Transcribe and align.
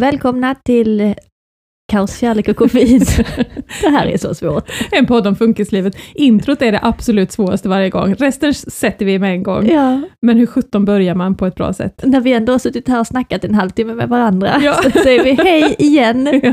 Välkomna 0.00 0.54
till 0.54 1.14
Kaos, 1.92 2.18
kärlek 2.18 2.48
och 2.48 2.56
koffein. 2.56 2.98
det 3.82 3.88
här 3.88 4.06
är 4.06 4.16
så 4.16 4.34
svårt. 4.34 4.70
En 4.92 5.06
podd 5.06 5.26
om 5.26 5.36
funkislivet. 5.36 5.96
Introt 6.14 6.62
är 6.62 6.72
det 6.72 6.80
absolut 6.82 7.32
svåraste 7.32 7.68
varje 7.68 7.90
gång. 7.90 8.14
Resten 8.14 8.54
sätter 8.54 9.06
vi 9.06 9.18
med 9.18 9.30
en 9.32 9.42
gång. 9.42 9.66
Ja. 9.70 10.00
Men 10.22 10.36
hur 10.38 10.46
sjutton 10.46 10.84
börjar 10.84 11.14
man 11.14 11.34
på 11.34 11.46
ett 11.46 11.54
bra 11.54 11.72
sätt? 11.72 12.00
När 12.04 12.20
vi 12.20 12.32
ändå 12.32 12.52
har 12.52 12.58
suttit 12.58 12.88
här 12.88 13.00
och 13.00 13.06
snackat 13.06 13.44
en 13.44 13.54
halvtimme 13.54 13.94
med 13.94 14.08
varandra, 14.08 14.60
Ja. 14.62 14.74
så 14.82 14.90
säger 14.90 15.24
vi 15.24 15.32
hej 15.32 15.74
igen. 15.78 16.40
Ja. 16.42 16.52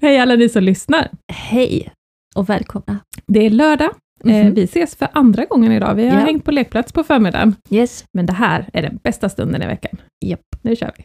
Hej 0.00 0.18
alla 0.18 0.34
ni 0.36 0.48
som 0.48 0.62
lyssnar. 0.62 1.08
Hej 1.32 1.88
och 2.36 2.48
välkomna. 2.48 2.98
Det 3.26 3.46
är 3.46 3.50
lördag. 3.50 3.90
Eh, 4.24 4.30
Mhm. 4.44 4.54
vi 4.54 4.62
ses 4.62 4.96
för 4.96 5.08
andra 5.12 5.44
gången 5.44 5.72
idag. 5.72 5.94
Vi 5.94 6.08
har 6.08 6.18
Ja. 6.20 6.24
hängt 6.26 6.44
på 6.44 6.50
lekplats 6.50 6.92
på 6.92 7.02
förmiddagen. 7.04 7.54
Yes. 7.70 8.04
Men 8.12 8.26
det 8.26 8.32
här 8.32 8.68
är 8.72 8.82
den 8.82 8.98
bästa 9.02 9.28
stunden 9.28 9.62
i 9.62 9.66
veckan. 9.66 9.96
Japp. 10.24 10.40
Nu 10.62 10.76
kör. 10.76 10.90
Vi 10.96 11.04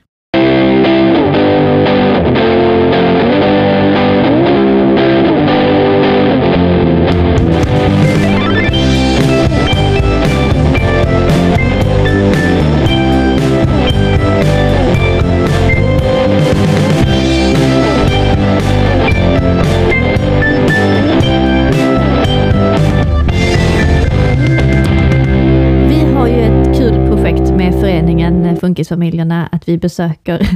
Funkisfamiljerna, 28.63 29.49
att 29.51 29.67
vi 29.67 29.77
besöker... 29.77 30.39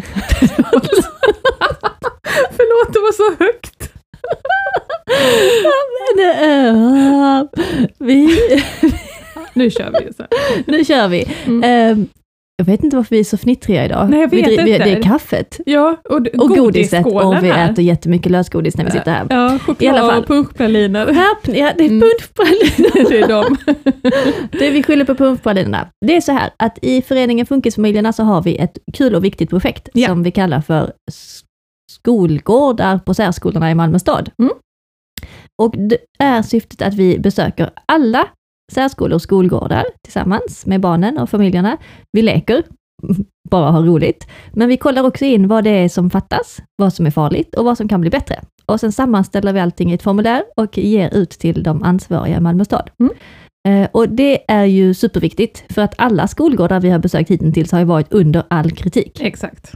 Förlåt, 2.58 2.94
det 2.94 3.00
var 3.00 3.14
så 3.14 3.44
högt. 3.44 3.94
Eh, 6.20 7.44
vi, 7.98 8.40
Nu 9.54 9.72
kör 9.72 9.92
vi. 10.02 10.14
Så. 10.14 10.26
nu 10.68 10.86
kör 10.86 11.08
vi. 11.08 11.28
Mm. 11.46 12.08
Jag 12.60 12.66
vet 12.66 12.84
inte 12.84 12.96
varför 12.96 13.16
vi 13.16 13.20
är 13.20 13.24
så 13.24 13.38
fnittriga 13.38 13.86
idag. 13.86 14.10
Nej, 14.10 14.20
jag 14.20 14.30
vet 14.32 14.48
vi, 14.48 14.52
inte. 14.52 14.64
Det 14.84 14.92
är 14.94 15.02
kaffet 15.04 15.60
Ja, 15.66 15.98
och, 16.10 16.16
och 16.16 16.50
godiset 16.50 17.06
och 17.06 17.44
vi 17.44 17.52
här. 17.52 17.72
äter 17.72 17.84
jättemycket 17.86 18.32
lösgodis 18.32 18.78
när 18.78 18.86
vi 18.86 18.92
sitter 18.92 19.12
här. 19.12 19.28
Ja, 19.30 19.36
I 19.36 19.50
alla 19.50 19.60
choklad 19.60 19.96
fall. 20.12 20.20
och 20.20 20.28
punschpraliner. 20.28 21.08
Ja, 21.14 21.36
det 21.44 21.60
är 21.62 21.80
Mm. 21.82 22.02
punschpraliner. 22.02 23.10
Det 23.10 23.20
är 23.20 23.28
dem. 23.28 23.58
Det 24.60 24.70
vi 24.72 24.84
skyller 24.84 25.06
på 25.06 25.16
punschpralinerna. 25.16 25.88
Det 26.06 26.16
är 26.16 26.22
så 26.22 26.32
här 26.32 26.50
att 26.58 26.80
i 26.82 27.02
föreningen 27.02 27.46
Funkisfamiljerna 27.46 28.14
så 28.14 28.24
har 28.24 28.42
vi 28.42 28.58
ett 28.58 28.78
kul 28.94 29.16
och 29.16 29.24
viktigt 29.24 29.50
projekt 29.50 29.90
Ja. 29.94 30.08
som 30.08 30.24
vi 30.24 30.32
kallar 30.32 30.62
för 30.62 30.92
skolgårdar 31.92 32.98
på 33.00 33.14
särskolorna 33.14 33.72
i 33.72 33.76
Malmö 33.76 34.00
stad. 34.00 34.30
Mm. 34.42 34.54
Och 35.62 35.74
det 35.78 35.98
är 36.20 36.42
syftet 36.42 36.82
att 36.82 36.94
vi 36.94 37.20
besöker 37.20 37.70
alla 37.86 38.28
särskolor 38.74 39.16
och 39.16 39.22
skolgårdar 39.22 39.86
tillsammans 40.04 40.66
med 40.66 40.82
barnen 40.82 41.18
och 41.18 41.30
familjerna. 41.30 41.78
Vi 42.12 42.22
leker, 42.22 42.64
bara 43.50 43.72
har 43.72 43.82
roligt, 43.84 44.28
men 44.52 44.70
vi 44.70 44.78
kollar 44.78 45.04
också 45.04 45.26
in 45.26 45.48
vad 45.48 45.64
det 45.64 45.70
är 45.70 45.90
som 45.90 46.10
fattas, 46.10 46.60
vad 46.78 46.94
som 46.94 47.06
är 47.06 47.12
farligt 47.12 47.56
och 47.56 47.66
vad 47.66 47.78
som 47.78 47.88
kan 47.88 48.02
bli 48.02 48.10
bättre. 48.10 48.42
Och 48.66 48.80
sen 48.80 48.92
sammanställer 48.92 49.54
vi 49.54 49.60
allting 49.60 49.92
i 49.92 49.94
ett 49.94 50.04
formulär 50.04 50.44
och 50.58 50.78
ger 50.78 51.14
ut 51.14 51.30
till 51.30 51.64
de 51.64 51.84
ansvariga 51.84 52.38
i 52.38 52.42
Malmö 52.42 52.66
stad. 52.66 52.90
Mm. 53.00 53.14
Eh, 53.68 53.90
Och 53.92 54.10
det 54.10 54.52
är 54.52 54.66
ju 54.66 54.94
superviktigt, 54.94 55.64
för 55.74 55.82
att 55.82 55.94
alla 55.98 56.28
skolgårdar 56.28 56.80
vi 56.80 56.90
har 56.90 57.00
besökt 57.00 57.32
hittills 57.32 57.72
har 57.72 57.80
ju 57.80 57.86
varit 57.86 58.14
under 58.14 58.44
all 58.48 58.72
kritik. 58.72 59.22
Exakt. 59.22 59.72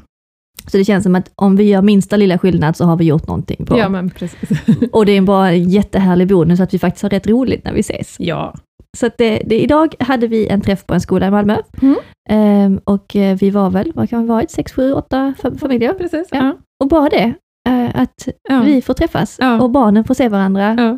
Så 0.67 0.77
det 0.77 0.85
känns 0.85 1.03
som 1.03 1.15
att 1.15 1.31
om 1.35 1.55
vi 1.55 1.63
gör 1.63 1.81
minsta 1.81 2.17
lilla 2.17 2.37
skillnad 2.37 2.75
så 2.75 2.85
har 2.85 2.95
vi 2.97 3.05
gjort 3.05 3.27
någonting 3.27 3.65
bra. 3.65 3.77
Ja, 3.77 3.89
men 3.89 4.09
precis. 4.09 4.49
Och 4.91 5.05
det 5.05 5.11
är 5.11 5.21
bara 5.21 5.51
en 5.51 5.69
jättehärlig 5.69 6.27
bonus 6.27 6.59
att 6.59 6.73
vi 6.73 6.79
faktiskt 6.79 7.03
har 7.03 7.09
rätt 7.09 7.27
roligt 7.27 7.63
när 7.65 7.73
vi 7.73 7.79
ses. 7.79 8.15
Ja. 8.19 8.53
Så 8.97 9.09
det, 9.17 9.41
det, 9.45 9.59
idag 9.61 9.95
hade 9.99 10.27
vi 10.27 10.47
en 10.47 10.61
träff 10.61 10.85
på 10.85 10.93
en 10.93 11.01
skola 11.01 11.27
i 11.27 11.31
Malmö. 11.31 11.57
Mm. 11.81 11.95
Ehm, 12.29 12.79
och 12.83 13.15
eh, 13.15 13.37
vi 13.37 13.49
var 13.49 13.69
väl, 13.69 13.91
vad 13.95 14.09
kan 14.09 14.21
vi 14.21 14.27
varit, 14.27 14.51
sex, 14.51 14.71
sju, 14.73 14.93
åtta 14.93 15.33
fa- 15.41 15.57
familjer. 15.57 15.93
Precis. 15.93 16.27
Ja. 16.31 16.37
Ja. 16.37 16.53
Och 16.83 16.87
bara 16.89 17.09
det, 17.09 17.33
eh, 17.69 18.01
att 18.01 18.27
Ja. 18.49 18.61
vi 18.65 18.81
får 18.81 18.93
träffas 18.93 19.39
och 19.61 19.69
barnen 19.69 20.03
får 20.03 20.13
se 20.13 20.29
varandra. 20.29 20.97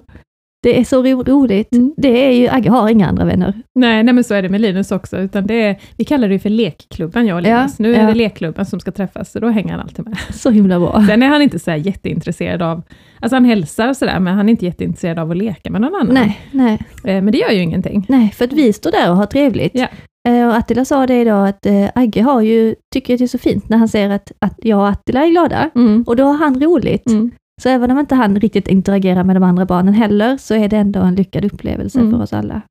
Ja. 0.63 0.69
Det 0.73 0.79
är 0.79 0.83
så 0.83 1.03
ro 1.03 1.23
roligt. 1.23 1.73
Mm. 1.73 1.93
Det 1.97 2.25
är 2.27 2.31
ju, 2.31 2.47
Agge 2.49 2.69
har 2.69 2.89
inga 2.89 3.07
andra 3.07 3.25
vänner. 3.25 3.53
Nej, 3.75 4.03
nej, 4.03 4.13
men 4.13 4.23
så 4.23 4.33
är 4.33 4.41
det 4.41 4.49
med 4.49 4.61
Linus 4.61 4.91
också. 4.91 5.17
Utan 5.17 5.47
det 5.47 5.61
är, 5.61 5.75
vi 5.97 6.03
kallar 6.05 6.29
det 6.29 6.39
för 6.39 6.49
lekklubben, 6.49 7.25
jag 7.27 7.37
och 7.37 7.43
Ja, 7.47 7.57
Linus. 7.57 7.79
Nu 7.79 7.95
är 7.95 8.01
ja. 8.01 8.07
det 8.07 8.13
lekklubben 8.13 8.65
som 8.65 8.79
ska 8.79 8.91
träffas, 8.91 9.31
så 9.31 9.39
då 9.39 9.49
hänger 9.49 9.71
han 9.71 9.79
alltid 9.79 10.05
med. 10.05 10.17
Så 10.33 10.49
himla 10.49 10.79
bra. 10.79 11.03
Sen 11.07 11.23
är 11.23 11.27
han 11.27 11.41
inte 11.41 11.59
så 11.59 11.71
här 11.71 11.77
jätteintresserad 11.77 12.61
av, 12.61 12.81
alltså 13.19 13.35
han 13.35 13.45
hälsar 13.45 13.89
och 13.89 13.97
sådär, 13.97 14.19
men 14.19 14.33
han 14.35 14.49
är 14.49 14.51
inte 14.51 14.65
jätteintresserad 14.65 15.19
av 15.19 15.31
att 15.31 15.37
leka 15.37 15.71
med 15.71 15.81
någon 15.81 15.95
annan. 15.95 16.13
Nej, 16.13 16.39
nej, 16.51 16.79
Eh, 17.03 17.21
Men 17.21 17.31
det 17.31 17.37
gör 17.37 17.51
ju 17.51 17.61
ingenting. 17.61 18.05
nej, 18.09 18.31
för 18.37 18.45
att 18.45 18.53
vi 18.53 18.73
står 18.73 18.91
där 18.91 19.09
och 19.11 19.17
har 19.17 19.25
trevligt. 19.25 19.71
Ja. 19.75 19.87
Eh, 20.29 20.47
Och 20.47 20.55
Attila 20.55 20.85
sa 20.85 21.07
det 21.07 21.21
idag 21.21 21.47
att 21.47 21.65
eh, 21.65 21.85
Agge 21.95 22.21
har 22.21 22.41
ju, 22.41 22.75
tycker 22.93 23.13
att 23.13 23.17
det 23.17 23.25
är 23.25 23.27
så 23.27 23.37
fint 23.37 23.69
när 23.69 23.77
han 23.77 23.87
ser 23.87 24.09
att, 24.09 24.31
att 24.39 24.53
jag 24.63 24.79
och 24.79 24.87
Attila 24.87 25.25
är 25.25 25.29
glada. 25.29 25.69
Mm. 25.75 26.03
Och 26.07 26.15
då 26.15 26.23
har 26.23 26.33
han 26.33 26.61
roligt. 26.61 27.07
Mm. 27.09 27.31
Så 27.63 27.69
även 27.69 27.91
om 27.91 27.99
inte 27.99 28.15
han 28.15 28.35
riktigt 28.39 28.67
interagerar 28.67 29.23
med 29.23 29.35
de 29.35 29.43
andra 29.43 29.65
barnen 29.65 29.93
heller, 29.93 30.37
så 30.37 30.53
är 30.55 30.69
det 30.69 30.77
ändå 30.77 30.99
en 30.99 31.15
lyckad 31.15 31.45
upplevelse 31.45 31.99
Mm. 31.99 32.11
för 32.11 32.21
oss 32.21 32.33
alla. 32.33 32.61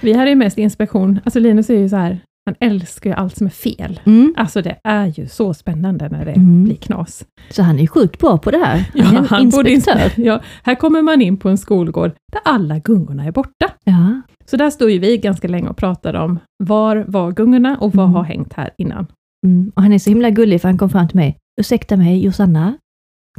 Vi 0.00 0.12
hade 0.12 0.30
ju 0.30 0.36
mest 0.36 0.58
inspektion, 0.58 1.20
alltså 1.24 1.40
Linus 1.40 1.70
är 1.70 1.78
ju 1.78 1.88
så 1.88 1.96
här, 1.96 2.18
han 2.46 2.54
älskar 2.60 3.10
ju 3.10 3.16
allt 3.16 3.36
som 3.36 3.46
är 3.46 3.50
fel. 3.50 4.00
Mm. 4.04 4.34
Alltså 4.36 4.62
det 4.62 4.76
är 4.84 5.06
ju 5.06 5.28
så 5.28 5.54
spännande 5.54 6.08
när 6.08 6.24
det 6.24 6.32
Mm. 6.32 6.64
blir 6.64 6.74
knas. 6.76 7.24
Så 7.50 7.62
han 7.62 7.78
är 7.78 7.86
sjukt 7.86 8.18
bra 8.20 8.38
på 8.38 8.50
det 8.50 8.58
här. 8.58 8.90
Ja, 8.94 9.04
Han 9.04 9.14
är 9.16 9.18
en 9.20 9.26
han 9.26 9.42
inspektör. 9.42 9.94
inspe- 9.94 10.10
ja, 10.24 10.40
här 10.62 10.74
kommer 10.74 11.02
man 11.02 11.22
in 11.22 11.36
på 11.36 11.48
en 11.48 11.58
skolgård 11.58 12.10
där 12.32 12.40
alla 12.44 12.78
gungorna 12.78 13.24
är 13.24 13.32
borta. 13.32 13.66
Ja. 13.84 14.20
Så 14.50 14.56
där 14.56 14.70
stod 14.70 14.90
ju 14.90 14.98
vi 14.98 15.16
ganska 15.18 15.48
länge 15.48 15.68
och 15.68 15.76
pratade 15.76 16.18
om 16.18 16.38
var 16.64 17.04
var 17.08 17.32
gungorna 17.32 17.76
och 17.80 17.94
vad 17.94 18.04
Mm. 18.06 18.14
har 18.14 18.24
hängt 18.24 18.52
här 18.52 18.70
innan. 18.78 19.06
Mm. 19.46 19.72
Och 19.74 19.82
han 19.82 19.92
är 19.92 19.98
så 19.98 20.10
himla 20.10 20.30
gullig 20.30 20.60
för 20.60 20.68
han 20.68 20.78
kom 20.78 20.90
fram 20.90 21.08
till 21.08 21.16
mig. 21.16 21.36
Ursäkta 21.60 21.96
mig 21.96 22.24
Josanna, 22.24 22.74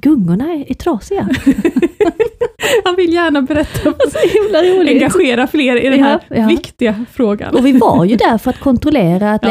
gungorna 0.01 0.53
är, 0.53 0.71
är 0.71 0.73
trasiga. 0.73 1.29
Han 2.85 2.95
vill 2.95 3.13
gärna 3.13 3.41
berätta, 3.41 3.79
så 4.11 4.17
himla 4.43 4.63
roligt. 4.63 4.89
engagera 5.03 5.47
fler 5.47 5.85
i 5.85 5.89
den 5.89 5.99
Ja, 5.99 6.05
här 6.05 6.19
ja. 6.29 6.47
viktiga 6.47 7.05
frågan. 7.11 7.55
Och 7.55 7.65
vi 7.65 7.71
var 7.71 8.05
ju 8.05 8.15
där 8.15 8.37
för 8.37 8.49
att 8.49 8.59
kontrollera 8.59 9.31
att 9.31 9.43
Ja, 9.45 9.49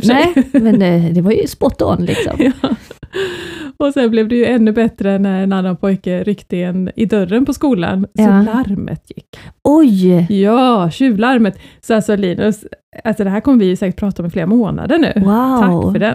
för 0.00 0.06
sig. 0.06 0.32
Nej, 0.52 0.62
men 0.62 0.78
det, 0.78 0.98
det 1.14 1.20
var 1.20 1.32
ju 1.32 1.46
spot 1.46 1.82
on 1.82 2.04
liksom. 2.04 2.52
Ja. 2.62 2.68
Och 3.76 3.92
sen 3.92 4.10
blev 4.10 4.28
det 4.28 4.36
ju 4.36 4.44
ännu 4.44 4.72
bättre 4.72 5.18
när 5.18 5.42
en 5.42 5.52
annan 5.52 5.76
pojke 5.76 6.22
ryckte 6.24 6.56
en 6.62 6.90
i 6.96 7.04
dörren 7.06 7.44
på 7.46 7.52
skolan, 7.54 8.02
så 8.02 8.22
Ja. 8.22 8.42
larmet 8.42 9.02
gick. 9.16 9.26
Oj! 9.64 10.26
Ja, 10.42 10.90
tjuvlarmet. 10.90 11.58
Så 11.80 11.94
alltså 11.94 12.16
Linus, 12.16 12.64
alltså 13.04 13.24
det 13.24 13.30
här 13.30 13.40
kommer 13.40 13.58
vi 13.58 13.66
ju 13.66 13.76
säkert 13.76 14.00
prata 14.00 14.22
om 14.22 14.26
i 14.26 14.30
flera 14.30 14.46
månader 14.46 14.98
nu. 14.98 15.12
Wow! 15.16 15.60
Tack 15.60 15.92
för 15.92 15.98
den. 15.98 16.14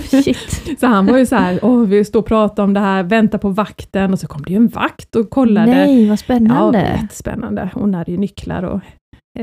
Shit. 0.22 0.80
Så 0.80 0.86
han 0.86 1.06
var 1.06 1.18
ju 1.18 1.26
så 1.26 1.36
här, 1.36 1.58
åh, 1.62 1.82
vi 1.84 2.04
står 2.04 2.20
och 2.20 2.26
pratar 2.26 2.62
om 2.64 2.74
det 2.74 2.80
här, 2.80 3.02
vänta 3.02 3.38
på 3.38 3.48
vakten 3.48 4.12
och 4.12 4.18
så 4.18 4.26
kom 4.26 4.42
det 4.42 4.50
ju 4.50 4.56
en 4.56 4.68
vakt 4.68 5.16
och 5.16 5.30
kollade. 5.30 5.66
Nej, 5.70 6.08
vad 6.08 6.12
ja, 6.12 7.08
spännande. 7.10 7.70
Hon 7.74 7.94
hade 7.94 8.10
ju 8.12 8.18
nycklar 8.18 8.62
och 8.62 8.80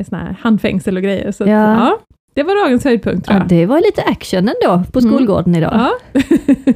såna 0.10 0.22
här 0.24 0.38
handfängsel 0.42 0.98
och 0.98 1.04
grejer. 1.04 1.32
Så 1.32 1.44
att, 1.44 1.50
Ja. 1.50 2.00
Ja. 2.38 2.44
det 2.44 2.44
var 2.44 2.64
dagens 2.64 2.84
höjdpunkt 2.84 3.26
tror 3.26 3.36
Ja, 3.38 3.42
jag. 3.44 3.50
det 3.50 3.66
var 3.66 3.78
lite 3.82 4.02
action 4.02 4.40
ändå 4.40 4.84
på 4.94 5.00
Mm. 5.00 5.12
skolgården 5.12 5.56
idag. 5.56 5.74
Ja. 5.74 6.22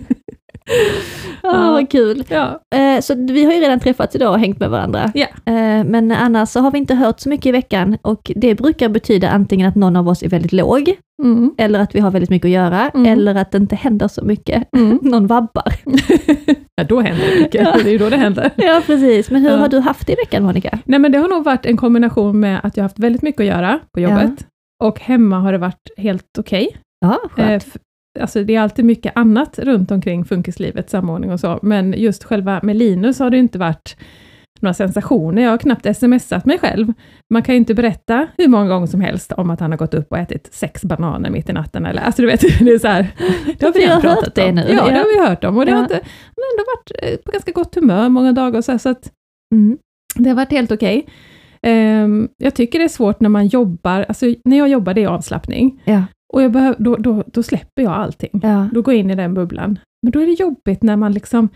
Ja, 1.44 1.72
vad 1.72 1.90
kul. 1.92 2.24
ja. 2.30 2.62
Eh, 2.76 3.02
Så 3.02 3.16
vi 3.16 3.46
har 3.46 3.54
ju 3.54 3.60
redan 3.60 3.80
träffats 3.80 4.16
idag 4.16 4.32
och 4.34 4.40
hängt 4.40 4.60
med 4.60 4.70
varandra. 4.70 5.12
Ja. 5.14 5.26
Eh, 5.46 5.84
Men 5.86 6.12
annars 6.12 6.50
så 6.50 6.60
har 6.60 6.72
vi 6.72 6.78
inte 6.78 6.96
hört 6.96 7.20
så 7.20 7.30
mycket 7.30 7.46
i 7.46 7.52
veckan 7.52 7.98
och 8.02 8.32
det 8.36 8.56
brukar 8.56 8.90
betyda 8.90 9.30
antingen 9.30 9.68
att 9.70 9.76
någon 9.76 9.96
av 9.96 10.08
oss 10.08 10.24
är 10.24 10.30
väldigt 10.30 10.52
låg, 10.54 10.96
Mm. 11.24 11.52
eller 11.58 11.80
att 11.80 11.96
vi 11.96 12.00
har 12.00 12.12
väldigt 12.12 12.30
mycket 12.30 12.46
att 12.46 12.52
göra, 12.52 12.90
Mm. 12.94 13.06
eller 13.14 13.36
att 13.36 13.52
det 13.52 13.58
inte 13.58 13.76
händer 13.76 14.08
så 14.08 14.26
mycket. 14.26 14.64
Mm. 14.78 15.00
Någon 15.02 15.28
vabbar. 15.28 15.74
ja, 16.76 16.84
då 16.84 17.02
händer 17.02 17.24
det 17.36 17.42
mycket. 17.42 17.62
Ja. 17.66 17.76
Det 17.84 17.90
är 17.90 17.92
ju 17.92 17.98
då 17.98 18.10
det 18.10 18.18
händer. 18.18 18.50
Ja, 18.56 18.82
precis. 18.86 19.32
Men 19.32 19.42
hur 19.42 19.50
Ja. 19.50 19.58
har 19.58 19.68
du 19.68 19.80
haft 19.80 20.08
det 20.08 20.14
i 20.14 20.16
veckan, 20.16 20.44
Monica? 20.44 20.80
Nej, 20.86 21.00
men 21.00 21.12
det 21.12 21.18
har 21.18 21.28
nog 21.30 21.44
varit 21.44 21.66
en 21.66 21.78
kombination 21.78 22.40
med 22.40 22.60
att 22.64 22.78
jag 22.78 22.84
har 22.84 22.86
haft 22.90 23.00
väldigt 23.00 23.22
mycket 23.22 23.42
att 23.42 23.48
göra 23.48 23.80
på 23.94 24.00
jobbet 24.00 24.32
och 24.82 25.00
hemma 25.00 25.40
har 25.40 25.52
det 25.52 25.58
varit 25.58 25.90
helt 25.98 26.38
okej. 26.38 26.78
Ja, 27.06 27.20
Eh, 27.24 27.30
skönt. 27.30 27.66
Alltså 28.20 28.44
det 28.44 28.56
är 28.56 28.60
alltid 28.62 28.86
mycket 28.86 29.12
annat 29.16 29.60
runt 29.60 29.92
omkring 29.92 30.26
funkislivet, 30.26 30.90
samordning 30.90 31.32
och 31.32 31.40
så, 31.40 31.60
men 31.62 31.94
just 31.98 32.24
själva 32.24 32.60
med 32.64 32.76
Linus 32.76 33.20
har 33.20 33.30
det 33.30 33.38
inte 33.38 33.58
varit 33.60 33.98
några 34.62 34.74
sensationer. 34.74 35.42
Jag 35.42 35.50
har 35.50 35.58
knappt 35.58 35.98
smsat 35.98 36.46
mig 36.46 36.60
själv. 36.60 36.94
Man 37.34 37.44
kan 37.44 37.56
ju 37.56 37.60
inte 37.60 37.74
berätta 37.74 38.28
hur 38.38 38.48
många 38.48 38.68
gånger 38.70 38.88
som 38.88 39.02
helst 39.02 39.32
om 39.32 39.50
att 39.50 39.60
han 39.60 39.72
har 39.72 39.78
gått 39.78 39.94
upp 39.94 40.12
och 40.12 40.18
ätit 40.18 40.50
sex 40.54 40.84
bananer 40.86 41.30
mitt 41.30 41.50
i 41.50 41.54
natten. 41.54 41.86
Eller, 41.86 42.02
alltså 42.02 42.22
du 42.22 42.28
vet, 42.28 42.42
det 42.60 42.72
är 42.72 42.80
så 42.80 42.88
här, 42.88 43.08
det 43.60 43.66
har 43.66 43.74
Vi 43.74 43.86
har 43.86 44.02
pratat 44.02 44.26
hört 44.26 44.36
det 44.36 44.50
om. 44.50 44.56
nu. 44.56 44.62
Ja, 44.62 44.68
det 44.68 44.92
Ja. 44.92 44.98
har 44.98 45.14
vi 45.24 45.30
hört 45.30 45.44
om. 45.44 45.58
Och 45.58 45.66
det 45.66 45.72
Ja. 45.72 45.76
har 45.78 45.84
inte, 45.84 46.00
men 46.36 46.44
ändå 46.54 46.64
varit 46.76 46.92
eh, 47.14 47.18
på 47.26 47.32
ganska 47.32 47.52
gott 47.52 47.76
humör 47.76 48.10
många 48.10 48.32
dagar. 48.32 48.62
Så, 48.62 48.72
här, 48.72 48.80
så 48.80 48.90
att 48.90 49.12
Mm. 49.56 49.78
det 50.16 50.30
har 50.30 50.36
varit 50.36 50.52
helt 50.52 50.72
okej. 50.72 51.06
Ehm, 51.08 51.12
jag 52.38 52.56
tycker 52.56 52.80
det 52.80 52.86
är 52.86 52.90
svårt 52.90 53.20
när 53.20 53.30
man 53.30 53.48
jobbar, 53.48 54.06
alltså 54.08 54.26
när 54.46 54.58
jag 54.58 54.70
jobbar 54.70 54.94
det 54.94 55.04
är 55.04 55.08
avslappning. 55.08 55.82
Ja. 55.86 56.04
Och 56.34 56.42
jag 56.42 56.52
behöv, 56.52 56.76
då, 56.80 56.96
då, 56.96 57.24
då 57.28 57.44
släpper 57.44 57.82
jag 57.84 57.92
allting. 57.94 58.40
Ja. 58.44 58.68
Då 58.74 58.82
går 58.82 58.94
jag 58.94 59.00
in 59.00 59.10
i 59.12 59.16
den 59.16 59.34
bubblan. 59.34 59.80
Men 60.04 60.12
då 60.12 60.20
är 60.20 60.26
det 60.26 60.32
jobbigt 60.32 60.84
när 60.84 60.96
man 60.96 61.14
liksom 61.14 61.50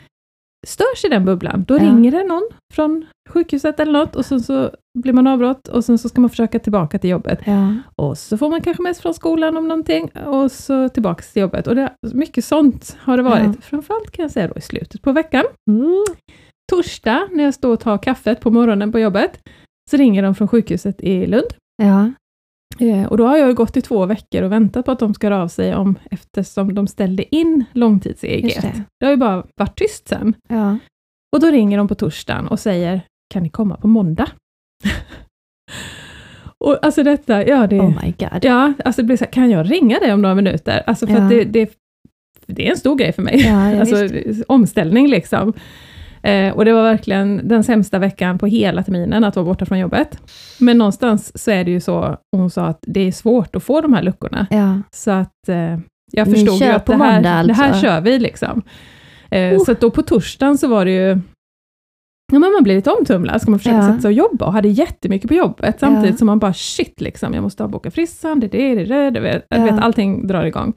störs 0.68 1.06
i 1.06 1.10
den 1.10 1.26
bubblan. 1.26 1.64
Då 1.68 1.74
Ja. 1.78 1.84
ringer 1.84 2.12
det 2.12 2.24
någon 2.24 2.50
från 2.74 3.06
sjukhuset 3.30 3.80
eller 3.80 3.92
något 3.94 4.16
och 4.16 4.26
sen 4.26 4.40
så 4.42 4.72
blir 5.00 5.14
man 5.14 5.28
avbrott 5.28 5.68
och 5.68 5.86
sen 5.86 5.98
så 5.98 6.10
ska 6.10 6.22
man 6.22 6.30
försöka 6.30 6.60
tillbaka 6.60 7.00
till 7.00 7.10
jobbet. 7.10 7.40
Ja. 7.46 7.76
Och 7.96 8.18
så 8.18 8.38
får 8.38 8.50
man 8.50 8.62
kanske 8.62 8.84
mest 8.84 9.02
från 9.02 9.14
skolan 9.14 9.58
om 9.58 9.68
någonting 9.68 10.10
och 10.10 10.52
så 10.52 10.90
tillbaka 10.90 11.24
till 11.34 11.42
jobbet. 11.42 11.68
Och 11.68 11.76
det, 11.76 11.90
mycket 12.14 12.46
sånt 12.46 12.98
har 13.00 13.18
det 13.18 13.24
varit. 13.24 13.46
Ja. 13.46 13.54
Framförallt 13.62 14.12
kan 14.12 14.24
jag 14.24 14.32
säga 14.32 14.48
då 14.48 14.54
i 14.56 14.62
slutet 14.62 15.02
på 15.02 15.12
veckan. 15.12 15.44
Mm. 15.72 16.06
Torsdag 16.72 17.28
när 17.32 17.44
jag 17.44 17.54
står 17.54 17.74
och 17.74 17.80
tar 17.80 17.98
kaffet 17.98 18.40
på 18.40 18.52
morgonen 18.52 18.92
på 18.92 19.00
jobbet, 19.00 19.40
så 19.90 19.98
ringer 19.98 20.24
de 20.24 20.36
från 20.36 20.48
sjukhuset 20.48 21.02
i 21.02 21.28
Lund. 21.28 21.48
Ja. 21.84 22.12
Eh, 22.80 23.06
och 23.06 23.18
då 23.18 23.28
har 23.28 23.38
jag 23.38 23.56
gått 23.56 23.78
i 23.78 23.82
två 23.82 24.06
veckor 24.06 24.42
och 24.44 24.52
väntat 24.52 24.86
på 24.86 24.92
att 24.92 25.00
de 25.00 25.14
ska 25.14 25.28
höra 25.30 25.42
av 25.44 25.48
sig 25.48 25.76
om, 25.76 25.96
eftersom 26.12 26.74
de 26.76 26.88
ställde 26.88 27.36
in 27.36 27.66
långtids-EEG. 27.74 28.44
Just 28.44 28.62
Det. 28.62 28.84
det. 29.00 29.06
har 29.06 29.12
ju 29.12 29.18
bara 29.18 29.46
varit 29.56 29.78
tyst 29.78 30.08
sen. 30.08 30.34
Ja. 30.50 30.78
Och 31.36 31.42
då 31.42 31.48
ringer 31.48 31.78
de 31.78 31.88
på 31.88 31.96
torsdagen 31.96 32.48
och 32.48 32.60
säger, 32.60 33.02
kan 33.34 33.44
ni 33.44 33.50
komma 33.50 33.78
på 33.78 33.88
måndag? 33.88 34.30
och 36.58 36.86
alltså 36.86 37.04
detta, 37.04 37.48
ja 37.48 37.68
det... 37.68 37.80
Oh 37.80 38.04
my 38.06 38.14
god. 38.20 38.40
Ja, 38.46 38.74
alltså 38.86 39.02
det 39.02 39.06
blir 39.06 39.18
så 39.18 39.24
här, 39.24 39.32
kan 39.32 39.50
jag 39.50 39.72
ringa 39.72 40.00
dig 40.00 40.14
om 40.14 40.22
några 40.22 40.36
minuter? 40.36 40.84
Alltså 40.88 41.08
för 41.08 41.14
Ja. 41.14 41.24
att 41.24 41.30
det, 41.30 41.44
det, 41.44 41.72
det 42.46 42.68
är 42.68 42.72
en 42.72 42.78
stor 42.78 42.96
grej 42.96 43.12
för 43.14 43.22
mig. 43.22 43.42
Ja, 43.42 43.80
alltså 43.80 43.96
omställning 44.48 45.08
liksom. 45.08 45.54
Eh, 46.26 46.54
och 46.54 46.66
det 46.66 46.74
var 46.74 46.84
verkligen 46.84 47.48
den 47.48 47.64
sämsta 47.64 48.00
veckan 48.00 48.38
på 48.38 48.46
hela 48.48 48.84
terminen 48.84 49.24
att 49.24 49.36
vara 49.36 49.46
borta 49.46 49.66
från 49.66 49.80
jobbet. 49.80 50.20
Men 50.60 50.78
någonstans 50.78 51.44
så 51.44 51.52
är 51.52 51.64
det 51.64 51.72
ju 51.72 51.80
så, 51.80 52.18
hon 52.32 52.50
sa 52.50 52.66
att 52.66 52.80
det 52.82 53.08
är 53.08 53.12
svårt 53.12 53.56
att 53.56 53.64
få 53.64 53.82
de 53.82 53.94
här 53.94 54.04
luckorna. 54.04 54.48
Ja. 54.50 54.82
Så 54.92 55.12
att 55.12 55.50
eh, 55.50 55.78
jag 56.12 56.28
förstod 56.28 56.56
ju 56.62 56.66
att 56.66 56.86
det 56.86 56.96
här, 56.96 57.14
måndag 57.16 57.44
det 57.44 57.54
här 57.54 57.68
alltså? 57.68 57.82
kör 57.82 58.02
vi 58.02 58.20
liksom. 58.20 58.62
Eh, 59.32 59.54
Oh. 59.54 59.64
Så 59.66 59.74
då 59.74 59.92
på 59.92 60.02
torsdagen 60.02 60.58
så 60.58 60.68
var 60.68 60.86
det 60.86 60.92
ju 60.92 61.20
Ja, 62.34 62.40
men 62.40 62.52
man 62.52 62.64
blir 62.64 62.76
lite 62.76 62.92
omtumlad, 62.92 63.42
ska 63.42 63.52
man 63.52 63.60
försöka 63.60 63.78
Ja. 63.78 63.88
sätta 63.88 64.00
sig 64.02 64.08
och 64.08 64.14
jobba 64.14 64.46
och 64.46 64.54
hade 64.54 64.68
jättemycket 64.68 65.28
på 65.28 65.34
jobbet 65.34 65.80
samtidigt 65.80 66.12
Ja. 66.12 66.18
som 66.18 66.26
man 66.26 66.40
bara 66.40 66.54
shit 66.54 67.02
liksom, 67.02 67.34
jag 67.34 67.44
måste 67.44 67.64
avboka 67.64 67.92
frissan, 67.92 68.40
det 68.40 68.46
är 68.46 68.76
det, 68.76 68.76
det 68.76 68.84
det, 68.86 69.10
det 69.10 69.20
vet, 69.20 69.46
Ja. 69.50 69.64
vet, 69.64 69.80
allting 69.80 70.28
drar 70.28 70.44
igång. 70.46 70.74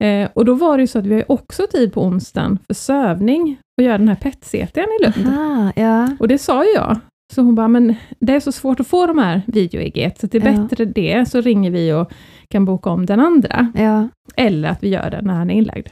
Eh, 0.00 0.28
och 0.34 0.44
då 0.44 0.54
var 0.54 0.76
det 0.76 0.82
ju 0.82 0.86
så 0.86 0.98
att 0.98 1.06
vi 1.06 1.14
har 1.14 1.32
också 1.32 1.66
tid 1.66 1.92
på 1.92 2.02
onsdagen 2.04 2.58
för 2.66 2.74
sövning 2.74 3.58
och 3.80 3.84
göra 3.84 3.98
den 3.98 4.08
här 4.08 4.16
PET-CTn 4.16 4.80
i 5.00 5.02
Lund. 5.04 5.28
Aha, 5.38 5.72
ja. 5.76 6.16
Och 6.20 6.28
det 6.28 6.38
sa 6.38 6.64
ju 6.64 6.70
jag. 6.70 6.98
Så 7.34 7.42
hon 7.42 7.54
bara, 7.54 7.68
men 7.68 7.94
det 8.18 8.32
är 8.34 8.40
så 8.40 8.52
svårt 8.52 8.80
att 8.80 8.86
få 8.86 9.06
de 9.06 9.18
här 9.18 9.42
video-EG, 9.46 10.12
så 10.20 10.26
det 10.26 10.38
är 10.38 10.52
Ja. 10.52 10.62
bättre 10.62 10.84
det, 10.84 11.28
så 11.30 11.40
ringer 11.40 11.70
vi 11.70 11.92
och 11.92 12.12
kan 12.48 12.64
boka 12.64 12.90
om 12.90 13.06
den 13.06 13.20
andra. 13.20 13.72
Ja. 13.74 14.08
Eller 14.36 14.68
att 14.68 14.82
vi 14.82 14.88
gör 14.88 15.10
det 15.10 15.22
när 15.22 15.34
han 15.34 15.50
är 15.50 15.54
inlagd. 15.54 15.88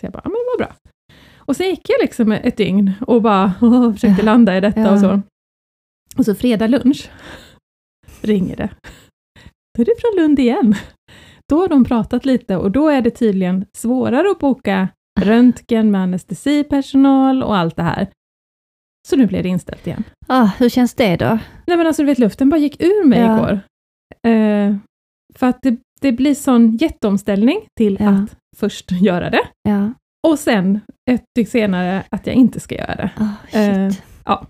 Så 0.00 0.06
jag 0.06 0.12
bara, 0.12 0.22
men 0.24 0.32
vad 0.58 0.66
bra. 0.66 0.76
Och 1.36 1.56
sen 1.56 1.66
gick 1.66 1.88
jag 1.90 1.96
liksom 2.00 2.32
ett 2.32 2.56
dygn 2.56 2.92
och 3.06 3.22
bara 3.22 3.52
åh, 3.60 3.92
försökte 3.92 4.22
landa 4.22 4.56
i 4.56 4.60
detta 4.60 4.92
och 4.92 4.98
så. 5.00 5.20
Och 6.16 6.24
så 6.24 6.34
fredag 6.34 6.66
lunch 6.66 7.10
ringer 8.20 8.56
det. 8.56 8.70
Då 9.76 9.82
är 9.82 9.86
det 9.86 9.94
från 10.00 10.22
Lund 10.24 10.38
igen. 10.38 10.74
Då 11.50 11.60
har 11.60 11.68
de 11.68 11.84
pratat 11.84 12.24
lite 12.24 12.56
och 12.56 12.70
då 12.70 12.88
är 12.88 13.02
det 13.02 13.10
tydligen 13.10 13.64
svårare 13.76 14.30
att 14.30 14.38
boka 14.38 14.88
röntgen 15.20 15.90
med 15.90 16.00
anestesipersonal 16.00 17.42
och 17.42 17.56
allt 17.56 17.76
det 17.76 17.82
här. 17.82 18.06
Så 19.08 19.16
nu 19.16 19.26
blev 19.26 19.42
det 19.42 19.48
inställt 19.48 19.86
igen. 19.86 20.04
Ah, 20.26 20.44
hur 20.58 20.68
känns 20.68 20.94
det 20.94 21.16
då? 21.16 21.38
Nej 21.66 21.76
men 21.76 21.86
alltså 21.86 22.02
du 22.02 22.06
vet, 22.06 22.18
luften 22.18 22.50
bara 22.50 22.56
gick 22.60 22.82
ur 22.82 23.04
mig 23.06 23.18
Ja. 23.20 23.36
igår. 23.36 23.60
Eh, 24.32 24.76
för 25.34 25.46
att 25.46 25.58
det, 25.62 25.76
det 26.00 26.12
blir 26.12 26.34
sån 26.34 26.76
jätteomställning 26.76 27.60
till 27.78 27.96
Ja. 28.00 28.08
att 28.10 28.36
först 28.56 28.90
göra 28.92 29.30
det, 29.30 29.42
Ja. 29.68 29.92
och 30.28 30.38
sen 30.38 30.80
ett 31.10 31.24
dygn 31.36 31.46
senare 31.50 32.02
att 32.10 32.26
jag 32.26 32.36
inte 32.36 32.60
ska 32.60 32.74
göra 32.74 32.94
det. 32.94 33.10
Shit. 33.50 34.02
Eh, 34.26 34.42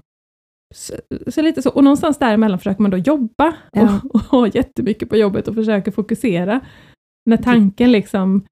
Så, 0.75 0.95
så 1.31 1.43
lite 1.43 1.63
så, 1.63 1.71
och 1.71 1.85
någonstans 1.85 2.19
däremellan 2.19 2.59
försöker 2.59 2.83
man 2.83 2.91
då 2.91 2.97
jobba 2.97 3.53
Ja. 3.73 4.01
och, 4.05 4.15
och 4.15 4.21
ha 4.31 4.47
jättemycket 4.47 5.09
på 5.09 5.17
jobbet 5.17 5.49
och 5.49 5.55
försöker 5.55 5.91
fokusera. 5.91 6.61
När 7.31 7.37
tanken 7.37 7.93
liksom 7.93 8.43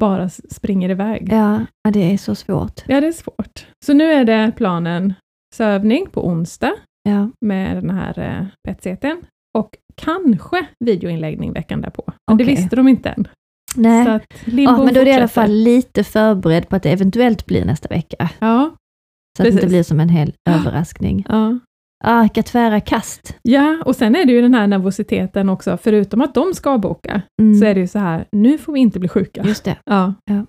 bara 0.00 0.28
springer 0.28 0.88
iväg. 0.90 1.28
ja. 1.32 1.60
det 1.92 2.12
är 2.12 2.18
så 2.18 2.34
svårt. 2.34 2.80
Ja, 2.86 3.00
det 3.00 3.06
är 3.06 3.12
svårt. 3.12 3.66
Så 3.86 3.92
nu 3.92 4.04
är 4.12 4.24
det 4.24 4.52
planen 4.56 5.14
sövning 5.54 6.06
på 6.12 6.26
onsdag 6.26 6.72
Ja. 7.08 7.30
med 7.46 7.76
den 7.76 7.90
här 7.90 8.18
eh, 8.18 8.46
PET-CTn 8.68 9.16
och 9.58 9.76
kanske 9.94 10.66
videoinläggning 10.84 11.52
veckan 11.52 11.80
därpå. 11.80 12.02
Men 12.28 12.36
det 12.38 12.44
Okej. 12.44 12.56
visste 12.56 12.76
de 12.76 12.88
inte 12.88 13.08
än. 13.10 13.28
Nej. 13.76 14.04
Så 14.04 14.10
att 14.10 14.24
Ja, 14.46 14.84
men 14.84 14.94
då 14.94 15.00
är 15.00 15.04
det 15.04 15.10
i 15.10 15.14
alla 15.14 15.28
fortsätter. 15.28 15.46
fall 15.46 15.50
lite 15.52 16.04
förberedd 16.04 16.68
på 16.68 16.76
att 16.76 16.82
det 16.82 16.90
eventuellt 16.92 17.46
blir 17.46 17.64
nästa 17.64 17.88
vecka. 17.88 18.30
Ja, 18.38 18.70
Så 19.38 19.42
att 19.42 19.44
det 19.44 19.48
inte 19.48 19.56
Precis. 19.56 19.68
blir 19.68 19.82
som 19.82 20.00
en 20.00 20.08
hel 20.08 20.32
överraskning. 20.50 21.24
ja. 21.28 21.58
Ah, 22.04 22.20
vilka 22.20 22.42
tvära 22.42 22.80
kast. 22.80 23.34
ja, 23.42 23.76
och 23.84 23.96
sen 23.96 24.16
är 24.16 24.24
det 24.24 24.32
ju 24.32 24.40
den 24.42 24.54
här 24.54 24.66
nervositeten 24.66 25.48
också, 25.48 25.78
förutom 25.82 26.20
att 26.20 26.34
de 26.34 26.54
ska 26.54 26.78
boka, 26.78 27.22
Mm. 27.42 27.58
så 27.60 27.64
är 27.64 27.74
det 27.74 27.80
ju 27.80 27.86
så 27.88 27.98
här, 27.98 28.24
nu 28.32 28.58
får 28.58 28.72
vi 28.72 28.80
inte 28.80 28.98
bli 29.00 29.08
sjuka. 29.08 29.42
Just 29.44 29.64
det. 29.64 29.76
Ja. 29.84 30.14
Ja. 30.24 30.44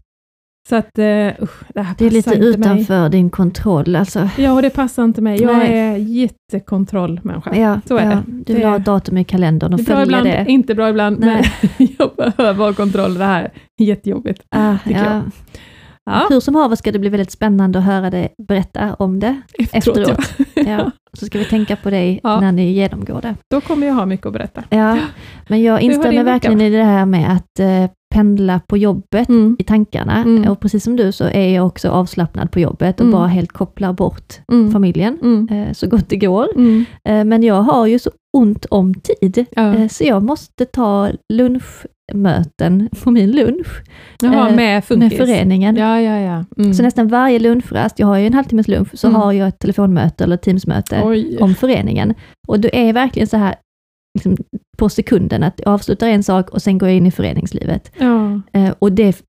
Så 0.69 0.75
att, 0.75 0.86
uh, 0.86 0.94
det 0.94 1.81
här 1.81 1.95
Det 1.98 2.06
är 2.06 2.09
lite 2.12 2.30
inte 2.30 2.39
mig. 2.39 2.50
utanför 2.50 3.09
din 3.09 3.30
kontroll. 3.30 3.95
Alltså. 3.95 4.30
Ja, 4.38 4.53
och 4.53 4.62
det 4.62 4.69
passar 4.69 5.03
inte 5.03 5.21
mig. 5.21 5.42
Jag 5.42 5.57
Nej. 5.57 5.80
är 5.80 5.95
jättekontrollmänniska. 5.98 7.56
Ja, 7.56 7.81
så 7.88 7.97
är 7.97 8.06
ja. 8.06 8.09
det. 8.12 8.24
Du 8.27 8.54
vill 8.54 8.63
ha 8.65 8.75
ett 8.75 8.86
datum 8.86 9.18
i 9.18 9.24
kalendern 9.24 9.74
och 9.74 9.80
Det 9.80 9.86
följa 9.86 10.04
ibland, 10.04 10.25
det. 10.25 10.45
inte 10.47 10.75
bra 10.75 10.89
ibland, 10.89 11.19
Nej. 11.19 11.51
men 11.77 11.88
jag 12.00 12.12
behöver 12.36 12.65
ha 12.65 12.74
kontroll. 12.74 13.13
Det 13.13 13.25
här 13.25 13.51
är 13.81 13.86
jättejobbigt. 13.86 14.42
Ah, 14.56 14.75
tycker 14.83 15.00
ja. 15.06 15.13
jag. 15.13 15.21
Ja, 16.06 16.27
Hur 16.30 16.39
som 16.39 16.56
haver 16.56 16.75
ska 16.75 16.92
det 16.92 17.00
bli 17.00 17.09
väldigt 17.09 17.31
spännande 17.31 17.80
att 17.80 17.86
höra 17.86 18.09
dig 18.09 18.33
berätta 18.48 18.94
om 18.94 19.19
det. 19.19 19.42
efteråt. 19.71 19.98
efteråt. 19.98 20.48
Ja. 20.56 20.62
Ja. 20.63 20.92
Så 21.13 21.25
ska 21.25 21.39
vi 21.39 21.45
tänka 21.45 21.75
på 21.75 21.89
dig 21.89 22.19
Ja. 22.24 22.39
när 22.39 22.51
ni 22.51 22.71
genomgår 22.71 23.21
det. 23.21 23.36
Då 23.51 23.62
kommer 23.62 23.88
jag 23.88 23.94
ha 23.94 24.06
mycket 24.06 24.25
att 24.25 24.33
berätta. 24.33 24.63
Ja. 24.69 24.98
Men 25.48 25.62
jag 25.62 25.81
instämmer 25.81 26.24
verkligen 26.24 26.62
i 26.62 26.69
det 26.69 26.83
här 26.83 27.06
med 27.06 27.31
att 27.33 27.59
eh, 27.59 27.86
pendla 28.13 28.59
på 28.68 28.77
jobbet 28.77 29.30
Mm. 29.30 29.56
i 29.59 29.63
tankarna. 29.63 30.18
Mm. 30.18 30.51
Och 30.51 30.59
precis 30.59 30.83
som 30.83 30.95
du 30.95 31.12
så 31.12 31.24
är 31.24 31.48
jag 31.56 31.68
också 31.68 31.89
avslappnad 31.89 32.51
på 32.51 32.59
jobbet 32.59 33.00
och 33.00 33.06
Mm. 33.06 33.19
bara 33.19 33.27
helt 33.27 33.51
kopplar 33.51 33.94
bort 33.94 34.33
Mm. 34.51 34.71
familjen 34.71 35.18
Mm. 35.21 35.47
eh, 35.68 35.74
så 35.74 35.88
gott 35.88 36.09
det 36.09 36.18
går. 36.18 36.47
Mm. 36.56 36.86
Eh, 37.09 37.24
men 37.25 37.44
jag 37.44 37.62
har 37.62 37.88
ju 37.88 38.00
så 38.00 38.12
ont 38.38 38.66
om 38.66 38.94
tid, 38.94 39.45
Ja. 39.51 39.75
eh, 39.75 39.88
så 39.88 40.04
jag 40.04 40.24
måste 40.24 40.66
ta 40.66 41.10
lunchmöten 41.33 42.89
på 43.04 43.12
min 43.12 43.31
lunch 43.31 43.68
Jaha, 44.22 44.50
eh, 44.50 44.56
med 44.56 44.83
med 44.89 45.13
föreningen. 45.13 45.75
Ja, 45.75 46.01
ja, 46.01 46.19
ja. 46.19 46.45
Mm. 46.57 46.74
Så 46.74 46.83
nästan 46.83 47.07
varje 47.07 47.39
lunchrast, 47.39 48.00
jag 48.00 48.07
har 48.07 48.18
ju 48.18 48.28
en 48.28 48.33
halvtimmes 48.33 48.68
lunch, 48.68 48.90
så 48.94 49.07
Mm. 49.07 49.21
har 49.21 49.31
jag 49.33 49.47
ett 49.47 49.59
telefonmöte 49.59 50.23
eller 50.23 50.38
teamsmöte 50.38 51.02
Oj. 51.04 51.38
om 51.42 51.56
föreningen. 51.56 52.14
Och 52.47 52.59
det 52.59 52.90
är 52.90 52.94
verkligen 52.94 53.28
så 53.28 53.38
här 53.38 53.56
liksom, 54.18 54.38
på 54.78 54.90
sekunden 54.90 55.44
att 55.44 55.59
jag 55.66 55.73
avslutar 55.73 56.07
en 56.07 56.23
sak 56.23 56.50
och 56.50 56.61
sen 56.61 56.78
går 56.78 56.90
jag 56.90 56.97
in 56.97 57.06
i 57.06 57.11
föreningslivet. 57.11 57.92
Ja. 57.97 58.42
Eh, 58.54 58.73
och 58.80 58.92
det, 58.92 59.21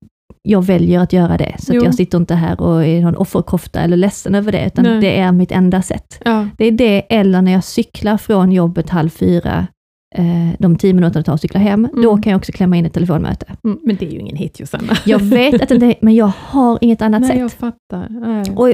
jag 0.47 0.61
väljer 0.65 0.99
att 0.99 1.13
göra 1.13 1.37
det, 1.37 1.55
så 1.59 1.73
jag 1.73 1.95
sitter 1.95 2.17
inte 2.17 2.35
här 2.35 2.61
och 2.61 2.85
är 2.85 3.01
någon 3.01 3.15
offerkofta 3.15 3.79
eller 3.79 3.97
ledsen 3.97 4.35
över 4.35 4.51
det, 4.51 4.65
utan 4.67 4.83
Nej. 4.85 5.01
det 5.01 5.19
är 5.19 5.31
mitt 5.31 5.51
enda 5.51 5.81
sätt. 5.81 6.21
Ja. 6.25 6.47
Det 6.57 6.65
är 6.65 6.71
det, 6.71 6.99
eller 7.09 7.41
när 7.41 7.51
jag 7.51 7.63
cyklar 7.63 8.17
från 8.17 8.51
jobbet 8.51 8.89
halv 8.89 9.09
fyra, 9.09 9.67
eh, 10.15 10.25
de 10.59 10.75
tio 10.77 10.93
minuterna 10.93 11.19
det 11.19 11.23
tar 11.23 11.33
att 11.33 11.41
cykla 11.41 11.59
hem, 11.59 11.85
Mm. 11.85 12.01
då 12.01 12.17
kan 12.17 12.31
jag 12.31 12.37
också 12.39 12.51
klämma 12.51 12.77
in 12.77 12.85
ett 12.85 12.93
telefonmöte. 12.93 13.45
Mm. 13.63 13.79
Men 13.83 13.95
det 13.95 14.05
är 14.05 14.11
ju 14.11 14.19
ingen 14.19 14.35
hit 14.35 14.59
Josanna. 14.59 14.93
Jag 15.05 15.19
vet 15.19 15.61
att 15.61 15.69
det 15.69 15.75
inte 15.75 15.85
är, 15.85 15.95
men 16.01 16.15
jag 16.15 16.31
har 16.39 16.77
inget 16.81 17.01
annat 17.01 17.21
Nej, 17.21 17.29
sätt. 17.29 17.39
jag 17.39 17.51
fattar. 17.51 18.07
Nej. 18.09 18.43
Och 18.55 18.73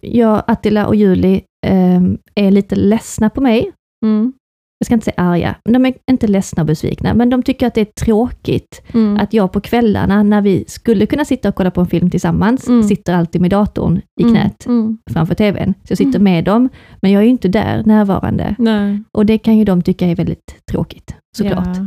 jag, 0.00 0.42
Attila 0.46 0.86
och 0.86 0.96
Julie 0.96 1.40
eh, 1.66 2.00
är 2.34 2.50
lite 2.50 2.76
ledsna 2.76 3.30
på 3.30 3.40
mig. 3.40 3.72
Mm. 4.04 4.32
Jag 4.78 4.86
ska 4.86 4.94
inte 4.94 5.04
säga 5.04 5.14
arga, 5.16 5.54
men 5.64 5.72
de 5.72 5.86
är 5.86 5.94
inte 6.10 6.26
ledsna 6.26 6.62
och 6.62 6.66
besvikna, 6.66 7.14
men 7.14 7.30
de 7.30 7.42
tycker 7.42 7.66
att 7.66 7.74
det 7.74 7.80
är 7.80 8.04
tråkigt 8.04 8.82
Mm. 8.94 9.16
att 9.16 9.32
jag 9.32 9.52
på 9.52 9.60
kvällarna, 9.60 10.22
när 10.22 10.40
vi 10.40 10.64
skulle 10.68 11.06
kunna 11.06 11.24
sitta 11.24 11.48
och 11.48 11.54
kolla 11.54 11.70
på 11.70 11.80
en 11.80 11.86
film 11.86 12.10
tillsammans, 12.10 12.68
Mm. 12.68 12.82
sitter 12.82 13.14
alltid 13.14 13.40
med 13.40 13.50
datorn 13.50 14.00
i 14.20 14.22
Mm. 14.22 14.34
knät 14.34 14.66
Mm. 14.66 14.98
framför 15.10 15.34
tvn. 15.34 15.74
Så 15.84 15.90
jag 15.92 15.98
sitter 15.98 16.18
Mm. 16.18 16.24
med 16.24 16.44
dem, 16.44 16.68
men 17.02 17.12
jag 17.12 17.20
är 17.20 17.24
ju 17.24 17.30
inte 17.30 17.48
där 17.48 17.82
närvarande. 17.84 18.54
Nej. 18.58 19.02
Och 19.12 19.26
det 19.26 19.38
kan 19.38 19.58
ju 19.58 19.64
de 19.64 19.82
tycka 19.82 20.06
är 20.06 20.14
väldigt 20.16 20.56
tråkigt, 20.70 21.14
såklart. 21.36 21.76
Ja. 21.76 21.86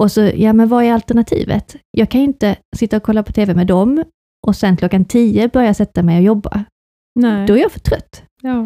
Och 0.00 0.12
så, 0.12 0.30
ja 0.34 0.52
men 0.52 0.68
vad 0.68 0.84
är 0.84 0.92
alternativet? 0.92 1.76
Jag 1.90 2.08
kan 2.08 2.20
ju 2.20 2.26
inte 2.26 2.56
sitta 2.76 2.96
och 2.96 3.02
kolla 3.02 3.22
på 3.22 3.32
tv 3.32 3.54
med 3.54 3.66
dem 3.66 4.04
och 4.46 4.56
sen 4.56 4.76
klockan 4.76 5.04
tio 5.04 5.48
börja 5.48 5.74
sätta 5.74 6.02
mig 6.02 6.16
och 6.18 6.24
jobba. 6.24 6.64
Nej. 7.20 7.46
Då 7.46 7.54
är 7.54 7.58
jag 7.62 7.72
för 7.72 7.80
trött. 7.80 8.22
Ja. 8.42 8.64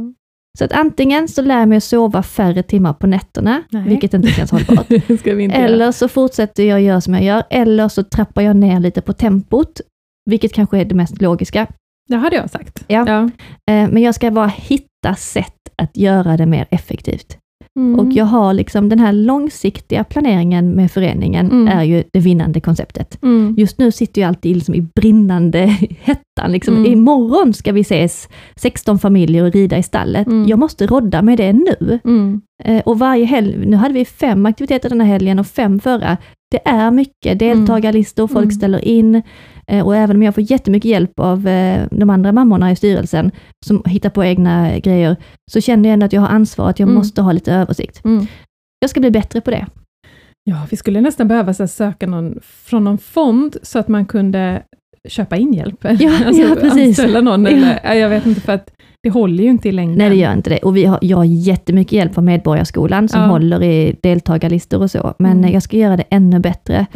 Så 0.58 0.64
att 0.64 0.72
antingen 0.72 1.28
så 1.28 1.42
lär 1.42 1.58
jag 1.58 1.68
mig 1.68 1.76
att 1.76 1.84
sova 1.84 2.22
färre 2.22 2.62
timmar 2.62 2.92
på 2.92 3.06
nätterna, 3.06 3.62
Nej. 3.70 3.88
vilket 3.88 4.14
inte 4.14 4.28
känns 4.28 4.50
hållbart. 4.50 4.90
inte 5.08 5.30
göra. 5.30 5.52
Eller 5.52 5.92
så 5.92 6.08
fortsätter 6.08 6.62
jag 6.62 6.80
göra 6.82 7.00
som 7.00 7.14
jag 7.14 7.22
gör, 7.22 7.42
eller 7.50 7.88
så 7.88 8.02
trappar 8.02 8.42
jag 8.42 8.56
ner 8.56 8.80
lite 8.80 9.00
på 9.00 9.12
tempot, 9.12 9.80
vilket 10.30 10.52
kanske 10.52 10.78
är 10.78 10.84
det 10.84 10.94
mest 10.94 11.20
logiska. 11.22 11.66
Det 12.08 12.16
hade 12.16 12.36
jag 12.36 12.50
sagt. 12.50 12.84
Ja. 12.86 13.04
Ja. 13.06 13.22
Eh, 13.74 13.88
Men 13.90 14.02
jag 14.02 14.14
ska 14.14 14.30
bara 14.30 14.46
hitta 14.46 15.14
sätt 15.18 15.54
att 15.76 15.96
göra 15.96 16.36
det 16.36 16.46
mer 16.46 16.66
effektivt. 16.70 17.38
Mm. 17.78 18.00
Och 18.00 18.12
jag 18.12 18.24
har 18.24 18.54
liksom 18.54 18.88
den 18.88 18.98
här 18.98 19.12
långsiktiga 19.12 20.04
planeringen 20.04 20.70
med 20.70 20.90
föreningen, 20.90 21.50
Mm. 21.50 21.68
är 21.78 21.82
ju 21.84 22.04
det 22.12 22.20
vinnande 22.20 22.60
konceptet. 22.60 23.18
Mm. 23.22 23.54
Just 23.58 23.78
nu 23.78 23.92
sitter 23.92 24.20
jag 24.20 24.28
alltid 24.28 24.56
liksom 24.56 24.74
i 24.74 24.80
brinnande 25.00 25.58
hettan. 26.00 26.52
Liksom, 26.52 26.76
Mm. 26.76 26.92
Imorgon 26.92 27.54
ska 27.54 27.72
vi 27.72 27.80
ses 27.80 28.28
16 28.56 28.98
familjer 28.98 29.44
och 29.44 29.52
rida 29.52 29.78
i 29.78 29.82
stallet. 29.82 30.26
Mm. 30.26 30.48
Jag 30.48 30.58
måste 30.58 30.86
rodda 30.86 31.22
med 31.22 31.38
det 31.38 31.52
nu. 31.52 31.98
Mm. 32.04 32.40
Eh, 32.64 32.80
och 32.82 32.98
varje 32.98 33.24
helg, 33.24 33.66
nu 33.66 33.76
hade 33.76 33.94
vi 33.94 34.04
fem 34.04 34.46
aktiviteter 34.46 34.88
den 34.88 35.00
här 35.00 35.08
helgen 35.08 35.38
och 35.38 35.46
fem 35.46 35.80
förra. 35.80 36.16
Det 36.50 36.68
är 36.68 36.90
mycket 36.90 37.38
deltagarlistor, 37.38 38.26
folk 38.26 38.44
Mm. 38.44 38.50
ställer 38.50 38.84
in. 38.84 39.22
Eh, 39.66 39.86
och 39.86 39.96
även 39.96 40.16
om 40.16 40.22
jag 40.22 40.34
får 40.34 40.50
jättemycket 40.50 40.90
hjälp 40.90 41.20
av 41.20 41.48
eh, 41.48 41.86
de 41.90 42.10
andra 42.10 42.32
mammorna 42.32 42.70
i 42.72 42.76
styrelsen, 42.76 43.30
som 43.66 43.82
hittar 43.86 44.10
på 44.10 44.24
egna 44.24 44.78
grejer, 44.78 45.16
så 45.50 45.60
känner 45.60 45.88
jag 45.88 45.92
ändå 45.94 46.06
att 46.06 46.12
jag 46.12 46.20
har 46.20 46.28
ansvar, 46.28 46.70
att 46.70 46.78
jag 46.78 46.86
Mm. 46.86 46.94
måste 46.98 47.22
ha 47.22 47.32
lite 47.32 47.52
översikt. 47.54 48.04
Mm. 48.04 48.26
Jag 48.80 48.90
ska 48.90 49.00
bli 49.00 49.10
bättre 49.10 49.40
på 49.40 49.50
det. 49.50 49.66
Ja, 50.44 50.66
vi 50.70 50.76
skulle 50.76 51.00
nästan 51.00 51.28
behöva 51.28 51.54
så 51.54 51.66
söka 51.68 52.06
någon 52.06 52.38
från 52.42 52.84
någon 52.84 52.98
fond, 52.98 53.56
så 53.62 53.78
att 53.78 53.88
man 53.88 54.06
kunde 54.06 54.62
köpa 55.08 55.36
in 55.36 55.52
hjälp. 55.52 55.84
Ja, 55.84 56.12
ja, 56.32 56.56
precis. 56.60 56.98
Anställa 56.98 57.20
någon, 57.20 57.46
eller, 57.46 57.80
ja, 57.84 57.94
jag 57.94 58.08
vet 58.08 58.26
inte, 58.26 58.40
för 58.40 58.52
att 58.52 58.70
det 59.02 59.10
håller 59.10 59.44
ju 59.44 59.50
inte 59.50 59.68
i 59.68 59.72
längden. 59.72 59.98
Nej, 59.98 60.10
det 60.10 60.16
gör 60.16 60.32
inte 60.32 60.50
det. 60.50 60.58
Och 60.58 60.76
vi 60.76 60.84
har, 60.84 60.98
jag 61.02 61.16
har 61.16 61.24
jättemycket 61.24 61.92
hjälp 61.92 62.18
av 62.18 62.24
Medborgarskolan, 62.24 63.08
som 63.08 63.20
Ja. 63.20 63.26
håller 63.26 63.62
i 63.62 63.96
deltagarlistor 64.02 64.82
och 64.82 64.90
så. 64.90 65.14
Men 65.18 65.38
Mm. 65.38 65.52
jag 65.52 65.62
ska 65.62 65.76
göra 65.76 65.96
det 65.96 66.04
ännu 66.10 66.38
bättre, 66.38 66.86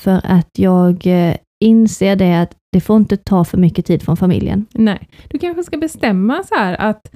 för 0.00 0.20
att 0.24 0.48
jag 0.58 1.06
eh, 1.06 1.34
inser 1.64 2.16
det 2.16 2.40
att 2.42 2.56
det 2.72 2.80
får 2.80 2.96
inte 2.96 3.16
ta 3.16 3.44
för 3.44 3.58
mycket 3.58 3.86
tid 3.86 4.02
från 4.02 4.16
familjen. 4.16 4.66
Nej, 4.72 5.08
du 5.30 5.38
kanske 5.38 5.64
ska 5.64 5.76
bestämma 5.78 6.42
så 6.42 6.54
här 6.54 6.76
att 6.80 7.12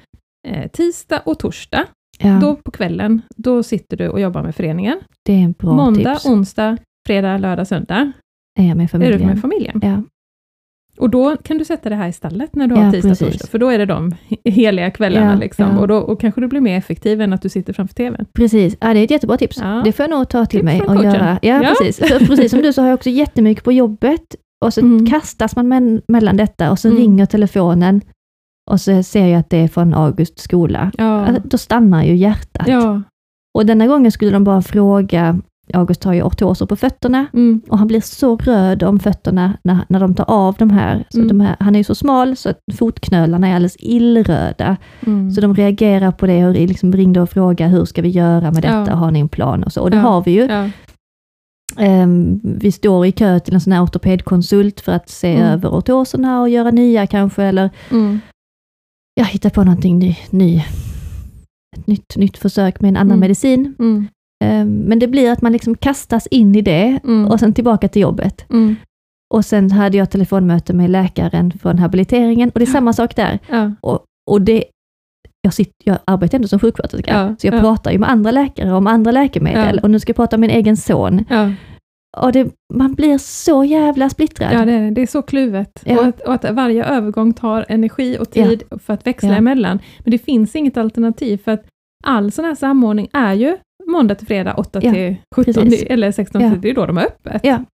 eh, 0.48 0.70
tisdag 0.70 1.20
och 1.24 1.38
torsdag, 1.38 1.84
Ja, 2.20 2.38
då 2.42 2.56
på 2.56 2.70
kvällen, 2.70 3.22
då 3.36 3.62
sitter 3.62 3.96
du 3.96 4.08
och 4.08 4.20
jobbar 4.20 4.42
med 4.42 4.54
föreningen. 4.54 5.00
det 5.24 5.32
är 5.32 5.38
en 5.44 5.52
bra 5.52 5.72
Måndag, 5.72 6.14
tips. 6.14 6.26
onsdag, 6.26 6.76
fredag, 7.06 7.38
lördag, 7.38 7.66
söndag 7.66 8.12
är 8.60 8.74
med 8.74 8.74
är 8.74 8.80
du 8.82 8.88
familjen. 8.88 9.26
med 9.26 9.40
familjen. 9.40 9.80
Ja, 9.82 10.02
Och 10.98 11.10
då 11.10 11.36
kan 11.36 11.58
du 11.58 11.64
sätta 11.64 11.88
det 11.88 11.94
här 11.94 12.08
i 12.08 12.12
stallet 12.12 12.54
när 12.54 12.66
du 12.66 12.74
Ja, 12.74 12.80
har 12.82 12.92
tisdag 12.92 13.08
precis. 13.08 13.28
torsdag, 13.28 13.46
för 13.50 13.58
då 13.58 13.68
är 13.68 13.78
det 13.78 13.86
de 13.86 14.14
heliga 14.44 14.90
kvällarna. 14.90 15.32
Ja, 15.32 15.38
liksom. 15.38 15.66
ja. 15.74 15.78
Och, 15.78 15.88
då, 15.88 15.96
och 15.96 16.20
kanske 16.20 16.40
du 16.40 16.46
blir 16.48 16.60
mer 16.60 16.78
effektiv 16.78 17.20
än 17.20 17.32
att 17.32 17.42
du 17.42 17.48
sitter 17.48 17.72
framför 17.72 17.94
TVn. 17.94 18.26
precis. 18.32 18.76
Ja, 18.80 18.94
det 18.94 19.00
är 19.00 19.04
ett 19.04 19.10
jättebra 19.10 19.36
tips. 19.36 19.62
Det 19.84 19.92
får 19.92 20.02
jag 20.04 20.10
nog 20.10 20.28
ta 20.28 20.46
till 20.46 20.58
Tips 20.60 20.64
mig 20.64 20.80
och 20.80 20.86
coachen. 20.86 21.02
göra. 21.04 21.38
Ja, 21.42 21.62
Ja. 21.62 21.74
precis. 21.78 22.08
För 22.08 22.26
precis 22.26 22.50
som 22.50 22.62
du 22.62 22.72
så 22.72 22.80
har 22.82 22.88
jag 22.88 22.94
också 22.96 23.10
jättemycket 23.10 23.64
på 23.64 23.72
jobbet 23.72 24.22
och 24.64 24.74
så 24.74 24.80
Mm. 24.80 25.06
kastas 25.06 25.56
man 25.56 25.68
men, 25.68 26.02
mellan 26.08 26.36
detta 26.36 26.70
och 26.70 26.78
så 26.78 26.88
Mm. 26.88 27.00
ringer 27.00 27.26
telefonen 27.26 28.00
och 28.70 28.80
så 28.80 29.02
ser 29.02 29.26
jag 29.26 29.40
att 29.40 29.50
det 29.50 29.56
är 29.56 29.68
från 29.68 29.94
Augusts 29.94 30.42
skola. 30.42 30.90
Ja. 30.98 31.26
Alltså, 31.26 31.42
Då 31.48 31.58
stannar 31.58 32.04
ju 32.04 32.14
hjärtat. 32.16 32.68
ja. 32.68 33.02
Och 33.58 33.66
denna 33.66 33.86
gången 33.86 34.12
skulle 34.12 34.30
de 34.30 34.44
bara 34.44 34.62
fråga, 34.62 35.40
August 35.74 36.04
har 36.04 36.12
ju 36.12 36.22
ortoser 36.22 36.66
på 36.66 36.76
fötterna 36.76 37.26
Mm. 37.32 37.60
och 37.68 37.78
han 37.78 37.86
blir 37.88 38.00
så 38.00 38.36
röd 38.36 38.82
om 38.82 39.00
fötterna 39.00 39.58
när, 39.64 39.78
när 39.88 40.00
de 40.00 40.14
tar 40.14 40.30
av 40.30 40.54
de 40.58 40.70
här. 40.70 41.04
Så 41.10 41.18
Mm. 41.18 41.28
de 41.28 41.40
här. 41.40 41.56
Han 41.60 41.74
är 41.74 41.78
ju 41.78 41.84
så 41.84 41.94
smal 41.94 42.36
så 42.36 42.48
att 42.50 42.58
fotknölarna 42.78 43.48
är 43.48 43.54
alldeles 43.54 43.76
illröda. 43.78 44.76
Mm. 45.06 45.30
Så 45.30 45.40
de 45.40 45.54
reagerar 45.54 46.12
på 46.12 46.26
det 46.26 46.46
och 46.46 46.52
liksom 46.54 46.92
ringde 46.92 47.20
och 47.20 47.30
frågade 47.30 47.70
hur 47.70 47.84
ska 47.84 48.02
vi 48.02 48.08
göra 48.08 48.50
med 48.50 48.62
detta, 48.62 48.84
Ja. 48.88 48.94
har 48.94 49.10
ni 49.10 49.20
en 49.20 49.28
plan 49.28 49.64
och 49.64 49.72
så. 49.72 49.82
Och 49.82 49.90
det 49.90 49.96
Ja. 49.96 50.02
har 50.02 50.22
vi 50.24 50.30
ju. 50.30 50.46
ja. 50.46 50.70
Ehm, 51.76 52.40
vi 52.42 52.72
står 52.72 53.06
i 53.06 53.12
kö 53.12 53.40
till 53.40 53.54
en 53.54 53.60
sån 53.60 53.72
här 53.72 53.84
ortopedkonsult 53.84 54.80
för 54.80 54.92
att 54.92 55.08
se 55.08 55.34
Mm. 55.36 55.46
över 55.48 55.68
ortoserna 55.68 56.40
och 56.40 56.48
göra 56.48 56.70
nya 56.70 57.06
kanske, 57.06 57.42
eller 57.42 57.70
Mm. 57.90 58.20
ja, 59.14 59.24
hitta 59.24 59.50
på 59.50 59.64
någonting 59.64 59.98
ny, 59.98 60.16
ny, 60.30 60.56
ett 61.76 61.86
nytt, 61.86 62.16
nytt 62.16 62.38
försök 62.38 62.80
med 62.80 62.88
en 62.88 62.96
annan 62.96 63.06
Mm. 63.10 63.20
medicin. 63.20 63.74
Ehm, 64.44 64.76
men 64.78 64.98
det 64.98 65.06
blir 65.08 65.30
att 65.32 65.42
man 65.42 65.52
liksom 65.52 65.74
kastas 65.74 66.26
in 66.26 66.54
i 66.54 66.60
det 66.62 67.00
Mm. 67.04 67.26
och 67.30 67.40
sen 67.40 67.52
tillbaka 67.54 67.88
till 67.88 68.02
jobbet. 68.02 68.44
Mm. 68.50 68.76
Och 69.34 69.44
sen 69.44 69.70
hade 69.70 69.96
jag 69.96 70.10
telefonmöte 70.10 70.72
med 70.74 70.90
läkaren 70.90 71.52
från 71.62 71.78
habiliteringen 71.78 72.50
och 72.50 72.58
det 72.58 72.64
är 72.64 72.66
samma 72.66 72.92
sak 72.92 73.16
där. 73.16 73.38
Ja. 73.50 73.72
Och 74.30 74.42
det, 74.42 74.64
jag, 75.42 75.54
sitter, 75.54 75.72
jag 75.84 75.98
arbetar 76.04 76.38
ändå 76.38 76.48
som 76.48 76.58
sjuksköterska, 76.60 77.10
Ja, 77.12 77.36
så 77.38 77.46
jag 77.46 77.54
ja. 77.54 77.60
pratar 77.60 77.90
ju 77.92 77.98
med 77.98 78.10
andra 78.10 78.30
läkare 78.30 78.72
om 78.72 78.86
andra 78.86 79.10
läkemedel 79.10 79.74
Ja. 79.76 79.82
och 79.82 79.90
nu 79.90 80.00
ska 80.00 80.10
jag 80.10 80.16
prata 80.16 80.36
om 80.36 80.40
min 80.40 80.50
egen 80.50 80.76
son. 80.76 81.24
Ja. 81.30 81.50
Och 82.16 82.32
det, 82.32 82.48
man 82.74 82.94
blir 82.94 83.18
så 83.18 83.64
jävla 83.64 84.10
splittrad. 84.10 84.52
Ja, 84.52 84.64
det 84.64 84.72
är, 84.72 84.90
det. 84.90 85.02
är 85.02 85.06
så 85.06 85.22
kluvet. 85.22 85.82
Ja. 85.84 85.98
Och, 86.00 86.06
att, 86.06 86.20
och 86.20 86.34
att 86.34 86.50
varje 86.50 86.84
övergång 86.84 87.32
tar 87.32 87.64
energi 87.68 88.18
och 88.20 88.30
tid 88.30 88.62
för 88.84 88.92
att 88.94 89.06
växla 89.06 89.28
Ja. 89.28 89.34
emellan. 89.36 89.78
Men 89.98 90.10
det 90.10 90.18
finns 90.18 90.56
inget 90.56 90.76
alternativ, 90.76 91.38
för 91.44 91.52
att 91.52 91.66
all 92.04 92.32
sån 92.32 92.44
här 92.44 92.54
samordning 92.54 93.08
är 93.12 93.34
ju 93.34 93.56
måndag 93.88 94.14
till 94.14 94.26
fredag 94.26 94.54
8 94.54 94.80
Ja, 94.82 94.92
till 94.92 95.16
17, 95.36 95.54
precis. 95.54 95.82
eller 95.82 96.12
16 96.12 96.40
Ja. 96.42 96.50
det 96.62 96.70
är 96.70 96.74
då 96.74 96.86
de 96.86 96.98
är 96.98 97.02
öppet. 97.06 97.40
Ja. 97.44 97.64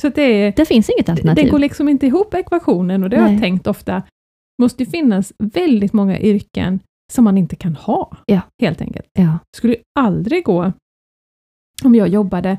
Så 0.00 0.08
det, 0.08 0.56
Det 0.56 0.64
finns 0.64 0.90
inget 0.90 1.08
alternativ. 1.08 1.44
det 1.44 1.50
går 1.50 1.58
liksom 1.58 1.88
inte 1.88 2.06
ihop 2.06 2.34
ekvationen, 2.34 3.04
och 3.04 3.10
det 3.10 3.16
har 3.16 3.24
Nej. 3.24 3.32
jag 3.32 3.42
tänkt 3.42 3.66
ofta. 3.66 4.02
måste 4.62 4.82
ju 4.82 4.90
finnas 4.90 5.32
väldigt 5.38 5.92
många 5.92 6.18
yrken 6.20 6.80
som 7.12 7.24
man 7.24 7.38
inte 7.38 7.56
kan 7.56 7.76
ha, 7.76 8.16
Ja. 8.26 8.40
helt 8.62 8.80
enkelt. 8.80 9.06
ja. 9.18 9.22
Det 9.52 9.56
skulle 9.56 9.72
ju 9.72 9.80
aldrig 9.98 10.44
gå 10.44 10.72
om 11.84 11.94
jag 11.94 12.08
jobbade 12.08 12.58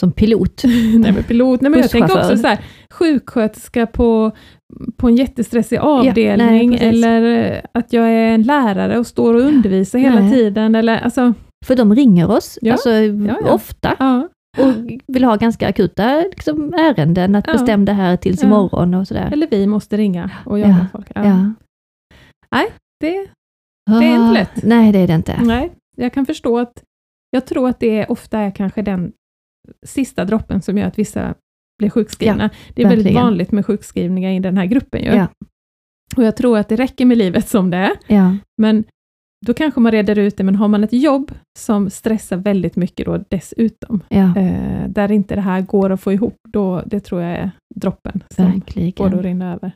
Som 0.00 0.12
pilot. 0.12 0.62
Nej 0.98 1.12
men 1.12 1.22
pilot, 1.24 1.60
nej 1.60 1.70
men 1.70 1.80
jag 1.80 1.90
tänker 1.90 2.16
också 2.18 2.36
så 2.38 2.46
här, 2.46 2.58
sjuksköterska 2.92 3.86
på, 3.86 4.30
på 4.96 5.08
en 5.08 5.16
jättestressig 5.16 5.76
avdelning, 5.78 6.70
nej, 6.70 6.78
precis. 6.78 7.04
eller 7.04 7.66
att 7.74 7.92
jag 7.92 8.04
är 8.08 8.34
en 8.34 8.42
lärare 8.42 8.98
och 8.98 9.06
står 9.06 9.34
och 9.34 9.40
undervisar 9.40 9.98
hela 9.98 10.20
Nej. 10.20 10.32
tiden, 10.32 10.74
eller 10.74 10.98
alltså, 10.98 11.34
För 11.64 11.76
de 11.76 11.94
ringer 11.94 12.30
oss, 12.30 12.58
Ja, 12.62 12.72
alltså 12.72 12.90
ja. 12.90 13.36
ofta, 13.54 13.96
ja. 13.98 14.28
och 14.58 14.72
vill 15.06 15.24
ha 15.24 15.36
ganska 15.36 15.68
akuta 15.68 16.16
liksom, 16.20 16.74
ärenden, 16.74 17.34
att 17.34 17.46
Ja. 17.46 17.52
bestämma 17.52 17.84
det 17.84 17.92
här 17.92 18.16
tills 18.16 18.42
Ja. 18.42 18.46
imorgon 18.48 18.94
och 18.94 19.08
sådär. 19.08 19.30
Eller 19.32 19.46
vi 19.50 19.66
måste 19.66 19.96
ringa 19.96 20.30
och 20.46 20.58
jobba 20.58 20.70
Ja, 20.70 20.76
med 20.78 20.90
folk. 20.92 21.06
Ja. 21.14 21.24
Ja. 22.50 22.64
Det, 23.00 23.28
Det 24.00 24.06
är 24.06 24.14
inte 24.14 24.28
Ah, 24.28 24.32
lätt. 24.32 24.62
Nej, 24.62 24.92
det 24.92 24.98
är 24.98 25.06
det 25.06 25.14
inte. 25.14 25.40
nej, 25.42 25.72
jag 25.96 26.12
kan 26.12 26.26
förstå 26.26 26.58
att, 26.58 26.82
jag 27.30 27.46
tror 27.46 27.68
att 27.68 27.80
det 27.80 28.06
ofta 28.06 28.38
är 28.38 28.50
kanske 28.50 28.82
den 28.82 29.12
sista 29.86 30.24
droppen 30.24 30.62
som 30.62 30.78
gör 30.78 30.86
att 30.86 30.98
vissa 30.98 31.34
blir 31.78 31.90
sjukskrivna. 31.90 32.50
det 32.74 32.82
är 32.82 32.88
väldigt 32.88 33.06
verkligen. 33.06 33.24
vanligt 33.24 33.52
med 33.52 33.66
sjukskrivningar 33.66 34.30
i 34.30 34.38
den 34.38 34.56
här 34.58 34.66
gruppen 34.66 35.02
ju. 35.02 35.10
Ja. 35.10 35.26
Och 36.16 36.22
jag 36.24 36.36
tror 36.36 36.58
att 36.58 36.68
det 36.68 36.76
räcker 36.76 37.04
med 37.04 37.18
livet 37.18 37.48
som 37.48 37.70
det 37.70 37.76
är, 37.76 37.92
Ja. 38.06 38.36
Men 38.62 38.84
då 39.46 39.54
kanske 39.54 39.80
man 39.80 39.92
reder 39.92 40.18
ut 40.18 40.36
det, 40.36 40.44
men 40.44 40.54
har 40.56 40.68
man 40.68 40.84
ett 40.84 40.92
jobb 40.92 41.32
som 41.58 41.90
stressar 41.90 42.36
väldigt 42.36 42.76
mycket 42.76 43.06
då 43.06 43.24
dessutom, 43.28 44.00
Ja, 44.08 44.36
eh, 44.36 44.88
där 44.88 45.12
inte 45.12 45.34
det 45.34 45.40
här 45.40 45.60
går 45.60 45.90
att 45.92 46.00
få 46.00 46.12
ihop, 46.12 46.36
då 46.48 46.82
det 46.86 47.00
tror 47.00 47.22
jag 47.22 47.30
är 47.32 47.50
droppen 47.74 48.22
som 48.30 48.44
får 48.44 48.52
det 48.52 48.58
att 48.58 48.76
verkligen. 48.76 49.22
rinna 49.22 49.52
över. 49.54 49.72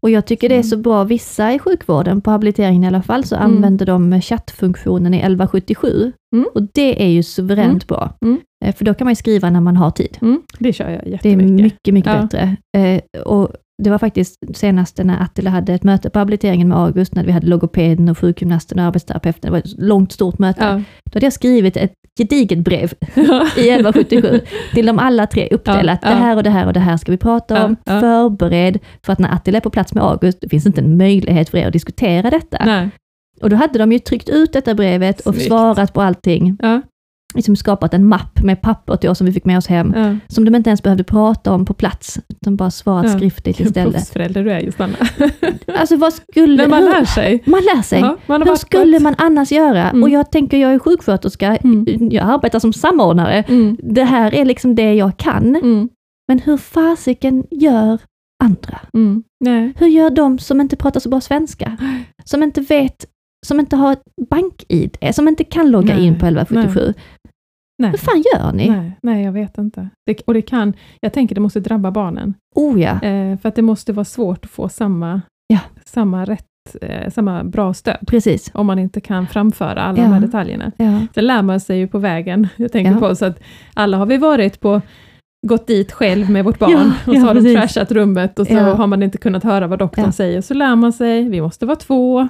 Och 0.00 0.10
jag 0.10 0.26
tycker 0.26 0.48
det 0.48 0.54
är 0.54 0.56
Mm. 0.56 0.64
så 0.64 0.76
bra, 0.76 1.04
vissa 1.04 1.52
i 1.52 1.58
sjukvården, 1.58 2.20
på 2.20 2.30
habiliteringen 2.30 2.84
i 2.84 2.86
alla 2.86 3.02
fall, 3.02 3.24
så 3.24 3.36
Mm. 3.36 3.46
använder 3.46 3.86
de 3.86 4.20
chattfunktionen 4.20 5.14
i 5.14 5.18
1177. 5.20 6.12
Mm. 6.36 6.46
Och 6.54 6.62
det 6.74 7.02
är 7.04 7.08
ju 7.08 7.22
suveränt 7.22 7.86
bra. 7.88 8.12
Mm. 8.24 8.40
Eh, 8.64 8.74
För 8.74 8.84
då 8.84 8.94
kan 8.94 9.04
man 9.04 9.16
skriva 9.16 9.50
när 9.50 9.60
man 9.60 9.76
har 9.76 9.90
tid. 9.90 10.18
Mm, 10.22 10.42
det 10.58 10.72
kör 10.72 10.90
jag 10.90 11.00
Det 11.04 11.08
är 11.08 11.12
jättemycket. 11.12 11.64
mycket, 11.64 11.94
mycket 11.94 12.12
Ja. 12.12 12.22
bättre. 12.22 12.56
Eh, 12.76 13.20
och 13.22 13.48
det 13.82 13.90
var 13.90 13.98
faktiskt 13.98 14.36
senaste 14.54 15.04
när 15.04 15.22
Attila 15.22 15.50
hade 15.50 15.74
ett 15.74 15.82
möte 15.82 16.10
på 16.10 16.18
habiliteringen 16.18 16.68
med 16.68 16.78
August, 16.78 17.14
när 17.14 17.24
vi 17.24 17.32
hade 17.32 17.46
logopeden 17.46 18.08
och 18.08 18.18
sjukgymnasten 18.18 18.78
och 18.78 18.84
arbetsterapeuten. 18.84 19.40
Det 19.42 19.50
var 19.50 19.58
ett 19.58 19.78
långt, 19.78 20.12
stort 20.12 20.38
möte. 20.38 20.64
Ja. 20.64 20.82
Då 21.10 21.16
hade 21.16 21.26
jag 21.26 21.32
skrivit 21.32 21.76
ett 21.76 21.92
gediget 22.18 22.58
brev 22.58 22.92
i 23.56 23.70
1177 23.70 24.40
till 24.74 24.86
de 24.86 24.98
alla 24.98 25.26
tre 25.26 25.48
uppdelat. 25.50 25.98
Ja, 26.02 26.08
ja. 26.08 26.14
Det 26.14 26.20
här 26.20 26.36
och 26.36 26.42
det 26.42 26.50
här 26.50 26.66
och 26.66 26.72
det 26.72 26.80
här 26.80 26.96
ska 26.96 27.12
vi 27.12 27.18
prata 27.18 27.64
om. 27.64 27.76
ja. 27.84 28.00
Förbered, 28.00 28.78
för 29.06 29.12
att 29.12 29.18
när 29.18 29.34
Attila 29.34 29.56
är 29.56 29.60
på 29.60 29.70
plats 29.70 29.94
med 29.94 30.04
August, 30.04 30.38
det 30.40 30.48
finns 30.48 30.66
inte 30.66 30.80
en 30.80 30.96
möjlighet 30.96 31.48
för 31.48 31.58
er 31.58 31.66
att 31.66 31.72
diskutera 31.72 32.30
detta. 32.30 32.62
Nej. 32.64 32.88
Och 33.42 33.50
då 33.50 33.56
hade 33.56 33.78
de 33.78 33.92
ju 33.92 33.98
tryckt 33.98 34.28
ut 34.28 34.52
detta 34.52 34.74
brevet 34.74 35.20
och 35.20 35.34
Snyggt. 35.34 35.46
svarat 35.48 35.92
på 35.92 36.02
allting. 36.02 36.56
Ja, 36.62 36.80
Liksom 37.34 37.56
skapat 37.56 37.94
en 37.94 38.06
mapp 38.06 38.42
med 38.42 38.60
papper 38.62 38.96
till 38.96 39.10
oss 39.10 39.18
som 39.18 39.26
vi 39.26 39.32
fick 39.32 39.44
med 39.44 39.58
oss 39.58 39.66
hem, 39.66 39.92
ja. 39.96 40.16
som 40.28 40.44
de 40.44 40.54
inte 40.54 40.70
ens 40.70 40.82
behövde 40.82 41.04
prata 41.04 41.52
om 41.52 41.64
på 41.64 41.74
plats, 41.74 42.18
utan 42.28 42.56
bara 42.56 42.70
svarat 42.70 43.04
Ja. 43.06 43.16
skriftligt 43.16 43.46
Vilken 43.60 43.66
istället. 43.66 43.92
proffsförälder 43.94 44.44
du 44.44 44.52
är 44.52 44.60
Johanna. 44.60 44.96
Alltså 45.78 45.96
vad 45.96 46.12
skulle... 46.12 46.56
Men 46.56 46.70
man 46.70 46.84
lär 46.84 47.04
sig. 47.04 47.42
man 47.46 47.60
lär 47.60 47.82
sig. 47.82 48.00
Ja, 48.00 48.16
man 48.26 48.42
Hur 48.42 48.56
skulle 48.56 49.00
man 49.00 49.14
annars 49.18 49.52
göra? 49.52 49.90
Mm. 49.90 50.02
Och 50.02 50.10
jag 50.10 50.30
tänker, 50.32 50.56
jag 50.56 50.74
är 50.74 50.78
sjuksköterska, 50.78 51.56
Mm. 51.56 51.86
jag 52.10 52.24
arbetar 52.30 52.58
som 52.58 52.72
samordnare. 52.72 53.42
Mm. 53.48 53.76
Det 53.82 54.04
här 54.04 54.34
är 54.34 54.44
liksom 54.44 54.74
det 54.74 54.94
jag 54.94 55.16
kan. 55.16 55.56
Mm. 55.56 55.88
Men 56.28 56.38
hur 56.38 56.56
fasiken 56.56 57.44
gör 57.50 57.98
andra? 58.44 58.78
Mm. 58.94 59.22
Nej. 59.44 59.72
Hur 59.78 59.86
gör 59.86 60.10
de 60.10 60.38
som 60.38 60.60
inte 60.60 60.76
pratar 60.76 61.00
så 61.00 61.08
bra 61.08 61.20
svenska? 61.20 61.76
Som 62.24 62.42
inte 62.42 62.60
vet, 62.60 63.06
som 63.46 63.60
inte 63.60 63.76
har 63.76 63.92
ett 63.92 64.02
bank-id, 64.30 64.96
som 65.14 65.28
inte 65.28 65.44
kan 65.44 65.70
logga 65.70 65.94
Nej, 65.94 66.06
in 66.06 66.18
på 66.18 66.26
1177. 66.26 66.80
Nej. 66.84 66.94
Hur 67.90 67.98
fan 67.98 68.22
gör 68.34 68.52
ni? 68.52 68.68
Nej, 68.70 68.92
nej, 69.02 69.24
jag 69.24 69.32
vet 69.32 69.58
inte. 69.58 69.88
Det, 70.06 70.20
och 70.26 70.34
det 70.34 70.42
kan, 70.42 70.72
jag 71.00 71.12
tänker 71.12 71.34
det 71.34 71.40
måste 71.40 71.60
drabba 71.60 71.90
barnen. 71.90 72.34
Oh 72.54 72.80
ja. 72.80 73.02
Eh, 73.02 73.38
för 73.38 73.48
att 73.48 73.54
det 73.54 73.62
måste 73.62 73.92
vara 73.92 74.04
svårt 74.04 74.44
att 74.44 74.50
få 74.50 74.68
samma, 74.68 75.20
Ja. 75.48 75.58
samma 75.84 76.24
rätt 76.24 76.46
eh, 76.82 77.10
samma 77.10 77.44
bra 77.44 77.74
stöd, 77.74 77.96
Precis. 78.06 78.50
om 78.54 78.66
man 78.66 78.78
inte 78.78 79.00
kan 79.00 79.26
framföra 79.26 79.82
alla 79.82 79.98
Ja. 79.98 80.04
de 80.04 80.12
här 80.12 80.20
detaljerna. 80.20 80.72
Ja. 80.76 81.00
Sen 81.14 81.26
lär 81.26 81.42
man 81.42 81.60
sig 81.60 81.78
ju 81.78 81.88
på 81.88 81.98
vägen, 81.98 82.48
jag 82.56 82.72
tänker 82.72 82.92
Ja. 82.92 82.98
på, 82.98 83.14
så 83.16 83.24
att 83.24 83.40
alla 83.74 83.96
har 83.96 84.06
vi 84.06 84.16
varit 84.16 84.60
på 84.60 84.80
gått 85.46 85.66
dit 85.66 85.92
själv 85.92 86.30
med 86.30 86.44
vårt 86.44 86.58
barn 86.58 86.70
Ja, 86.70 86.84
och 86.86 87.04
så 87.04 87.12
ja, 87.14 87.20
har 87.20 87.34
de 87.34 87.54
trashat 87.54 87.92
rummet 87.92 88.38
och 88.38 88.46
så 88.46 88.52
Ja. 88.52 88.74
har 88.74 88.86
man 88.86 89.02
inte 89.02 89.18
kunnat 89.18 89.44
höra 89.44 89.66
vad 89.66 89.78
doktorn 89.78 90.12
säger, 90.12 90.40
så 90.40 90.54
lär 90.54 90.76
man 90.76 90.92
sig, 90.92 91.28
vi 91.28 91.40
måste 91.40 91.66
vara 91.66 91.76
två, 91.76 92.20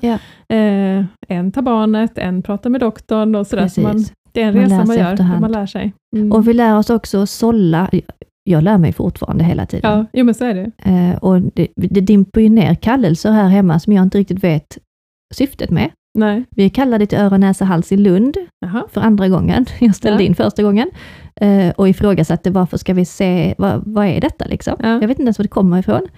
eh, 0.49 1.05
en 1.29 1.53
tar 1.53 1.63
barnet, 1.63 2.19
en 2.19 2.43
pratar 2.43 2.71
med 2.71 2.81
doktorn 2.81 3.35
och 3.35 3.47
sådär. 3.47 3.69
Så 3.69 3.81
man. 3.81 4.05
Det 4.33 4.43
är 4.43 4.47
en 4.49 4.55
Man 4.55 4.65
resa 4.65 4.85
man 4.85 4.97
gör, 4.97 5.41
man 5.41 5.53
lär 5.53 5.67
sig. 5.67 5.93
Mm. 6.17 6.33
Och 6.33 6.49
vi 6.49 6.53
lär 6.55 6.79
oss 6.79 6.91
också 6.91 7.19
att 7.23 7.31
sålla. 7.31 7.91
Jag 8.45 8.63
lär 8.65 8.79
mig 8.79 8.93
fortfarande 8.93 9.45
hela 9.45 9.67
tiden. 9.67 9.91
Ja, 9.91 10.07
jo 10.13 10.25
men 10.25 10.35
så 10.35 10.45
är 10.45 10.55
det. 10.55 10.71
Eh, 10.91 11.19
och 11.19 11.41
det, 11.41 11.69
det 11.77 12.01
dimper 12.01 12.41
ju 12.41 12.49
ner 12.49 12.75
kallelser 12.75 13.31
här 13.33 13.49
hemma 13.49 13.81
som 13.81 13.93
jag 13.93 14.03
inte 14.03 14.19
riktigt 14.19 14.45
vet 14.45 14.79
syftet 15.35 15.71
med. 15.71 15.91
Nej. 16.19 16.45
Vi 16.51 16.71
kallade 16.71 17.07
till 17.07 17.19
öron, 17.19 17.41
näsa, 17.41 17.65
hals 17.65 17.93
i 17.93 17.97
Lund 17.97 18.37
Jaha. 18.61 18.83
för 18.93 19.01
andra 19.01 19.29
gången. 19.29 19.67
Jag 19.81 19.95
ställde 19.97 20.23
Ja. 20.23 20.29
in 20.29 20.35
första 20.35 20.63
gången 20.63 20.91
eh, 21.41 21.71
och 21.71 21.89
ifrågasatte 21.89 22.51
varför 22.51 22.77
ska 22.77 22.95
vi 22.95 23.05
se, 23.05 23.55
vad, 23.59 23.83
vad 23.87 24.07
är 24.07 24.21
detta 24.21 24.45
liksom? 24.45 24.77
Ja. 24.79 24.89
Jag 24.89 25.09
vet 25.09 25.11
inte 25.11 25.23
ens 25.23 25.39
var 25.39 25.43
det 25.43 25.49
kommer 25.49 25.79
ifrån. 25.79 26.09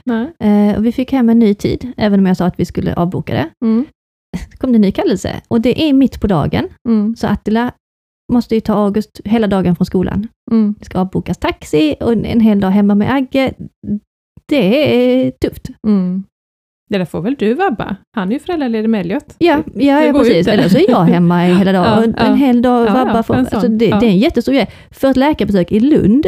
Eh, 0.41 0.77
och 0.77 0.87
vi 0.87 0.93
fick 0.93 1.13
hem 1.13 1.29
en 1.29 1.39
ny 1.39 1.55
tid, 1.55 1.93
även 1.97 2.21
om 2.21 2.27
jag 2.27 2.37
sa 2.37 2.47
att 2.47 2.61
vi 2.61 2.65
skulle 2.65 2.95
avboka 2.95 3.35
det. 3.35 3.49
Mm. 3.65 3.87
Så 4.53 4.57
kom 4.59 4.73
det 4.73 4.77
en 4.77 4.81
ny 4.83 4.93
kallelse 4.93 5.41
och 5.49 5.61
det 5.61 5.83
är 5.89 5.93
mitt 5.93 6.21
på 6.21 6.27
dagen. 6.27 6.69
Mm. 6.89 7.17
Så 7.17 7.27
Attila 7.27 7.73
måste 8.33 8.55
ju 8.55 8.61
ta 8.61 8.75
August 8.75 9.21
hela 9.25 9.47
dagen 9.47 9.77
från 9.77 9.87
skolan. 9.87 10.29
Mm. 10.51 10.75
Det 10.79 10.85
ska 10.85 10.99
avbokas 10.99 11.39
taxi 11.39 11.97
och 12.01 12.13
en, 12.13 12.41
hel 12.41 12.61
dag 12.61 12.71
hemma 12.71 12.95
med 12.95 13.15
Agge. 13.15 13.53
Det 14.49 14.93
är 15.27 15.31
tufft. 15.31 15.69
Mm. 15.87 16.25
Det 16.91 16.99
där 16.99 17.05
får 17.05 17.21
väl 17.21 17.35
du 17.39 17.55
vabba? 17.55 17.97
Han 18.17 18.29
är 18.29 18.33
ju 18.33 18.39
föräldraledig 18.39 18.89
med 18.89 19.01
Elliot. 19.01 19.35
Ja, 19.39 19.63
ja, 19.75 20.05
ja 20.05 20.13
precis. 20.13 20.49
Eller 20.49 20.69
så 20.69 20.79
är 20.79 20.91
jag 20.91 21.01
hemma 21.01 21.39
hela 21.59 21.73
dagen. 21.73 22.15
Ja, 22.17 22.25
en, 22.25 22.37
hel 22.37 22.63
dag 22.63 22.87
Ja, 22.87 22.93
vabba. 22.93 23.23
för, 23.23 23.35
alltså 23.35 23.61
det, 23.61 23.87
det 23.87 24.07
är 24.07 24.11
en 24.11 24.19
jättestor 24.19 24.53
grej. 24.53 24.71
För 24.91 25.11
ett 25.11 25.17
läkarbesök 25.17 25.73
i 25.73 25.81
Lund, 25.81 26.27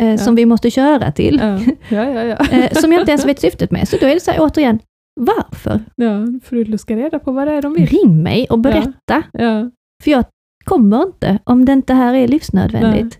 eh, 0.00 0.16
som 0.16 0.34
vi 0.34 0.46
måste 0.46 0.70
köra 0.70 1.12
till, 1.12 1.40
eh, 1.88 2.70
som 2.72 2.92
jag 2.92 3.02
inte 3.02 3.10
ens 3.10 3.26
vet 3.26 3.40
syftet 3.40 3.70
med. 3.70 3.88
Så 3.88 3.96
då 4.00 4.06
är 4.06 4.14
det 4.14 4.20
så 4.20 4.30
här, 4.30 4.40
återigen, 4.40 4.78
varför? 5.20 5.80
ja 5.96 6.26
får 6.44 6.56
du 6.56 6.64
luska 6.64 6.96
reda 6.96 7.18
på 7.18 7.32
vad 7.32 7.46
det 7.48 7.52
är 7.52 7.62
de 7.62 7.74
vill. 7.74 7.86
Ring 7.86 8.22
mig 8.22 8.46
och 8.50 8.58
berätta. 8.58 9.22
För 10.04 10.10
jag 10.10 10.24
kommer 10.64 11.02
inte 11.02 11.38
om 11.44 11.64
det 11.64 11.72
inte 11.72 11.94
här 11.94 12.14
är 12.14 12.28
livsnödvändigt. 12.28 13.18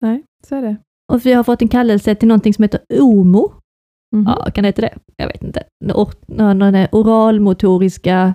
Nej, 0.00 0.22
så 0.46 0.56
är 0.56 0.62
det. 0.62 0.76
Och 1.12 1.26
vi 1.26 1.32
har 1.32 1.44
fått 1.44 1.62
en 1.62 1.68
kallelse 1.68 2.14
till 2.14 2.28
någonting 2.28 2.54
som 2.54 2.62
heter 2.62 2.80
OMO. 3.00 3.52
Mhm. 4.16 4.24
Ja, 4.26 4.50
kan 4.50 4.62
det 4.62 4.68
heta 4.68 4.82
det? 4.82 4.94
Jag 5.16 5.26
vet 5.26 5.42
inte. 5.42 5.62
Or, 5.94 6.08
oralmotoriska... 6.92 8.34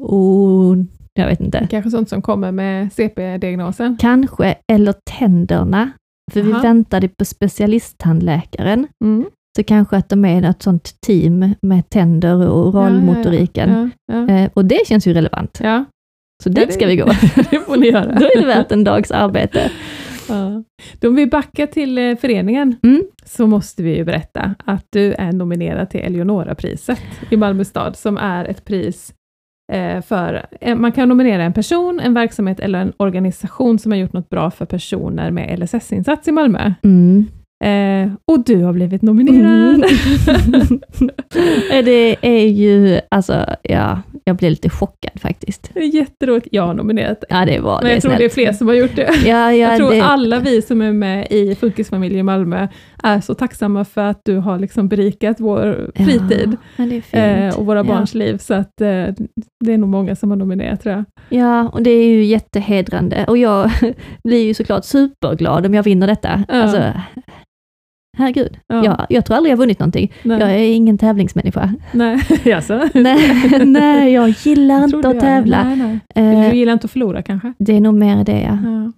O, 0.00 0.76
jag 1.14 1.26
vet 1.26 1.40
inte. 1.40 1.66
Kanske 1.70 1.90
sånt 1.90 2.08
som 2.08 2.22
kommer 2.22 2.52
med 2.52 2.92
CP-diagnosen. 2.92 3.96
Kanske, 4.00 4.54
eller 4.72 4.94
tänderna. 5.18 5.90
För 6.32 6.42
vi 6.42 6.52
Aha. 6.52 6.62
väntade 6.62 7.08
på 7.08 7.24
specialisttandläkaren. 7.24 8.88
Mm. 9.04 9.26
Så 9.56 9.64
kanske 9.64 9.96
att 9.96 10.08
de 10.08 10.24
är 10.24 10.40
något 10.40 10.62
sånt 10.62 11.00
team 11.06 11.54
med 11.62 11.90
tänder 11.90 12.48
och 12.48 12.68
oralmotoriken. 12.68 13.90
Ja, 14.06 14.14
ja, 14.14 14.26
ja. 14.28 14.34
Eh, 14.38 14.50
och 14.54 14.64
det 14.64 14.86
känns 14.86 15.06
ju 15.06 15.14
relevant. 15.14 15.60
ja. 15.62 15.84
Så 16.42 16.48
dit 16.48 16.66
det- 16.66 16.72
ska 16.72 16.86
vi 16.86 16.96
gå. 16.96 17.06
det 17.50 17.60
får 17.66 17.76
ni 17.76 17.86
göra. 17.86 18.04
Då 18.18 18.24
är 18.24 18.40
det 18.40 18.46
värt 18.46 18.72
en 18.72 18.84
dags 18.84 19.10
arbete. 19.10 19.70
Ja. 20.28 20.62
Då 21.00 21.08
om 21.08 21.14
vi 21.14 21.26
backar 21.26 21.66
till 21.66 21.98
eh, 21.98 22.16
föreningen, 22.16 22.76
Mm. 22.82 23.02
så 23.24 23.46
måste 23.46 23.82
vi 23.82 23.96
ju 23.96 24.04
berätta 24.04 24.54
att 24.64 24.86
du 24.90 25.12
är 25.12 25.32
nominerad 25.32 25.90
till 25.90 26.00
Eleonora-priset 26.00 26.98
i 27.30 27.36
Malmö 27.36 27.64
stad, 27.64 27.96
som 27.96 28.16
är 28.18 28.44
ett 28.44 28.64
pris 28.64 29.14
eh, 29.72 30.00
för, 30.02 30.46
eh, 30.60 30.76
man 30.76 30.92
kan 30.92 31.08
nominera 31.08 31.42
en 31.44 31.52
person, 31.52 32.00
en 32.00 32.14
verksamhet 32.14 32.60
eller 32.60 32.78
en 32.78 32.92
organisation 32.96 33.78
som 33.78 33.92
har 33.92 33.98
gjort 33.98 34.12
något 34.12 34.28
bra 34.30 34.50
för 34.50 34.64
personer 34.66 35.30
med 35.30 35.58
LSS-insats 35.58 36.28
i 36.28 36.32
Malmö. 36.32 36.72
Mm. 36.82 37.26
Eh, 37.62 38.08
och 38.32 38.44
du 38.44 38.62
har 38.62 38.72
blivit 38.72 39.02
nominerad. 39.02 39.84
Eh, 41.72 41.84
det 41.84 42.16
är 42.22 42.46
ju, 42.46 43.00
alltså, 43.10 43.46
ja, 43.62 44.02
jag 44.24 44.36
blev 44.36 44.50
lite 44.50 44.70
chockad 44.70 45.20
faktiskt. 45.20 45.70
det 45.74 45.80
är 45.80 45.94
jätteroligt. 45.94 46.48
Jag 46.50 46.62
har 46.66 46.74
nominerat 46.74 47.20
dig. 47.20 47.28
Ja, 47.30 47.44
det 47.44 47.60
var 47.60 47.76
Men 47.82 47.84
det. 47.84 47.92
jag 47.92 48.02
tror 48.02 48.10
snällt. 48.10 48.18
det 48.20 48.24
är 48.24 48.44
fler 48.44 48.52
som 48.52 48.68
har 48.68 48.74
gjort 48.74 48.96
det. 48.96 49.10
Ja, 49.24 49.52
ja, 49.52 49.52
jag 49.70 49.76
tror 49.78 49.90
det, 49.90 50.02
alla 50.02 50.38
vi 50.38 50.62
som 50.62 50.82
är 50.82 50.92
med 50.92 51.26
i 51.30 51.54
Funkisfamiljen 51.54 52.26
Malmö 52.26 52.68
är 53.02 53.20
så 53.20 53.34
tacksamma 53.34 53.84
för 53.84 54.00
att 54.04 54.20
du 54.24 54.36
har 54.36 54.58
liksom 54.58 54.88
berikat 54.88 55.40
vår 55.40 55.90
ja, 55.94 56.04
fritid 56.04 56.56
eh, 57.10 57.58
och 57.58 57.66
våra 57.66 57.78
Ja. 57.78 57.84
barns 57.84 58.14
liv, 58.14 58.36
så 58.38 58.54
att 58.54 58.80
eh, 58.80 59.06
det 59.64 59.72
är 59.72 59.78
nog 59.78 59.88
många 59.88 60.16
som 60.16 60.30
har 60.30 60.36
nominerat 60.36 60.82
tror 60.82 60.94
jag. 60.94 61.04
Ja, 61.40 61.68
och 61.68 61.82
det 61.82 61.90
är 61.90 62.04
ju 62.08 62.24
jättehedrande. 62.24 63.24
Och 63.28 63.38
jag 63.38 63.70
blir 64.24 64.44
ju 64.46 64.54
såklart 64.54 64.84
superglad 64.84 65.66
om 65.66 65.74
jag 65.74 65.82
vinner 65.82 66.06
detta. 66.06 66.44
Ja. 66.48 66.54
Alltså, 66.62 66.92
herregud. 68.18 68.58
Ja. 68.66 68.84
Jag, 68.84 69.06
jag 69.08 69.24
tror 69.26 69.36
aldrig 69.36 69.50
jag 69.52 69.56
har 69.56 69.62
vunnit 69.62 69.78
någonting. 69.78 70.12
Nej, 70.22 70.40
Jag 70.40 70.50
är 70.50 70.74
ingen 70.74 70.98
tävlingsmänniska. 70.98 71.74
nej. 71.92 72.18
Jaså? 72.44 72.88
nej, 72.94 73.42
nej, 73.66 74.12
jag 74.12 74.28
gillar 74.28 74.74
Jag 74.80 74.84
inte 74.94 75.08
att 75.08 75.20
tävla. 75.20 75.64
Nej, 75.64 76.00
nej. 76.14 76.34
Eh, 76.44 76.50
Du 76.50 76.56
gillar 76.56 76.72
inte 76.72 76.84
att 76.84 76.90
förlora 76.90 77.22
kanske? 77.22 77.52
det 77.58 77.76
är 77.76 77.80
nog 77.80 77.94
mer 77.94 78.24
det, 78.24 78.40
ja. 78.40 78.58
Ja. 78.64 78.92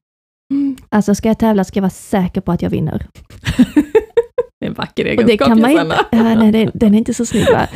Alltså 0.88 1.14
ska 1.14 1.28
jag 1.28 1.38
tävla 1.38 1.64
ska 1.64 1.78
jag 1.78 1.82
vara 1.82 1.90
säker 1.90 2.40
på 2.40 2.52
att 2.52 2.62
jag 2.62 2.70
vinner. 2.70 3.06
Det 4.60 4.66
är 4.66 4.70
en 4.70 4.74
vacker 4.74 5.04
Och 5.04 5.10
egenskap, 5.10 5.26
det 5.28 5.36
kan 5.36 5.60
man 5.60 5.72
Josanna. 5.72 5.94
inte, 5.94 6.16
ja, 6.28 6.34
nej, 6.34 6.52
det, 6.52 6.70
den 6.74 6.94
är 6.94 6.98
inte 6.98 7.14
så 7.14 7.26
snygg 7.26 7.44
va? 7.52 7.66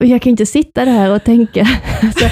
Och 0.00 0.06
jag 0.06 0.22
kan 0.22 0.30
inte 0.30 0.46
sitta 0.46 0.84
där 0.84 1.14
och 1.14 1.24
tänka 1.24 1.60
alltså, 2.02 2.24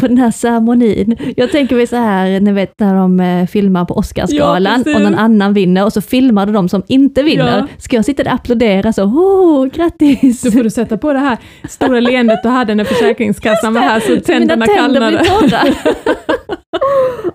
på 0.00 0.06
den 0.06 0.18
här 0.18 0.30
ceremonin. 0.30 1.16
Jag 1.36 1.50
tänker 1.52 1.76
mig 1.76 1.86
så 1.86 1.96
här, 1.96 2.40
ni 2.40 2.52
vet 2.52 2.80
när 2.80 2.94
de 2.94 3.20
eh, 3.20 3.46
filmar 3.46 3.84
på 3.84 3.94
Oscarsgalan 3.94 4.82
Ja, 4.86 4.94
och 4.96 5.02
någon 5.02 5.14
annan 5.14 5.54
vinner 5.54 5.84
och 5.84 5.92
så 5.92 6.00
filmar 6.00 6.46
de 6.46 6.68
som 6.68 6.82
inte 6.86 7.22
vinner. 7.22 7.58
Ja. 7.58 7.66
Ska 7.78 7.96
jag 7.96 8.04
sitta 8.04 8.22
där 8.22 8.30
och 8.30 8.34
applådera 8.34 8.92
så, 8.92 9.02
oh, 9.04 9.66
grattis! 9.66 10.42
Då 10.42 10.50
får 10.50 10.62
du 10.62 10.70
sätta 10.70 10.98
på 10.98 11.12
det 11.12 11.18
här 11.18 11.38
stora 11.68 12.00
leendet 12.00 12.42
du 12.42 12.48
hade 12.48 12.74
när 12.74 12.84
Försäkringskassan 12.90 13.74
var 13.74 13.80
här, 13.80 14.00
så 14.00 14.10
Mina 14.10 14.20
tänderna 14.22 14.66
tänder 14.66 15.08
blir 15.10 15.18
kallnade. 15.18 15.74
torra. 15.74 15.94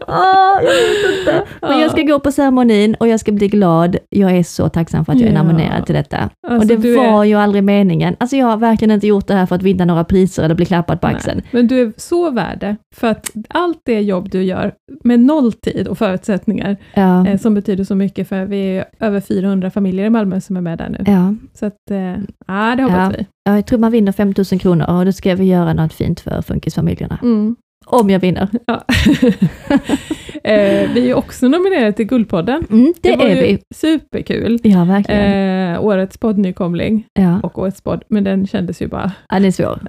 Åh, 0.08 0.60
jag 0.64 0.72
vet 0.74 1.20
inte. 1.20 1.44
Men 1.62 1.80
jag 1.80 1.92
ska 1.92 2.02
gå 2.02 2.20
på 2.20 2.32
ceremonin 2.32 2.96
och 2.96 3.08
jag 3.08 3.20
ska 3.20 3.32
bli 3.32 3.48
glad. 3.48 3.98
Jag 4.10 4.32
är 4.38 4.44
så 4.44 4.70
tacksam 4.70 5.06
för 5.06 5.14
att 5.14 5.20
jag 5.20 5.30
är 5.30 5.34
Ja. 5.34 5.44
nominerad 5.44 5.86
till 5.86 5.96
detta. 5.96 6.30
Alltså, 6.48 6.60
och 6.74 6.82
det 6.82 6.88
du 6.90 7.00
är- 7.00 7.12
var 7.12 7.24
ju 7.24 7.36
aldrig 7.36 7.64
meningen. 7.64 8.16
Alltså 8.20 8.36
jag 8.36 8.46
har 8.48 8.58
verkligen 8.58 8.92
inte 8.92 9.08
gjort 9.08 9.28
det 9.28 9.34
här 9.34 9.46
för 9.46 9.56
att 9.56 9.64
vinna 9.64 9.86
några 9.86 10.04
priser 10.04 10.44
eller 10.44 10.56
bli 10.56 10.66
klappad 10.66 11.02
på 11.02 11.08
axeln. 11.08 11.38
Nej, 11.38 11.48
Men 11.52 11.68
du 11.68 11.82
är 11.82 11.92
så 11.98 12.32
värd 12.32 12.60
det, 12.60 12.76
för 12.96 13.08
att 13.08 13.32
allt 13.50 13.80
det 13.86 14.02
jobb 14.02 14.30
du 14.32 14.44
gör 14.44 14.74
med 15.04 15.20
noll 15.20 15.54
tid 15.54 15.88
och 15.88 15.98
förutsättningar, 15.98 16.78
Ja, 16.94 17.28
eh, 17.28 17.38
som 17.40 17.54
betyder 17.54 17.84
så 17.84 17.96
mycket, 17.96 18.28
för 18.30 18.46
vi 18.46 18.78
är 18.78 18.86
över 19.00 19.20
400 19.22 19.72
familjer 19.72 20.06
i 20.06 20.10
Malmö 20.10 20.42
som 20.42 20.58
är 20.58 20.62
med 20.62 20.78
där 20.78 20.90
nu. 20.90 21.04
ja. 21.12 21.34
Så 21.54 21.66
att, 21.66 21.92
eh, 21.92 21.98
ja, 22.48 22.76
det 22.78 22.84
hoppas 22.84 22.98
Ja. 22.98 23.12
vi. 23.18 23.26
Ja, 23.50 23.56
jag 23.56 23.66
tror 23.66 23.80
man 23.80 23.92
vinner 23.92 24.12
5 24.12 24.34
000 24.52 24.60
kronor 24.60 24.86
och 24.90 25.06
då 25.06 25.12
ska 25.12 25.36
vi 25.36 25.46
göra 25.46 25.74
något 25.74 25.94
fint 25.94 26.20
för 26.20 26.42
funkisfamiljerna. 26.42 27.20
Mm. 27.22 27.56
Om 27.86 28.10
jag 28.10 28.20
vinner. 28.20 28.48
Ja. 28.66 28.84
eh, 30.44 30.90
vi 30.94 31.10
är 31.10 31.14
också 31.14 31.48
nominerade 31.48 31.94
till 31.94 32.06
Guldpodden. 32.06 32.64
Mm, 32.72 32.94
det, 33.02 33.16
var 33.16 33.26
är 33.26 33.36
ju 33.36 33.42
vi. 33.42 33.60
Superkul. 33.76 34.60
Ja, 34.64 34.84
verkligen. 34.86 35.74
Eh, 35.74 35.86
årets 35.86 36.18
poddnykomling 36.18 37.06
ja. 37.14 37.40
och 37.44 37.60
årets 37.60 37.82
podd, 37.82 38.04
men 38.10 38.24
den 38.24 38.48
kändes 38.48 38.82
ju 38.82 38.88
bara... 38.88 39.12
ja, 39.30 39.40
det 39.40 39.48
är 39.48 39.52
svårt. 39.52 39.80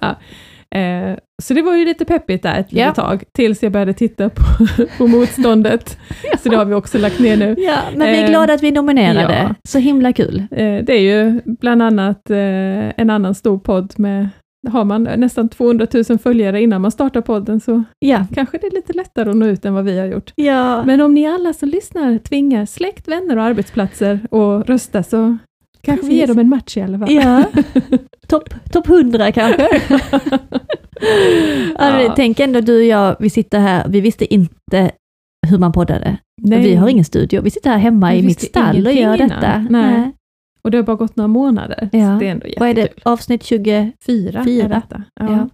Eh, 0.71 1.17
så 1.43 1.55
det 1.55 1.63
var 1.63 1.77
ju 1.77 1.85
lite 1.85 2.05
peppigt 2.05 2.43
där 2.43 2.61
ett 2.61 2.67
Ja. 2.71 2.93
tag, 2.95 3.23
tills 3.35 3.63
jag 3.63 3.73
började 3.73 3.93
titta 3.93 4.29
på, 4.31 4.43
på 4.99 5.07
motståndet. 5.07 5.99
Så 6.43 6.49
det 6.49 6.57
har 6.57 6.65
vi 6.65 6.75
också 6.75 6.99
lagt 6.99 7.19
ner 7.19 7.37
nu. 7.37 7.55
Ja, 7.59 7.79
men 7.95 8.09
vi 8.13 8.17
är 8.19 8.23
Eh, 8.25 8.31
glada 8.31 8.55
att 8.55 8.63
vi 8.63 8.69
är 8.69 8.73
nominerade. 8.73 9.35
ja. 9.49 9.55
Så 9.69 9.79
himla 9.79 10.13
kul. 10.13 10.39
Eh, 10.51 10.57
det 10.85 10.93
är 10.93 11.01
ju 11.01 11.41
bland 11.45 11.83
annat 11.83 12.31
eh, 12.31 13.01
en 13.01 13.11
annan 13.11 13.35
stor 13.35 13.59
podd 13.59 13.93
med 13.97 14.29
har 14.67 14.85
man 14.85 15.03
nästan 15.03 15.49
200 15.49 15.87
000 16.09 16.19
följare 16.19 16.63
innan 16.63 16.81
man 16.83 16.91
startar 16.91 17.21
podden 17.21 17.61
så 17.61 17.85
Ja. 17.99 18.27
kanske 18.35 18.59
det 18.59 18.67
är 18.67 18.71
lite 18.75 18.93
lättare 18.93 19.31
att 19.31 19.37
nå 19.37 19.47
ut 19.47 19.65
än 19.65 19.75
vad 19.75 19.85
vi 19.85 19.99
har 19.99 20.07
gjort. 20.07 20.33
Ja. 20.37 20.85
Men 20.85 21.01
om 21.01 21.15
ni 21.15 21.27
alla 21.27 21.53
som 21.53 21.69
lyssnar 21.69 22.19
tvingar 22.19 22.67
släkt, 22.67 23.09
vänner 23.09 23.37
och 23.37 23.43
arbetsplatser 23.43 24.21
att 24.31 24.69
rösta 24.69 25.03
så 25.03 25.37
kanske 25.83 26.07
vi 26.07 26.13
ger 26.15 26.21
Precis. 26.23 26.37
dem 26.37 26.41
en 26.45 26.49
match 26.49 26.77
i 26.77 26.81
alla 26.81 26.99
fall. 26.99 27.13
Ja, 27.13 27.45
topp 28.29 28.55
top 28.73 28.89
100 28.89 29.33
kanske. 29.33 29.69
Ja. 31.79 32.13
Tänk 32.17 32.41
ändå 32.41 32.61
du 32.61 32.77
och 32.79 32.85
jag, 32.85 33.17
vi 33.21 33.31
sitter 33.31 33.59
här, 33.61 33.89
vi 33.89 34.01
visste 34.01 34.35
inte 34.35 34.91
hur 35.47 35.59
man 35.59 35.73
poddade. 35.73 36.17
Nej. 36.43 36.63
Vi 36.63 36.75
har 36.75 36.89
ingen 36.89 37.05
studio, 37.05 37.43
vi 37.43 37.51
sitter 37.51 37.71
här 37.71 37.79
hemma 37.79 38.11
Vi 38.13 38.19
i 38.19 38.23
mitt 38.23 38.41
stall 38.41 38.87
och 38.87 38.93
gör 38.93 39.17
detta. 39.19 39.67
Nej. 39.71 40.13
Och 40.67 40.71
det 40.71 40.79
har 40.79 40.83
bara 40.85 40.97
gått 40.97 41.17
några 41.17 41.29
månader. 41.29 41.89
Ja. 41.93 41.99
Det 42.21 42.27
är 42.27 42.31
ändå 42.31 42.47
Vad 42.59 42.69
är 42.69 42.75
det, 42.75 42.81
jättekul. 42.81 43.03
avsnitt 43.05 43.43
20? 43.43 43.93
Fyra, 44.07 44.41
är 44.41 44.69
detta. 44.69 45.03
Ja. 45.21 45.49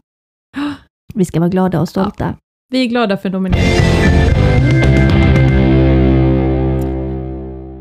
Ja. 0.57 0.72
Vi 1.14 1.25
ska 1.25 1.40
vara 1.40 1.48
glada 1.51 1.81
och 1.81 1.88
stolta. 1.88 2.35
Vi 2.72 2.83
är 2.83 2.87
glada 2.87 3.16
för 3.16 3.31
nomineringen. 3.31 3.83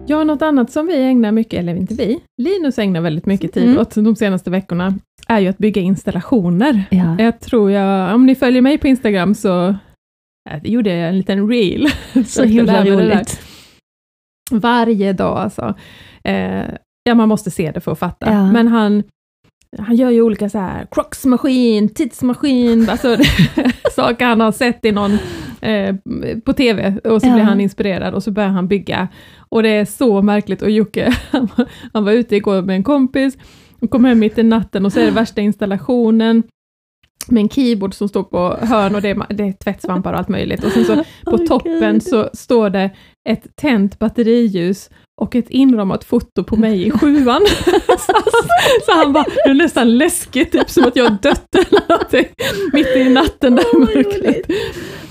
Ja, 0.07 0.23
något 0.23 0.41
annat 0.41 0.71
som 0.71 0.87
vi 0.87 1.03
ägnar 1.03 1.31
mycket, 1.31 1.59
eller 1.59 1.75
inte 1.75 1.93
vi, 1.93 2.19
Linus 2.41 2.79
ägnar 2.79 3.01
väldigt 3.01 3.25
mycket 3.25 3.53
tid 3.53 3.63
Mm. 3.63 3.77
åt 3.79 3.95
de 3.95 4.15
senaste 4.15 4.49
veckorna, 4.49 4.93
är 5.27 5.39
ju 5.39 5.47
att 5.47 5.57
bygga 5.57 5.81
installationer. 5.81 6.83
Ja. 6.91 7.15
Jag 7.19 7.39
tror 7.39 7.71
jag, 7.71 8.15
om 8.15 8.25
ni 8.25 8.35
följer 8.35 8.61
mig 8.61 8.77
på 8.77 8.87
Instagram 8.87 9.35
så 9.35 9.75
jag 10.49 10.67
gjorde 10.67 10.95
jag 10.95 11.09
en 11.09 11.17
liten 11.17 11.49
reel. 11.49 11.87
Så 12.25 12.43
himla 12.43 12.85
roligt. 12.85 13.41
Varje 14.51 15.13
dag 15.13 15.37
alltså. 15.37 15.75
Eh, 16.23 16.63
ja, 17.03 17.15
man 17.15 17.29
måste 17.29 17.51
se 17.51 17.71
det 17.71 17.79
för 17.81 17.91
att 17.91 17.99
fatta. 17.99 18.31
Ja. 18.31 18.51
Men 18.51 18.67
han, 18.67 19.03
han 19.79 19.95
gör 19.95 20.09
ju 20.09 20.21
olika 20.21 20.49
så 20.49 20.57
här 20.57 20.87
crocsmaskin, 20.91 21.89
tidsmaskin, 21.89 22.89
alltså 22.89 23.17
saker 23.95 24.25
han 24.25 24.41
har 24.41 24.51
sett 24.51 24.85
i 24.85 24.91
någon 24.91 25.11
eh, 25.61 25.95
på 26.45 26.53
TV 26.53 26.97
och 27.03 27.21
så 27.21 27.27
Ja. 27.27 27.33
blir 27.33 27.43
han 27.43 27.61
inspirerad 27.61 28.13
och 28.13 28.23
så 28.23 28.31
börjar 28.31 28.49
han 28.49 28.67
bygga. 28.67 29.07
Och 29.49 29.63
det 29.63 29.69
är 29.69 29.85
så 29.85 30.21
märkligt 30.21 30.61
och 30.61 30.71
Jocke, 30.71 31.13
han, 31.31 31.47
var- 31.57 31.67
han 31.93 32.05
var 32.05 32.11
ute 32.11 32.35
igår 32.35 32.61
med 32.61 32.75
en 32.75 32.83
kompis 32.83 33.37
och 33.81 33.89
kom 33.89 34.05
hem 34.05 34.19
mitt 34.19 34.37
i 34.37 34.43
natten 34.43 34.85
och 34.85 34.93
så 34.93 34.99
är 34.99 35.05
det 35.05 35.11
värsta 35.11 35.41
installationen 35.41 36.43
med 37.29 37.41
en 37.41 37.49
keyboard 37.49 37.93
som 37.93 38.07
står 38.07 38.23
på 38.23 38.57
hörn 38.61 38.95
och 38.95 39.01
det 39.01 39.09
är, 39.09 39.33
det 39.33 39.43
är 39.43 39.51
tvättsvampar 39.51 40.13
och 40.13 40.19
allt 40.19 40.29
möjligt. 40.29 40.63
Och 40.63 40.71
sen 40.71 40.85
så 40.85 40.95
på 41.25 41.31
Åh, 41.39 41.45
toppen 41.47 41.93
Gud. 41.93 42.03
så 42.03 42.29
står 42.33 42.69
det 42.69 42.89
ett 43.29 43.55
tänt 43.55 43.99
batteriljus 43.99 44.89
och 45.21 45.35
ett 45.35 45.49
inramat 45.49 46.03
foto 46.03 46.43
på 46.43 46.55
mig 46.55 46.87
i 46.87 46.91
sjuan. 46.91 47.41
så, 47.87 48.13
så 48.85 48.91
han 48.93 49.13
bara, 49.13 49.25
det 49.45 49.49
är 49.49 49.53
nästan 49.53 49.97
läskigt, 49.97 50.51
typ 50.51 50.69
som 50.69 50.83
att 50.83 50.95
jag 50.95 51.11
dött 51.21 51.55
eller 51.55 51.89
någonting, 51.89 52.25
mitt 52.73 52.95
i 52.95 53.09
natten 53.09 53.55
där 53.55 53.63
vad 53.73 53.81
mörkret. 53.81 54.45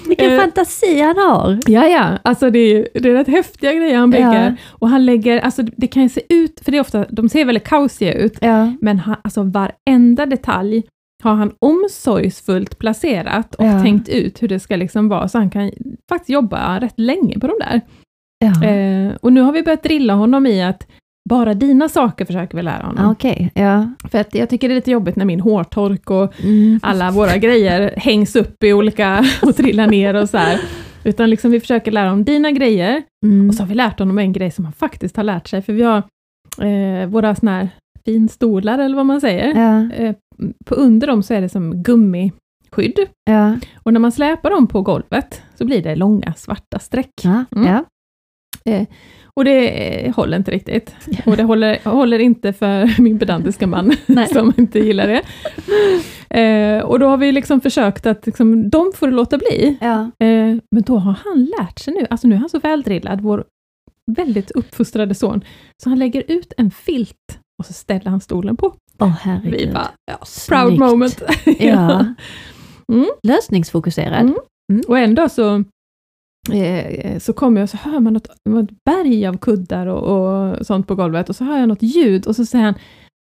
Vilken 0.08 0.32
Eh, 0.32 0.40
fantasi 0.40 1.00
han 1.00 1.18
har. 1.18 1.58
Ja, 1.66 1.88
ja, 1.88 2.18
alltså 2.24 2.50
det 2.50 2.58
är, 2.58 2.88
det 2.94 3.08
är 3.10 3.12
rätt 3.14 3.28
häftiga 3.28 3.72
grejer 3.74 3.96
han 3.96 4.10
bygger. 4.10 4.44
Ja. 4.50 4.56
Och 4.70 4.88
han 4.88 5.06
lägger, 5.06 5.40
alltså 5.40 5.62
det 5.62 5.86
kan 5.86 6.02
ju 6.02 6.08
se 6.08 6.20
ut, 6.28 6.60
för 6.64 6.72
det 6.72 6.78
är 6.78 6.80
ofta, 6.80 7.06
de 7.10 7.28
ser 7.28 7.44
väldigt 7.44 7.64
kaosiga 7.68 8.12
ut, 8.14 8.38
Ja. 8.40 8.72
men 8.80 8.98
han, 8.98 9.16
alltså 9.24 9.42
varenda 9.42 10.26
detalj 10.26 10.82
har 11.22 11.34
han 11.34 11.52
omsorgsfullt 11.58 12.78
placerat 12.78 13.54
och 13.54 13.64
Ja. 13.66 13.82
tänkt 13.82 14.08
ut 14.08 14.42
hur 14.42 14.48
det 14.48 14.60
ska 14.60 14.76
liksom 14.76 15.08
vara, 15.08 15.28
så 15.28 15.38
han 15.38 15.50
kan 15.50 15.70
faktiskt 16.08 16.30
jobba 16.30 16.80
rätt 16.80 16.98
länge 17.00 17.38
på 17.40 17.46
de 17.46 17.52
där. 17.60 17.80
Ja. 18.44 18.64
Eh, 18.68 19.12
och 19.22 19.32
nu 19.32 19.40
har 19.40 19.52
vi 19.52 19.62
börjat 19.62 19.82
drilla 19.82 20.14
honom 20.14 20.46
i 20.46 20.62
att 20.62 20.86
bara 21.30 21.54
dina 21.54 21.88
saker 21.88 22.24
försöker 22.24 22.56
vi 22.56 22.62
lära 22.62 22.82
honom. 22.86 23.06
Ah, 23.06 23.10
Okej, 23.12 23.50
ja. 23.54 23.88
För 24.10 24.18
att 24.20 24.34
jag 24.34 24.48
tycker 24.50 24.68
det 24.68 24.74
är 24.74 24.76
lite 24.76 24.90
jobbigt 24.90 25.16
när 25.16 25.24
min 25.24 25.40
hårtork 25.40 26.10
och 26.10 26.40
Mm. 26.44 26.80
alla 26.82 27.10
våra 27.10 27.36
grejer 27.36 27.94
hängs 27.96 28.36
upp 28.36 28.64
i 28.64 28.72
olika 28.72 29.24
och 29.42 29.56
trillar 29.56 29.86
ner 29.86 30.14
och 30.14 30.28
så 30.28 30.36
här. 30.38 30.60
Utan 31.04 31.30
liksom 31.30 31.50
vi 31.50 31.60
försöker 31.60 31.92
lära 31.92 32.08
honom 32.08 32.24
dina 32.24 32.50
grejer 32.50 33.02
Mm. 33.26 33.48
och 33.48 33.54
så 33.54 33.62
har 33.62 33.68
vi 33.68 33.74
lärt 33.74 33.98
honom 33.98 34.18
en 34.18 34.32
grej 34.32 34.50
som 34.50 34.64
han 34.64 34.72
faktiskt 34.74 35.16
har 35.16 35.24
lärt 35.24 35.48
sig, 35.48 35.62
för 35.62 35.72
vi 35.72 35.82
har 35.82 36.02
eh, 36.62 37.06
våra 37.08 37.34
såna 37.34 37.52
här 37.52 37.68
finstolar, 38.04 38.78
eller 38.78 38.96
vad 38.96 39.06
man 39.06 39.20
säger. 39.20 39.54
Ja, 39.54 39.94
Eh, 39.96 40.14
på 40.64 40.74
under 40.74 41.06
dem 41.06 41.22
så 41.22 41.34
är 41.34 41.40
det 41.40 41.48
som 41.48 41.82
gummiskydd. 41.82 42.98
ja, 43.24 43.56
Och 43.82 43.92
när 43.92 44.00
man 44.00 44.12
släpar 44.12 44.50
dem 44.50 44.66
på 44.66 44.82
golvet 44.82 45.42
så 45.54 45.64
blir 45.64 45.82
det 45.82 45.96
långa 45.96 46.34
svarta 46.36 46.78
streck. 46.78 47.10
ja, 47.22 47.44
Mm. 47.56 47.68
ja. 47.68 47.84
Och 49.34 49.44
det 49.44 49.68
eh, 50.06 50.14
håller 50.14 50.36
inte 50.36 50.50
riktigt. 50.50 50.94
Och 51.26 51.36
det 51.36 51.42
håller, 51.42 51.90
håller 51.90 52.18
inte 52.18 52.52
för 52.52 53.00
min 53.02 53.18
pedantiska 53.18 53.66
man, 53.66 53.92
som 54.32 54.52
inte 54.56 54.78
gillar 54.78 55.06
det. 55.06 55.22
Eh, 56.40 56.82
och 56.84 56.98
då 56.98 57.06
har 57.06 57.16
vi 57.16 57.32
liksom 57.32 57.60
försökt 57.60 58.06
att 58.06 58.26
liksom, 58.26 58.70
de 58.70 58.92
får 58.94 59.06
det 59.06 59.12
låta 59.14 59.38
bli. 59.38 59.78
ja. 59.80 60.00
Eh, 60.26 60.56
men 60.70 60.82
då 60.86 60.96
har 60.96 61.12
han 61.24 61.44
lärt 61.58 61.78
sig 61.78 61.94
nu, 61.94 62.06
alltså 62.10 62.28
nu 62.28 62.34
är 62.34 62.38
han 62.38 62.48
så 62.48 62.58
väldrillad, 62.58 63.20
vår 63.20 63.44
väldigt 64.06 64.50
uppfostrade 64.50 65.14
son, 65.14 65.44
så 65.82 65.88
han 65.88 65.98
lägger 65.98 66.24
ut 66.28 66.52
en 66.56 66.70
filt 66.70 67.38
och 67.58 67.66
så 67.66 67.72
ställer 67.72 68.10
han 68.10 68.20
stolen 68.20 68.56
på. 68.56 68.74
Vi 69.06 69.12
herregud. 69.20 69.72
bara, 69.74 69.90
ja, 70.06 70.18
proud 70.48 70.78
moment. 70.78 71.22
Ja. 71.58 72.04
Mm. 72.92 73.06
Lösningsfokuserad. 73.22 74.20
Mm. 74.72 74.82
Och 74.88 74.98
en 74.98 75.14
dag 75.14 75.30
så, 75.30 75.64
eh, 76.52 77.18
så 77.18 77.32
kommer 77.32 77.60
jag 77.60 77.64
och 77.64 77.70
så 77.70 77.76
hör 77.76 78.00
man 78.00 78.12
något, 78.12 78.28
något 78.48 78.70
berg 78.84 79.26
av 79.26 79.38
kuddar 79.38 79.86
och, 79.86 80.02
och 80.58 80.66
sånt 80.66 80.86
på 80.86 80.94
golvet 80.94 81.28
och 81.28 81.36
så 81.36 81.44
hör 81.44 81.58
jag 81.58 81.68
något 81.68 81.82
ljud 81.82 82.26
och 82.26 82.36
så 82.36 82.44
säger 82.46 82.64
han, 82.64 82.74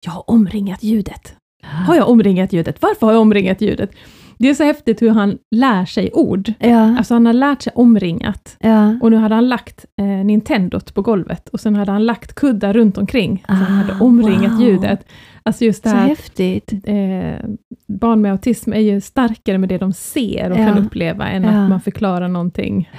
jag 0.06 0.12
har 0.12 0.30
omringat 0.30 0.82
ljudet. 0.82 1.34
Har 1.62 1.94
jag 1.94 2.08
omringat 2.08 2.52
ljudet? 2.52 2.82
Varför 2.82 3.06
har 3.06 3.12
jag 3.12 3.20
omringat 3.22 3.60
ljudet? 3.60 3.90
Det 4.38 4.48
är 4.50 4.54
så 4.54 4.64
häftigt 4.64 5.02
hur 5.02 5.10
han 5.10 5.38
lär 5.56 5.84
sig 5.84 6.10
ord. 6.12 6.52
Ja, 6.58 6.96
Alltså 6.98 7.14
han 7.14 7.26
har 7.26 7.32
lärt 7.32 7.62
sig 7.62 7.72
omringat. 7.76 8.56
ja. 8.60 8.98
Och 9.02 9.10
nu 9.10 9.16
hade 9.16 9.34
han 9.34 9.48
lagt 9.48 9.84
eh, 10.00 10.06
Nintendot 10.06 10.94
på 10.94 11.02
golvet 11.02 11.48
och 11.48 11.60
sen 11.60 11.76
hade 11.76 11.92
han 11.92 12.06
lagt 12.06 12.34
kuddar 12.34 12.72
runt 12.72 12.98
omkring. 12.98 13.44
Så 13.46 13.52
han 13.54 13.72
hade 13.76 13.92
Ah, 13.92 14.04
omringat 14.04 14.52
wow. 14.52 14.60
ljudet. 14.62 15.06
Alltså 15.42 15.64
just 15.64 15.82
det 15.82 15.90
Så 15.90 15.96
här, 15.96 16.08
häftigt. 16.08 16.72
eh, 16.72 17.50
barn 17.88 18.20
med 18.20 18.32
autism 18.32 18.72
är 18.72 18.80
ju 18.80 19.00
starkare 19.00 19.58
med 19.58 19.68
det 19.68 19.78
de 19.78 19.92
ser 19.92 20.50
och 20.50 20.58
Ja. 20.58 20.66
kan 20.66 20.78
uppleva 20.86 21.28
än 21.28 21.42
Ja. 21.42 21.48
att 21.50 21.68
man 21.70 21.80
förklarar 21.80 22.28
någonting 22.28 22.90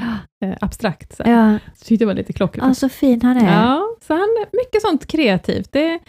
eh, 0.45 0.53
abstrakt. 0.61 1.15
Så. 1.15 1.23
Ja, 1.25 1.57
Så 1.75 1.85
tyckte 1.85 2.03
jag 2.03 2.07
var 2.07 2.13
lite 2.15 2.33
klockrent. 2.33 2.67
ja, 2.67 2.73
så 2.73 2.89
fin 2.89 3.21
han 3.21 3.37
är. 3.37 3.53
Ja, 3.63 3.81
så 4.07 4.13
han, 4.13 4.27
mycket 4.53 4.81
sånt 4.81 5.05
kreativt. 5.07 5.71
Det, 5.71 5.99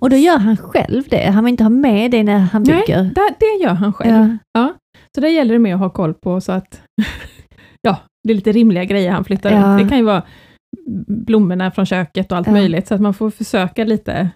Och 0.00 0.10
då 0.10 0.16
gör 0.16 0.38
han 0.38 0.56
själv 0.56 1.02
det? 1.08 1.30
Han 1.30 1.44
vill 1.44 1.52
inte 1.52 1.64
ha 1.64 1.70
med 1.70 2.10
det 2.10 2.22
när 2.22 2.38
han 2.38 2.62
Nej, 2.62 2.80
bygger? 2.86 3.02
det, 3.02 3.34
det 3.40 3.64
gör 3.64 3.74
han 3.74 3.92
själv. 3.92 4.36
Ja, 4.52 4.74
Så 5.14 5.20
det 5.20 5.28
gäller 5.30 5.52
det 5.52 5.58
med 5.58 5.74
att 5.74 5.80
ha 5.80 5.90
koll 5.90 6.14
på 6.14 6.40
så 6.40 6.52
att 6.52 6.82
ja, 7.82 7.96
det 8.24 8.32
är 8.32 8.34
lite 8.34 8.52
rimliga 8.52 8.84
grejer 8.84 9.10
han 9.12 9.24
flyttar 9.24 9.50
runt. 9.50 9.82
Det 9.82 9.88
kan 9.88 9.98
ju 9.98 10.04
vara 10.04 10.22
blommorna 11.08 11.70
från 11.70 11.86
köket 11.86 12.32
och 12.32 12.38
allt 12.38 12.50
möjligt, 12.50 12.86
så 12.88 12.94
att 12.94 13.00
man 13.00 13.14
får 13.14 13.30
försöka 13.30 13.84
lite 13.84 14.30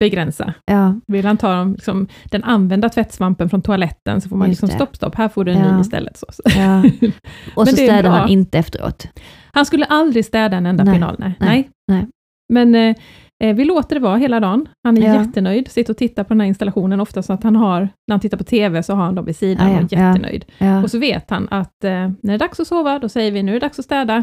begränsa. 0.00 0.54
ja, 0.64 0.94
Vill 1.06 1.24
han 1.26 1.36
ta 1.36 1.52
dem, 1.54 1.72
liksom, 1.72 2.06
den 2.24 2.44
använda 2.44 2.88
tvättsvampen 2.88 3.50
från 3.50 3.62
toaletten, 3.62 4.20
så 4.20 4.28
får 4.28 4.36
man 4.36 4.48
Just 4.48 4.62
liksom 4.62 4.78
det. 4.78 4.84
stopp, 4.84 4.96
stopp, 4.96 5.14
här 5.14 5.28
får 5.28 5.44
du 5.44 5.52
en 5.52 5.58
Ja. 5.58 5.74
ny 5.74 5.80
istället. 5.80 6.16
Så. 6.16 6.26
ja. 6.56 6.82
Och 7.54 7.68
så 7.68 7.76
städar 7.76 8.10
han 8.10 8.28
inte 8.28 8.58
efteråt? 8.58 9.06
Han 9.52 9.66
skulle 9.66 9.84
aldrig 9.84 10.24
städa 10.24 10.56
en 10.56 10.66
enda 10.66 10.84
Nej, 10.84 10.94
pinal, 10.94 11.16
nej. 11.18 11.34
nej, 11.40 11.70
nej. 11.92 12.06
Men 12.52 12.74
eh, 12.74 12.96
eh, 13.44 13.56
vi 13.56 13.64
låter 13.64 13.94
det 13.96 14.00
vara 14.00 14.16
hela 14.16 14.40
dagen. 14.40 14.68
Han 14.84 14.98
är 14.98 15.02
Ja. 15.02 15.14
jättenöjd, 15.14 15.70
sitter 15.70 15.92
och 15.92 15.96
tittar 15.96 16.24
på 16.24 16.28
den 16.28 16.40
här 16.40 16.48
installationen 16.48 17.00
ofta, 17.00 17.22
så 17.22 17.32
att 17.32 17.42
han 17.42 17.56
har, 17.56 17.80
när 17.80 18.12
han 18.12 18.20
tittar 18.20 18.36
på 18.38 18.44
TV, 18.44 18.82
så 18.82 18.94
har 18.94 19.04
han 19.04 19.14
dem 19.14 19.24
vid 19.24 19.36
sidan 19.36 19.70
och 19.70 19.92
är 19.92 19.98
jättenöjd. 19.98 20.44
Och 20.84 20.90
så 20.90 20.98
vet 20.98 21.30
han 21.30 21.48
att 21.50 21.84
eh, 21.84 21.90
när 21.90 22.16
det 22.22 22.32
är 22.34 22.38
dags 22.38 22.60
att 22.60 22.66
sova, 22.66 22.98
då 22.98 23.08
säger 23.08 23.32
vi 23.32 23.42
nu 23.42 23.50
är 23.56 23.60
det 23.60 23.66
dags 23.66 23.78
att 23.78 23.84
städa, 23.84 24.22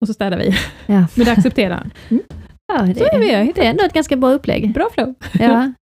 och 0.00 0.06
så 0.06 0.14
städar 0.14 0.38
vi. 0.38 0.54
Men 0.86 1.06
det 1.24 1.32
accepterar 1.32 1.74
han. 1.76 1.90
Mm. 2.10 2.22
Ja 2.78 2.82
det, 2.82 2.94
Så 2.94 3.04
är 3.04 3.18
vi, 3.18 3.52
det 3.54 3.66
är 3.66 3.70
ändå 3.70 3.84
ett 3.84 3.92
ganska 3.92 4.16
bra 4.16 4.30
upplägg. 4.32 4.72
Bra 4.72 4.88
flow. 4.94 5.14
Ja. 5.40 5.72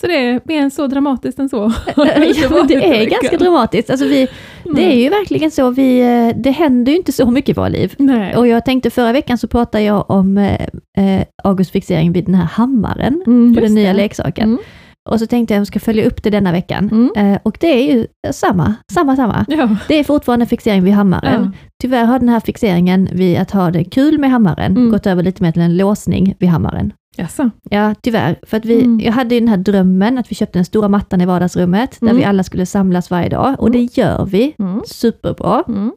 Så 0.00 0.06
det 0.06 0.14
är 0.16 0.40
mer 0.44 0.62
än 0.62 0.70
så 0.70 0.86
dramatiskt 0.86 1.38
än 1.38 1.48
så. 1.48 1.56
ja, 1.96 2.04
det 2.68 2.74
är 2.74 3.04
ganska 3.10 3.36
dramatiskt. 3.36 3.90
Alltså 3.90 4.06
vi, 4.06 4.28
det 4.74 4.92
är 4.92 4.96
ju 4.96 5.08
verkligen 5.08 5.50
så, 5.50 5.70
vi, 5.70 6.00
eh, 6.00 6.36
det 6.42 6.50
händer 6.50 6.92
ju 6.92 6.98
inte 6.98 7.12
så 7.12 7.30
mycket 7.30 7.48
i 7.48 7.52
våra 7.52 7.68
liv. 7.68 7.94
Nej. 7.98 8.36
Och 8.36 8.48
jag 8.48 8.64
tänkte 8.64 8.90
förra 8.90 9.12
veckan 9.12 9.38
så 9.38 9.48
pratade 9.48 9.84
jag 9.84 10.10
om 10.10 10.38
eh, 10.38 10.60
eh, 10.98 11.26
Augusts 11.44 11.72
fixering 11.72 12.12
vid 12.12 12.24
den 12.24 12.34
här 12.34 12.44
hammaren 12.44 13.22
Mm, 13.26 13.54
på 13.54 13.60
den 13.60 13.74
nya 13.74 13.92
det. 13.92 13.96
leksaken. 13.96 14.44
Mm. 14.48 14.58
Och 15.06 15.18
så 15.20 15.26
tänkte 15.26 15.54
jag 15.54 15.58
att 15.58 15.60
jag 15.60 15.66
ska 15.66 15.80
följa 15.80 16.06
upp 16.06 16.22
det 16.22 16.30
denna 16.30 16.52
veckan. 16.52 16.88
Mm. 17.16 17.32
Eh, 17.34 17.38
och 17.42 17.56
det 17.60 17.66
är 17.66 17.94
ju 17.94 18.06
samma, 18.32 18.74
samma, 18.92 19.16
samma. 19.16 19.44
Ja. 19.48 19.76
Det 19.88 19.94
är 19.98 20.04
fortfarande 20.04 20.46
fixering 20.46 20.82
vid 20.84 20.92
hammaren. 20.94 21.42
Ja. 21.44 21.58
Tyvärr 21.82 22.04
har 22.04 22.18
den 22.18 22.28
här 22.28 22.40
fixeringen 22.40 23.08
vid 23.12 23.38
att 23.38 23.50
ha 23.50 23.70
det 23.70 23.84
kul 23.84 24.18
med 24.18 24.30
hammaren 24.30 24.72
Mm. 24.76 24.90
gått 24.90 25.06
över 25.06 25.22
lite 25.22 25.42
mer 25.42 25.52
till 25.52 25.62
en 25.62 25.76
låsning 25.76 26.34
vid 26.38 26.48
hammaren. 26.48 26.92
Jaså? 27.18 27.50
Ja, 27.70 27.94
tyvärr. 28.02 28.38
För 28.42 28.56
att 28.56 28.64
vi, 28.64 28.84
Mm. 28.84 29.00
jag 29.00 29.12
hade 29.12 29.34
ju 29.34 29.40
den 29.40 29.48
här 29.48 29.56
drömmen 29.56 30.18
att 30.18 30.30
vi 30.30 30.34
köpte 30.34 30.58
den 30.58 30.64
stora 30.64 30.88
mattan 30.88 31.20
i 31.20 31.26
vardagsrummet, 31.26 31.96
där 32.00 32.06
Mm. 32.08 32.16
vi 32.16 32.24
alla 32.24 32.42
skulle 32.42 32.66
samlas 32.66 33.10
varje 33.10 33.28
dag. 33.28 33.54
Och 33.58 33.70
det 33.70 33.96
gör 33.98 34.24
vi. 34.26 34.54
Mm. 34.58 34.82
Superbra. 34.86 35.64
Mm. 35.68 35.92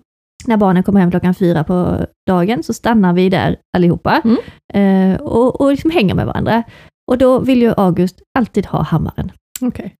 När 0.48 0.58
barnen 0.58 0.84
kommer 0.84 1.00
hem 1.00 1.12
klockan 1.12 1.34
fyra 1.36 1.64
på 1.64 2.06
dagen 2.28 2.64
så 2.64 2.74
stannar 2.74 3.14
vi 3.14 3.30
där 3.30 3.56
allihopa 3.78 4.22
Mm. 4.24 5.14
eh, 5.14 5.20
och, 5.22 5.62
och 5.62 5.72
liksom 5.72 5.92
hänger 5.92 6.16
med 6.16 6.26
varandra. 6.26 6.64
Och 7.10 7.18
då 7.18 7.40
vill 7.40 7.62
ju 7.62 7.74
August 7.78 8.22
alltid 8.40 8.66
ha 8.66 8.82
hammaren. 8.82 9.32
Okej. 9.62 9.96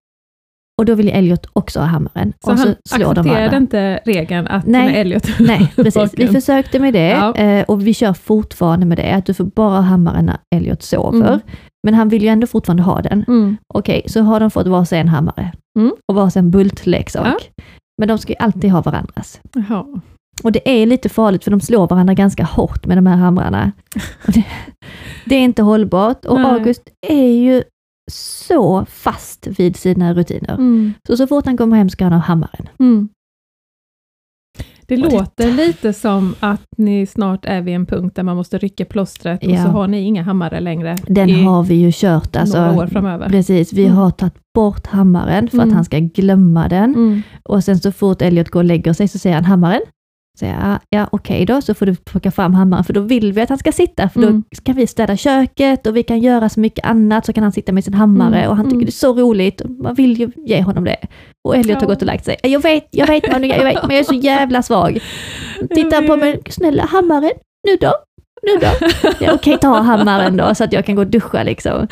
Och 0.80 0.86
då 0.86 0.96
vill 0.96 1.06
ju 1.06 1.12
Elliot 1.12 1.46
också 1.54 1.80
ha 1.80 1.86
hammaren. 1.86 2.34
Så 2.46 2.52
och 2.52 2.58
han 2.58 2.68
så 2.86 2.96
slår 2.96 3.14
de 3.14 3.20
accepterade 3.22 3.58
inte 3.58 4.00
regeln 4.06 4.48
att 4.48 4.66
Nej. 4.68 4.96
Elliot 5.00 5.28
Nej, 5.40 5.74
precis. 5.76 6.14
Vi 6.18 6.28
försökte 6.28 6.80
med 6.80 6.94
det 6.94 7.10
Ja. 7.10 7.36
eh, 7.36 7.64
och 7.64 7.88
vi 7.88 7.94
kör 7.94 8.14
fortfarande 8.14 8.86
med 8.86 8.98
det, 8.98 9.12
att 9.16 9.26
du 9.26 9.34
får 9.34 9.44
bara 9.44 9.70
ha 9.76 9.82
hammaren 9.82 10.26
när 10.26 10.38
Elliot 10.56 10.84
sover. 10.84 11.28
Mm. 11.28 11.40
Men 11.84 11.94
han 11.94 12.10
vill 12.10 12.22
ju 12.24 12.28
ändå 12.28 12.48
fortfarande 12.48 12.84
ha 12.84 13.02
den. 13.02 13.26
Mm. 13.28 13.58
Okej, 13.74 14.04
så 14.08 14.22
har 14.22 14.40
de 14.40 14.52
fått 14.52 14.68
varsin 14.68 15.08
hammare 15.08 15.52
Mm. 15.80 15.92
och 16.12 16.16
varsin 16.16 16.52
bultleksak. 16.52 17.52
Men 17.98 18.08
de 18.08 18.18
ska 18.18 18.34
ju 18.34 18.38
alltid 18.40 18.72
ha 18.72 18.82
varandras. 18.82 19.42
Jaha. 19.56 19.86
Och 20.44 20.52
det 20.52 20.82
är 20.82 20.86
lite 20.86 21.10
farligt 21.10 21.44
för 21.44 21.52
de 21.52 21.60
slår 21.62 21.88
varandra 21.88 22.14
ganska 22.14 22.44
hårt 22.44 22.86
med 22.86 22.98
de 22.98 23.06
här 23.06 23.16
hamrarna. 23.16 23.72
Och 24.28 24.32
det, 24.34 24.46
det 25.26 25.36
är 25.36 25.44
inte 25.44 25.62
hållbart 25.62 26.26
och 26.26 26.42
Nej. 26.42 26.52
August 26.52 26.90
är 27.08 27.32
ju 27.32 27.64
så 28.12 28.86
fast 28.86 29.48
vid 29.48 29.76
sina 29.76 30.14
rutiner. 30.14 30.54
Mm. 30.54 30.94
Så 31.08 31.18
så 31.18 31.28
fort 31.28 31.46
han 31.46 31.58
kommer 31.58 31.78
hem 31.78 31.90
ska 31.90 32.04
han 32.06 32.14
ha 32.14 32.20
hammaren. 32.20 32.70
Mm. 32.80 33.10
Det 34.88 35.04
Och 35.06 35.12
låter 35.12 35.52
lite 35.52 35.94
som 35.94 36.36
att 36.40 36.66
ni 36.78 37.06
snart 37.06 37.46
är 37.46 37.62
vid 37.62 37.76
en 37.76 37.86
punkt 37.86 38.16
där 38.16 38.24
man 38.24 38.36
måste 38.38 38.58
rycka 38.58 38.86
plåstret 38.86 39.44
och 39.44 39.50
Ja. 39.52 39.64
så 39.64 39.70
har 39.70 39.88
ni 39.88 40.00
inga 40.02 40.24
hammare 40.24 40.60
längre 40.60 40.98
Den 41.08 41.46
har 41.46 41.64
vi 41.64 41.76
ju 41.76 41.92
kört. 41.94 42.36
Alltså, 42.36 42.58
några 42.66 42.84
år 42.84 42.88
framöver. 42.88 43.30
Precis, 43.30 43.74
vi 43.74 43.86
Mm. 43.86 43.98
har 43.98 44.12
tagit 44.12 44.40
bort 44.56 44.88
hammaren 44.88 45.48
för 45.50 45.58
Mm. 45.58 45.70
att 45.70 45.76
han 45.76 45.86
ska 45.86 46.00
glömma 46.00 46.68
den. 46.68 46.96
Mm. 46.96 47.22
Och 47.44 47.64
sen 47.64 47.80
så 47.80 47.92
fort 47.92 48.22
Elliot 48.22 48.50
går 48.50 48.60
och 48.60 48.66
lägger 48.66 48.94
sig 48.94 49.08
så 49.08 49.18
säger 49.20 49.36
han 49.36 49.46
hammaren. 49.46 49.82
Jag, 50.42 50.56
ja, 50.62 50.80
ja 50.90 51.08
okej 51.12 51.46
då, 51.46 51.62
så 51.62 51.74
får 51.74 51.86
du 51.86 51.96
plocka 51.96 52.32
fram 52.32 52.54
hammaren, 52.54 52.84
för 52.84 52.94
då 52.94 53.02
vill 53.02 53.34
vi 53.34 53.42
att 53.42 53.50
han 53.50 53.58
ska 53.58 53.72
sitta, 53.72 54.10
för 54.10 54.20
Mm. 54.24 54.44
då 54.50 54.62
kan 54.64 54.76
vi 54.76 54.88
städa 54.88 55.18
köket 55.18 55.88
och 55.88 55.96
vi 55.96 56.04
kan 56.04 56.20
göra 56.20 56.50
så 56.50 56.60
mycket 56.60 56.86
annat, 56.86 57.26
så 57.26 57.34
kan 57.34 57.44
han 57.44 57.52
sitta 57.52 57.72
med 57.72 57.84
sin 57.84 57.94
hammare 57.94 58.38
Mm, 58.38 58.50
och 58.50 58.56
han 58.56 58.66
tycker 58.66 58.76
mm. 58.76 58.86
det 58.86 58.90
är 58.90 58.92
så 58.92 59.14
roligt. 59.14 59.62
Man 59.70 59.94
vill 59.96 60.20
ju 60.20 60.32
ge 60.36 60.62
honom 60.62 60.84
det. 60.84 60.98
Och 61.48 61.56
Elliot 61.56 61.80
har 61.82 61.88
gått 61.88 62.02
och 62.02 62.08
lagt 62.08 62.26
sig. 62.26 62.36
Jag 62.44 62.62
vet, 62.62 62.88
jag 62.92 63.08
vet, 63.08 63.32
Manu, 63.32 63.48
jag 63.48 63.64
vet, 63.64 63.82
men 63.82 63.90
jag 63.96 64.00
är 64.00 64.04
så 64.04 64.14
jävla 64.14 64.62
svag. 64.62 65.00
Tittar 65.76 66.08
på 66.08 66.16
mig, 66.16 66.40
snälla 66.50 66.86
hammaren, 66.86 67.32
nu 67.68 67.76
då? 67.82 67.94
Nu 68.44 68.58
då? 68.62 68.88
Ja, 69.26 69.34
okej, 69.34 69.58
ta 69.62 69.80
hammaren 69.80 70.38
då, 70.38 70.56
så 70.56 70.64
att 70.64 70.74
jag 70.74 70.86
kan 70.86 70.96
gå 70.96 71.02
och 71.02 71.08
duscha 71.08 71.44
liksom. 71.44 71.88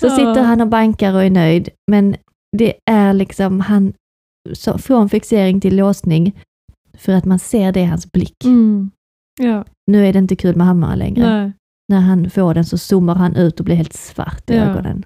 Så 0.00 0.10
sitter 0.10 0.42
han 0.42 0.60
och 0.60 0.68
bankar 0.68 1.14
och 1.14 1.24
är 1.24 1.30
nöjd, 1.30 1.68
men 1.90 2.16
det 2.56 2.74
är 2.90 3.12
liksom, 3.12 3.60
han, 3.60 3.92
så, 4.52 4.78
från 4.78 5.08
fixering 5.08 5.60
till 5.60 5.76
låsning, 5.76 6.32
för 6.98 7.12
att 7.12 7.24
man 7.24 7.38
ser 7.38 7.72
det 7.72 7.80
i 7.80 7.84
hans 7.84 8.12
blick. 8.12 8.44
Mm. 8.44 8.90
Ja, 9.40 9.64
Nu 9.86 10.06
är 10.06 10.12
det 10.12 10.18
inte 10.18 10.36
kul 10.36 10.56
med 10.56 10.66
hammaren 10.66 10.98
längre. 10.98 11.26
nej. 11.42 11.52
När 11.88 12.00
han 12.00 12.30
får 12.30 12.54
den 12.54 12.64
så 12.64 12.78
zoomar 12.78 13.14
han 13.14 13.36
ut 13.36 13.58
och 13.60 13.64
blir 13.64 13.76
helt 13.76 13.92
svart 13.92 14.50
i 14.50 14.56
Ja. 14.56 14.62
ögonen. 14.62 15.04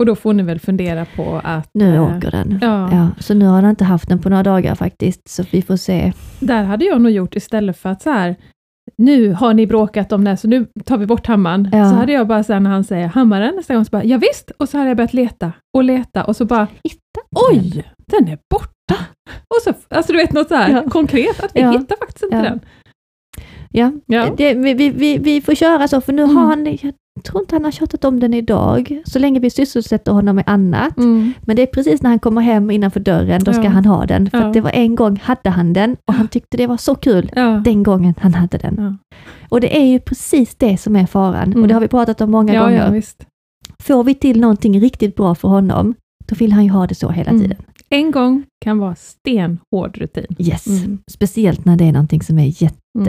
Och 0.00 0.06
då 0.06 0.14
får 0.16 0.32
ni 0.32 0.42
väl 0.42 0.60
fundera 0.60 1.04
på 1.16 1.40
att... 1.44 1.70
Nu 1.74 1.94
eh, 1.94 2.02
åker 2.16 2.30
den. 2.30 2.58
Ja. 2.62 2.92
Ja, 2.92 3.08
så 3.20 3.34
nu 3.34 3.44
har 3.46 3.62
han 3.62 3.70
inte 3.70 3.84
haft 3.84 4.08
den 4.08 4.18
på 4.18 4.28
några 4.28 4.42
dagar 4.42 4.74
faktiskt, 4.74 5.28
så 5.28 5.44
vi 5.50 5.62
får 5.62 5.76
se. 5.76 6.12
Där 6.40 6.64
hade 6.64 6.84
jag 6.84 7.00
nog 7.00 7.12
gjort 7.12 7.36
istället 7.36 7.76
för 7.78 7.88
att 7.88 8.02
så 8.02 8.10
här, 8.10 8.36
nu 8.98 9.32
har 9.32 9.54
ni 9.54 9.66
bråkat 9.66 10.12
om 10.12 10.24
det, 10.24 10.30
här, 10.30 10.36
så 10.36 10.48
nu 10.48 10.66
tar 10.84 10.98
vi 10.98 11.06
bort 11.06 11.26
hammaren. 11.26 11.68
Ja. 11.72 11.90
Så 11.90 11.96
hade 11.96 12.12
jag 12.12 12.28
bara 12.28 12.44
så 12.44 12.52
här, 12.52 12.60
när 12.60 12.70
han 12.70 12.84
säger 12.84 13.06
hammaren 13.08 13.54
nästa 13.56 13.74
gång, 13.74 13.84
så 13.84 13.90
bara, 13.90 14.04
ja, 14.04 14.18
visst. 14.18 14.50
Och 14.58 14.68
så 14.68 14.78
hade 14.78 14.90
jag 14.90 14.96
börjat 14.96 15.14
leta 15.14 15.52
och 15.76 15.84
leta 15.84 16.24
och 16.24 16.36
så 16.36 16.44
bara, 16.44 16.66
oj, 17.52 17.84
den 18.06 18.28
är 18.28 18.38
borta. 18.50 18.70
Och 19.48 19.62
så, 19.64 19.72
alltså 19.88 20.12
du 20.12 20.18
vet 20.18 20.32
något 20.32 20.48
så 20.48 20.54
här 20.54 20.70
Ja. 20.70 20.90
konkret, 20.90 21.42
att 21.44 21.50
vi 21.56 21.60
Ja. 21.60 21.70
hittar 21.70 21.96
faktiskt 21.96 22.22
inte 22.24 22.36
Ja. 22.36 22.42
den. 22.42 22.60
Ja, 23.70 23.92
Ja. 24.06 24.34
Det, 24.36 24.54
vi, 24.54 24.74
vi, 24.74 25.18
vi, 25.18 25.40
får 25.40 25.54
köra 25.54 25.88
så, 25.88 26.00
för 26.00 26.12
nu 26.12 26.22
Mm. 26.22 26.36
har 26.36 26.46
han, 26.46 26.66
jag 26.66 27.24
tror 27.24 27.40
inte 27.42 27.54
han 27.54 27.64
har 27.64 27.70
tjatat 27.70 28.04
om 28.04 28.20
den 28.20 28.34
idag, 28.34 29.02
så 29.06 29.18
länge 29.18 29.40
vi 29.40 29.50
sysselsätter 29.50 30.12
honom 30.12 30.36
med 30.36 30.44
annat. 30.46 30.96
Mm. 30.98 31.32
Men 31.46 31.56
det 31.56 31.62
är 31.62 31.66
precis 31.66 32.02
när 32.02 32.10
han 32.10 32.18
kommer 32.18 32.40
hem 32.40 32.70
innanför 32.70 33.00
dörren, 33.00 33.44
då 33.44 33.52
ska 33.52 33.62
Ja. 33.62 33.68
han 33.70 33.84
ha 33.84 34.06
den. 34.06 34.30
För 34.30 34.38
Ja. 34.40 34.46
det 34.52 34.60
var 34.60 34.70
en 34.70 34.94
gång 34.94 35.20
hade 35.22 35.50
han 35.50 35.72
den 35.72 35.96
och 36.08 36.14
han 36.14 36.28
tyckte 36.28 36.56
det 36.56 36.66
var 36.66 36.76
så 36.76 36.94
kul 36.94 37.30
den 37.64 37.82
gången 37.82 38.14
han 38.20 38.34
hade 38.34 38.58
den. 38.58 38.98
Och 39.48 39.60
det 39.60 39.76
är 39.78 39.84
ju 39.86 40.00
precis 40.00 40.54
det 40.54 40.76
som 40.78 40.96
är 40.96 41.06
faran. 41.06 41.42
Mm. 41.44 41.62
Och 41.62 41.68
det 41.68 41.74
har 41.74 41.80
vi 41.80 41.88
pratat 41.88 42.20
om 42.20 42.30
många 42.30 42.60
gånger. 42.60 43.02
Får 43.82 44.04
vi 44.04 44.14
till 44.14 44.40
någonting 44.40 44.80
riktigt 44.80 45.16
bra 45.16 45.34
för 45.34 45.48
honom, 45.48 45.94
då 46.28 46.34
vill 46.34 46.52
han 46.52 46.64
ju 46.64 46.70
ha 46.70 46.86
det 46.86 46.94
så 46.94 47.08
hela 47.10 47.30
Mm. 47.30 47.42
tiden. 47.42 47.58
En 47.90 48.10
gång 48.10 48.42
kan 48.64 48.78
vara 48.78 48.94
stenhård 48.94 49.98
rutin. 49.98 50.26
Yes. 50.38 50.66
Mm. 50.66 50.98
Speciellt 51.10 51.64
när 51.64 51.76
det 51.76 51.84
är 51.84 51.92
någonting 51.92 52.22
som 52.22 52.38
är 52.38 52.42
Mm. 52.42 52.54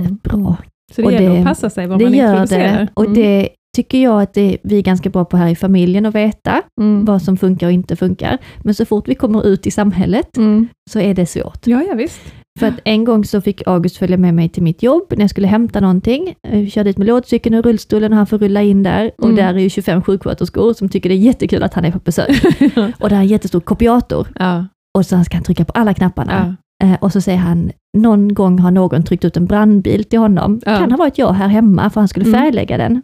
jättebra. 0.05 0.57
Så 0.95 1.01
det 1.01 1.07
Och 1.07 1.13
gäller 1.13 1.39
att 1.39 1.45
passa 1.45 1.69
sig 1.69 1.87
vad 1.87 1.99
det 1.99 2.05
man 2.05 2.13
gör 2.13 2.31
introducerar. 2.31 2.79
det. 2.79 2.87
Och 2.93 3.03
Mm. 3.05 3.15
det 3.15 3.49
tycker 3.75 4.03
jag 4.03 4.21
att 4.21 4.33
det, 4.33 4.57
vi 4.63 4.77
är 4.77 4.81
ganska 4.81 5.09
bra 5.09 5.25
på 5.25 5.37
här 5.37 5.47
i 5.49 5.55
familjen 5.55 6.05
att 6.05 6.15
veta 6.15 6.61
Mm. 6.81 7.05
vad 7.05 7.21
som 7.21 7.37
funkar 7.37 7.67
och 7.67 7.73
inte 7.73 7.95
funkar. 7.95 8.37
Men 8.63 8.73
så 8.75 8.85
fort 8.85 9.07
vi 9.07 9.15
kommer 9.15 9.47
ut 9.47 9.67
i 9.67 9.71
samhället 9.71 10.37
Mm. 10.37 10.67
så 10.91 10.99
är 10.99 11.13
det 11.13 11.25
svårt. 11.25 11.67
Ja, 11.67 11.83
ja, 11.87 11.93
visst. 11.95 12.21
För 12.59 12.67
att 12.67 12.79
en 12.83 13.03
gång 13.05 13.25
så 13.25 13.41
fick 13.41 13.61
August 13.67 13.97
följa 13.97 14.17
med 14.17 14.33
mig 14.33 14.49
till 14.49 14.63
mitt 14.63 14.83
jobb 14.83 15.03
när 15.09 15.21
jag 15.21 15.29
skulle 15.29 15.47
hämta 15.47 15.79
någonting. 15.79 16.35
Jag 16.51 16.71
körde 16.71 16.89
dit 16.89 16.97
med 16.97 17.07
lådcykeln 17.07 17.55
och 17.55 17.63
rullstolen 17.65 18.11
och 18.11 18.17
han 18.17 18.27
får 18.27 18.37
rulla 18.37 18.61
in 18.61 18.83
där. 18.83 19.11
Och 19.17 19.23
Mm. 19.23 19.35
där 19.35 19.53
är 19.53 19.59
ju 19.59 19.69
25 19.69 20.01
sjuksköterskor 20.01 20.73
som 20.73 20.89
tycker 20.89 21.09
det 21.09 21.15
är 21.15 21.17
jättekul 21.17 21.63
att 21.63 21.73
han 21.73 21.85
är 21.85 21.91
på 21.91 21.99
besök. 21.99 22.29
och 22.99 23.09
det 23.09 23.15
är 23.15 23.19
en 23.19 23.27
jättestor 23.27 23.59
kopiator. 23.59 24.27
ja, 24.39 24.65
Och 24.97 25.05
så 25.05 25.23
ska 25.23 25.37
han 25.37 25.43
trycka 25.43 25.65
på 25.65 25.71
alla 25.73 25.93
knapparna. 25.93 26.55
ja. 26.79 26.87
Eh, 26.87 26.97
och 27.01 27.11
så 27.11 27.21
säger 27.21 27.37
han, 27.39 27.71
någon 27.97 28.33
gång 28.33 28.59
har 28.59 28.71
någon 28.71 29.03
tryckt 29.03 29.25
ut 29.25 29.37
en 29.37 29.45
brandbil 29.45 30.03
till 30.03 30.19
honom. 30.19 30.61
Ja. 30.65 30.77
Kan 30.77 30.91
ha 30.91 30.97
varit 30.97 31.17
jag 31.17 31.33
här 31.33 31.47
hemma 31.47 31.89
för 31.89 32.01
han 32.01 32.07
skulle 32.07 32.25
Mm. 32.25 32.41
färglägga 32.41 32.77
den. 32.77 33.01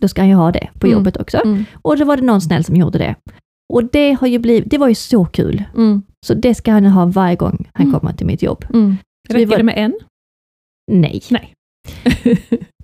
Då 0.00 0.08
ska 0.08 0.20
han 0.22 0.28
ju 0.28 0.34
ha 0.34 0.52
det 0.52 0.68
på 0.78 0.86
Mm. 0.86 0.98
jobbet 0.98 1.16
också. 1.16 1.38
Mm. 1.44 1.64
Och 1.82 1.96
då 1.98 2.04
var 2.04 2.16
det 2.16 2.22
någon 2.22 2.40
snäll 2.40 2.64
som 2.64 2.76
gjorde 2.76 2.98
det. 2.98 3.14
Och 3.72 3.84
det 3.84 4.12
har 4.12 4.26
ju 4.26 4.38
blivit, 4.38 4.70
det 4.70 4.78
var 4.78 4.88
ju 4.88 4.94
så 4.94 5.24
kul. 5.24 5.64
Mm. 5.76 6.02
Så 6.26 6.34
det 6.34 6.54
ska 6.54 6.72
han 6.72 6.86
ha 6.86 7.06
varje 7.06 7.36
gång 7.36 7.70
han 7.72 7.86
Mm. 7.86 8.00
kommer 8.00 8.12
till 8.12 8.26
mitt 8.26 8.42
jobb. 8.42 8.64
Mm. 8.74 8.96
Räcker 9.28 9.46
var- 9.46 9.56
det 9.56 9.62
med 9.62 9.74
en? 9.78 9.94
Nej, 10.92 11.22
Nej. 11.30 11.52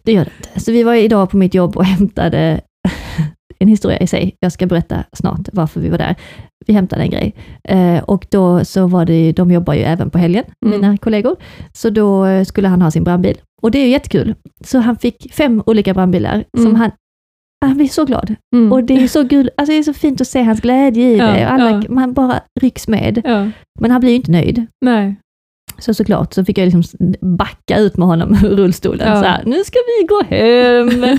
det 0.05 0.13
gör 0.13 0.25
det 0.25 0.31
inte. 0.47 0.61
Så 0.61 0.73
vi 0.73 0.83
var 0.83 0.95
idag 0.95 1.31
på 1.31 1.37
mitt 1.37 1.55
jobb 1.55 1.77
och 1.77 1.85
hämtade 1.85 2.61
en 3.59 3.69
historia 3.69 3.99
i 3.99 4.07
sig. 4.07 4.37
Jag 4.41 4.53
ska 4.53 4.67
berätta 4.67 5.05
snart 5.13 5.49
varför 5.53 5.81
vi 5.81 5.89
var 5.89 5.99
där. 5.99 6.17
Vi 6.67 6.73
hämtade 6.75 7.03
en 7.03 7.11
grej. 7.11 7.35
Eh, 7.65 8.03
och 8.03 8.27
då 8.31 8.65
så 8.65 8.87
var 8.87 9.05
det, 9.05 9.27
ju- 9.27 9.33
de 9.33 9.51
jobbar 9.51 9.75
ju 9.75 9.81
även 9.81 10.11
på 10.11 10.19
helgen, 10.19 10.45
Mm. 10.67 10.81
mina 10.81 10.97
kollegor. 10.97 11.37
Så 11.73 11.91
då 11.91 12.27
skulle 12.45 12.69
han 12.69 12.83
ha 12.83 12.91
sin 12.91 13.05
brandbil. 13.05 13.39
Och 13.63 13.71
det 13.71 13.79
är 13.79 13.85
ju 13.85 13.91
jättekul. 13.91 14.35
Så 14.65 14.79
han 14.79 14.97
fick 14.97 15.33
fem 15.35 15.63
olika 15.67 15.95
brandbilar 15.95 16.45
som 16.57 16.67
Mm. 16.67 16.77
han 16.81 16.91
han 17.67 17.77
blir 17.77 17.89
så 17.89 18.05
glad. 18.05 18.35
Mm. 18.55 18.73
Och 18.73 18.85
det 18.85 19.03
är 19.03 19.09
så 19.09 19.23
gul, 19.23 19.51
alltså 19.57 19.73
det 19.73 19.79
är 19.79 19.83
så 19.83 19.93
fint 19.93 20.21
att 20.21 20.27
se 20.27 20.43
hans 20.43 20.61
glädje 20.61 21.09
i 21.11 21.17
Ja, 21.19 21.27
det. 21.27 21.49
Alla, 21.49 21.71
ja. 21.71 21.83
Man 21.89 22.13
bara 22.13 22.41
rycks 22.61 22.89
med. 22.89 23.21
Ja. 23.25 23.51
Men 23.81 23.91
han 23.91 24.01
blir 24.01 24.11
ju 24.11 24.17
inte 24.17 24.31
nöjd. 24.33 24.67
Nej. 24.85 25.17
Så 25.79 25.95
såklart 25.95 26.33
så 26.35 26.45
fick 26.45 26.59
jag 26.59 26.65
liksom 26.73 26.83
backa 27.21 27.79
ut 27.79 27.97
med 27.97 28.09
honom 28.09 28.35
ur 28.45 28.49
rullstolen. 28.57 29.09
Ja. 29.09 29.23
Så 29.23 29.29
här, 29.29 29.43
nu 29.47 29.65
ska 29.65 29.79
vi 30.01 30.07
gå 30.07 30.23
hem. 30.37 31.19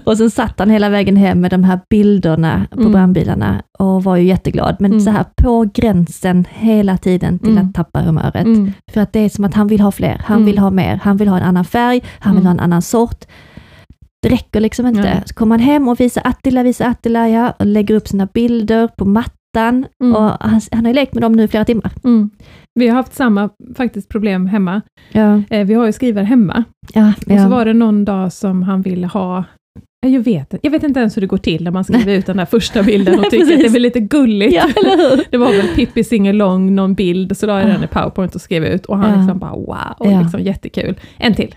och 0.04 0.16
sen 0.16 0.30
satt 0.30 0.58
han 0.58 0.70
hela 0.70 0.88
vägen 0.88 1.16
hem 1.16 1.40
med 1.40 1.50
de 1.50 1.64
här 1.64 1.80
bilderna 1.90 2.66
på 2.70 2.80
Mm. 2.80 2.92
brandbilarna 2.92 3.62
och 3.78 4.04
var 4.04 4.16
ju 4.16 4.24
jätteglad. 4.24 4.76
Men 4.80 4.90
Mm. 4.92 5.00
så 5.04 5.10
här 5.10 5.24
på 5.42 5.66
gränsen 5.74 6.44
hela 6.50 6.96
tiden 6.98 7.38
till 7.38 7.50
Mm. 7.52 7.66
att 7.66 7.74
tappa 7.74 8.00
humöret. 8.00 8.44
Mm. 8.44 8.72
För 8.92 9.00
att 9.00 9.12
det 9.12 9.20
är 9.20 9.28
som 9.28 9.44
att 9.44 9.54
han 9.54 9.66
vill 9.66 9.80
ha 9.80 9.92
fler, 9.92 10.22
han 10.24 10.36
Mm. 10.36 10.46
vill 10.46 10.58
ha 10.58 10.70
mer, 10.70 11.00
han 11.02 11.16
vill 11.16 11.28
ha 11.28 11.36
en 11.36 11.42
annan 11.44 11.64
färg, 11.64 12.00
han 12.18 12.32
vill 12.32 12.40
Mm. 12.42 12.46
ha 12.46 12.52
en 12.52 12.60
annan 12.60 12.82
sort. 12.82 13.24
Det 14.22 14.28
räcker 14.28 14.60
liksom 14.60 14.86
inte. 14.86 15.00
Nej. 15.00 15.22
Så 15.26 15.34
kommer 15.34 15.58
han 15.58 15.66
hem 15.66 15.88
och 15.88 16.00
visar 16.00 16.22
Attila, 16.24 16.62
visar 16.62 16.86
Attila, 16.88 17.28
ja, 17.28 17.50
och 17.58 17.66
lägger 17.66 17.94
upp 17.94 18.08
sina 18.08 18.26
bilder 18.26 18.88
på 18.98 19.04
mattan. 19.04 19.86
Mm. 20.04 20.16
Och 20.16 20.22
han, 20.40 20.60
han 20.72 20.84
har 20.84 20.88
ju 20.88 20.94
lekt 20.94 21.14
med 21.14 21.22
dem 21.22 21.32
nu 21.32 21.42
i 21.42 21.48
flera 21.48 21.64
timmar. 21.64 21.90
Mm. 22.04 22.30
Vi 22.74 22.88
har 22.88 22.96
haft 22.96 23.14
samma 23.14 23.50
faktiskt 23.76 24.08
problem 24.08 24.46
hemma. 24.46 24.82
Ja, 25.12 25.42
Eh, 25.50 25.66
vi 25.66 25.74
har 25.74 25.86
ju 25.86 25.92
skrivare 25.92 26.24
hemma 26.24 26.64
ja, 26.94 27.12
och 27.26 27.40
så 27.40 27.48
var 27.48 27.64
det 27.64 27.72
någon 27.72 28.04
dag 28.04 28.32
som 28.32 28.62
han 28.62 28.82
ville 28.82 29.06
ha 29.06 29.44
jag 30.06 30.20
vet, 30.20 30.54
jag 30.62 30.70
vet 30.70 30.82
inte 30.82 31.00
ens 31.00 31.16
hur 31.16 31.20
det 31.20 31.26
går 31.26 31.36
till 31.38 31.64
när 31.64 31.70
man 31.70 31.84
skriver 31.84 32.12
ut 32.14 32.26
den 32.26 32.36
där 32.36 32.44
första 32.44 32.82
bilden 32.82 33.18
och 33.18 33.24
tycker 33.30 33.42
att 33.42 33.48
det 33.48 33.56
Precis. 33.56 33.74
är 33.76 33.80
lite 33.80 34.00
gulligt. 34.00 34.54
ja? 34.54 34.64
Det 35.30 35.36
var 35.36 35.52
väl 35.52 35.66
Pippi 35.68 36.04
singalong, 36.04 36.74
någon 36.74 36.94
bild, 36.94 37.36
så 37.36 37.46
la 37.46 37.60
jag 37.60 37.68
den 37.68 37.84
i 37.84 37.86
powerpoint 37.86 38.34
och 38.34 38.40
skrev 38.40 38.64
ut 38.64 38.86
och 38.86 38.98
han 38.98 39.10
Ja. 39.10 39.16
liksom 39.16 39.38
bara 39.38 39.50
wow, 39.52 39.94
och 39.98 40.12
Ja. 40.12 40.20
liksom 40.20 40.40
jättekul. 40.40 40.94
En 41.18 41.34
till, 41.34 41.54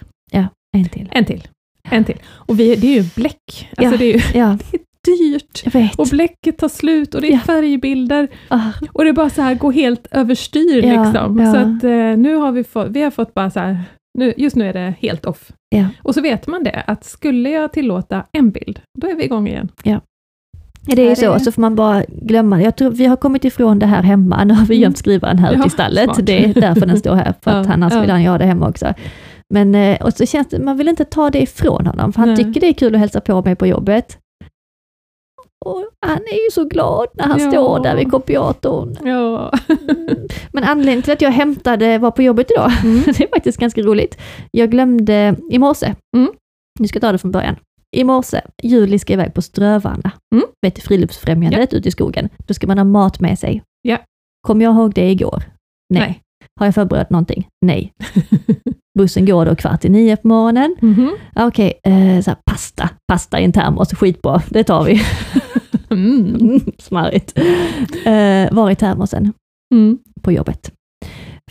En 0.74 0.90
till. 0.90 1.10
en 1.12 1.26
till, 1.26 1.48
en 1.90 2.04
till. 2.04 2.18
Och 2.30 2.60
vi, 2.60 2.76
det 2.76 2.88
är 2.98 3.02
ju 3.02 3.10
bläck, 3.16 3.70
alltså 3.78 3.94
Ja. 3.94 3.98
det 3.98 4.06
är 4.06 4.14
ju 4.14 4.22
Ja, 4.40 4.58
dyrt. 5.06 5.62
jag 5.66 5.72
vet. 5.72 5.96
Och 6.00 6.08
bläcket 6.12 6.58
tar 6.58 6.68
slut 6.70 7.16
och 7.16 7.22
det 7.22 7.28
är 7.28 7.32
Ja. 7.32 7.40
färgbilder 7.40 8.28
Ah, 8.48 8.60
och 8.92 9.04
det 9.04 9.10
är 9.10 9.14
bara 9.14 9.30
så 9.30 9.42
här 9.42 9.56
går 9.56 9.72
helt 9.72 10.08
överstyr 10.12 10.86
Ja, 10.86 11.04
liksom. 11.04 11.38
Så 11.54 11.58
att 11.58 11.84
eh, 11.84 12.18
nu 12.22 12.36
har 12.36 12.52
vi 12.52 12.64
fått, 12.64 12.88
vi 12.90 13.02
har 13.02 13.12
fått 13.12 13.34
bara 13.34 13.50
så 13.50 13.60
här, 13.60 13.80
nu, 14.18 14.34
just 14.38 14.56
nu 14.56 14.68
är 14.70 14.74
det 14.74 14.94
helt 15.00 15.26
off. 15.26 15.52
Ja. 15.76 15.86
Och 16.04 16.14
så 16.16 16.22
vet 16.22 16.48
man 16.48 16.64
det, 16.64 16.84
att 16.88 17.04
skulle 17.06 17.50
jag 17.50 17.72
tillåta 17.74 18.24
en 18.32 18.52
bild, 18.52 18.80
då 19.00 19.08
är 19.10 19.16
vi 19.16 19.24
igång 19.24 19.48
igen. 19.48 19.70
Ja, 19.84 20.02
det 20.82 21.02
är 21.02 21.06
ju 21.06 21.12
Är 21.12 21.16
så, 21.16 21.34
det- 21.34 21.40
så 21.40 21.52
får 21.52 21.62
man 21.62 21.76
bara 21.76 22.04
glömma 22.08 22.58
det. 22.58 22.64
Jag 22.64 22.76
tror 22.78 22.92
vi 22.92 23.06
har 23.06 23.16
kommit 23.18 23.46
ifrån 23.46 23.80
det 23.80 23.86
här 23.86 24.04
hemma. 24.04 24.44
Nu 24.44 24.54
har 24.54 24.66
vi 24.66 24.76
Mm. 24.76 24.84
gömt 24.84 24.98
skrivaren 24.98 25.40
här 25.40 25.52
ute 25.52 25.60
Ja, 25.60 25.66
i 25.66 25.70
stallet. 25.70 26.04
smart. 26.04 26.26
Det 26.26 26.46
är 26.46 26.54
därför 26.54 26.86
den 26.86 27.00
står 27.00 27.16
här, 27.16 27.34
för 27.42 27.52
att 27.52 27.66
Ja, 27.68 27.74
annars 27.74 27.94
ja. 27.94 28.02
vill 28.02 28.10
han 28.10 28.22
ju 28.24 28.28
ha 28.30 28.38
det 28.38 28.46
hemma 28.46 28.70
också. 28.70 28.94
Men 29.52 29.76
eh, 29.76 30.02
och 30.02 30.14
så 30.14 30.26
känns 30.26 30.48
det, 30.48 30.60
man 30.60 30.78
vill 30.78 30.88
inte 30.88 31.06
ta 31.06 31.30
det 31.30 31.42
ifrån 31.42 31.88
honom, 31.88 32.14
för 32.14 32.20
han 32.20 32.30
Nej. 32.30 32.38
tycker 32.38 32.60
det 32.62 32.68
är 32.68 32.74
kul 32.74 32.94
att 32.96 33.00
hälsa 33.02 33.22
på 33.22 33.42
mig 33.42 33.56
på 33.56 33.68
jobbet. 33.68 34.18
Och 35.66 35.84
han 36.06 36.18
är 36.18 36.46
ju 36.46 36.52
så 36.52 36.64
glad 36.66 37.08
när 37.14 37.26
han 37.26 37.40
Ja. 37.42 37.52
står 37.52 37.80
där 37.84 37.96
vid 37.96 38.12
kopiatorn. 38.12 38.98
Ja. 39.08 39.54
Men 40.52 40.64
anledningen 40.64 41.02
till 41.02 41.14
att 41.14 41.22
jag 41.22 41.32
hämtade, 41.32 41.98
var 41.98 42.12
på 42.12 42.22
jobbet 42.22 42.52
idag, 42.52 42.72
Mm. 42.84 43.02
det 43.06 43.24
är 43.24 43.28
faktiskt 43.30 43.58
ganska 43.58 43.82
roligt. 43.82 44.18
Jag 44.52 44.72
glömde 44.72 45.36
i 45.52 45.60
morse, 45.60 45.96
Mm. 46.18 46.32
nu 46.80 46.88
ska 46.88 46.96
jag 46.98 47.02
ta 47.02 47.12
det 47.12 47.18
från 47.18 47.32
början. 47.32 47.56
I 47.96 48.04
morse, 48.04 48.42
Julie 48.64 49.00
ska 49.00 49.14
iväg 49.14 49.34
på 49.34 49.42
Strövanda, 49.42 50.12
Mm. 50.36 50.46
vet 50.62 50.76
du, 50.76 50.82
friluftsfrämjandet 50.82 51.74
ute 51.74 51.88
i 51.90 51.92
skogen. 51.92 52.30
Då 52.48 52.54
ska 52.54 52.68
man 52.68 52.78
ha 52.78 52.86
mat 52.86 53.20
med 53.20 53.40
sig. 53.40 53.64
Ja. 53.82 53.98
Kom 54.48 54.62
jag 54.62 54.76
ihåg 54.76 54.94
det 54.94 55.10
igår? 55.12 55.44
Nej. 55.94 56.02
Nej. 56.02 56.22
Har 56.60 56.66
jag 56.68 56.76
förberett 56.76 57.10
någonting? 57.10 57.48
Nej. 57.66 57.94
Bussen 59.00 59.26
går 59.26 59.46
då 59.46 59.56
kvart 59.56 59.86
i 59.86 59.90
nio 59.90 60.16
på 60.18 60.28
morgonen. 60.28 60.76
Mhm. 60.82 61.12
Ja, 61.36 61.48
Okej, 61.48 61.74
eh, 61.84 62.22
så 62.24 62.30
här, 62.32 62.38
pasta, 62.52 62.90
pasta 63.12 63.40
i 63.40 63.44
en 63.44 63.52
termos, 63.54 63.94
skitbra, 63.94 64.42
det 64.50 64.64
tar 64.64 64.84
vi. 64.84 65.02
Mm. 65.90 66.60
Smarrigt. 66.80 67.38
Eh, 68.06 68.54
var 68.56 68.72
i 68.72 68.76
termosen? 68.76 69.34
Mm. 69.74 69.98
på 70.22 70.32
jobbet. 70.32 70.72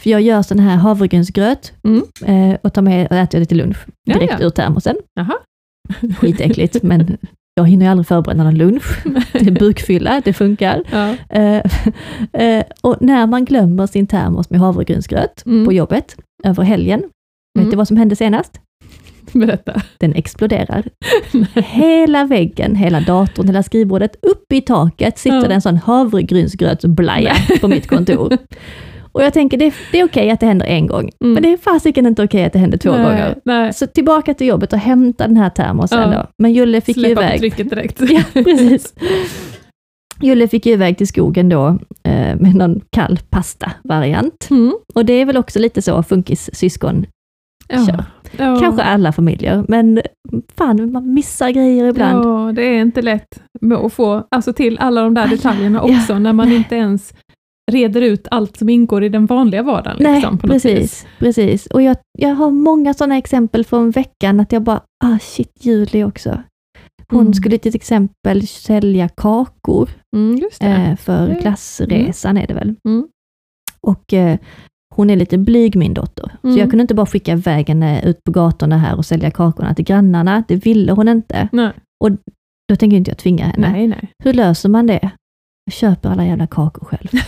För 0.01 0.11
jag 0.11 0.21
gör 0.21 0.43
sån 0.43 0.59
här 0.59 0.77
havregrynsgröt 0.77 1.73
Mm. 1.85 2.03
eh, 2.25 2.59
och 2.63 2.73
tar 2.73 2.83
med 2.83 3.07
och 3.11 3.17
äter 3.17 3.45
till 3.45 3.57
lunch 3.59 3.77
direkt 4.07 4.35
ja. 4.41 4.47
ur 4.47 4.51
termosen. 4.51 4.97
Jaha. 5.15 5.35
Skitäckligt, 6.19 6.83
men 6.83 7.17
jag 7.55 7.65
hinner 7.69 7.87
ju 7.87 7.91
aldrig 7.91 8.07
förbereda 8.07 8.45
någon 8.45 8.55
lunch. 8.59 9.05
Det 9.33 9.47
är 9.47 9.51
bukfylla, 9.59 10.23
det 10.25 10.33
funkar. 10.33 10.83
Ja. 10.91 11.15
Eh, 11.29 11.63
eh, 12.33 12.65
och 12.81 12.97
när 13.01 13.27
man 13.27 13.45
glömmer 13.45 13.87
sin 13.87 14.07
termos 14.07 14.51
med 14.51 14.61
havregrynsgröt 14.61 15.43
Mm. 15.47 15.65
på 15.67 15.73
jobbet 15.73 16.17
över 16.45 16.63
helgen, 16.63 17.03
vet 17.55 17.61
Mm. 17.63 17.71
du 17.71 17.77
vad 17.77 17.89
som 17.89 17.97
hände 17.97 18.17
senast? 18.17 18.61
Berätta. 19.33 19.83
Den 19.99 20.15
exploderar. 20.15 20.85
hela 21.55 22.25
väggen, 22.25 22.75
hela 22.77 23.01
datorn, 23.01 23.47
hela 23.47 23.63
skrivbordet, 23.63 24.17
uppe 24.23 24.57
i 24.57 24.61
taket 24.61 25.19
sitter 25.19 25.37
Ja. 25.43 25.49
det 25.49 25.55
en 25.55 25.63
sån 25.63 25.77
havregrynsgrötsblaja 25.77 27.35
på 27.61 27.69
mitt 27.69 27.87
kontor. 27.89 28.37
Och 29.13 29.23
jag 29.23 29.33
tänker, 29.33 29.57
det 29.59 29.65
är, 29.65 29.75
det 29.93 30.01
är 30.01 30.05
okej 30.05 30.31
att 30.31 30.41
det 30.41 30.47
händer 30.47 30.67
en 30.67 30.87
gång, 30.87 31.11
Mm. 31.25 31.33
men 31.35 31.43
det 31.43 31.53
är 31.53 31.57
fasiken 31.57 32.07
inte 32.07 32.25
okej 32.25 32.45
att 32.45 32.53
det 32.53 32.59
händer 32.59 32.79
två 32.79 32.91
nej, 32.93 33.05
gånger. 33.05 33.39
Nej. 33.45 33.73
Så 33.73 33.87
tillbaka 33.87 34.35
till 34.35 34.47
jobbet 34.47 34.73
och 34.73 34.79
hämta 34.79 35.27
den 35.27 35.37
här 35.37 35.51
termosen 35.51 36.01
Ja. 36.13 36.19
då. 36.19 36.27
Men 36.39 36.53
Julle 36.53 36.81
fick 36.81 36.97
ju 36.97 37.03
Släppa 37.03 37.21
på 37.21 37.27
iväg. 37.27 37.39
trycket 37.41 37.71
direkt. 37.71 38.01
Ja, 38.11 38.23
precis. 38.33 38.95
Julle 40.23 40.49
fick 40.49 40.67
ju 40.67 40.73
iväg 40.73 40.99
till 40.99 41.07
skogen 41.07 41.49
då 41.49 41.67
eh, 42.03 42.37
med 42.37 42.55
någon 42.55 42.81
kall 42.93 43.19
pasta-variant. 43.31 44.49
Mm. 44.51 44.75
Och 44.95 45.05
det 45.05 45.13
är 45.13 45.25
väl 45.25 45.37
också 45.37 45.59
lite 45.59 45.83
så 45.83 46.03
funkis-syskon, 46.03 47.07
Ja. 47.71 48.05
Ja. 48.39 48.57
kanske 48.61 48.83
alla 48.83 49.13
familjer, 49.13 49.65
men 49.69 50.01
fan 50.57 50.93
man 50.93 51.15
missar 51.15 51.51
grejer 51.51 51.85
ibland. 51.85 52.25
Ja, 52.25 52.53
det 52.53 52.63
är 52.63 52.81
inte 52.81 53.03
lätt 53.03 53.43
att 53.85 53.93
få 53.93 54.27
alltså, 54.31 54.53
till 54.53 54.79
alla 54.79 55.03
de 55.03 55.15
där 55.15 55.29
detaljerna 55.29 55.79
Ja, 55.89 55.97
också, 55.97 56.19
när 56.19 56.33
man 56.33 56.53
inte 56.53 56.77
ens 56.77 57.15
reder 57.73 58.01
ut 58.01 58.29
allt 58.31 58.57
som 58.57 58.69
ingår 58.69 59.05
i 59.05 59.09
den 59.09 59.27
vanliga 59.27 59.63
vardagen. 59.63 59.97
Nej, 60.01 60.15
liksom, 60.15 60.39
på 60.39 60.47
något 60.47 60.55
vis. 60.57 60.63
precis, 60.63 61.07
precis. 61.19 61.67
Och 61.67 61.83
jag, 61.83 61.97
jag 62.19 62.35
har 62.35 62.51
många 62.51 62.95
sådana 62.95 63.17
exempel 63.19 63.65
från 63.65 63.91
veckan, 63.91 64.41
att 64.41 64.53
jag 64.53 64.63
bara, 64.63 64.81
ah 65.05 65.19
shit, 65.21 65.53
Julie 65.61 66.05
också. 66.05 66.43
Hon 67.11 67.21
Mm. 67.21 67.35
skulle 67.35 67.59
till 67.59 67.77
exempel 67.77 68.47
sälja 68.47 69.09
kakor 69.09 69.89
Mm, 70.17 70.41
eh, 70.61 70.97
för 70.97 71.25
Mm. 71.27 71.41
klassresan 71.41 72.37
är 72.37 72.47
det 72.47 72.55
väl. 72.55 72.75
Mm. 72.85 73.09
Och 73.81 74.15
eh, 74.15 74.39
hon 75.01 75.11
är 75.11 75.17
lite 75.17 75.39
blyg 75.39 75.77
min 75.77 75.95
dotter, 75.95 76.31
Mm. 76.43 76.55
så 76.55 76.61
jag 76.61 76.71
kunde 76.71 76.83
inte 76.83 76.95
bara 76.95 77.07
skicka 77.07 77.33
iväg 77.33 77.69
henne 77.69 78.03
ut 78.05 78.25
på 78.25 78.31
gatorna 78.33 78.79
här 78.79 78.97
och 78.97 79.07
sälja 79.07 79.31
kakorna 79.31 79.75
till 79.75 79.85
grannarna, 79.85 80.43
det 80.49 80.57
ville 80.57 80.93
hon 80.93 81.09
inte. 81.09 81.49
Nej. 81.53 81.73
Då 82.69 82.77
tänker 82.77 82.97
inte 82.97 83.11
jag 83.11 83.19
tvinga 83.19 83.45
henne. 83.45 83.73
nej, 83.73 83.89
nej. 83.89 84.13
Hur 84.25 84.33
löser 84.33 84.69
man 84.69 84.87
det? 84.87 85.11
Jag 85.65 85.73
köper 85.73 86.09
alla 86.11 86.27
jävla 86.27 86.47
kakor 86.47 86.85
själv. 86.85 87.09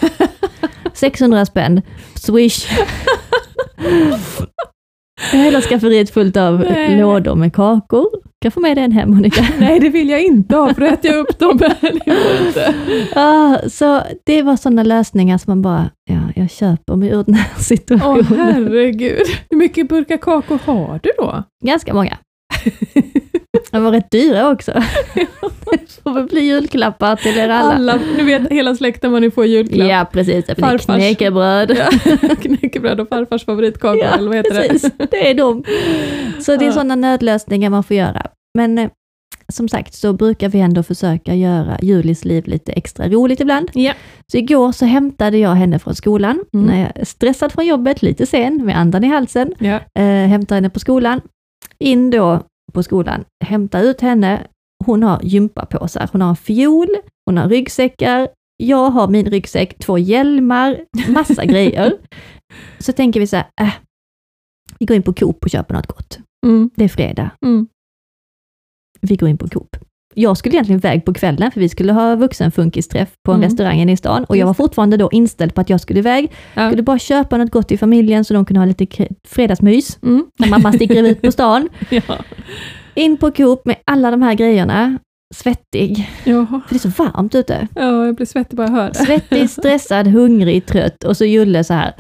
600 0.95 1.47
spänn, 1.47 1.83
swish. 2.15 2.67
Hela 5.33 5.61
skafferiet 5.61 6.11
fullt 6.11 6.37
av 6.37 6.59
Nej. 6.61 7.01
lådor 7.01 7.35
med 7.35 7.53
kakor. 7.53 8.07
Kan 8.43 8.53
få 8.53 8.61
med 8.61 8.77
den 8.77 8.93
hem 8.93 9.11
Monica. 9.11 9.45
nej, 9.59 9.81
det 9.81 9.89
vill 9.89 10.09
jag 10.09 10.23
inte 10.23 10.57
ha, 10.57 10.75
för 10.75 10.83
att 10.83 11.05
äta 11.05 11.15
upp 11.15 11.39
dem. 11.39 11.61
Ah, 13.15 13.59
så 13.69 14.03
det 14.27 14.43
var 14.43 14.57
sådana 14.57 14.83
lösningar 14.83 15.39
som 15.39 15.51
man 15.51 15.63
bara, 15.63 15.91
ja, 16.11 16.21
jag 16.37 16.51
köper 16.51 16.97
mig 16.97 17.09
ur 17.09 17.25
den 17.25 17.35
här 17.35 17.51
Åh 17.57 17.61
situationen. 17.63 18.25
herregud. 18.25 19.27
Hur 19.51 19.57
mycket 19.57 19.89
burkar 19.89 20.17
kakor 20.17 20.59
har 20.65 21.01
du 21.03 21.11
då? 21.19 21.43
Ganska 21.65 21.95
många. 21.95 22.17
De 23.71 23.85
var 23.85 23.91
rätt 23.93 24.11
dyra 24.11 24.51
också. 24.51 24.73
Det 25.15 25.27
får 26.03 26.15
väl 26.15 26.27
bli 26.27 26.41
julklappar 26.41 27.17
till 27.17 27.39
er 27.39 27.49
alla. 27.49 27.73
Alla, 27.75 27.99
nu 28.17 28.25
vet 28.25 28.49
hela 28.51 28.75
släkten 28.77 29.13
vad 29.13 29.23
ni 29.23 29.31
får 29.31 29.45
i 29.45 29.49
julklapp. 29.49 29.89
Ja, 29.89 30.07
precis. 30.13 30.45
Det 30.47 30.55
blir 30.57 30.79
knäckebröd. 30.79 31.77
Ja. 31.79 31.91
Knäckebröd 32.43 33.01
och 33.01 33.09
farfars 33.09 33.45
favoritkakor, 33.45 34.01
Ja, 34.05 34.15
eller 34.15 34.29
vad 34.29 34.37
heter 34.37 34.69
precis. 34.69 34.93
det? 34.97 35.07
Det 35.11 35.31
är 35.31 35.35
de. 35.35 35.65
Så 36.43 36.57
det 36.57 36.67
är 36.67 36.73
sådana 36.73 36.95
nödlösningar 36.95 37.71
man 37.71 37.85
får 37.85 37.97
göra. 37.97 38.27
Men 38.59 38.79
eh, 38.79 38.91
som 39.49 39.69
sagt 39.69 39.95
så 39.95 40.13
brukar 40.13 40.49
vi 40.49 40.61
ändå 40.61 40.83
försöka 40.83 41.35
göra 41.35 41.79
Julis 41.83 42.25
liv 42.25 42.47
lite 42.47 42.73
extra 42.73 43.09
roligt 43.09 43.41
ibland. 43.41 43.71
Ja. 43.75 43.93
Så 44.33 44.39
igår 44.39 44.73
så 44.73 44.85
hämtade 44.85 45.39
jag 45.39 45.55
henne 45.55 45.79
från 45.79 45.95
skolan, 45.95 46.45
Mm. 46.55 46.67
när 46.67 46.93
jag 46.97 47.07
stressad 47.07 47.53
från 47.53 47.67
jobbet, 47.67 48.03
lite 48.03 48.27
sen, 48.27 48.65
med 48.67 48.79
andan 48.79 49.05
i 49.05 49.09
halsen. 49.09 49.53
Ja. 49.59 49.81
Eh, 50.03 50.29
hämtar 50.29 50.55
henne 50.55 50.71
på 50.71 50.81
skolan. 50.81 51.21
In 51.79 52.11
då 52.11 52.41
på 52.73 52.83
skolan, 52.83 53.25
hämta 53.45 53.81
ut 53.81 54.01
henne. 54.01 54.47
Hon 54.85 55.03
har 55.03 55.21
gympapåsar, 55.23 56.09
hon 56.13 56.21
har 56.21 56.29
en 56.31 56.37
fiol, 56.37 56.89
hon 57.27 57.37
har 57.37 57.49
ryggsäckar, 57.49 58.29
jag 58.57 58.91
har 58.91 59.09
min 59.09 59.27
ryggsäck, 59.31 59.79
två 59.79 59.99
hjälmar, 59.99 60.81
massa 61.09 61.45
grejer. 61.53 61.99
Så 62.79 62.93
tänker 62.93 63.21
vi 63.21 63.27
så 63.27 63.37
här, 63.37 63.47
äh, 63.61 63.73
vi 64.79 64.87
går 64.87 64.97
in 64.97 65.03
på 65.03 65.13
Coop 65.13 65.45
och 65.45 65.51
köper 65.51 65.75
något 65.75 65.87
gott. 65.87 66.19
Mm. 66.47 66.71
Det 66.75 66.85
är 66.85 66.89
fredag, 66.89 67.31
Mm. 67.47 67.67
vi 69.01 69.17
går 69.17 69.29
in 69.29 69.39
på 69.39 69.49
Coop. 69.49 69.77
Jag 70.15 70.37
skulle 70.37 70.55
egentligen 70.55 70.79
iväg 70.79 71.05
på 71.05 71.15
kvällen, 71.15 71.51
för 71.51 71.61
vi 71.61 71.69
skulle 71.69 71.93
ha 71.93 72.15
vuxenfunkisträff 72.17 73.09
på 73.25 73.33
en 73.33 73.37
Mm. 73.39 73.49
restaurang 73.51 73.79
inne 73.81 73.93
i 73.93 73.97
stan 73.97 74.25
och 74.25 74.37
jag 74.37 74.47
var 74.47 74.55
fortfarande 74.55 74.97
då 74.97 75.09
inställd 75.13 75.55
på 75.55 75.61
att 75.61 75.71
jag 75.71 75.81
skulle 75.81 75.99
iväg. 75.99 76.31
Ja. 76.55 76.69
Skulle 76.71 76.83
bara 76.83 76.99
köpa 76.99 77.37
något 77.39 77.51
gott 77.51 77.69
till 77.69 77.79
familjen 77.79 78.25
så 78.25 78.35
de 78.35 78.45
kunde 78.45 78.61
ha 78.61 78.67
lite 78.67 79.07
fredagsmys 79.29 79.99
Mm. 80.03 80.27
när 80.39 80.49
mamma 80.49 80.73
sticker 80.73 81.03
ut 81.03 81.23
på 81.23 81.33
stan. 81.33 81.69
Ja. 81.91 82.19
In 82.95 83.17
på 83.17 83.31
Coop 83.31 83.67
med 83.67 83.77
alla 83.87 84.11
de 84.11 84.23
här 84.23 84.35
grejerna. 84.35 84.99
Svettig, 85.35 86.11
Jaha. 86.25 86.61
för 86.69 86.75
det 86.75 86.77
är 86.85 86.91
så 86.91 87.03
varmt 87.05 87.35
ute. 87.35 87.69
Ja, 87.75 88.07
jag 88.07 88.15
blir 88.17 88.27
svettig 88.27 88.57
bara 88.57 88.67
jag 88.67 88.75
hör 88.75 88.89
det. 88.89 88.95
Svettig, 88.95 89.51
stressad, 89.51 90.07
hungrig, 90.07 90.67
trött 90.67 91.05
och 91.05 91.17
så 91.17 91.25
Julle 91.25 91.65
så 91.65 91.75
här. 91.75 91.93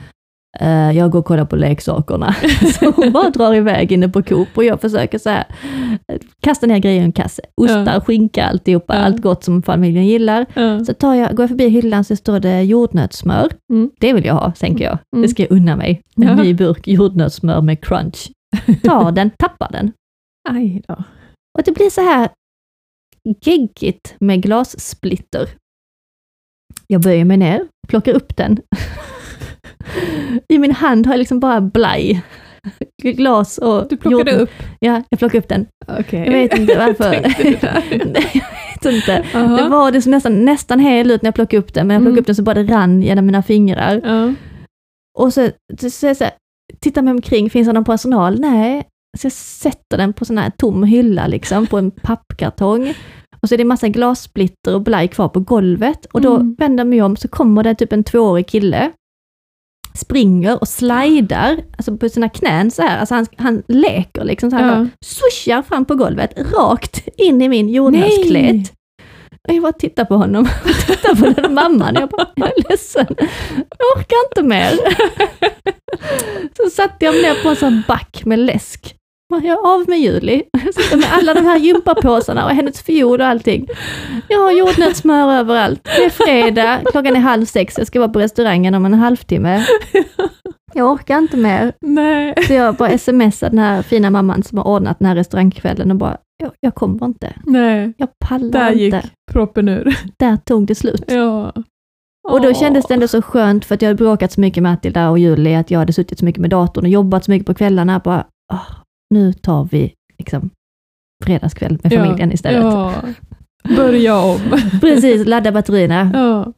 "Eh, 0.61 0.91
jag 0.99 1.11
går 1.11 1.19
och 1.19 1.25
kollar 1.25 1.45
på 1.45 1.57
leksakerna. 1.57 2.35
Så 2.81 2.91
hon 2.91 3.13
bara 3.13 3.31
drar 3.31 3.55
iväg 3.55 3.93
inne 3.93 4.09
på 4.09 4.23
Coop 4.23 4.49
och 4.55 4.65
jag 4.65 4.81
försöker 4.81 5.19
så 5.19 5.31
här 5.31 5.45
eh, 6.09 6.19
kasta 6.41 6.67
ner 6.67 6.79
grejer 6.79 7.01
i 7.01 7.05
en 7.05 7.13
kasse. 7.13 7.43
Ostar, 7.57 7.93
Ja. 7.95 8.01
skinka, 8.01 8.45
alltihopa, 8.47 8.95
Ja. 8.97 9.01
allt 9.01 9.23
gott 9.23 9.45
som 9.45 9.63
familjen 9.63 10.07
gillar. 10.07 10.47
Ja. 10.55 10.85
Så 10.85 10.95
tar 10.95 11.15
jag, 11.15 11.37
går 11.37 11.43
jag 11.43 11.51
förbi 11.51 11.69
hyllan 11.69 12.05
så 12.05 12.17
står 12.17 12.41
det 12.41 12.63
jordnötssmör. 12.63 13.51
Mm. 13.73 13.91
Det 14.01 14.13
vill 14.13 14.25
jag 14.25 14.35
ha, 14.35 14.53
tänker 14.53 14.85
jag. 14.85 14.99
Mm. 15.17 15.23
Det 15.23 15.29
ska 15.29 15.43
jag 15.43 15.53
unna 15.53 15.77
mig. 15.77 16.03
En 16.17 16.23
Ja. 16.23 16.35
ny 16.35 16.55
burk 16.55 16.89
jordnötssmör 16.89 17.61
med 17.63 17.85
crunch. 17.85 18.31
Tar 18.83 19.13
den, 19.13 19.31
tappar 19.31 19.69
den. 19.73 19.93
Aj 20.49 20.83
då. 20.89 20.95
Och 21.59 21.65
det 21.65 21.73
blir 21.73 21.91
så 21.91 22.01
här 22.01 22.29
geggigt 23.45 24.15
med 24.21 24.43
glassplitter. 24.43 25.49
Jag 26.87 27.01
böjer 27.01 27.25
mig 27.25 27.37
ner, 27.37 27.69
plockar 27.89 28.13
upp 28.13 28.37
den. 28.37 28.59
I 30.53 30.59
min 30.59 30.73
hand 30.73 31.07
har 31.07 31.13
jag 31.15 31.19
liksom 31.19 31.41
bara 31.41 31.61
blaj. 31.61 32.23
Glas 33.03 33.59
och 33.59 33.89
Du 33.89 33.97
plockade 33.97 34.31
jord- 34.33 34.41
upp? 34.41 34.51
Ja, 34.81 35.03
jag 35.11 35.19
plockade 35.19 35.39
upp 35.39 35.49
den. 35.49 35.67
Okej. 35.99 36.25
Jag 36.25 36.33
vet 36.33 36.59
inte 36.59 36.79
varför. 36.79 37.13
Jag 38.85 38.93
vet 38.93 38.95
inte. 38.95 39.25
Aha. 39.35 39.57
Det 39.57 39.69
var 39.69 39.93
det 39.93 40.07
nästan, 40.07 40.45
nästan 40.45 40.81
hel 40.81 41.11
ut 41.11 41.23
när 41.23 41.27
jag 41.29 41.35
plockade 41.35 41.59
upp 41.61 41.75
den, 41.75 41.87
men 41.87 41.95
jag 41.95 42.01
plockade 42.03 42.13
Mm. 42.13 42.21
upp 42.21 42.27
den 42.27 42.35
så 42.37 42.43
bara 42.43 42.63
det 42.63 42.73
rann 42.75 43.03
genom 43.03 43.27
mina 43.27 43.43
fingrar. 43.43 44.01
Ja. 44.05 44.35
Och 45.19 45.33
så, 45.33 45.49
så, 45.81 45.91
så, 45.91 46.15
så 46.15 46.25
tittar 46.81 47.03
mig 47.03 47.11
omkring, 47.11 47.51
finns 47.51 47.67
det 47.69 47.73
någon 47.73 47.85
personal? 47.85 48.41
Nej. 48.41 48.83
Så 49.19 49.27
jag 49.27 49.33
sätter 49.33 49.97
den 49.99 50.13
på 50.13 50.25
sån 50.25 50.39
här 50.39 50.51
tom 50.57 50.83
hylla 50.83 51.27
liksom, 51.27 51.67
på 51.67 51.79
en 51.79 51.91
pappkartong. 52.03 52.95
Och 53.43 53.49
så 53.49 53.55
är 53.55 53.59
det 53.59 53.65
massa 53.65 53.89
glassplitter 53.89 54.75
och 54.75 54.83
blaj 54.83 55.09
kvar 55.09 55.29
på 55.29 55.41
golvet. 55.41 56.07
Och 56.13 56.21
då 56.21 56.35
Mm. 56.35 56.55
vänder 56.59 56.81
jag 56.85 56.89
mig 56.89 57.03
om, 57.03 57.17
så 57.17 57.29
kommer 57.29 57.63
det 57.63 57.75
typ 57.75 57.93
en 57.93 58.05
tvåårig 58.05 58.47
kille, 58.47 58.91
springer 59.95 60.61
och 60.61 60.69
slidar, 60.69 61.57
alltså 61.77 61.97
på 61.97 62.09
sina 62.09 62.29
knän 62.29 62.71
så 62.71 62.83
här. 62.83 62.99
Alltså 62.99 63.15
han, 63.15 63.27
han 63.37 63.63
leker 63.69 64.25
liksom 64.25 64.51
så 64.51 64.57
här, 64.57 64.65
Ja. 64.69 64.75
bara 64.75 64.89
swooshar 65.05 65.63
fram 65.63 65.85
på 65.85 65.95
golvet, 65.95 66.39
rakt 66.53 67.09
in 67.17 67.43
i 67.43 67.49
min 67.49 67.69
jordnötsklet. 67.69 68.73
Och 69.49 69.55
jag 69.55 69.63
bara 69.63 69.73
tittar 69.73 70.05
på 70.05 70.15
honom, 70.17 70.43
och 70.65 70.87
tittar 70.87 71.15
på 71.15 71.41
den 71.41 71.55
mamman, 71.55 71.95
jag 71.95 72.09
bara, 72.09 72.27
jag 72.35 72.49
är 72.49 72.71
ledsen, 72.71 73.07
jag 73.79 73.99
orkar 73.99 74.17
inte 74.29 74.43
mer. 74.43 74.79
Så 76.57 76.71
satte 76.71 77.05
jag 77.05 77.15
mig 77.15 77.23
ner 77.23 77.43
på 77.43 77.49
en 77.49 77.57
sån 77.57 77.83
back 77.89 78.25
med 78.25 78.39
läsk. 78.39 78.97
Jag 79.33 79.45
är 79.45 79.75
av 79.75 79.89
med 79.89 79.99
Juli, 80.01 80.43
jag 80.65 80.75
sitter 80.75 80.97
med 80.97 81.07
alla 81.13 81.35
de 81.35 81.41
här 81.45 81.59
gympapåsarna 81.59 82.45
och 82.45 82.51
hennes 82.51 82.83
fiol 82.83 83.21
och 83.21 83.27
allting. 83.27 83.67
Jag 84.29 84.39
har 84.39 84.53
jordnötssmör 84.53 85.33
överallt. 85.33 85.85
Det 85.85 86.05
är 86.05 86.11
fredag, 86.11 86.81
klockan 86.91 87.17
är 87.17 87.21
halv 87.21 87.45
sex, 87.45 87.75
jag 87.79 87.87
ska 87.87 87.99
vara 88.01 88.09
på 88.09 88.19
restaurangen 88.21 88.75
om 88.75 88.85
en 88.87 88.95
halvtimme. 88.95 89.67
Jag 90.75 90.93
orkar 90.93 91.19
inte 91.19 91.37
mer. 91.37 91.73
Nej. 91.81 92.35
Så 92.47 92.53
jag 92.53 92.75
bara 92.75 92.99
smsade 92.99 93.51
den 93.51 93.59
här 93.59 93.83
fina 93.83 94.11
mamman 94.11 94.43
som 94.43 94.59
har 94.59 94.67
ordnat 94.67 94.99
den 94.99 95.09
här 95.09 95.15
restaurangkvällen 95.15 95.91
och 95.91 95.97
bara, 95.97 96.17
jag, 96.43 96.51
jag 96.61 96.75
kommer 96.75 97.07
inte. 97.07 97.33
Nej. 97.45 97.93
Jag 97.97 98.09
pallar 98.29 98.51
Där 98.51 98.73
gick 98.73 98.95
inte. 98.95 99.09
proppen 99.33 99.69
ur. 99.69 99.99
Där 100.19 100.37
tog 100.37 100.67
det 100.67 100.75
slut. 100.75 101.05
Ja. 101.07 101.53
Och 102.29 102.41
då 102.41 102.55
kändes 102.55 102.87
det 102.87 102.95
ändå 102.95 103.09
så 103.09 103.23
skönt 103.23 103.65
för 103.65 103.75
att 103.75 103.83
jag 103.83 103.89
hade 103.89 103.99
bråkat 104.05 104.33
så 104.33 104.41
mycket 104.41 104.63
med 104.63 104.73
Matilda 104.73 105.11
och 105.11 105.19
Julie, 105.19 105.59
att 105.61 105.71
jag 105.71 105.79
hade 105.79 105.93
suttit 105.93 106.19
så 106.19 106.25
mycket 106.25 106.41
med 106.41 106.51
datorn 106.51 106.85
och 106.85 106.91
jobbat 106.91 107.25
så 107.25 107.31
mycket 107.31 107.47
på 107.47 107.55
kvällarna. 107.55 107.99
Bara, 108.05 108.25
"Ah, 108.53 108.59
nu 109.13 109.33
tar 109.33 109.69
vi 109.71 109.93
liksom 110.19 110.51
fredagskväll 111.25 111.79
med 111.83 111.93
familjen 111.93 112.33
istället. 112.33 112.63
Ja. 112.63 112.95
Börja 113.77 114.19
om. 114.19 114.41
Precis, 114.81 115.27
ladda 115.27 115.53
batterierna. 115.53 116.11
Ja. 116.15 116.53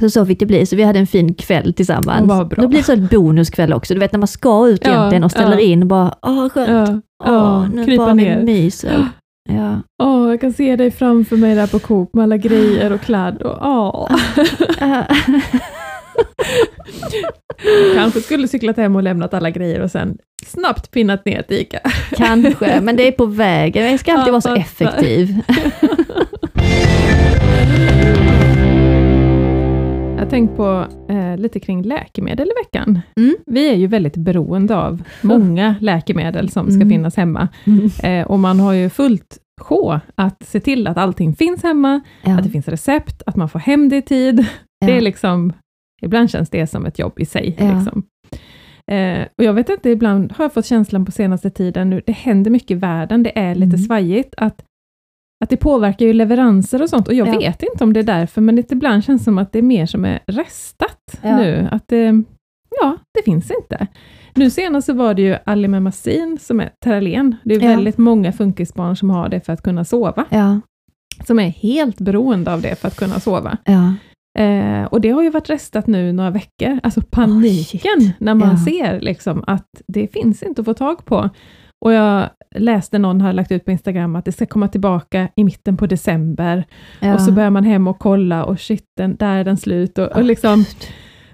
Så 0.00 0.10
så 0.10 0.26
fick 0.26 0.38
det 0.38 0.46
bli, 0.46 0.66
så 0.66 0.76
vi 0.76 0.82
hade 0.82 0.98
en 0.98 1.06
fin 1.06 1.34
kväll 1.34 1.74
tillsammans. 1.74 2.26
Bra. 2.26 2.44
Det 2.44 2.68
blir 2.68 2.82
så 2.82 2.92
en 2.92 3.06
bonuskväll 3.06 3.72
också, 3.72 3.94
du 3.94 4.00
vet 4.00 4.12
när 4.12 4.18
man 4.18 4.28
ska 4.28 4.68
ut 4.68 4.80
Ja, 4.86 4.90
egentligen 4.92 5.24
och 5.24 5.30
ställer 5.30 5.52
ja. 5.56 5.60
in, 5.60 5.88
bara 5.88 6.14
åh 6.22 6.48
skönt, 6.48 6.68
Ja, 6.68 7.00
åh, 7.24 7.34
ja, 7.34 7.66
nu 7.74 7.84
krypa 7.84 8.04
bara 8.04 8.14
ner. 8.14 8.42
myser. 8.42 9.08
Ja. 9.48 9.80
Åh, 10.02 10.30
jag 10.30 10.40
kan 10.40 10.52
se 10.52 10.76
dig 10.76 10.90
framför 10.90 11.36
mig 11.36 11.54
där 11.54 11.66
på 11.66 11.78
Coop 11.78 12.14
med 12.14 12.22
alla 12.22 12.36
grejer 12.36 12.92
och 12.92 13.00
kladd. 13.00 13.42
Och, 13.42 13.58
åh. 13.62 14.10
Ja. 17.62 17.94
Kanske 17.94 18.20
skulle 18.20 18.48
cyklat 18.48 18.76
hem 18.76 18.96
och 18.96 19.02
lämnat 19.02 19.34
alla 19.34 19.50
grejer 19.50 19.80
och 19.80 19.90
sen 19.90 20.18
snabbt 20.46 20.90
pinnat 20.90 21.24
ner 21.24 21.42
till 21.42 21.56
ICA. 21.56 21.80
Kanske, 22.16 22.80
men 22.80 22.96
det 22.96 23.08
är 23.08 23.12
på 23.12 23.26
vägen. 23.26 23.90
Jag 23.90 24.00
ska 24.00 24.12
alltid 24.12 24.28
Ja, 24.28 24.32
vara 24.32 24.40
så 24.40 24.54
effektiv. 24.54 25.36
Jag 30.16 30.24
har 30.26 30.30
tänkt 30.30 30.56
på 30.56 30.86
eh, 31.08 31.36
lite 31.38 31.60
kring 31.60 31.82
läkemedel 31.82 32.46
i 32.48 32.52
veckan. 32.64 33.00
Mm. 33.16 33.36
Vi 33.46 33.68
är 33.70 33.74
ju 33.76 33.86
väldigt 33.86 34.16
beroende 34.16 34.76
av 34.76 35.02
många 35.20 35.74
läkemedel 35.80 36.50
som 36.50 36.66
ska 36.66 36.74
Mm. 36.76 36.88
finnas 36.90 37.16
hemma. 37.16 37.48
Eh, 38.02 38.26
och 38.26 38.38
man 38.38 38.60
har 38.60 38.72
ju 38.72 38.90
fullt 38.90 39.38
sjå 39.60 40.00
att 40.14 40.42
se 40.46 40.60
till 40.60 40.86
att 40.86 40.96
allting 40.96 41.34
finns 41.36 41.62
hemma, 41.62 42.00
Ja. 42.22 42.38
att 42.38 42.44
det 42.44 42.50
finns 42.50 42.68
recept, 42.68 43.22
att 43.26 43.36
man 43.36 43.48
får 43.48 43.58
hem 43.58 43.88
det 43.88 43.96
i 43.96 44.02
tid. 44.02 44.46
Det 44.80 44.92
är 44.92 44.94
Ja. 44.94 45.00
liksom, 45.00 45.52
ibland 46.00 46.30
känns 46.30 46.50
det 46.50 46.66
som 46.66 46.86
ett 46.86 46.98
jobb 46.98 47.20
i 47.20 47.24
sig. 47.26 47.56
Ja. 47.58 47.74
Liksom. 47.74 48.02
Eh, 48.90 49.26
och 49.38 49.44
jag 49.44 49.52
vet 49.52 49.68
inte, 49.68 49.90
ibland 49.90 50.32
har 50.32 50.44
jag 50.44 50.52
fått 50.52 50.66
känslan 50.66 51.04
på 51.04 51.12
senaste 51.12 51.50
tiden 51.50 51.90
nu, 51.90 52.02
det 52.06 52.12
händer 52.12 52.50
mycket 52.50 52.70
i 52.70 52.74
världen, 52.74 53.22
det 53.22 53.38
är 53.38 53.54
lite 53.54 53.76
Mm. 53.76 53.78
svajigt, 53.78 54.34
att, 54.36 54.62
att 55.44 55.50
det 55.50 55.56
påverkar 55.56 56.06
ju 56.06 56.12
leveranser 56.12 56.82
och 56.82 56.90
sånt, 56.90 57.08
och 57.08 57.14
jag 57.14 57.28
Ja. 57.28 57.38
vet 57.38 57.62
inte 57.62 57.84
om 57.84 57.92
det 57.92 58.00
är 58.00 58.04
därför, 58.04 58.40
men 58.40 58.56
det 58.56 58.72
ibland 58.72 59.04
känns 59.04 59.24
som 59.24 59.38
att 59.38 59.52
det 59.52 59.58
är 59.58 59.62
mer 59.62 59.86
som 59.86 60.04
är 60.04 60.20
restat 60.26 61.18
Ja. 61.22 61.36
nu, 61.36 61.68
att 61.70 61.88
det, 61.88 62.22
ja, 62.80 62.96
det 63.14 63.22
finns 63.24 63.50
inte. 63.50 63.86
Nu 64.34 64.50
senast 64.50 64.86
så 64.86 64.92
var 64.92 65.14
det 65.14 65.22
ju 65.22 65.36
Alimemazin 65.44 66.38
som 66.40 66.60
är 66.60 66.70
Terralen, 66.84 67.36
det 67.44 67.54
är 67.54 67.58
väldigt 67.60 67.98
många 67.98 68.32
funkisbarn 68.32 68.96
som 68.96 69.10
har 69.10 69.28
det 69.28 69.40
för 69.40 69.52
att 69.52 69.62
kunna 69.62 69.84
sova, 69.84 70.24
som 71.26 71.38
är 71.38 71.48
helt 71.48 71.98
beroende 72.00 72.52
av 72.52 72.60
det 72.62 72.74
för 72.78 72.88
att 72.88 72.96
kunna 72.96 73.20
sova. 73.20 73.58
Eh, 74.38 74.84
och 74.84 75.00
det 75.00 75.10
har 75.10 75.22
ju 75.22 75.30
varit 75.30 75.50
restat 75.50 75.86
nu 75.86 76.12
några 76.12 76.30
veckor, 76.30 76.80
alltså 76.82 77.00
paniken 77.10 78.00
shit. 78.00 78.14
när 78.20 78.34
man 78.34 78.48
Ja. 78.50 78.56
ser 78.64 79.00
liksom 79.00 79.44
att 79.46 79.68
det 79.86 80.12
finns 80.12 80.42
inte 80.42 80.60
att 80.60 80.64
få 80.64 80.74
tag 80.74 81.04
på. 81.04 81.30
Och 81.84 81.92
jag 81.92 82.28
läste 82.54 82.98
någon 82.98 83.20
har 83.20 83.32
lagt 83.32 83.52
ut 83.52 83.64
på 83.64 83.70
Instagram 83.70 84.16
att 84.16 84.24
det 84.24 84.32
ska 84.32 84.46
komma 84.46 84.68
tillbaka 84.68 85.28
i 85.36 85.44
mitten 85.44 85.76
på 85.76 85.86
december, 85.86 86.64
Ja. 87.00 87.14
och 87.14 87.20
så 87.20 87.32
börjar 87.32 87.50
man 87.50 87.64
hem 87.64 87.86
och 87.88 87.98
kolla 87.98 88.44
och 88.44 88.60
shit, 88.60 88.84
den, 88.96 89.16
där 89.16 89.36
är 89.36 89.44
den 89.44 89.56
slut 89.56 89.98
och, 89.98 90.06
och 90.16 90.22
liksom, 90.24 90.64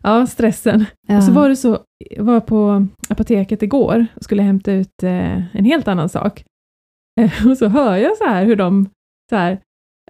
ja, 0.02 0.26
stressen. 0.26 0.84
Ja. 1.08 1.16
Och 1.16 1.24
så 1.24 1.32
var 1.32 1.48
det 1.48 1.56
så, 1.56 1.78
jag 2.10 2.24
var 2.24 2.40
på 2.40 2.86
apoteket 3.08 3.62
igår 3.62 4.06
och 4.14 4.22
skulle 4.24 4.42
hämta 4.42 4.72
ut 4.72 5.02
eh, 5.02 5.56
en 5.56 5.64
helt 5.64 5.88
annan 5.88 6.08
sak. 6.08 6.44
Eh, 7.20 7.46
och 7.50 7.58
så 7.58 7.68
hör 7.68 7.96
jag 7.96 8.16
så 8.16 8.24
här 8.24 8.44
hur 8.44 8.56
de, 8.56 8.88
så 9.30 9.36
här, 9.36 9.58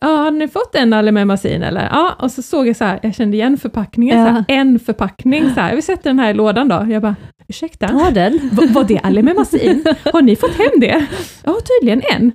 ja, 0.01 0.07
har 0.09 0.31
ni 0.31 0.49
fått 0.49 0.75
en 0.75 0.93
Alimemazin 0.93 1.63
eller? 1.63 1.89
Ja, 1.93 2.17
och 2.19 2.31
så 2.31 2.43
såg 2.43 2.69
jag 2.69 2.77
så 2.77 2.85
här, 2.85 3.01
jag 3.03 3.15
kände 3.15 3.37
igen 3.37 3.57
förpackningen, 3.59 4.27
så 4.27 4.33
här, 4.33 4.45
en 4.49 4.79
förpackning 4.79 5.55
så 5.55 5.61
här, 5.61 5.77
vi 5.77 5.83
sätter 5.83 6.11
den 6.11 6.19
här 6.19 6.31
i 6.31 6.35
lådan 6.35 6.69
då. 6.69 6.87
Jag 6.91 7.03
bara, 7.03 7.17
ursäkta, 7.49 7.89
Ta 7.89 8.11
den. 8.11 8.33
v- 8.53 8.67
var 8.71 8.85
det 8.85 8.99
Alimemazin? 8.99 9.85
Har 10.13 10.23
ni 10.23 10.37
fått 10.37 10.55
hem 10.59 10.81
det? 10.81 11.07
Ja, 11.45 11.57
tydligen 11.81 12.03
en. 12.17 12.31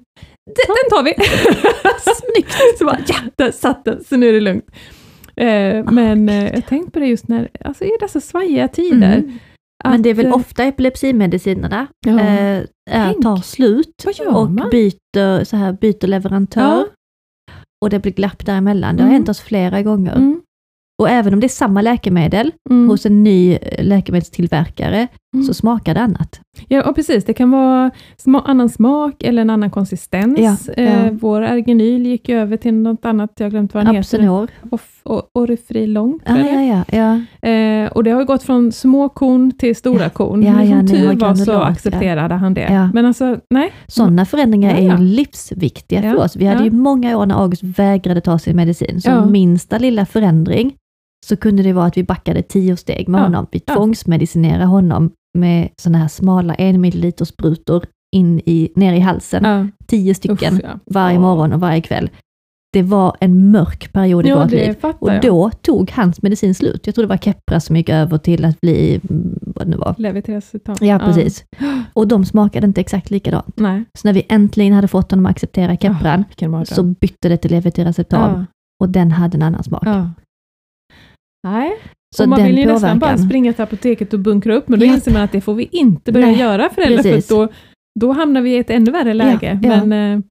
D- 0.45 0.61
den 0.67 0.97
tar 0.97 1.03
vi! 1.03 1.13
Snyggt! 1.99 2.55
Så 2.79 2.85
bara, 2.85 2.97
ja, 3.07 3.15
där 3.35 3.51
satt 3.51 3.85
den, 3.85 4.03
så 4.03 4.17
nu 4.17 4.29
är 4.29 4.33
det 4.33 4.39
lugnt. 4.41 4.65
Eh, 5.35 5.91
men 5.91 6.29
eh, 6.29 6.43
jag 6.53 6.65
tänkte 6.67 6.91
på 6.91 6.99
det 6.99 7.05
just 7.07 7.27
när, 7.27 7.49
alltså 7.65 7.83
i 7.85 7.91
dessa 7.99 8.19
svajiga 8.19 8.67
tider. 8.67 9.13
Mm. 9.17 9.37
Men 9.83 10.01
det 10.01 10.09
är 10.09 10.13
väl 10.13 10.25
att, 10.27 10.31
eh, 10.33 10.37
ofta 10.37 10.63
epilepsimedicinerna 10.63 11.87
Ja. 12.07 12.19
Tänk. 12.91 13.23
tar 13.23 13.37
slut 13.37 14.05
och 14.27 14.49
byter, 14.71 15.43
så 15.43 15.55
här, 15.57 15.73
byter 15.73 16.07
leverantör. 16.07 16.61
Ja. 16.61 16.85
Och 17.81 17.89
det 17.89 17.99
blir 17.99 18.11
glapp 18.11 18.45
däremellan. 18.45 18.95
Det 18.95 19.01
har 19.03 19.07
Mm. 19.09 19.13
hänt 19.13 19.29
oss 19.29 19.39
flera 19.41 19.81
gånger. 19.81 20.15
Mm, 20.15 20.41
Och 21.01 21.09
även 21.09 21.33
om 21.33 21.39
det 21.39 21.47
är 21.47 21.49
samma 21.49 21.81
läkemedel 21.81 22.51
mm, 22.69 22.89
hos 22.89 23.05
en 23.05 23.23
ny 23.23 23.53
eh, 23.53 23.83
läkemedelstillverkare 23.85 25.07
mm. 25.33 25.45
så 25.45 25.53
smakar 25.53 25.93
det 25.93 26.01
annat. 26.01 26.39
Ja, 26.67 26.89
och 26.89 26.95
precis. 26.95 27.25
Det 27.25 27.33
kan 27.33 27.51
vara 27.51 27.91
sma- 28.25 28.41
annan 28.45 28.69
smak 28.69 29.23
eller 29.23 29.41
en 29.41 29.49
annan 29.49 29.69
konsistens. 29.71 30.39
Ja, 30.39 30.55
ja. 30.77 30.83
Eh, 30.83 31.11
vår 31.11 31.41
Ergenyl 31.41 32.05
gick 32.05 32.29
över 32.29 32.57
till 32.57 32.73
något 32.73 33.05
annat, 33.05 33.29
jag 33.37 33.45
har 33.45 33.49
glömt 33.51 33.73
vad 33.73 33.85
den 33.85 33.95
heter. 33.95 33.99
Absenor. 34.17 34.47
Off- 34.71 35.01
o- 35.03 35.21
Orifrilong, 35.33 36.19
Ja, 36.25 36.37
jag 36.37 36.65
ja, 36.65 36.83
ja, 36.91 37.17
ja. 37.41 37.49
Eh, 37.49 37.91
och 37.91 38.03
det 38.03 38.11
har 38.11 38.23
gått 38.23 38.43
från 38.43 38.71
små 38.71 39.09
korn 39.09 39.51
till 39.51 39.75
stora 39.75 40.09
korn. 40.09 40.43
Ja, 40.43 40.63
ja, 40.63 40.77
som 40.79 40.87
tur 40.87 41.15
var 41.15 41.35
så 41.35 41.51
ja. 41.51 41.63
accepterade 41.65 42.35
han 42.35 42.53
det. 42.53 42.67
Ja. 42.73 42.89
Men 42.93 43.05
alltså, 43.05 43.37
nej. 43.49 43.71
Sådana 43.87 44.25
förändringar 44.25 44.71
Ja, 44.71 44.77
är 44.77 44.87
ja. 44.87 44.97
ju 44.97 45.03
livsviktiga 45.03 46.01
för 46.01 46.07
Ja, 46.09 46.23
oss. 46.23 46.35
Vi 46.35 46.45
hade 46.45 46.59
ja. 46.59 46.65
ju 46.65 46.71
många 46.71 47.17
år 47.17 47.25
när 47.25 47.35
August 47.41 47.63
vägrade 47.63 48.21
ta 48.21 48.39
sin 48.39 48.55
medicin, 48.55 49.01
så 49.01 49.09
Ja. 49.09 49.25
minsta 49.25 49.77
lilla 49.77 50.05
förändring 50.05 50.73
så 51.25 51.37
kunde 51.37 51.63
det 51.63 51.73
vara 51.73 51.85
att 51.85 51.97
vi 51.97 52.03
backade 52.03 52.41
tio 52.41 52.77
steg 52.77 53.07
med 53.09 53.19
Ja, 53.19 53.23
honom. 53.23 53.47
Vi 53.51 53.61
ja. 53.65 53.73
tvångsmedicinerade 53.75 54.65
honom 54.65 55.11
med 55.37 55.69
sådana 55.81 55.97
här 55.97 56.07
smala 56.07 56.53
en 56.53 56.81
milliliter 56.81 57.25
sprutor 57.25 57.85
in 58.15 58.39
i, 58.45 58.71
ner 58.75 58.93
i 58.93 58.99
halsen. 58.99 59.43
Ja. 59.43 59.67
Tio 59.87 60.13
stycken 60.15 60.53
Uff, 60.53 60.59
ja. 60.63 60.79
varje 60.85 61.19
morgon 61.19 61.53
och 61.53 61.59
varje 61.59 61.81
kväll. 61.81 62.09
Det 62.73 62.81
var 62.83 63.17
en 63.19 63.51
mörk 63.51 63.93
period 63.93 64.25
i 64.25 64.29
Ja, 64.29 64.41
vårt 64.43 64.51
liv. 64.51 64.75
Och 64.99 65.13
jag. 65.13 65.21
då 65.21 65.49
tog 65.49 65.91
hans 65.91 66.21
medicin 66.21 66.55
slut. 66.55 66.81
Jag 66.85 66.95
tror 66.95 67.03
det 67.03 67.09
var 67.09 67.17
Keppra 67.17 67.59
som 67.59 67.75
gick 67.75 67.89
över 67.89 68.17
till 68.17 68.45
att 68.45 68.61
bli, 68.61 69.01
mm, 69.09 69.39
vad 69.41 69.67
det 69.67 69.71
nu 69.71 69.77
var. 69.77 69.95
Levetiracetam. 69.97 70.75
Ja, 70.81 70.99
precis. 70.99 71.45
Och 71.93 72.07
de 72.07 72.25
smakade 72.25 72.67
inte 72.67 72.81
exakt 72.81 73.09
likadant. 73.11 73.53
Nej. 73.57 73.83
Så 73.99 74.07
när 74.07 74.13
vi 74.13 74.25
äntligen 74.29 74.73
hade 74.73 74.87
fått 74.87 75.11
honom 75.11 75.25
att 75.25 75.29
acceptera 75.31 75.77
Keppran, 75.77 76.23
mardröm. 76.41 76.65
så 76.65 76.83
bytte 76.83 77.29
det 77.29 77.37
till 77.37 77.51
levetiracetam 77.51 78.31
ja. 78.31 78.45
och 78.83 78.89
den 78.89 79.11
hade 79.11 79.37
en 79.37 79.41
annan 79.41 79.63
smak. 79.63 79.83
Nej, 81.43 81.71
Så 82.15 82.23
och 82.23 82.29
man 82.29 82.43
vill 82.43 82.57
ju 82.57 82.65
nästan 82.65 82.99
bara 82.99 83.07
påverkan. 83.09 83.25
springa 83.27 83.53
till 83.53 83.63
apoteket 83.63 84.13
och 84.13 84.19
bunkra 84.19 84.55
upp, 84.55 84.67
men 84.67 84.79
då 84.79 84.85
Japp. 84.85 84.95
inser 84.95 85.13
man 85.13 85.21
att 85.21 85.31
det 85.31 85.41
får 85.41 85.53
vi 85.53 85.69
inte 85.71 86.11
börja 86.11 86.25
Nej, 86.25 86.39
göra 86.39 86.69
föräldrar, 86.69 87.03
precis. 87.03 87.27
för 87.27 87.35
då, 87.35 87.47
då 87.99 88.11
hamnar 88.11 88.41
vi 88.41 88.49
i 88.55 88.57
ett 88.57 88.69
ännu 88.69 88.91
värre 88.91 89.13
läge. 89.13 89.59
Ja, 89.63 89.69
ja. 89.75 89.85
Men 89.85 90.15
eh, 90.17 90.23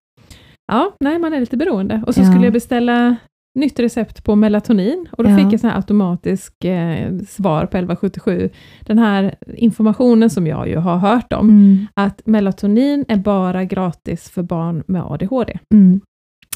ja, 0.73 0.97
nej, 1.01 1.19
man 1.19 1.33
är 1.33 1.41
lite 1.41 1.57
beroende. 1.57 2.03
Och 2.07 2.15
så 2.15 2.21
Ja. 2.21 2.25
skulle 2.31 2.45
jag 2.47 2.53
beställa 2.53 3.17
nytt 3.59 3.81
recept 3.81 4.25
på 4.25 4.37
melatonin 4.37 5.07
och 5.13 5.25
då 5.25 5.31
Ja. 5.31 5.37
fick 5.39 5.53
jag 5.53 5.61
sån 5.61 5.71
här 5.71 5.77
automatisk 5.77 6.65
eh, 6.65 7.19
svar 7.29 7.61
på 7.67 7.77
1177. 7.77 8.51
Den 8.81 8.99
här 8.99 9.35
informationen 9.55 10.31
som 10.31 10.47
jag 10.47 10.69
ju 10.69 10.77
har 10.77 10.97
hört 10.97 11.33
om, 11.33 11.49
Mm, 11.49 11.87
att 11.95 12.27
melatonin 12.27 13.05
är 13.09 13.17
bara 13.17 13.65
gratis 13.65 14.31
för 14.31 14.43
barn 14.43 14.83
med 14.87 15.03
ADHD. 15.03 15.59
mm. 15.75 16.01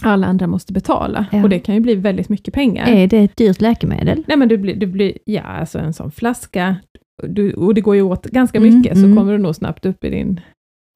Alla 0.02 0.26
andra 0.26 0.46
måste 0.46 0.72
betala 0.72 1.26
Ja. 1.32 1.42
och 1.42 1.48
det 1.48 1.58
kan 1.58 1.74
ju 1.74 1.80
bli 1.80 1.94
väldigt 1.94 2.28
mycket 2.28 2.54
pengar. 2.54 2.88
Är 2.88 3.06
det 3.06 3.18
ett 3.18 3.36
dyrt 3.36 3.60
läkemedel? 3.60 4.24
Nej 4.26 4.36
men 4.36 4.48
det 4.48 4.58
blir, 4.58 4.74
det 4.76 4.86
blir, 4.86 5.18
ja 5.24 5.42
alltså 5.42 5.78
en 5.78 5.92
sån 5.92 6.10
flaska, 6.10 6.76
du, 7.22 7.52
och 7.54 7.74
det 7.74 7.80
går 7.80 7.94
ju 7.94 8.02
åt 8.02 8.26
ganska 8.26 8.58
Mm, 8.58 8.74
mycket, 8.76 8.98
så 8.98 9.04
mm. 9.04 9.16
kommer 9.16 9.32
du 9.32 9.38
nog 9.38 9.54
snabbt 9.54 9.86
upp 9.86 10.04
i 10.04 10.10
din 10.10 10.40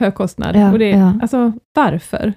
högkostnad. 0.01 0.57
Ja, 0.57 0.73
och 0.73 0.79
det, 0.79 0.91
ja. 0.91 1.19
Alltså 1.23 1.53
varför? 1.75 2.33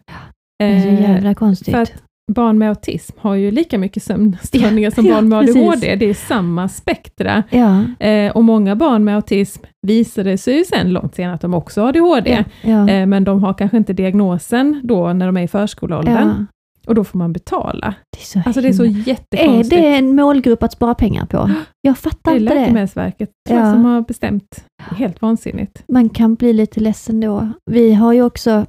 Det 0.59 0.65
är 0.65 0.81
så 0.81 0.87
Eh, 0.87 1.01
jävla 1.01 1.35
konstigt. 1.35 1.73
för 1.75 1.81
att 1.81 1.93
barn 2.33 2.57
med 2.57 2.69
autism 2.69 3.17
har 3.19 3.35
ju 3.35 3.51
lika 3.51 3.77
mycket 3.77 4.03
sömnstörningar 4.03 4.89
som 4.95 5.05
Ja, 5.05 5.13
barn 5.15 5.29
med 5.29 5.39
precis. 5.45 5.55
ADHD, 5.67 5.95
det 5.95 6.05
är 6.09 6.13
samma 6.13 6.69
spektra. 6.69 7.43
ja, 7.49 7.83
Eh, 7.99 8.31
och 8.31 8.43
många 8.43 8.75
barn 8.75 9.03
med 9.03 9.15
autism 9.15 9.63
visade 9.87 10.37
sig 10.37 10.57
ju 10.57 10.63
sen 10.65 10.93
långt 10.93 11.15
senare 11.15 11.35
att 11.35 11.41
de 11.41 11.53
också 11.53 11.81
har 11.81 11.89
ADHD, 11.89 12.43
eh, 12.63 13.05
men 13.05 13.23
de 13.23 13.43
har 13.43 13.53
kanske 13.53 13.77
inte 13.77 13.93
diagnosen 13.93 14.81
då 14.83 15.13
när 15.13 15.25
de 15.25 15.37
är 15.37 15.41
i 15.43 15.47
förskoleåldern, 15.47 16.45
och 16.87 16.95
då 16.95 17.03
får 17.03 17.17
man 17.17 17.33
betala. 17.33 17.93
Det 18.11 18.21
är 18.21 18.25
så, 18.25 18.41
Alltså 18.45 18.61
det 18.61 18.67
är 18.67 18.73
så 18.73 18.83
himla- 18.83 19.01
Är 19.03 19.07
jättekonstigt. 19.07 19.81
det 19.81 19.95
en 19.95 20.15
målgrupp 20.15 20.63
att 20.63 20.71
spara 20.73 20.95
pengar 20.95 21.25
på? 21.25 21.37
Jag 21.81 21.93
Det 21.95 21.99
fattar 21.99 22.31
är 22.31 22.35
inte 22.39 22.53
det. 22.53 22.59
Läkemedelsverket 22.59 23.29
tror 23.47 23.59
jag, 23.59 23.67
Ja. 23.69 23.73
som 23.73 23.85
har 23.85 24.01
bestämt. 24.01 24.63
Det 24.89 24.95
är 24.95 24.99
helt 24.99 25.21
vansinnigt. 25.21 25.83
Man 25.87 26.09
kan 26.09 26.35
bli 26.35 26.53
lite 26.53 26.79
ledsen 26.79 27.19
då. 27.19 27.49
Vi 27.71 27.93
har 27.93 28.13
ju 28.13 28.23
också, 28.23 28.65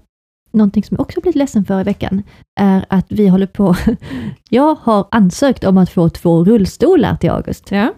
någonting 0.52 0.84
som 0.84 0.94
jag 0.94 1.00
också 1.00 1.20
blivit 1.20 1.36
ledsen 1.36 1.64
för 1.64 1.80
i 1.80 1.84
veckan, 1.84 2.22
är 2.60 2.84
att 2.88 3.06
vi 3.08 3.28
håller 3.28 3.46
på, 3.46 3.76
jag 4.50 4.74
har 4.74 5.06
ansökt 5.10 5.64
om 5.64 5.78
att 5.78 5.90
få 5.90 6.08
två 6.08 6.44
rullstolar 6.44 7.16
till 7.16 7.30
August. 7.30 7.70
Ja. 7.70 7.94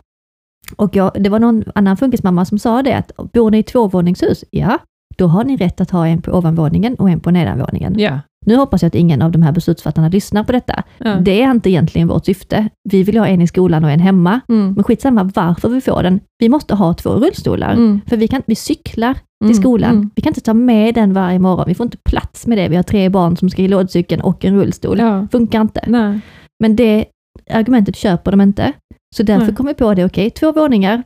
Och 0.76 0.96
jag, 0.96 1.11
det 1.14 1.28
var 1.28 1.38
någon 1.38 1.64
annan 1.74 1.96
funkismamma 1.96 2.44
som 2.44 2.59
sa 2.59 2.82
det, 2.82 2.94
att 2.96 3.32
bor 3.32 3.50
ni 3.50 3.59
i 3.59 3.62
tvåvåningshus? 3.62 4.44
Ja, 4.50 4.78
då 5.16 5.26
har 5.26 5.44
ni 5.44 5.57
rätt 5.57 5.80
att 5.80 5.90
ha 5.90 6.07
en 6.07 6.22
på 6.22 6.32
ovanvåningen 6.32 6.94
och 6.94 7.11
en 7.11 7.20
på 7.20 7.30
nedanvåningen. 7.30 7.98
Ja. 7.98 8.20
Nu 8.46 8.57
hoppas 8.57 8.82
jag 8.82 8.88
att 8.88 8.94
ingen 8.94 9.22
av 9.22 9.32
de 9.32 9.42
här 9.42 9.52
beslutsfattarna 9.52 10.09
lyssnar 10.09 10.44
på 10.44 10.52
detta. 10.52 10.82
ja. 10.98 11.14
Det 11.14 11.42
är 11.42 11.50
inte 11.50 11.70
egentligen 11.70 12.09
vårt 12.09 12.24
syfte. 12.24 12.68
Vi 12.90 13.02
vill 13.02 13.18
ha 13.18 13.26
en 13.26 13.40
i 13.40 13.46
skolan 13.46 13.84
och 13.84 13.90
en 13.90 14.00
hemma. 14.00 14.40
Mm. 14.48 14.72
Men 14.72 14.84
skitsamma 14.84 15.30
varför 15.34 15.68
vi 15.68 15.80
får 15.80 16.02
den. 16.02 16.20
Vi 16.38 16.48
måste 16.48 16.74
ha 16.74 16.94
två 16.94 17.11
rullstolar. 17.11 17.72
Mm. 17.72 18.00
För 18.07 18.16
vi, 18.16 18.28
kan, 18.28 18.42
vi 18.46 18.55
cyklar 18.55 19.14
till 19.47 19.51
Mm. 19.57 19.62
skolan. 19.62 19.90
Mm. 19.97 20.11
Vi 20.14 20.22
kan 20.22 20.30
inte 20.30 20.40
ta 20.40 20.55
med 20.55 20.95
den 20.95 21.12
varje 21.12 21.38
morgon. 21.38 21.64
Vi 21.68 21.74
får 21.74 21.84
inte 21.84 21.97
plats 21.99 22.47
med 22.47 22.59
det. 22.59 22.68
Vi 22.68 22.76
har 22.76 22.82
tre 22.82 23.09
barn 23.09 23.36
som 23.36 23.51
ska 23.51 23.62
i 23.62 23.68
lådcykeln 23.68 24.22
och 24.22 24.45
en 24.45 24.57
rullstol. 24.57 24.99
Ja. 24.99 25.26
Funkar 25.32 25.61
inte. 25.61 25.84
Nej. 25.86 26.20
Men 26.62 26.76
det 26.76 27.05
argumentet 27.51 27.97
köper 27.97 28.30
de 28.30 28.40
inte. 28.40 28.72
Så 29.16 29.22
därför 29.22 29.47
Nej. 29.47 29.55
kom 29.55 29.66
vi 29.66 29.74
på 29.74 29.95
det, 29.95 30.05
okej, 30.05 30.30
två 30.30 30.53
våningar, 30.53 31.03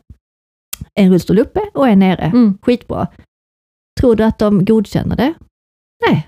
en 0.94 1.10
rullstol 1.10 1.38
uppe 1.38 1.60
och 1.74 1.88
en 1.88 1.98
nere. 1.98 2.22
Mm. 2.24 2.58
Skitbra. 2.62 3.06
Tror 4.00 4.16
du 4.16 4.24
att 4.24 4.38
de 4.38 4.64
godkänner 4.64 5.16
det? 5.16 5.34
Nej, 6.08 6.26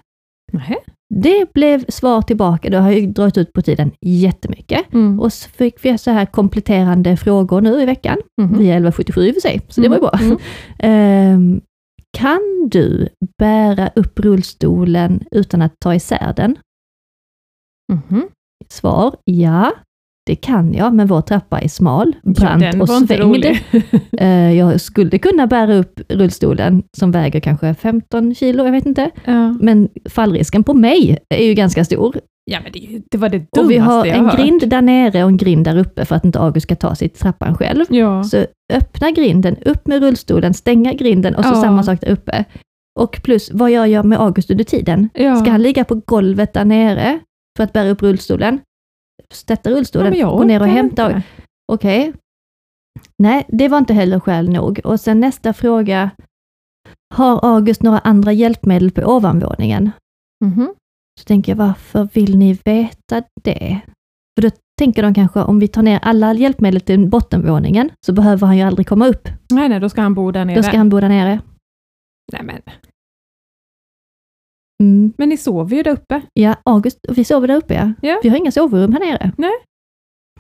Nähä. 0.52 0.76
det 1.14 1.52
blev 1.52 1.84
svar 1.88 2.22
tillbaka. 2.22 2.70
Det 2.70 2.78
har 2.78 2.90
ju 2.90 3.06
dragit 3.06 3.38
ut 3.38 3.52
på 3.52 3.62
tiden 3.62 3.90
jättemycket. 4.00 4.92
Mm. 4.92 5.20
Och 5.20 5.32
så 5.32 5.48
fick 5.48 5.84
vi 5.84 5.98
så 5.98 6.10
här 6.10 6.26
kompletterande 6.26 7.16
frågor 7.16 7.60
nu 7.60 7.82
i 7.82 7.84
veckan, 7.84 8.16
Mhm. 8.40 8.58
via 8.58 8.74
1177 8.74 9.20
i 9.26 9.30
och 9.30 9.34
för 9.34 9.40
sig, 9.40 9.60
så 9.68 9.80
det 9.80 9.88
var 9.88 9.96
ju 9.96 10.00
bra. 10.02 10.18
Mm. 10.22 10.38
Ehm, 10.78 11.60
kan 12.18 12.68
du 12.70 13.08
bära 13.38 13.90
upp 13.94 14.20
rullstolen 14.20 15.22
utan 15.30 15.62
att 15.62 15.74
ta 15.80 15.94
isär 15.94 16.32
den? 16.36 16.58
Mhm. 17.92 18.28
Svar, 18.68 19.16
ja. 19.24 19.72
Det 20.26 20.36
kan 20.36 20.74
jag, 20.74 20.94
men 20.94 21.06
vår 21.06 21.20
trappa 21.20 21.60
är 21.60 21.68
smal, 21.68 22.16
brant 22.22 22.62
ja, 22.62 22.82
och 22.82 22.88
svängd. 22.88 23.46
Eh, 24.12 24.52
jag 24.52 24.80
skulle 24.80 25.18
kunna 25.18 25.46
bära 25.46 25.74
upp 25.74 26.00
rullstolen 26.08 26.82
som 26.96 27.10
väger 27.10 27.40
kanske 27.40 27.74
15 27.74 28.34
kilo, 28.34 28.64
jag 28.64 28.72
vet 28.72 28.86
inte. 28.86 29.10
ja. 29.24 29.56
Men 29.60 29.88
fallrisken 30.08 30.64
på 30.64 30.74
mig 30.74 31.18
är 31.28 31.44
ju 31.44 31.54
ganska 31.54 31.84
stor. 31.84 32.16
Ja, 32.50 32.60
men 32.62 32.72
det, 32.72 33.02
det 33.10 33.18
var 33.18 33.28
det 33.28 33.38
dummaste 33.38 33.60
Och 33.60 33.70
vi 33.70 33.78
har 33.78 34.06
en 34.06 34.24
hört. 34.24 34.36
grind 34.36 34.68
där 34.68 34.82
nere 34.82 35.24
och 35.24 35.30
en 35.30 35.36
grind 35.36 35.64
där 35.64 35.78
uppe 35.78 36.04
för 36.04 36.16
att 36.16 36.24
inte 36.24 36.40
August 36.40 36.64
ska 36.66 36.76
ta 36.76 36.94
sig 36.94 37.08
till 37.08 37.18
trappan 37.20 37.54
själv. 37.56 37.84
Ja. 37.88 38.24
Så 38.24 38.46
öppna 38.72 39.10
grinden, 39.10 39.56
upp 39.56 39.86
med 39.86 40.02
rullstolen, 40.02 40.54
stänga 40.54 40.92
grinden 40.92 41.34
och 41.34 41.44
så 41.44 41.50
Ja. 41.50 41.62
samma 41.62 41.82
sak 41.82 42.00
där 42.00 42.10
uppe. 42.12 42.44
Och 43.00 43.20
plus, 43.24 43.50
vad 43.52 43.70
gör 43.70 43.86
jag 43.86 44.04
med 44.04 44.20
August 44.20 44.50
under 44.50 44.64
tiden? 44.64 45.08
ja. 45.14 45.36
Ska 45.36 45.50
han 45.50 45.62
ligga 45.62 45.84
på 45.84 45.94
golvet 45.94 46.52
där 46.52 46.64
nere 46.64 47.20
för 47.56 47.64
att 47.64 47.72
bära 47.72 47.88
upp 47.90 48.02
rullstolen? 48.02 48.60
Ja, 49.48 49.56
rullstolen, 49.64 50.14
jag 50.14 50.38
gå 50.38 50.44
ner 50.44 50.60
och 50.60 50.66
hämta. 50.68 51.22
Okej. 51.72 52.12
Nej, 53.18 53.44
det 53.48 53.68
var 53.68 53.78
inte 53.78 53.94
heller 53.94 54.20
skäl 54.20 54.48
nog. 54.50 54.80
Och 54.84 55.00
sen 55.00 55.20
nästa 55.20 55.52
fråga. 55.52 56.10
Har 57.14 57.40
August 57.54 57.82
några 57.82 57.98
andra 57.98 58.32
hjälpmedel 58.32 58.90
på 58.90 59.02
ovanvåningen? 59.02 59.90
Mhm. 60.44 60.74
Så 61.20 61.24
tänker 61.24 61.52
jag, 61.52 61.56
varför 61.56 62.08
vill 62.12 62.38
ni 62.38 62.58
veta 62.64 63.22
det? 63.42 63.80
För 64.34 64.42
då 64.42 64.56
tänker 64.78 65.02
de 65.02 65.14
kanske, 65.14 65.40
om 65.40 65.58
vi 65.58 65.68
tar 65.68 65.82
ner 65.82 65.98
alla 66.02 66.34
hjälpmedel 66.34 66.80
till 66.80 67.08
bottenvåningen, 67.08 67.90
så 68.06 68.12
behöver 68.12 68.46
han 68.46 68.56
ju 68.56 68.62
aldrig 68.62 68.86
komma 68.88 69.06
upp. 69.06 69.28
Nej, 69.50 69.68
nej, 69.68 69.80
då 69.80 69.88
ska 69.88 70.00
han 70.00 70.14
bo 70.14 70.30
där 70.30 70.44
nere. 70.44 70.56
Då 70.56 70.62
ska 70.62 70.76
han 70.76 70.88
bo 70.88 71.00
där 71.00 71.08
nere. 71.08 71.40
Nej, 72.32 72.42
men. 72.42 72.60
Mm. 74.82 75.12
men 75.18 75.28
ni 75.28 75.36
sover 75.36 75.76
ju 75.76 75.82
där 75.82 75.90
uppe. 75.92 76.22
Ja, 76.32 76.56
August, 76.64 76.98
vi 77.08 77.24
sover 77.24 77.48
där 77.48 77.56
uppe 77.56 77.74
ja. 77.74 77.92
Ja. 78.08 78.20
Vi 78.22 78.28
har 78.28 78.36
inga 78.36 78.52
sovrum 78.52 78.92
här 78.92 79.00
nere. 79.00 79.32
Nej. 79.36 79.52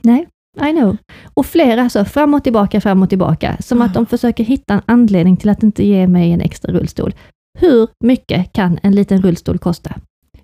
Nej, 0.02 0.28
I 0.70 0.72
know. 0.72 0.96
Och 1.34 1.46
flera 1.46 1.82
alltså, 1.82 2.04
fram 2.04 2.34
och 2.34 2.44
tillbaka, 2.44 2.80
fram 2.80 3.02
och 3.02 3.08
tillbaka. 3.08 3.56
Som 3.60 3.82
att 3.82 3.94
de 3.94 4.06
försöker 4.06 4.44
hitta 4.44 4.74
en 4.74 4.82
anledning 4.86 5.36
till 5.36 5.48
att 5.48 5.62
inte 5.62 5.86
ge 5.86 6.06
mig 6.06 6.32
en 6.32 6.40
extra 6.40 6.72
rullstol. 6.72 7.14
Hur 7.58 7.88
mycket 8.04 8.52
kan 8.52 8.78
en 8.82 8.94
liten 8.94 9.22
rullstol 9.22 9.58
kosta? 9.58 9.94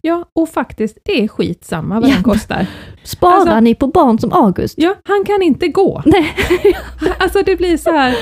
Ja, 0.07 0.25
och 0.33 0.49
faktiskt, 0.49 0.99
det 1.05 1.25
är 1.25 1.29
skitsamma 1.29 2.01
vad 2.01 2.11
Ja. 2.11 2.15
den 2.15 2.23
kostar. 2.23 2.67
Sparar 3.03 3.33
Alltså- 3.37 3.61
ni 3.61 3.75
på 3.75 3.87
barn 3.87 4.19
som 4.19 4.33
August? 4.33 4.75
Ja, 4.79 4.95
han 5.05 5.25
kan 5.25 5.43
inte 5.43 5.69
gå. 5.69 6.03
Nej, 6.07 6.35
Alltså 7.19 7.43
det 7.43 7.57
blir 7.57 7.77
så 7.77 7.91
här, 7.91 8.15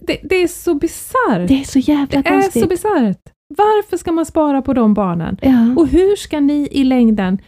det, 0.00 0.18
det 0.22 0.36
är 0.42 0.48
så 0.48 0.74
bisarrt. 0.74 1.48
det 1.48 1.60
är 1.60 1.64
så 1.64 1.78
jävla 1.78 2.06
Det 2.22 2.28
är 2.28 2.32
konstigt. 2.32 2.62
så 2.62 2.68
bisarrt. 2.68 3.18
Varför 3.56 3.96
ska 3.96 4.12
man 4.12 4.26
spara 4.26 4.62
på 4.62 4.72
de 4.74 4.94
barnen? 4.94 5.36
ja, 5.42 5.74
Och 5.76 5.88
hur 5.88 6.16
ska 6.16 6.40
ni 6.40 6.68
i 6.72 6.84
längden 6.84 7.38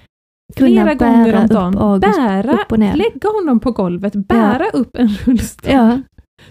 kunna 0.56 0.68
flera 0.68 0.94
gånger 0.94 1.40
om 1.40 1.46
dagen 1.46 2.00
bära, 2.00 2.94
lägga 2.94 3.28
honom 3.40 3.60
på 3.60 3.70
golvet, 3.70 4.12
bära 4.14 4.70
upp 4.70 4.96
en 4.96 5.08
rullstol? 5.08 5.72
Ja, 5.72 5.98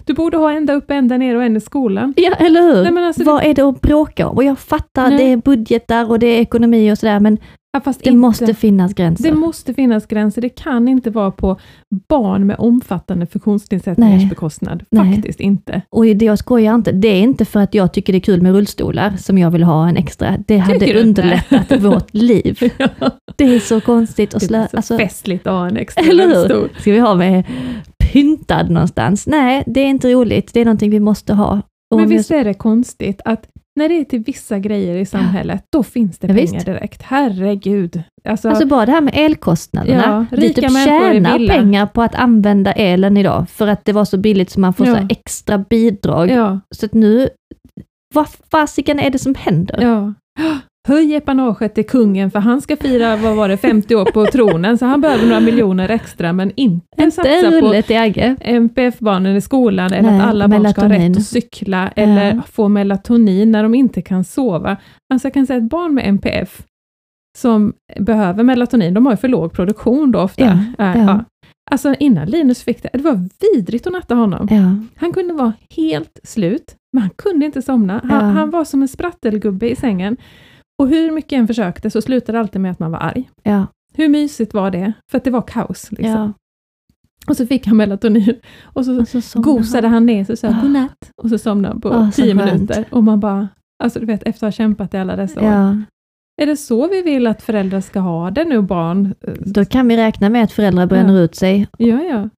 Du 0.04 0.14
borde 0.14 0.36
ha 0.36 0.52
ända 0.52 0.72
upp, 0.74 0.90
ända 0.90 1.16
ner 1.16 1.36
och 1.36 1.44
en 1.44 1.56
i 1.56 1.60
skolan. 1.60 2.14
ja 2.16 2.32
eller 2.32 2.60
hur? 2.62 2.82
Nej, 2.82 2.92
men 2.92 3.04
alltså, 3.04 3.24
Vad 3.24 3.44
är 3.44 3.54
det 3.54 3.62
att 3.62 3.80
bråka 3.80 4.28
om? 4.28 4.36
Och 4.36 4.44
jag 4.44 4.58
fattar, 4.58 5.08
Nej. 5.08 5.18
det 5.18 5.32
är 5.32 5.36
budgetar 5.36 6.10
och 6.10 6.18
det 6.18 6.26
är 6.26 6.40
ekonomi 6.40 6.92
och 6.92 6.98
sådär, 6.98 7.20
men 7.20 7.38
Ja, 7.72 7.80
det 7.84 8.06
inte, 8.06 8.16
måste 8.18 8.54
finnas 8.54 8.94
gränser. 8.94 9.24
det 9.30 9.36
måste 9.36 9.74
finnas 9.74 10.06
gränser. 10.06 10.42
Det 10.42 10.48
kan 10.48 10.88
inte 10.88 11.10
vara 11.10 11.30
på 11.30 11.58
barn 12.08 12.46
med 12.46 12.56
omfattande 12.58 13.26
funktionsnedsättningars 13.26 14.20
Nej. 14.20 14.28
bekostnad. 14.28 14.84
Nej. 14.90 15.14
Faktiskt 15.14 15.40
inte. 15.40 15.82
Och 15.90 16.04
det 16.06 16.24
jag 16.24 16.38
skojar 16.38 16.74
inte, 16.74 16.92
det 16.92 17.08
är 17.08 17.20
inte 17.20 17.44
för 17.44 17.60
att 17.60 17.74
jag 17.74 17.92
tycker 17.92 18.12
det 18.12 18.16
är 18.16 18.20
kul 18.20 18.42
med 18.42 18.52
rullstolar 18.52 19.12
som 19.18 19.38
jag 19.38 19.50
vill 19.50 19.62
ha 19.62 19.88
en 19.88 19.96
extra. 19.96 20.36
Det 20.46 20.56
hade 20.56 21.00
underlättat 21.00 21.72
vårt 21.82 22.14
liv. 22.14 22.58
Det 23.36 23.44
är 23.44 23.60
så 23.60 23.80
konstigt 23.80 24.34
att 24.34 24.48
Det 24.48 24.54
är 24.56 24.66
så 24.70 24.76
Alltså, 24.76 24.98
festligt 24.98 25.46
att 25.46 25.52
ha 25.52 25.66
en 25.68 25.76
extra 25.76 26.02
rullstol. 26.04 26.68
Ska 26.80 26.92
vi 26.92 26.98
ha 26.98 27.14
med 27.14 27.44
pyntad 28.14 28.70
någonstans? 28.70 29.26
Nej, 29.26 29.62
det 29.66 29.80
är 29.80 29.86
inte 29.86 30.12
roligt. 30.12 30.50
Det 30.54 30.60
är 30.60 30.64
någonting 30.64 30.90
vi 30.90 31.00
måste 31.00 31.34
ha. 31.34 31.62
Och 31.94 32.00
Men 32.00 32.08
visst 32.08 32.30
är 32.30 32.44
det 32.44 32.54
konstigt 32.54 33.20
att 33.24 33.46
när 33.80 33.88
det 33.88 33.94
är 33.94 34.04
till 34.04 34.20
vissa 34.20 34.58
grejer 34.58 34.96
i 34.96 35.06
samhället, 35.06 35.64
då 35.72 35.82
finns 35.82 36.18
det 36.18 36.26
Ja, 36.26 36.34
pengar 36.34 36.52
visst. 36.52 36.66
direkt. 36.66 37.02
Herregud. 37.02 38.02
Alltså, 38.28 38.48
Alltså 38.48 38.66
bara 38.66 38.86
det 38.86 38.92
här 38.92 39.00
med 39.00 39.14
elkostnaderna. 39.16 40.26
Ja, 40.30 40.36
vi 40.36 40.54
typ 40.54 40.70
tjänar 40.70 41.48
pengar 41.48 41.86
på 41.86 42.02
att 42.02 42.14
använda 42.14 42.72
elen 42.72 43.16
idag 43.16 43.48
för 43.50 43.66
att 43.68 43.84
det 43.84 43.92
var 43.92 44.04
så 44.04 44.16
billigt 44.18 44.50
så 44.50 44.60
man 44.60 44.74
får 44.74 44.86
Ja. 44.86 44.94
så 45.00 45.06
extra 45.10 45.58
bidrag. 45.58 46.30
ja, 46.30 46.60
Så 46.74 46.86
att 46.86 46.94
nu, 46.94 47.28
vad 48.14 48.26
fasiken 48.50 49.00
är 49.00 49.10
det 49.10 49.18
som 49.18 49.34
händer? 49.38 49.78
ja. 49.82 50.12
Höj 50.88 51.14
epanaget 51.14 51.74
till 51.74 51.86
kungen 51.86 52.30
för 52.30 52.38
han 52.38 52.60
ska 52.60 52.76
fira, 52.76 53.16
vad 53.16 53.36
var 53.36 53.48
det, 53.48 53.56
50 53.56 53.94
år 53.94 54.04
på 54.04 54.26
tronen, 54.26 54.78
så 54.78 54.86
han 54.86 55.00
behöver 55.00 55.26
några 55.26 55.40
miljoner 55.40 55.88
extra, 55.88 56.32
men 56.32 56.52
inte, 56.56 56.86
Inte 57.02 57.10
satsa 57.10 57.60
på 57.60 57.74
i 57.92 57.96
Agge. 57.96 58.36
MPF-barnen 58.40 59.36
i 59.36 59.40
skolan, 59.40 59.92
eller 59.92 60.10
Nej, 60.10 60.20
att 60.20 60.26
alla 60.26 60.48
barn 60.48 60.72
ska 60.72 60.80
ha 60.80 60.88
melatonin. 60.88 61.12
rätt 61.14 61.18
att 61.18 61.24
cykla, 61.26 61.88
eller 61.96 62.40
få 62.52 62.68
melatonin 62.68 63.52
när 63.52 63.62
de 63.62 63.74
inte 63.74 64.02
kan 64.02 64.24
sova. 64.24 64.76
Alltså 65.12 65.26
jag 65.26 65.34
kan 65.34 65.46
säga 65.46 65.56
ett 65.56 65.70
barn 65.70 65.94
med 65.94 66.08
MPF, 66.08 66.62
som 67.38 67.72
behöver 68.00 68.42
melatonin, 68.44 68.94
de 68.94 69.06
har 69.06 69.12
ju 69.12 69.16
för 69.16 69.28
låg 69.28 69.52
produktion 69.52 70.12
då 70.12 70.20
ofta. 70.20 70.44
Ja, 70.78 70.84
Äh, 70.84 70.98
ja. 71.00 71.04
ja. 71.06 71.24
Alltså 71.70 71.94
innan 72.00 72.26
Linus 72.28 72.62
fick 72.62 72.82
det, 72.82 72.88
det 72.92 72.98
var 73.02 73.28
vidrigt 73.40 73.86
att 73.86 73.92
natta 73.92 74.14
honom. 74.14 74.48
Ja. 74.50 74.76
Han 74.96 75.12
kunde 75.12 75.34
vara 75.34 75.52
helt 75.76 76.20
slut, 76.24 76.74
men 76.92 77.00
han 77.02 77.10
kunde 77.16 77.46
inte 77.46 77.62
somna. 77.62 77.92
Han, 78.04 78.10
Ja. 78.10 78.30
han 78.40 78.50
var 78.50 78.64
som 78.64 78.82
en 78.82 78.88
sprattelgubbe 78.88 79.70
i 79.70 79.76
sängen. 79.76 80.16
Och 80.78 80.88
hur 80.88 81.10
mycket 81.12 81.32
jag 81.32 81.38
än 81.40 81.46
försökte 81.46 81.90
så 81.90 82.02
slutade 82.02 82.38
det 82.38 82.40
alltid 82.40 82.60
med 82.60 82.70
att 82.70 82.78
man 82.78 82.90
var 82.90 82.98
arg. 82.98 83.30
Ja. 83.42 83.66
Hur 83.94 84.08
mysigt 84.08 84.54
var 84.54 84.70
det? 84.70 84.92
För 85.10 85.18
att 85.18 85.24
det 85.24 85.30
var 85.30 85.42
kaos. 85.42 85.90
Liksom. 85.92 86.06
ja. 86.10 86.32
Och 87.28 87.36
så 87.36 87.46
fick 87.46 87.66
han 87.66 87.76
melatonin 87.76 88.34
och 88.62 88.84
så 88.84 89.00
Och 89.00 89.08
så 89.08 89.20
somnar 89.20 89.44
gosade 89.44 89.88
han 89.88 90.06
ner 90.06 90.24
sig 90.24 90.32
och 90.32 90.38
sa 90.38 90.48
Ah. 90.48 90.60
godnatt. 90.62 91.10
Och 91.22 91.28
så 91.30 91.38
somnade 91.38 91.68
han 91.74 91.80
på 91.80 91.88
Ah, 91.92 92.10
så 92.10 92.22
tio 92.22 92.34
minuter. 92.34 92.84
Och 92.90 93.04
man 93.04 93.20
bara, 93.20 93.48
alltså 93.84 94.00
du 94.00 94.06
vet, 94.06 94.22
efter 94.22 94.46
att 94.46 94.54
ha 94.54 94.56
kämpat 94.56 94.94
i 94.94 94.96
alla 94.96 95.16
dessa 95.16 95.40
år. 95.40 95.46
Ja. 95.46 95.76
Är 96.42 96.46
det 96.46 96.56
så 96.56 96.88
vi 96.88 97.02
vill 97.02 97.26
att 97.26 97.42
föräldrar 97.42 97.80
ska 97.80 98.00
ha 98.00 98.30
det 98.30 98.44
nu, 98.44 98.62
barn? 98.62 99.14
Då 99.40 99.64
kan 99.64 99.88
vi 99.88 99.96
räkna 99.96 100.30
med 100.30 100.44
att 100.44 100.52
föräldrar 100.52 100.86
bränner 100.86 101.20
ut 101.20 101.34
sig. 101.34 101.68
Ja, 101.78 102.02
ja. 102.02 102.28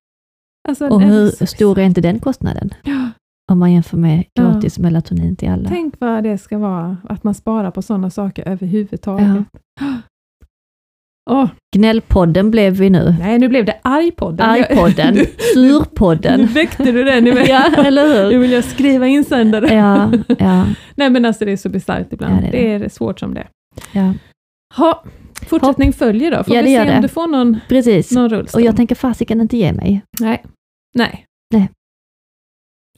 Alltså, 0.68 0.88
Och 0.88 1.02
är 1.02 1.06
hur 1.06 1.28
så- 1.28 1.46
stor 1.46 1.78
är 1.78 1.82
inte 1.82 2.00
den 2.00 2.18
kostnaden? 2.18 2.70
Ja, 2.82 3.10
Om 3.52 3.58
man 3.58 3.72
jämför 3.72 3.96
med 3.96 4.24
Ja. 4.34 4.42
gratis 4.42 4.78
melatonin 4.78 5.36
till 5.36 5.48
alla. 5.50 5.68
Tänk 5.68 5.94
vad 6.00 6.22
det 6.24 6.38
ska 6.38 6.58
vara, 6.58 6.96
att 7.08 7.24
man 7.24 7.34
sparar 7.34 7.70
på 7.70 7.82
sådana 7.82 8.10
saker 8.10 8.48
överhuvudtaget. 8.48 9.44
Åh, 11.30 11.48
Gnällpodden 11.76 12.50
blev 12.50 12.72
vi 12.76 12.90
nu. 12.90 13.14
nej, 13.18 13.38
nu 13.38 13.48
blev 13.48 13.64
det 13.64 13.78
argpodden. 13.82 14.50
Argpodden, 14.50 15.14
Nu, 15.14 15.20
nu 15.56 15.68
surpodden. 15.70 16.46
väckte 16.46 16.92
du 16.92 17.04
den. 17.04 17.26
Ja, 17.48 17.62
eller 17.84 18.28
Nu 18.28 18.30
hur? 18.34 18.38
vill 18.38 18.50
jag 18.52 18.64
skriva 18.64 19.06
insändare. 19.06 19.74
Ja, 19.74 20.12
ja, 20.38 20.66
Nej 20.96 21.10
men 21.10 21.24
alltså 21.24 21.44
det 21.44 21.52
är 21.52 21.56
så 21.56 21.68
bisarrt 21.68 22.12
ibland. 22.12 22.34
Ja, 22.36 22.40
det 22.40 22.50
det, 22.50 22.72
är 22.72 22.80
är 22.80 22.88
svårt 22.88 23.20
som 23.20 23.34
det 23.34 23.40
är. 23.40 23.48
ja. 23.92 24.14
Ha, 24.76 25.04
fortsättning 25.46 25.92
följer 25.92 26.30
då. 26.30 26.44
Får 26.44 26.54
Ja, 26.56 26.62
vi 26.62 26.74
det 26.74 26.82
se 26.82 26.90
det. 26.90 26.96
om 26.96 27.02
du 27.02 27.08
får 27.08 27.26
någon, 27.26 27.60
Precis. 27.68 28.12
någon 28.12 28.28
rullstol. 28.28 28.60
Och 28.62 28.66
jag 28.66 28.76
tänker 28.76 28.94
fasiken 28.94 29.40
inte 29.40 29.56
ge 29.56 29.72
mig. 29.72 30.02
Nej. 30.20 30.44
Nej. 30.94 31.24
Nej. 31.54 31.70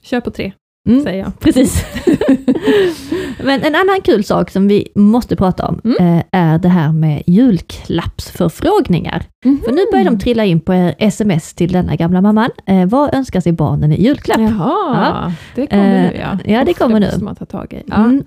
Kör 0.01 0.21
på 0.21 0.31
tre, 0.31 0.51
Mm, 0.89 1.03
säger 1.03 1.19
jag. 1.23 1.39
precis. 1.39 1.85
Men 3.43 3.61
en 3.63 3.75
annan 3.75 4.01
kul 4.03 4.23
sak 4.23 4.49
som 4.49 4.67
vi 4.67 4.87
måste 4.95 5.35
prata 5.35 5.67
om 5.67 5.81
Mm. 5.83 6.17
eh, 6.17 6.23
är 6.31 6.59
det 6.59 6.69
här 6.69 6.91
med 6.91 7.23
julklappsförfrågningar. 7.27 9.23
För 9.43 9.71
nu 9.71 9.85
börjar 9.91 10.01
Mm. 10.01 10.17
de 10.17 10.23
trilla 10.23 10.45
in 10.45 10.59
på 10.59 10.73
er 10.73 10.95
sms 10.99 11.53
till 11.53 11.71
denna 11.71 11.95
gamla 11.95 12.21
mamman. 12.21 12.49
Eh, 12.65 12.85
vad 12.85 13.13
önskar 13.13 13.39
sig 13.41 13.51
barnen 13.51 13.91
i 13.91 14.03
julklapp? 14.03 14.39
Jaha, 14.39 15.33
det 15.55 15.67
kommer 15.67 15.95
Eh, 16.05 16.11
nu 16.11 16.17
ja. 16.17 16.37
ja, 16.53 16.63
det 16.65 16.73
kommer 16.73 16.99
nu. 16.99 17.11
man 17.21 17.35
ta 17.35 17.45
tag 17.45 17.73
i. 17.73 17.83
Ja. 17.87 17.95
Mm. 17.95 18.23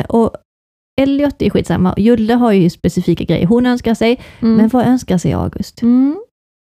Eh, 0.00 0.04
och 0.04 0.32
Elliot 1.00 1.42
är 1.42 1.50
skitsamma. 1.50 1.94
Julle 1.96 2.34
har 2.34 2.52
ju 2.52 2.70
specifika 2.70 3.24
grejer 3.24 3.46
hon 3.46 3.66
önskar 3.66 3.94
sig. 3.94 4.20
Mm. 4.40 4.54
Men 4.54 4.68
vad 4.68 4.86
önskar 4.86 5.18
sig 5.18 5.32
August? 5.32 5.82
Mm. 5.82 6.16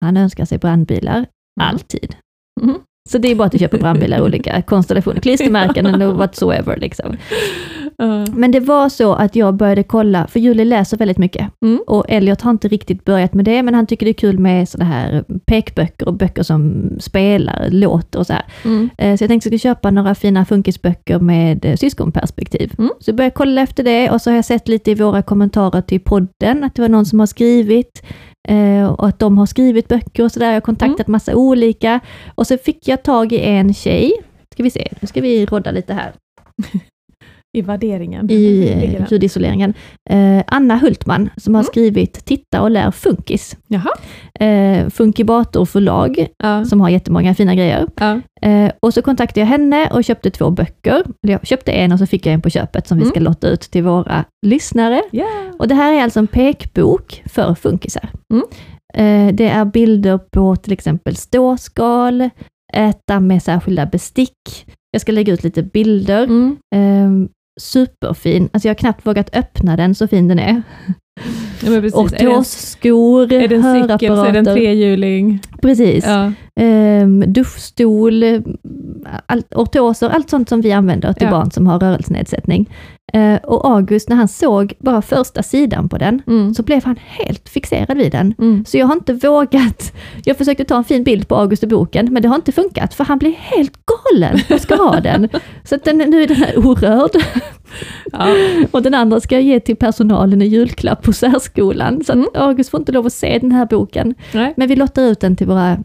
Han 0.05 0.17
önskar 0.17 0.45
sig 0.45 0.59
brandbilar. 0.59 1.17
Mm. 1.17 1.29
Alltid. 1.61 2.17
Mm. 2.63 2.77
Så 3.07 3.19
det 3.19 3.31
är 3.31 3.35
bara 3.35 3.45
att 3.45 3.53
du 3.53 3.59
köper 3.59 3.79
brandbilar 3.79 4.19
i 4.19 4.21
olika 4.21 4.63
konstellationer, 4.63 5.21
klistermärken 5.21 5.87
eller 5.87 6.07
whatsoever. 6.07 6.77
Liksom. 6.77 7.17
Ja. 7.99 8.27
Men 8.35 8.51
det 8.51 8.61
var 8.61 8.89
så 8.89 9.15
att 9.15 9.37
jag 9.37 9.55
började 9.55 9.83
kolla, 9.83 10.27
för 10.27 10.41
Julie 10.41 10.65
läser 10.65 10.97
väldigt 10.97 11.19
mycket. 11.19 11.47
Mm. 11.63 11.81
Och 11.87 12.05
Elliot 12.09 12.41
har 12.43 12.51
inte 12.51 12.69
riktigt 12.69 13.05
börjat 13.05 13.35
med 13.35 13.45
det, 13.45 13.63
men 13.63 13.75
han 13.75 13.87
tycker 13.87 14.07
det 14.07 14.11
är 14.11 14.15
kul 14.15 14.39
med 14.39 14.69
sådana 14.69 14.91
här 14.91 15.25
pekböcker 15.47 16.09
och 16.09 16.15
böcker 16.15 16.43
som 16.43 16.91
spelar, 17.01 17.69
låter 17.71 18.19
och 18.19 18.27
så 18.27 18.33
här. 18.33 18.45
Mm. 18.65 18.91
Eh, 18.99 19.17
Så 19.17 19.25
jag 19.25 19.29
tänkte 19.29 19.35
att 19.49 19.53
jag 19.53 19.61
skulle 19.61 19.75
köpa 19.75 19.91
några 19.91 20.15
fina 20.15 20.45
funkisböcker 20.45 21.19
med 21.19 21.65
eh, 21.65 21.77
syskonperspektiv. 21.77 22.73
Mm. 22.79 22.91
Så 23.01 23.11
jag 23.11 23.17
började 23.17 23.35
kolla 23.35 23.61
efter 23.61 23.85
det 23.85 24.11
och 24.11 24.23
så 24.23 24.31
har 24.31 24.37
jag 24.37 24.45
sett 24.45 24.69
lite 24.69 24.91
i 24.91 24.95
våra 24.95 25.23
kommentarer 25.23 25.81
till 25.81 26.01
podden 26.01 26.65
att 26.65 26.75
det 26.75 26.83
var 26.83 26.89
någon 26.89 27.07
som 27.07 27.21
har 27.21 27.27
skrivit 27.27 28.03
och 28.97 29.09
att 29.09 29.19
de 29.19 29.39
har 29.39 29.47
skrivit 29.47 29.89
böcker 29.89 30.25
och 30.25 30.33
sådär. 30.33 30.47
Jag 30.47 30.55
har 30.55 30.61
kontaktat 30.61 31.07
massa 31.07 31.37
olika 31.37 32.01
och 32.35 32.47
så 32.47 32.59
fick 32.59 32.89
jag 32.89 33.03
tag 33.03 33.33
i 33.33 33.41
en 33.41 33.75
tjej. 33.75 34.13
Ska 34.53 34.63
vi 34.63 34.71
se, 34.71 34.93
nu 35.01 35.09
ska 35.09 35.21
vi 35.21 35.47
rodda 35.47 35.71
lite 35.71 35.95
här 35.95 36.13
I 37.57 37.63
värderingen. 37.63 38.31
i 38.31 39.05
ljudisoleringen. 39.11 39.75
Eh, 40.11 40.43
Anna 40.47 40.77
Hultman 40.77 41.31
som 41.37 41.55
har 41.55 41.61
Mm. 41.63 41.67
skrivit 41.71 42.25
Titta 42.25 42.63
och 42.63 42.71
lär 42.71 42.91
funkis. 42.91 43.57
Jaha. 43.67 43.91
Eh, 44.47 44.89
Funkibator 44.89 45.65
förlag 45.65 46.27
Ja. 46.43 46.65
som 46.65 46.81
har 46.81 46.89
jättemånga 46.89 47.35
fina 47.35 47.55
grejer. 47.55 47.87
Ja. 47.97 48.21
Eh, 48.43 48.71
och 48.83 48.95
så 48.95 49.03
kontaktade 49.03 49.41
jag 49.41 49.47
henne 49.47 49.91
och 49.91 50.05
köpte 50.05 50.31
två 50.31 50.51
böcker. 50.51 51.03
Jag 51.21 51.47
köpte 51.47 51.73
en 51.73 51.93
och 51.93 51.99
så 51.99 52.07
fick 52.07 52.27
jag 52.27 52.35
en 52.35 52.43
på 52.43 52.51
köpet 52.51 52.87
som 52.89 52.97
vi 52.99 53.03
Mm. 53.03 53.11
ska 53.11 53.21
lotta 53.21 53.49
ut 53.49 53.61
till 53.61 53.83
våra 53.83 54.25
lyssnare. 54.47 55.03
Ja. 55.11 55.27
Och 55.59 55.69
det 55.69 55.75
här 55.75 55.93
är 55.93 56.03
alltså 56.03 56.19
en 56.19 56.27
pekbok 56.27 57.23
för 57.27 57.55
funkisar. 57.55 58.09
Mm. 58.35 58.45
Eh, 58.95 59.35
det 59.35 59.49
är 59.49 59.65
bilder 59.65 60.19
på 60.19 60.57
till 60.57 60.73
exempel 60.73 61.17
ståskal, 61.17 62.31
äta 62.75 63.21
med 63.21 63.43
särskilda 63.43 63.87
bestick. 63.87 64.67
Jag 64.91 65.01
ska 65.01 65.13
lägga 65.13 65.33
ut 65.33 65.45
lite 65.45 65.63
bilder. 65.63 66.25
Mm. 66.25 66.57
Superfin. 67.61 68.49
Alltså 68.53 68.69
jag 68.69 68.75
har 68.75 68.79
knappt 68.79 69.07
vågat 69.07 69.37
öppna 69.37 69.77
den, 69.77 69.95
så 69.95 70.09
fin 70.09 70.29
den 70.29 70.39
är. 70.39 70.63
Ja. 71.63 71.73
Är 71.73 71.81
det 71.81 71.89
en- 71.89 71.95
Ortosskor, 72.35 73.33
Är 73.33 73.49
det 73.49 73.55
en 73.57 73.83
cykel 73.99 74.17
så 74.17 74.25
är 74.25 74.33
det 74.33 74.39
en 74.39 74.45
trehjuling. 74.45 75.41
Precis. 75.63 76.05
Ja. 76.07 76.33
Ehm, 76.61 77.25
duschstol, 77.27 78.23
allt, 79.27 79.55
ortoser, 79.55 80.09
allt 80.09 80.31
sånt 80.31 80.49
som 80.49 80.61
vi 80.61 80.73
använder 80.73 81.13
till 81.13 81.25
Ja. 81.27 81.31
barn 81.31 81.51
som 81.51 81.67
har 81.67 81.79
rörelsenedsättning. 81.79 82.71
Eh, 83.13 83.35
och 83.37 83.71
August, 83.71 84.09
när 84.09 84.17
han 84.17 84.29
såg 84.29 84.73
bara 84.79 85.03
första 85.03 85.43
sidan 85.43 85.89
på 85.89 85.99
den, 85.99 86.23
Mm. 86.27 86.55
så 86.55 86.63
blev 86.63 86.85
han 86.85 86.97
helt 87.01 87.49
fixerad 87.49 87.97
vid 87.99 88.13
den. 88.13 88.35
Mm. 88.39 88.65
Så 88.65 88.77
jag 88.79 88.87
har 88.87 88.95
inte 88.95 89.13
vågat, 89.13 89.93
jag 90.25 90.39
försökte 90.39 90.65
ta 90.65 90.77
en 90.77 90.85
fin 90.85 91.05
bild 91.05 91.29
på 91.29 91.37
August 91.37 91.63
i 91.63 91.67
boken, 91.67 92.09
men 92.13 92.23
det 92.23 92.29
har 92.29 92.37
inte 92.37 92.53
funkat, 92.53 92.95
för 92.95 93.05
han 93.05 93.19
blir 93.19 93.33
helt 93.39 93.73
galen 93.87 94.39
och 94.55 94.61
ska 94.61 94.75
ha 94.75 95.01
den. 95.01 95.29
Så 95.65 95.77
den, 95.85 95.99
nu 95.99 96.23
är 96.23 96.27
den 96.29 96.37
här 96.37 96.59
orörd. 96.59 97.11
Ja. 98.13 98.27
Och 98.71 98.83
den 98.83 98.95
andra 98.95 99.21
ska 99.21 99.35
jag 99.35 99.43
ge 99.43 99.61
till 99.61 99.77
personalen 99.77 100.43
i 100.43 100.47
julklapp 100.47 101.03
på 101.03 101.13
särskolan. 101.13 101.46
Så 101.55 102.13
att 102.13 102.17
Mm. 102.17 102.29
August 102.35 102.71
får 102.71 102.81
inte 102.81 102.93
lov 102.93 103.07
att 103.07 103.13
se 103.13 103.39
den 103.39 103.53
här 103.53 103.67
boken. 103.67 104.15
Nej. 104.35 104.55
Men 104.57 104.69
vi 104.69 104.77
lottar 104.77 105.03
ut 105.03 105.21
den 105.21 105.37
till 105.37 105.47
våra 105.47 105.79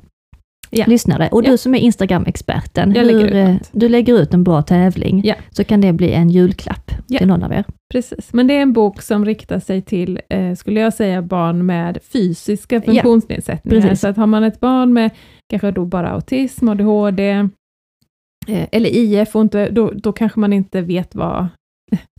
Ja. 0.74 0.86
lyssnare. 0.88 1.30
Och 1.32 1.44
Ja. 1.46 1.52
du 1.52 1.58
som 1.58 1.76
är 1.76 1.80
Instagram-experten, 1.80 2.96
eh, 2.96 3.56
du 3.72 3.90
lägger 3.90 4.22
ut 4.22 4.34
en 4.34 4.44
bra 4.44 4.62
tävling, 4.62 5.22
Ja. 5.26 5.36
så 5.52 5.64
kan 5.64 5.82
det 5.82 5.94
bli 5.94 6.12
en 6.12 6.30
julklapp 6.30 6.92
Ja. 7.08 7.18
till 7.18 7.28
någon 7.28 7.44
av 7.44 7.52
er. 7.54 7.64
Precis, 7.94 8.34
men 8.34 8.48
det 8.48 8.54
är 8.58 8.62
en 8.62 8.74
bok 8.74 9.02
som 9.02 9.26
riktar 9.26 9.60
sig 9.60 9.82
till, 9.82 10.20
eh, 10.30 10.56
skulle 10.56 10.80
jag 10.80 10.94
säga, 10.94 11.22
barn 11.22 11.66
med 11.66 11.98
fysiska 12.14 12.82
funktionsnedsättningar. 12.82 13.82
precis. 13.82 14.00
så 14.02 14.08
att 14.08 14.18
har 14.18 14.28
man 14.28 14.44
ett 14.44 14.60
barn 14.60 14.94
med 14.94 15.10
kanske 15.50 15.72
då 15.72 15.86
bara 15.86 16.10
autism, 16.10 16.70
ADHD, 16.70 17.30
eh, 18.48 18.68
eller 18.72 18.90
IF, 18.90 19.36
och 19.36 19.42
inte, 19.42 19.70
då, 19.70 19.92
då 19.96 20.12
kanske 20.12 20.40
man 20.40 20.54
inte 20.54 20.82
vet 20.82 21.16
vad 21.16 21.48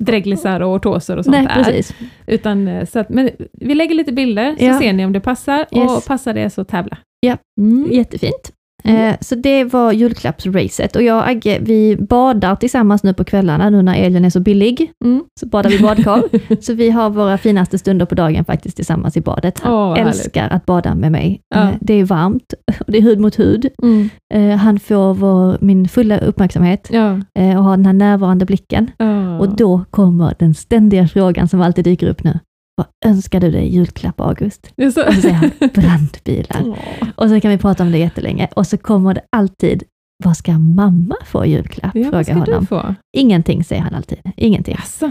dreglisar 0.03 0.61
och 0.61 0.73
ortoser 0.73 1.17
och 1.17 1.25
sånt 1.25 1.37
Nej, 1.37 1.47
är. 1.51 1.65
precis. 1.65 1.95
Utan, 2.27 2.69
eh, 2.69 2.87
så 2.87 2.99
att, 2.99 3.09
men 3.09 3.31
vi 3.53 3.75
lägger 3.75 3.95
lite 3.95 4.13
bilder, 4.13 4.57
så 4.59 4.65
Ja. 4.65 4.79
ser 4.81 4.93
ni 4.93 5.05
om 5.07 5.13
det 5.13 5.21
passar, 5.21 5.67
Yes. 5.73 5.97
och 5.97 6.07
passar 6.07 6.35
det 6.35 6.51
så 6.51 6.65
tävla. 6.65 6.99
Ja. 7.21 7.37
Mm. 7.61 7.93
Jättefint. 7.93 8.53
Mm. 8.85 9.09
Eh, 9.11 9.17
så 9.21 9.35
det 9.35 9.65
var 9.65 9.93
julklappsracet 9.93 10.97
och 10.97 11.03
jag 11.03 11.17
och 11.19 11.29
Agge, 11.29 11.59
vi 11.61 11.97
badar 11.97 12.57
tillsammans 12.57 13.03
nu 13.03 13.15
på 13.15 13.25
kvällarna, 13.25 13.71
nu 13.71 13.83
när 13.83 13.95
elen 13.95 14.25
är 14.25 14.31
så 14.31 14.41
billig, 14.41 14.91
Mm. 15.05 15.25
så 15.41 15.47
badar 15.47 15.71
vi 15.71 15.79
badkar. 15.79 16.23
så 16.63 16.75
vi 16.75 16.91
har 16.91 17.11
våra 17.11 17.39
finaste 17.39 17.79
stunder 17.79 18.07
på 18.07 18.15
dagen 18.15 18.45
faktiskt 18.45 18.77
tillsammans 18.77 19.17
i 19.17 19.21
badet. 19.21 19.61
Han 19.61 19.73
vad 19.73 19.99
älskar 19.99 20.49
att 20.49 20.67
bada 20.67 20.95
med 20.95 21.13
mig. 21.13 21.41
Ja. 21.55 21.63
Eh, 21.63 21.69
det 21.81 21.95
är 21.95 22.05
varmt 22.05 22.55
och 22.81 22.85
det 22.93 22.99
är 22.99 23.03
hud 23.03 23.19
mot 23.21 23.39
hud. 23.39 23.69
Mm. 23.83 24.11
Eh, 24.35 24.57
han 24.57 24.79
får 24.81 25.15
vår, 25.15 25.57
min 25.61 25.89
fulla 25.89 26.19
uppmärksamhet 26.19 26.89
Ja. 26.93 27.13
och 27.35 27.65
har 27.65 27.77
den 27.77 27.87
här 27.87 27.93
närvarande 27.93 28.45
blicken. 28.45 28.91
Ja. 28.99 29.39
Och 29.39 29.57
då 29.57 29.85
kommer 29.91 30.35
den 30.39 30.55
ständiga 30.55 31.09
frågan 31.09 31.49
som 31.49 31.61
alltid 31.61 31.85
dyker 31.85 32.07
upp 32.09 32.25
nu. 32.25 32.39
Vad 32.77 32.87
önskar 33.05 33.41
du 33.41 33.51
dig 33.51 33.65
i 33.67 33.75
julklapp, 33.75 34.21
August? 34.21 34.73
Och 34.87 34.93
så 34.93 35.21
säger 35.23 35.35
han 35.35 35.51
brandbilar. 35.75 36.79
Och 37.17 37.29
så 37.29 37.41
kan 37.41 37.51
vi 37.51 37.59
prata 37.59 37.83
om 37.83 37.93
det 37.93 37.99
jättelänge. 37.99 38.49
Och 38.57 38.67
så 38.67 38.79
kommer 38.79 39.15
det 39.15 39.21
alltid, 39.37 39.83
vad 40.25 40.37
ska 40.37 40.59
mamma 40.59 41.17
få 41.25 41.45
i 41.45 41.51
julklapp? 41.51 41.95
Ja, 41.95 42.11
vad 42.11 42.27
Frågar 42.27 42.41
honom. 42.47 42.67
få? 42.67 42.95
Ingenting 43.17 43.65
säger 43.65 43.83
han 43.83 43.95
alltid. 43.95 44.19
Ingenting. 44.37 44.75
Jaså? 44.79 45.11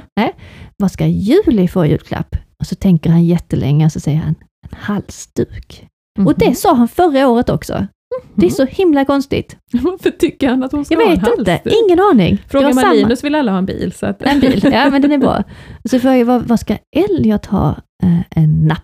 Vad 0.77 0.91
ska 0.91 1.05
Julie 1.07 1.67
få 1.67 1.85
i 1.85 1.89
julklapp? 1.89 2.35
Och 2.59 2.65
så 2.67 2.75
tänker 2.75 3.09
han 3.09 3.25
jättelänge 3.25 3.85
och 3.85 3.91
så 3.91 3.99
säger 3.99 4.17
han 4.19 4.35
en 4.71 4.77
halsduk. 4.77 5.87
Och 6.25 6.33
det 6.37 6.55
sa 6.55 6.73
han 6.75 6.87
förra 6.87 7.27
året 7.27 7.49
också. 7.49 7.87
Det 8.35 8.45
är 8.45 8.49
så 8.49 8.65
himla 8.65 9.05
konstigt. 9.05 9.57
Varför 9.73 10.09
tycker 10.11 10.49
han 10.49 10.63
att 10.63 10.71
hon 10.71 10.85
ska 10.85 10.93
Jag 10.95 11.01
ha 11.01 11.13
en 11.13 11.19
vet 11.19 11.37
inte, 11.39 11.51
halsduk? 11.51 11.73
ingen 11.85 11.99
aning. 11.99 12.41
Fråga 12.49 12.65
var 12.67 12.73
samma- 12.73 13.15
vill 13.23 13.35
alla 13.35 13.51
ha 13.51 13.57
en 13.57 13.65
bil. 13.65 13.91
Så 13.91 14.05
att... 14.05 14.21
En 14.21 14.39
bil, 14.39 14.69
ja 14.71 14.89
men 14.89 15.01
den 15.01 15.11
är 15.11 15.17
bra. 15.17 15.43
Och 15.83 15.89
så 15.89 15.99
frågar 15.99 16.15
jag, 16.15 16.25
vad, 16.25 16.41
vad 16.41 16.59
ska 16.59 16.77
Elliot 16.95 17.45
ha? 17.45 17.69
Eh, 18.03 18.41
en 18.43 18.67
napp. 18.67 18.83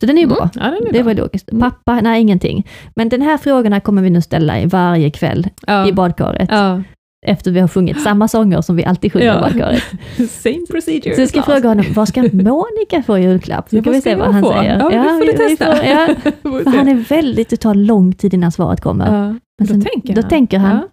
Så 0.00 0.06
den 0.06 0.18
är 0.18 0.22
ju 0.22 0.28
bra. 0.28 0.36
Mm, 0.38 0.50
ja, 0.54 0.62
den 0.64 0.86
är 0.88 0.92
Det 0.92 0.98
bra. 0.98 1.02
var 1.02 1.14
logiskt. 1.14 1.50
Mm. 1.52 1.60
Pappa, 1.70 2.00
nej 2.00 2.20
ingenting. 2.20 2.66
Men 2.96 3.08
den 3.08 3.22
här 3.22 3.36
frågorna 3.38 3.80
kommer 3.80 4.02
vi 4.02 4.10
nu 4.10 4.20
ställa 4.22 4.60
i 4.60 4.66
varje 4.66 5.10
kväll 5.10 5.46
ja. 5.66 5.88
i 5.88 5.92
badkaret. 5.92 6.48
Ja. 6.52 6.82
Efter 7.26 7.50
vi 7.50 7.60
har 7.60 7.68
sjungit 7.68 8.00
samma 8.02 8.28
sånger 8.28 8.60
som 8.60 8.76
vi 8.76 8.84
alltid 8.84 9.12
sjunger 9.12 9.26
Ja. 9.26 9.38
i 9.38 9.40
badkaret. 9.40 9.82
Same 10.30 10.66
procedure. 10.70 11.14
Så 11.14 11.20
jag 11.20 11.28
ska 11.28 11.42
fråga 11.42 11.68
honom, 11.68 11.84
vad 11.94 12.08
ska 12.08 12.22
Monica 12.22 13.02
få 13.06 13.18
i 13.18 13.22
julklapp? 13.22 13.66
Ja, 13.70 13.82
kan 13.82 13.92
vi 13.92 14.00
se 14.00 14.14
vad 14.14 14.32
han 14.32 14.42
få? 14.42 14.52
säger. 14.52 14.78
Ja, 14.78 14.88
det 14.90 15.04
får 15.08 15.20
du 15.20 15.26
vi- 15.26 15.32
vi 15.48 15.56
testa. 15.56 15.76
får- 15.76 15.84
ja. 15.84 16.08
Får 16.64 16.70
se. 16.70 16.76
han 16.78 16.88
är 16.88 16.94
väldigt, 16.94 17.48
det 17.48 17.56
tar 17.56 17.74
lång 17.74 18.12
tid 18.12 18.34
innan 18.34 18.52
svaret 18.52 18.80
kommer. 18.80 19.04
ja. 19.06 19.28
Men 19.28 19.38
då 19.58 19.66
sen- 19.66 19.80
tänker 19.84 20.14
då 20.14 20.20
han. 20.20 20.30
tänker 20.30 20.58
han, 20.58 20.76
Ja. 20.76 20.88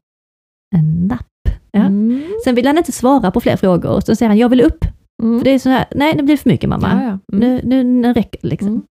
En 0.78 1.08
napp. 1.08 1.26
Ja. 1.72 1.80
Mm. 1.80 2.24
Sen 2.44 2.56
vill 2.56 2.68
han 2.68 2.78
inte 2.78 2.92
svara 2.92 3.32
på 3.32 3.42
fler 3.42 3.58
frågor, 3.58 4.00
så 4.00 4.16
säger 4.16 4.28
han, 4.30 4.38
jag 4.38 4.50
vill 4.50 4.62
upp. 4.62 4.86
Mm. 5.24 5.40
För 5.40 5.46
det 5.46 5.52
är 5.52 5.60
så 5.60 5.70
här, 5.70 5.86
nej 5.96 6.14
det 6.18 6.24
blir 6.24 6.38
för 6.38 6.50
mycket 6.50 6.70
mamma. 6.70 6.90
Ja, 6.94 7.02
ja. 7.04 7.08
Mm. 7.08 7.20
Nu, 7.56 7.62
nu, 7.64 7.84
nu 7.84 8.14
räcker 8.14 8.40
det 8.42 8.48
liksom. 8.48 8.84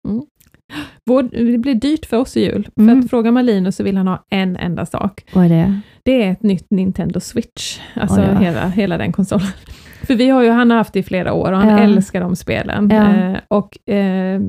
Vår, 1.05 1.23
det 1.51 1.57
blir 1.57 1.75
dyrt 1.75 2.05
för 2.05 2.17
oss 2.17 2.37
i 2.37 2.45
jul. 2.45 2.67
Mm. 2.79 2.95
För 3.01 3.05
att 3.05 3.09
fråga 3.09 3.31
Malinus 3.31 3.75
så 3.75 3.83
vill 3.83 3.97
han 3.97 4.07
ha 4.07 4.25
en 4.29 4.57
enda 4.57 4.85
sak. 4.85 5.25
Vad 5.33 5.45
är 5.45 5.49
det? 5.49 5.79
Det 6.03 6.23
är 6.23 6.31
ett 6.31 6.43
nytt 6.43 6.67
Nintendo 6.71 7.19
Switch. 7.19 7.79
Alltså 7.95 8.21
Oj, 8.21 8.27
ja. 8.31 8.37
hela, 8.39 8.67
hela 8.67 8.97
den 8.97 9.11
konsolen. 9.11 9.47
För 10.03 10.15
vi 10.15 10.29
har 10.29 10.43
ju, 10.43 10.49
han 10.49 10.69
har 10.69 10.77
haft 10.77 10.93
det 10.93 10.99
i 10.99 11.03
flera 11.03 11.33
år 11.33 11.51
och 11.51 11.57
han 11.57 11.69
Ja. 11.69 11.79
älskar 11.79 12.21
de 12.21 12.35
spelen. 12.35 12.89
Ja. 12.91 13.13
Eh, 13.15 13.37
och 13.47 13.89
eh, 13.93 14.41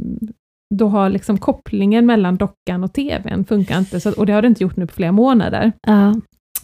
då 0.74 0.88
har 0.88 1.10
liksom 1.10 1.38
kopplingen 1.38 2.06
mellan 2.06 2.36
dockan 2.36 2.84
och 2.84 2.92
tvn 2.92 3.44
funkar 3.44 3.78
inte, 3.78 4.00
så, 4.00 4.12
och 4.12 4.26
det 4.26 4.32
har 4.32 4.42
det 4.42 4.48
inte 4.48 4.62
gjort 4.62 4.76
nu 4.76 4.86
på 4.86 4.94
flera 4.94 5.12
månader. 5.12 5.72
Ja, 5.86 6.14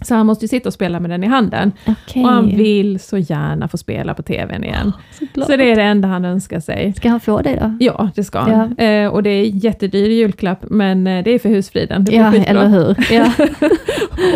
Så 0.02 0.14
han 0.14 0.26
måste 0.26 0.44
ju 0.44 0.48
sitta 0.48 0.68
och 0.68 0.72
spela 0.72 1.00
med 1.00 1.10
den 1.10 1.24
i 1.24 1.26
handen. 1.26 1.72
okej. 1.86 2.22
Och 2.24 2.28
han 2.30 2.46
vill 2.56 3.00
så 3.00 3.18
gärna 3.18 3.68
få 3.68 3.76
spela 3.76 4.14
på 4.14 4.22
tvn 4.22 4.64
igen. 4.64 4.92
Så. 5.34 5.40
Så 5.44 5.56
det 5.56 5.70
är 5.72 5.76
det 5.76 5.82
enda 5.82 6.08
han 6.08 6.24
önskar 6.24 6.60
sig. 6.60 6.92
Ska 6.96 7.08
han 7.08 7.20
få 7.20 7.40
det 7.42 7.54
då? 7.60 7.76
Ja, 7.80 8.10
det 8.14 8.24
ska 8.24 8.38
han. 8.38 8.78
Eh, 8.78 9.08
och 9.08 9.22
det 9.22 9.30
är 9.30 9.44
jättedyr 9.44 10.08
julklapp, 10.10 10.64
men 10.70 11.06
eh, 11.06 11.24
det 11.24 11.30
är 11.30 11.38
för 11.38 11.48
husfriden. 11.48 12.04
Det 12.04 12.14
Ja, 12.14 12.34
eller 12.34 12.66
hur? 12.68 12.96
Ja. 13.14 13.32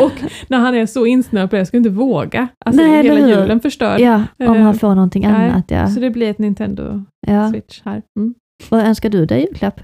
och 0.05 0.13
när 0.49 0.59
han 0.59 0.75
är 0.75 0.87
så 0.87 1.07
insnöad 1.07 1.51
på 1.51 1.57
det, 1.57 1.61
jag 1.61 1.67
skulle 1.67 1.79
inte 1.79 1.91
våga. 1.91 2.49
Alltså 2.65 2.83
Nej, 2.83 3.03
hela 3.03 3.21
hur? 3.21 3.29
julen 3.29 3.61
förstörd. 3.61 4.01
ja, 4.01 4.23
om 4.39 4.57
Eh, 4.57 4.63
han 4.63 4.75
får 4.75 4.95
någonting 4.95 5.23
nej, 5.23 5.51
annat. 5.51 5.65
Ja. 5.71 5.87
Så 5.89 6.01
det 6.01 6.11
blir 6.11 6.31
ett 6.31 6.39
Nintendo 6.39 7.03
Ja. 7.27 7.51
Switch 7.51 7.81
här. 7.85 8.03
Mm. 8.19 8.35
Vad 8.69 8.81
önskar 8.81 9.09
du 9.11 9.27
dig 9.27 9.41
julklapp? 9.41 9.81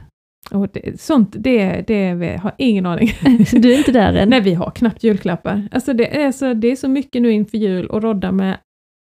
Och 0.50 0.68
det, 0.72 1.00
sånt, 1.00 1.34
det, 1.38 1.82
det 1.86 2.36
har 2.42 2.52
ingen 2.58 2.86
aning. 2.86 3.08
Du 3.52 3.72
är 3.72 3.78
inte 3.78 3.92
där 3.92 4.14
än? 4.14 4.28
Nej, 4.28 4.40
vi 4.40 4.54
har 4.54 4.70
knappt 4.70 5.02
julklappar. 5.04 5.68
Alltså 5.72 5.92
det, 5.92 6.22
är 6.22 6.32
så, 6.32 6.54
det 6.54 6.68
är 6.68 6.76
så 6.76 6.88
mycket 6.88 7.22
nu 7.22 7.32
inför 7.32 7.58
jul 7.58 7.86
och 7.86 8.02
rodda 8.02 8.32
med 8.32 8.58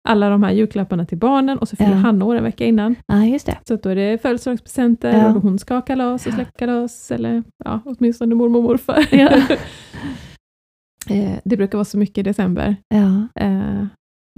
alla 0.09 0.29
de 0.31 0.43
här 0.43 0.53
julklapparna 0.53 1.05
till 1.07 1.19
barnen 1.19 1.59
och 1.59 1.69
så 1.69 1.77
fyller 1.77 1.91
Ja. 1.91 1.97
han 1.97 2.23
år 2.23 2.37
en 2.37 2.45
vecka 2.45 2.65
innan. 2.65 2.95
Ja, 3.07 3.25
just 3.25 3.47
det. 3.47 3.59
Så 3.69 3.77
då 3.77 3.89
är 3.89 3.95
det 3.97 4.23
födelsedagspresenter 4.23 5.13
Ja. 5.19 5.35
och 5.35 5.43
hon 5.43 5.59
ska 5.59 5.75
ha 5.75 5.81
kalas 5.83 6.27
och 6.27 6.33
släktkalas, 6.33 7.11
eller 7.11 7.43
ja, 7.65 7.81
åtminstone 7.85 8.35
mormor 8.35 8.59
och 8.59 8.63
morfar. 8.65 9.07
Ja. 9.11 9.31
Eh, 11.11 11.39
det 11.45 11.57
brukar 11.57 11.79
vara 11.79 11.85
så 11.85 11.99
mycket 11.99 12.19
i 12.19 12.23
december. 12.23 12.77
Ja. 12.89 13.29
Eh, 13.45 13.87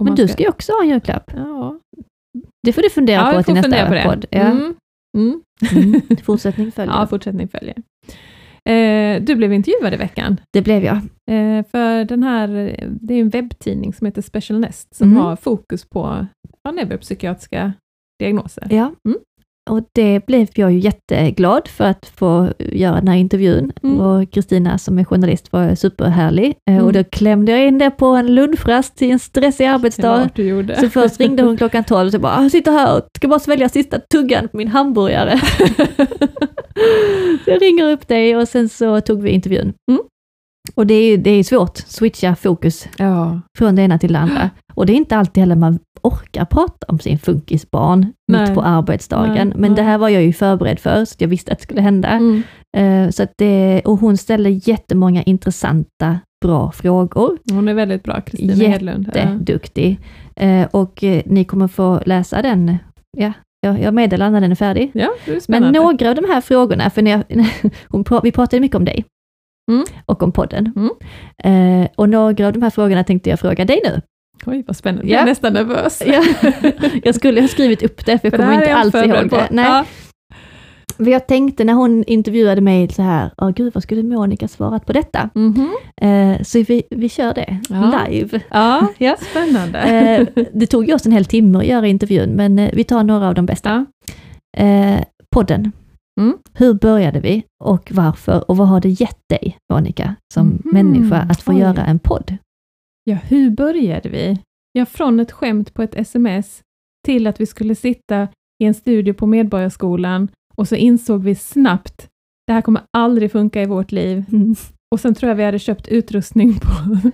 Men 0.03 0.15
du 0.15 0.27
ska 0.27 0.43
ju 0.43 0.49
också 0.49 0.71
ha 0.71 0.83
en 0.83 0.89
julklapp. 0.89 1.31
Ja, 1.35 1.79
Det 2.63 2.73
får 2.73 2.81
du 2.81 2.89
fundera 2.89 3.31
ja 3.31 3.37
på 3.37 3.43
till 3.43 3.61
fundera 3.63 3.69
nästa 3.69 3.87
på 3.87 3.93
det. 3.93 4.03
podd. 4.03 4.25
Ja. 4.31 4.39
Mm. 4.39 4.75
Mm. 5.17 5.41
Mm. 5.75 6.01
Fortsättning 6.23 6.71
följer. 6.71 6.95
Ja, 6.95 7.07
fortsättning 7.07 7.47
följer. 7.47 7.75
Eh, 8.69 9.21
du 9.23 9.35
blev 9.35 9.53
intervjuad 9.53 9.93
i 9.93 9.97
veckan. 9.97 10.37
Det 10.53 10.61
blev 10.61 10.83
jag. 10.83 10.95
Eh, 11.31 11.65
för 11.71 12.05
den 12.05 12.23
här, 12.23 12.47
det 13.01 13.13
är 13.13 13.21
en 13.21 13.29
webbtidning 13.29 13.93
som 13.93 14.05
heter 14.05 14.21
Special 14.21 14.59
Nest, 14.59 14.95
som 14.95 15.07
Mm. 15.11 15.23
har 15.23 15.35
fokus 15.35 15.85
på 15.89 16.25
ja, 16.63 16.71
neuropsykiatriska 16.71 17.73
diagnoser. 18.19 18.67
Ja. 18.69 18.91
Mm. 19.07 19.17
Och 19.69 19.83
det 19.95 20.25
blev 20.25 20.47
jag 20.55 20.71
ju 20.71 20.79
jätteglad 20.79 21.67
för 21.67 21.83
att 21.85 22.05
få 22.15 22.47
göra 22.59 22.95
den 22.95 23.07
här 23.07 23.15
intervjun. 23.17 23.71
Mm. 23.83 23.99
Och 23.99 24.31
Kristina 24.31 24.77
som 24.77 24.99
är 24.99 25.03
journalist 25.03 25.51
var 25.53 25.75
superhärlig. 25.75 26.45
Eh, 26.69 26.73
Mm. 26.73 26.85
Och 26.85 26.93
då 26.93 27.03
klämde 27.03 27.51
jag 27.51 27.67
in 27.67 27.77
det 27.77 27.91
på 27.91 28.05
en 28.05 28.35
lunchrast 28.35 29.01
i 29.01 29.11
en 29.11 29.19
stressig 29.19 29.65
arbetsdag. 29.65 30.29
Så 30.75 30.89
först 30.89 31.19
ringde 31.19 31.43
hon 31.43 31.57
klockan 31.57 31.83
12 31.83 32.05
och 32.05 32.11
så 32.11 32.19
bara, 32.19 32.33
"Ah, 32.37 32.41
jag 32.41 32.51
sitter 32.51 32.71
här 32.71 32.97
och 32.97 33.03
ska 33.17 33.27
bara 33.27 33.39
svälja 33.39 33.69
sista 33.69 33.99
tuggan 33.99 34.47
på 34.47 34.57
min 34.57 34.67
hamburgare. 34.67 35.39
så 37.45 37.51
jag 37.51 37.61
ringer 37.61 37.91
upp 37.91 38.07
dig 38.07 38.35
och 38.37 38.47
sen 38.47 38.69
så 38.69 39.01
tog 39.01 39.21
vi 39.21 39.29
intervjun. 39.29 39.73
Mm. 39.91 40.01
Och 40.75 40.87
det 40.87 40.93
är 40.93 41.17
det 41.17 41.29
är 41.29 41.43
svårt, 41.43 41.77
switcha 41.77 42.35
fokus 42.35 42.87
ja. 42.97 43.41
från 43.57 43.75
det 43.75 43.81
ena 43.81 43.99
till 43.99 44.13
det 44.13 44.19
andra. 44.19 44.49
Och 44.73 44.85
det 44.85 44.93
är 44.93 44.97
inte 44.97 45.17
alltid 45.17 45.41
heller 45.41 45.55
man 45.55 45.79
orkar 46.01 46.45
prata 46.45 46.85
om 46.87 46.99
sin 46.99 47.19
funkisbarn 47.19 48.13
Nej. 48.27 48.41
mitt 48.41 48.55
på 48.55 48.61
arbetsdagen. 48.61 49.47
Nej, 49.47 49.57
Men 49.57 49.75
det 49.75 49.81
här 49.81 49.97
var 49.97 50.09
jag 50.09 50.23
ju 50.23 50.33
förberedd 50.33 50.79
för, 50.79 51.05
så 51.05 51.15
jag 51.17 51.27
visste 51.27 51.51
att 51.51 51.57
det 51.57 51.63
skulle 51.63 51.81
hända. 51.81 52.07
Mm. 52.07 52.43
Eh, 52.77 53.09
Så 53.09 53.27
det, 53.37 53.81
och 53.85 53.99
hon 53.99 54.17
ställde 54.17 54.49
jättemånga 54.49 55.23
intressanta, 55.23 56.19
bra 56.45 56.71
frågor. 56.71 57.37
Hon 57.51 57.67
är 57.67 57.73
väldigt 57.73 58.03
bra, 58.03 58.21
Kristina 58.21 58.67
Hedlund. 58.69 59.11
Jätteduktig. 59.15 59.99
Eh, 60.35 60.67
Och 60.71 61.03
eh, 61.03 61.21
ni 61.25 61.43
kommer 61.43 61.67
få 61.67 62.01
läsa 62.05 62.41
den. 62.41 62.77
Ja, 63.17 63.33
jag, 63.61 63.81
jag 63.81 63.93
meddelar 63.93 64.29
när 64.29 64.41
den 64.41 64.51
är 64.51 64.55
färdig. 64.55 64.91
Ja, 64.93 65.09
är 65.25 65.41
Men 65.47 65.73
några 65.73 66.09
av 66.09 66.15
de 66.15 66.25
här 66.25 66.41
frågorna, 66.41 66.89
för 66.89 67.01
när 67.01 67.11
jag, 67.11 67.23
hon, 67.87 68.05
vi 68.23 68.31
pratade 68.31 68.59
mycket 68.59 68.77
om 68.77 68.85
dig 68.85 69.05
Mm. 69.71 69.83
och 70.05 70.23
om 70.23 70.31
podden. 70.31 70.73
Mm. 70.75 71.83
Eh, 71.83 71.89
och 71.95 72.09
några 72.09 72.47
av 72.47 72.53
de 72.53 72.61
här 72.61 72.69
frågorna 72.69 73.03
tänkte 73.03 73.29
jag 73.29 73.39
fråga 73.39 73.65
dig 73.65 73.81
nu. 73.83 74.01
Oj, 74.45 74.63
vad 74.67 74.75
spännande. 74.75 75.07
Ja. 75.07 75.13
Jag 75.13 75.21
är 75.21 75.25
nästan 75.25 75.53
nervös. 75.53 76.01
Ja, 76.05 76.23
jag 77.03 77.15
skulle 77.15 77.41
ha 77.41 77.47
skrivit 77.47 77.83
upp 77.83 78.05
det, 78.05 78.17
för 78.19 78.27
jag 78.27 78.31
För 78.31 78.37
kommer 78.37 78.53
inte 78.53 78.75
alls 78.75 78.95
ihåg 78.95 79.29
på. 79.29 79.35
det. 79.35 79.47
Nej. 79.51 79.65
Ja. 79.65 79.85
För 80.97 81.11
jag 81.11 81.27
tänkte 81.27 81.63
när 81.63 81.73
hon 81.73 82.03
intervjuade 82.03 82.61
mig 82.61 82.89
så 82.89 83.01
här, 83.01 83.31
åh 83.37 83.49
gud, 83.49 83.73
vad 83.73 83.83
skulle 83.83 84.03
Monica 84.03 84.47
svarat 84.47 84.85
på 84.85 84.93
detta? 84.93 85.29
Mhm. 85.35 85.69
Eh, 86.01 86.41
så 86.43 86.63
vi, 86.67 86.83
vi 86.89 87.09
kör 87.09 87.33
det 87.33 87.57
Ja. 87.69 88.05
live. 88.09 88.39
ja, 88.51 88.87
Ja. 88.97 89.15
spännande. 89.31 89.79
Eh, 89.79 90.43
det 90.53 90.65
tog 90.67 90.87
ju 90.87 90.93
oss 90.93 91.05
en 91.05 91.11
hel 91.11 91.25
timme 91.25 91.57
att 91.57 91.65
göra 91.65 91.87
intervjun, 91.87 92.29
men 92.29 92.59
eh, 92.59 92.69
vi 92.73 92.83
tar 92.83 93.03
några 93.03 93.27
av 93.27 93.33
de 93.35 93.45
bästa. 93.45 93.85
Ja. 94.57 94.63
Eh, 94.63 95.01
podden. 95.35 95.71
Mm. 96.21 96.37
Hur 96.53 96.73
började 96.73 97.19
vi 97.19 97.43
och 97.63 97.91
varför 97.91 98.49
och 98.51 98.57
vad 98.57 98.67
har 98.67 98.81
det 98.81 98.89
gett 98.89 99.19
dig, 99.29 99.57
Monica, 99.73 100.15
som 100.33 100.47
Mhm. 100.47 100.61
människa 100.63 101.17
att 101.29 101.41
få 101.41 101.51
Oj. 101.51 101.59
göra 101.59 101.85
en 101.85 101.99
podd? 101.99 102.37
Ja, 103.03 103.15
hur 103.15 103.49
började 103.49 104.09
vi? 104.09 104.39
Ja, 104.71 104.85
från 104.85 105.19
ett 105.19 105.31
skämt 105.31 105.73
på 105.73 105.81
ett 105.81 105.95
sms 105.95 106.61
till 107.05 107.27
att 107.27 107.41
vi 107.41 107.45
skulle 107.45 107.75
sitta 107.75 108.27
i 108.63 108.65
en 108.65 108.73
studio 108.73 109.13
på 109.13 109.25
Medborgarskolan 109.25 110.27
och 110.55 110.67
så 110.67 110.75
insåg 110.75 111.23
vi 111.23 111.35
snabbt, 111.35 112.07
det 112.47 112.53
här 112.53 112.61
kommer 112.61 112.81
aldrig 112.97 113.31
funka 113.31 113.61
i 113.61 113.65
vårt 113.65 113.91
liv. 113.91 114.25
Och 114.91 114.99
sen 114.99 115.15
tror 115.15 115.29
jag 115.29 115.35
vi 115.35 115.43
hade 115.43 115.59
köpt 115.59 115.87
utrustning 115.87 116.59
på 116.59 116.69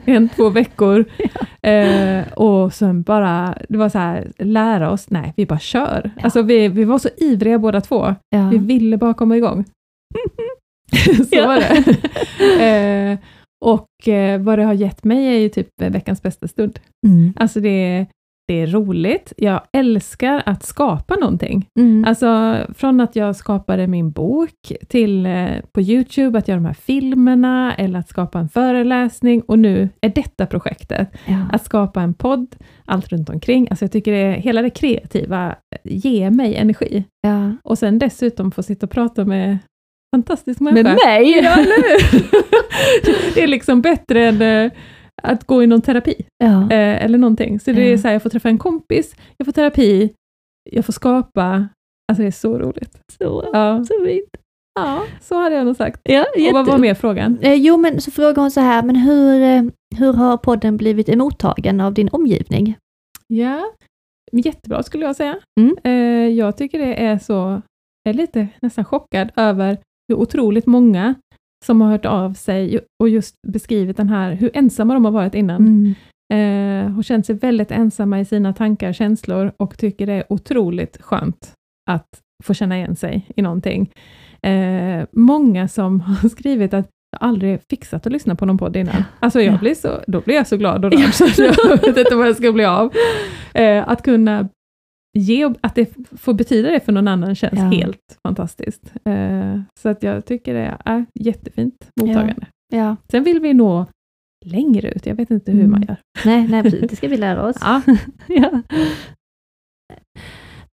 en, 0.12 0.30
två 0.30 0.50
veckor. 0.50 1.06
Eh, 1.62 2.28
och 2.34 2.74
sen 2.74 3.02
bara, 3.02 3.58
det 3.70 3.78
var 3.78 3.90
så 3.90 3.98
här, 3.98 4.28
lära 4.38 4.92
oss, 4.92 5.10
nej, 5.10 5.34
vi 5.38 5.46
bara 5.46 5.60
kör. 5.60 6.12
Ja. 6.16 6.22
Alltså 6.24 6.42
vi, 6.42 6.68
vi 6.68 6.84
var 6.84 7.00
så 7.00 7.10
ivriga 7.18 7.60
båda 7.60 7.82
två. 7.82 8.16
Ja. 8.30 8.50
Vi 8.50 8.58
ville 8.58 8.98
bara 8.98 9.14
komma 9.14 9.38
igång. 9.38 9.66
så 11.30 11.36
Ja. 11.36 11.48
var 11.48 11.56
det. 11.60 12.66
Eh, 12.66 13.18
och 13.66 14.08
eh, 14.08 14.42
vad 14.42 14.60
det 14.60 14.64
har 14.66 14.74
gett 14.74 15.04
mig 15.04 15.26
är 15.28 15.40
ju 15.40 15.50
typ 15.50 15.68
veckans 15.82 16.22
bästa 16.22 16.48
stund. 16.48 16.80
Mm. 17.08 17.34
Alltså 17.36 17.60
det, 17.60 18.06
det 18.48 18.62
är 18.62 18.68
roligt. 18.68 19.34
Jag 19.38 19.62
älskar 19.74 20.44
att 20.46 20.64
skapa 20.64 21.16
någonting. 21.16 21.68
Mm. 21.80 22.06
Alltså 22.08 22.58
från 22.78 23.02
att 23.02 23.16
jag 23.16 23.36
skapade 23.36 23.88
min 23.88 24.12
bok 24.12 24.74
till 24.90 25.26
eh, 25.26 25.48
på 25.72 25.82
Youtube, 25.82 26.38
att 26.38 26.48
göra 26.48 26.58
de 26.60 26.66
här 26.66 26.74
filmerna 26.74 27.76
eller 27.76 28.00
att 28.00 28.10
skapa 28.10 28.40
en 28.40 28.50
föreläsning 28.50 29.42
och 29.42 29.60
nu 29.60 29.90
är 30.02 30.10
detta 30.10 30.46
projektet. 30.46 31.10
ja. 31.26 31.38
Att 31.52 31.66
skapa 31.66 32.02
en 32.02 32.14
podd, 32.14 32.56
allt 32.86 33.08
runt 33.08 33.30
omkring. 33.30 33.68
Alltså 33.70 33.86
jag 33.86 33.92
tycker 33.92 34.12
det, 34.12 34.32
hela 34.32 34.62
det 34.62 34.70
kreativa 34.70 35.56
ger 35.84 36.30
mig 36.30 36.56
energi. 36.56 37.04
ja. 37.22 37.52
Och 37.64 37.78
sen 37.78 38.00
dessutom 38.00 38.52
få 38.52 38.64
sitta 38.64 38.86
och 38.86 38.92
prata 38.92 39.26
med 39.26 39.58
fantastisk 40.16 40.60
människa. 40.60 40.84
Med 40.84 40.98
mig? 41.06 41.40
Ja? 41.44 41.56
Det 43.36 43.44
är 43.44 43.48
liksom 43.48 43.82
bättre 43.82 44.28
än 44.28 44.42
eh, 44.42 44.72
att 45.24 45.44
gå 45.44 45.64
i 45.64 45.68
någon 45.68 45.82
terapi. 45.82 46.26
Ja. 46.38 46.62
Eh, 46.62 47.04
eller 47.06 47.18
någonting. 47.18 47.60
Så 47.60 47.72
det 47.72 47.82
är 47.82 47.92
Ja. 47.92 47.98
så 47.98 48.08
här, 48.08 48.16
jag 48.16 48.24
får 48.24 48.30
träffa 48.30 48.50
en 48.50 48.58
kompis, 48.58 49.16
jag 49.38 49.46
får 49.46 49.52
terapi, 49.52 50.14
jag 50.72 50.86
får 50.86 50.94
skapa. 50.94 51.68
Alltså 52.12 52.22
det 52.22 52.28
är 52.28 52.32
så 52.32 52.58
roligt. 52.60 52.98
Så, 53.18 53.50
Ja, 53.54 53.84
så 53.84 54.06
fint. 54.06 54.30
ja 54.80 55.04
så 55.22 55.36
hade 55.36 55.56
jag 55.56 55.66
nog 55.66 55.76
sagt. 55.76 56.02
Ja, 56.04 56.26
Och 56.50 56.54
vad 56.54 56.66
var 56.66 56.78
mer 56.78 56.94
frågan? 56.94 57.38
Eh, 57.42 57.54
jo, 57.54 57.78
men 57.78 58.02
så 58.02 58.12
frågar 58.12 58.42
hon 58.42 58.52
så 58.52 58.60
här, 58.62 58.84
men 58.84 58.96
hur, 58.96 59.42
eh, 59.42 59.64
hur 59.98 60.14
har 60.14 60.38
podden 60.38 60.78
blivit 60.78 61.10
emottagen 61.10 61.82
av 61.82 61.94
din 61.94 62.10
omgivning? 62.12 62.78
Ja, 63.28 63.72
jättebra 64.32 64.84
skulle 64.84 65.06
jag 65.06 65.16
säga. 65.16 65.38
Mm. 65.60 65.78
Eh, 65.84 66.36
jag 66.38 66.58
tycker 66.58 66.80
det 66.80 67.06
är 67.06 67.18
så, 67.20 67.62
jag 68.04 68.14
är 68.14 68.18
lite 68.18 68.48
nästan 68.62 68.86
chockad 68.86 69.32
över 69.36 69.78
hur 70.08 70.16
otroligt 70.20 70.66
många 70.66 71.16
som 71.68 71.82
har 71.82 71.90
hört 71.92 72.06
av 72.06 72.34
sig 72.34 72.80
och 73.04 73.10
just 73.10 73.36
beskrivit 73.48 73.98
den 73.98 74.10
här, 74.10 74.32
hur 74.34 74.52
ensamma 74.54 74.94
de 74.94 75.06
har 75.06 75.12
varit 75.12 75.36
innan. 75.36 75.58
Mm. 75.68 75.96
Eh, 76.34 76.98
och 76.98 77.04
känt 77.04 77.26
sig 77.26 77.36
väldigt 77.36 77.72
ensamma 77.72 78.20
i 78.20 78.26
sina 78.26 78.54
tankar 78.54 78.90
och 78.90 78.96
känslor 78.96 79.52
och 79.58 79.78
tycker 79.78 80.06
det 80.08 80.14
är 80.14 80.24
otroligt 80.30 81.02
skönt 81.02 81.54
att 81.90 82.08
få 82.44 82.54
känna 82.54 82.78
igen 82.78 82.96
sig 82.96 83.28
i 83.36 83.42
någonting. 83.42 83.90
Eh, 84.42 85.06
många 85.12 85.68
som 85.68 86.00
har 86.22 86.30
skrivit 86.30 86.74
att 86.74 86.88
jag 87.12 87.22
aldrig 87.30 87.60
fixat 87.70 88.06
att 88.08 88.12
lyssna 88.14 88.36
på 88.36 88.46
någon 88.46 88.58
podd 88.58 88.76
innan. 88.76 89.04
Alltså 89.20 89.42
jag 89.42 89.54
Ja. 89.54 89.58
blir 89.60 89.76
så, 89.76 89.90
då 90.08 90.22
blir 90.22 90.36
jag 90.36 90.48
så 90.48 90.58
glad 90.58 90.86
och 90.86 90.92
rörd 90.92 91.14
så 91.14 91.26
jag 91.44 91.82
vet 91.82 91.98
inte 91.98 92.16
vad 92.16 92.28
jag 92.28 92.36
ska 92.36 92.52
bli 92.52 92.66
av. 92.66 92.94
Eh, 93.54 93.90
att 93.90 94.02
kunna 94.04 94.50
ge, 95.18 95.54
att 95.62 95.76
det 95.76 95.94
får 96.18 96.34
betyda 96.34 96.72
det 96.72 96.80
för 96.80 96.92
någon 96.92 97.08
annan 97.08 97.36
känns 97.36 97.54
Ja. 97.60 97.64
helt 97.64 98.18
fantastiskt. 98.24 98.94
Eh, 99.06 99.60
så 99.80 99.90
att 99.90 100.04
jag 100.04 100.26
tycker 100.26 100.54
det 100.54 100.78
är 100.86 101.06
jättefint 101.20 101.90
mottagande. 102.02 102.48
Ja. 102.74 102.96
Sen 103.12 103.24
vill 103.24 103.40
vi 103.40 103.54
nå 103.54 103.86
längre 104.46 104.92
ut, 104.92 105.06
jag 105.06 105.16
vet 105.16 105.32
inte 105.32 105.52
hur 105.52 105.60
Mm. 105.60 105.72
man 105.72 105.82
gör. 105.82 105.98
Nej, 106.26 106.48
nej, 106.48 106.64
precis. 106.64 106.90
det 106.90 106.96
ska 106.96 107.08
vi 107.08 107.18
lära 107.18 107.48
oss. 107.48 107.56
Ja. 107.62 107.82
ja. 108.28 108.62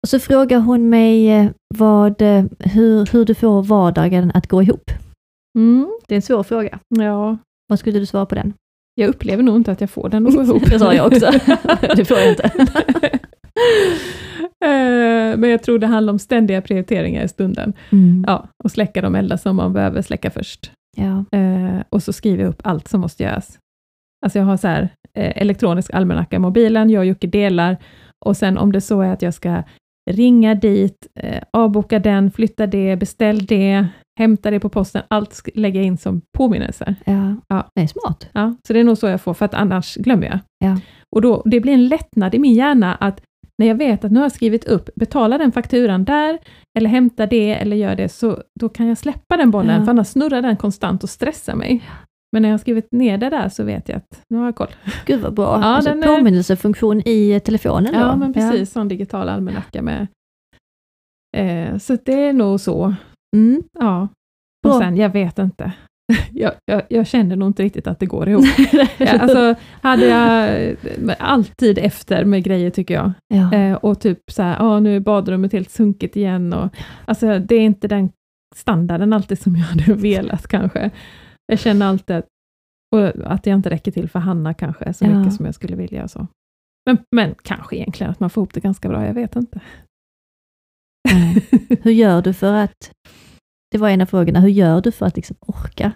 Och 0.03 0.09
så 0.09 0.18
frågar 0.18 0.59
hon 0.61 0.88
mig 0.88 1.30
eh, 1.30 1.51
vad, 1.74 2.22
eh, 2.22 2.45
hur, 2.61 3.12
hur 3.12 3.24
du 3.24 3.34
får 3.34 3.62
vardagen 3.62 4.30
att 4.34 4.47
gå 4.49 4.62
ihop. 4.62 4.90
Mm. 5.59 5.88
Det 6.09 6.14
är 6.14 6.16
en 6.16 6.22
svår 6.22 6.42
fråga. 6.42 6.78
ja, 6.88 7.38
Vad 7.68 7.78
skulle 7.78 7.99
du 7.99 8.07
svara 8.07 8.26
på 8.26 8.34
den? 8.34 8.53
jag 8.97 9.09
upplever 9.09 9.42
nog 9.42 9.57
inte 9.57 9.72
att 9.72 9.80
jag 9.80 9.90
får 9.90 10.09
den 10.09 10.26
att 10.26 10.34
gå 10.34 10.42
ihop. 10.42 10.62
Det 10.70 10.78
sa 10.78 10.95
jag 10.95 11.07
också. 11.07 11.30
det 11.97 12.05
får 12.05 12.18
jag 12.18 12.30
inte. 12.30 12.51
Eh, 14.64 15.36
Men 15.38 15.50
jag 15.50 15.62
tror 15.62 15.78
det 15.78 15.86
handlar 15.86 16.12
om 16.12 16.18
ständiga 16.18 16.62
prioriteringar 16.62 17.24
i 17.24 17.28
stunden. 17.28 17.72
Mm. 17.92 18.24
Ja, 18.26 18.48
och 18.64 18.70
släcka 18.70 19.02
de 19.02 19.14
eldar 19.14 19.36
som 19.36 19.57
man 19.57 19.72
behöver 19.72 20.02
släcka 20.02 20.30
först. 20.30 20.70
Ja. 20.96 21.38
Eh, 21.38 21.82
och 21.88 22.02
så 22.02 22.12
skriver 22.12 22.42
jag 22.42 22.48
upp 22.50 22.61
allt 22.64 22.88
som 22.88 23.00
måste 23.00 23.22
göras. 23.22 23.59
Alltså 24.24 24.38
jag 24.38 24.46
har 24.46 24.57
så 24.57 24.68
här, 24.68 24.82
eh, 25.18 25.32
elektronisk 25.42 25.94
almanacka 25.94 26.36
i 26.36 26.38
mobilen, 26.38 26.90
jag 26.90 27.00
och 27.00 27.07
Jocke 27.07 27.26
delar, 27.26 27.76
och 28.24 28.36
sen 28.36 28.59
om 28.59 28.72
det 28.72 28.80
så 28.80 29.00
är 29.00 29.12
att 29.12 29.22
jag 29.22 29.34
ska 29.34 29.62
ringa 30.11 30.55
dit, 30.55 31.07
avboka 31.52 31.98
den, 31.98 32.30
flytta 32.30 32.66
det, 32.66 32.96
beställ 32.96 33.46
det, 33.46 33.86
hämta 34.18 34.50
det 34.50 34.61
på 34.61 34.68
posten, 34.68 35.02
allt 35.09 35.48
lägger 35.55 35.80
jag 35.80 35.86
in 35.86 35.98
som 35.98 36.20
påminnelser. 36.38 36.94
Ja. 37.05 37.36
Ja. 37.48 37.68
Det 37.74 37.82
är 37.82 37.86
smart. 37.86 38.28
Ja, 38.32 38.55
så 38.66 38.72
det 38.72 38.80
är 38.80 38.84
nog 38.84 38.98
så 38.98 39.07
jag 39.07 39.20
får, 39.20 39.34
för 39.34 39.44
att 39.44 39.55
annars 39.55 39.94
glömmer 39.94 40.26
jag. 40.26 40.38
Ja. 40.59 40.80
Och 41.16 41.22
då, 41.22 41.42
det 41.44 41.61
blir 41.61 41.72
en 41.72 41.88
lättnad 41.88 42.34
i 42.34 42.38
min 42.38 42.55
hjärna 42.55 42.94
att 42.94 43.20
när 43.59 43.66
jag 43.66 43.74
vet 43.74 44.05
att 44.05 44.11
nu 44.12 44.18
har 44.18 44.24
jag 44.24 44.32
skrivit 44.32 44.64
upp, 44.64 44.90
betala 44.96 45.38
den 45.38 45.52
fakturan 45.52 46.05
där, 46.05 46.38
eller 46.78 46.90
hämta 46.90 47.26
det, 47.26 47.55
eller 47.55 47.76
gör 47.76 47.96
det, 47.96 48.09
så 48.09 48.42
då 48.61 48.68
kan 48.68 48.86
jag 48.86 48.98
släppa 48.98 49.36
den 49.36 49.50
bollen, 49.50 49.78
Ja. 49.78 49.84
för 49.84 49.90
annars 49.90 50.09
snurrar 50.09 50.42
den 50.42 50.57
konstant 50.57 51.02
och 51.02 51.11
stressar 51.11 51.55
mig. 51.55 51.82
Men 52.32 52.42
när 52.42 52.48
jag 52.48 52.55
har 52.55 52.59
skrivit 52.59 52.92
ner 52.92 53.18
det 53.18 53.30
där 53.30 53.48
så 53.48 53.64
vet 53.64 53.88
jag 53.88 53.96
att 53.96 54.22
nu 54.30 54.38
har 54.38 54.44
jag 54.44 54.57
koll. 54.57 54.74
Gud 55.07 55.20
vad 55.20 55.34
bra. 55.34 55.44
Ja, 55.61 55.64
alltså, 55.64 55.90
den 55.90 56.02
är- 56.02 56.16
Påminnelsefunktion 56.16 57.02
i 57.09 57.30
eh, 57.32 57.38
telefonen 57.38 57.92
då. 57.92 57.98
Ja, 58.00 58.16
men 58.16 58.32
precis, 58.32 58.72
sån 58.72 58.88
digital 58.88 59.28
almanacka 59.28 59.82
med. 59.82 60.07
Eh, 61.36 61.78
så 61.78 61.96
det 62.05 62.12
är 62.24 62.32
nog 62.32 62.61
så. 62.61 62.94
Mm. 63.36 63.62
Ja. 63.80 64.02
Och 64.02 64.70
Bra. 64.70 64.78
sen, 64.80 64.96
jag 64.96 65.09
vet 65.11 65.38
inte. 65.38 65.72
Jag, 66.32 66.52
jag, 66.64 66.82
jag 66.88 67.07
känner 67.07 67.36
nog 67.36 67.48
inte 67.48 67.62
riktigt 67.62 67.86
att 67.86 68.00
det 68.00 68.07
går 68.07 68.28
ihop. 68.28 68.44
Ja, 68.98 69.18
alltså, 69.18 69.55
hade 69.82 70.07
jag 70.07 70.76
alltid 71.18 71.78
efter 71.78 72.24
med 72.24 72.44
grejer 72.44 72.70
tycker 72.70 72.94
jag. 72.94 73.12
ja. 73.28 73.52
Eh, 73.55 73.74
och 73.74 74.00
typ 74.00 74.18
så 74.30 74.42
här, 74.42 74.57
ah, 74.61 74.80
nu 74.80 74.96
är 74.96 75.00
badrummet 75.00 75.52
helt 75.52 75.70
sunkigt 75.70 76.16
igen. 76.16 76.52
Och, 76.52 76.74
alltså, 77.05 77.38
det 77.38 77.55
är 77.55 77.61
inte 77.61 77.88
den 77.88 78.11
standarden 78.57 79.12
alltid 79.12 79.38
som 79.38 79.57
jag 79.57 79.62
hade 79.64 79.94
velat 80.02 80.46
kanske. 80.48 80.90
Jag 81.46 81.59
känner 81.59 81.86
alltid 81.86 82.16
att, 82.16 82.26
att 83.24 83.46
jag 83.46 83.55
inte 83.55 83.70
räcker 83.70 83.90
till 83.92 84.09
för 84.09 84.18
Hanna 84.18 84.55
kanske, 84.55 84.92
så 84.94 85.05
Ja. 85.05 85.18
mycket 85.18 85.34
som 85.34 85.44
jag 85.46 85.55
skulle 85.55 85.76
vilja. 85.76 86.09
Så. 86.09 86.26
Men, 86.86 86.98
men 87.16 87.34
kanske 87.42 87.76
egentligen 87.76 88.11
att 88.11 88.20
man 88.20 88.30
får 88.30 88.40
ihop 88.42 88.55
det 88.55 88.61
ganska 88.61 88.88
bra, 88.88 89.07
jag 89.07 89.14
vet 89.14 89.36
inte. 89.36 89.61
Hur 91.82 91.90
gör 91.92 92.22
du 92.22 92.32
för 92.32 92.55
att, 92.55 92.92
det 93.75 93.79
var 93.79 93.89
en 93.89 94.01
av 94.01 94.07
frågorna, 94.07 94.41
hur 94.41 94.49
gör 94.49 94.81
du 94.81 94.93
för 94.93 95.07
att 95.07 95.16
liksom 95.16 95.37
orka? 95.41 95.93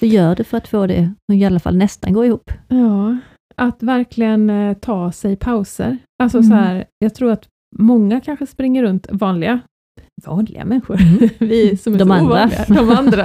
Hur 0.00 0.08
gör 0.08 0.36
du 0.36 0.44
för 0.44 0.56
att 0.56 0.68
få 0.68 0.86
det 0.86 1.12
att 1.32 1.36
i 1.36 1.44
alla 1.44 1.58
fall 1.60 1.76
nästan 1.76 2.12
gå 2.12 2.24
ihop? 2.24 2.50
Ja, 2.68 3.16
att 3.56 3.82
verkligen 3.82 4.50
eh, 4.50 4.74
ta 4.76 5.12
sig 5.12 5.36
pauser. 5.36 5.98
Alltså 6.22 6.38
Mm. 6.38 6.50
så 6.50 6.54
här, 6.56 6.84
jag 6.98 7.14
tror 7.14 7.32
att 7.32 7.48
många 7.78 8.20
kanske 8.20 8.46
springer 8.46 8.82
runt, 8.82 9.06
vanliga, 9.10 9.60
vanliga 10.26 10.64
människor, 10.64 10.96
vi 11.44 11.76
som 11.76 11.94
är 11.94 11.98
De 11.98 12.08
så 12.08 12.14
andra. 12.14 12.32
ovanliga, 12.32 12.64
de 12.68 12.90
andra. 12.90 13.22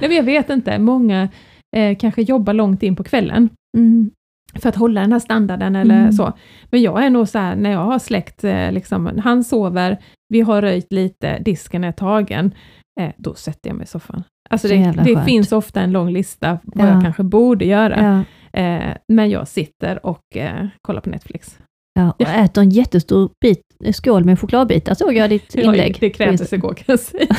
Nej, 0.00 0.08
men 0.08 0.12
jag 0.16 0.24
vet 0.24 0.50
inte, 0.50 0.78
många 0.78 1.28
eh, 1.76 1.96
kanske 1.98 2.22
jobbar 2.22 2.52
långt 2.52 2.82
in 2.82 2.96
på 2.96 3.04
kvällen 3.04 3.48
Mm. 3.76 4.10
för 4.60 4.68
att 4.68 4.76
hålla 4.76 5.00
den 5.00 5.12
här 5.12 5.18
standarden 5.18 5.76
eller 5.76 5.98
Mm. 6.00 6.12
så. 6.12 6.32
Men 6.70 6.82
jag 6.82 7.04
är 7.04 7.10
nog 7.10 7.28
så 7.28 7.38
här, 7.38 7.56
när 7.56 7.70
jag 7.70 7.84
har 7.84 7.98
släckt, 7.98 8.44
eh, 8.44 8.72
liksom, 8.72 9.20
han 9.24 9.44
sover, 9.44 9.98
vi 10.32 10.40
har 10.40 10.62
röjt 10.62 10.92
lite, 10.92 11.38
disken 11.38 11.84
är 11.84 11.92
tagen, 11.92 12.54
eh, 13.00 13.10
då 13.16 13.34
sätter 13.34 13.70
jag 13.70 13.76
mig 13.76 13.84
i 13.84 13.86
soffan. 13.86 14.24
Alltså 14.50 14.68
Så 14.68 14.74
det, 14.74 14.92
det 15.04 15.24
finns 15.24 15.52
ofta 15.52 15.80
en 15.80 15.92
lång 15.92 16.10
lista 16.10 16.58
vad 16.62 16.86
Ja. 16.88 16.92
jag 16.92 17.02
kanske 17.02 17.22
borde 17.22 17.64
göra. 17.64 18.24
Ja. 18.52 18.60
Eh, 18.60 18.96
men 19.08 19.30
jag 19.30 19.48
sitter 19.48 20.06
och 20.06 20.36
eh, 20.36 20.66
kollar 20.82 21.00
på 21.00 21.10
Netflix. 21.10 21.58
Ja, 21.94 22.10
och 22.18 22.20
äter 22.28 22.62
en 22.62 22.70
jättestor 22.70 23.30
bit, 23.40 23.60
skål 23.94 24.24
med 24.24 24.40
chokladbitar 24.40 24.94
såg 24.94 25.14
jag 25.14 25.30
ditt 25.30 25.54
Ja, 25.54 25.62
inlägg. 25.62 25.96
det 26.00 26.10
krävdes 26.10 26.52
igår 26.52 26.74
kan 26.74 26.84
jag 26.86 27.00
säga. 27.00 27.26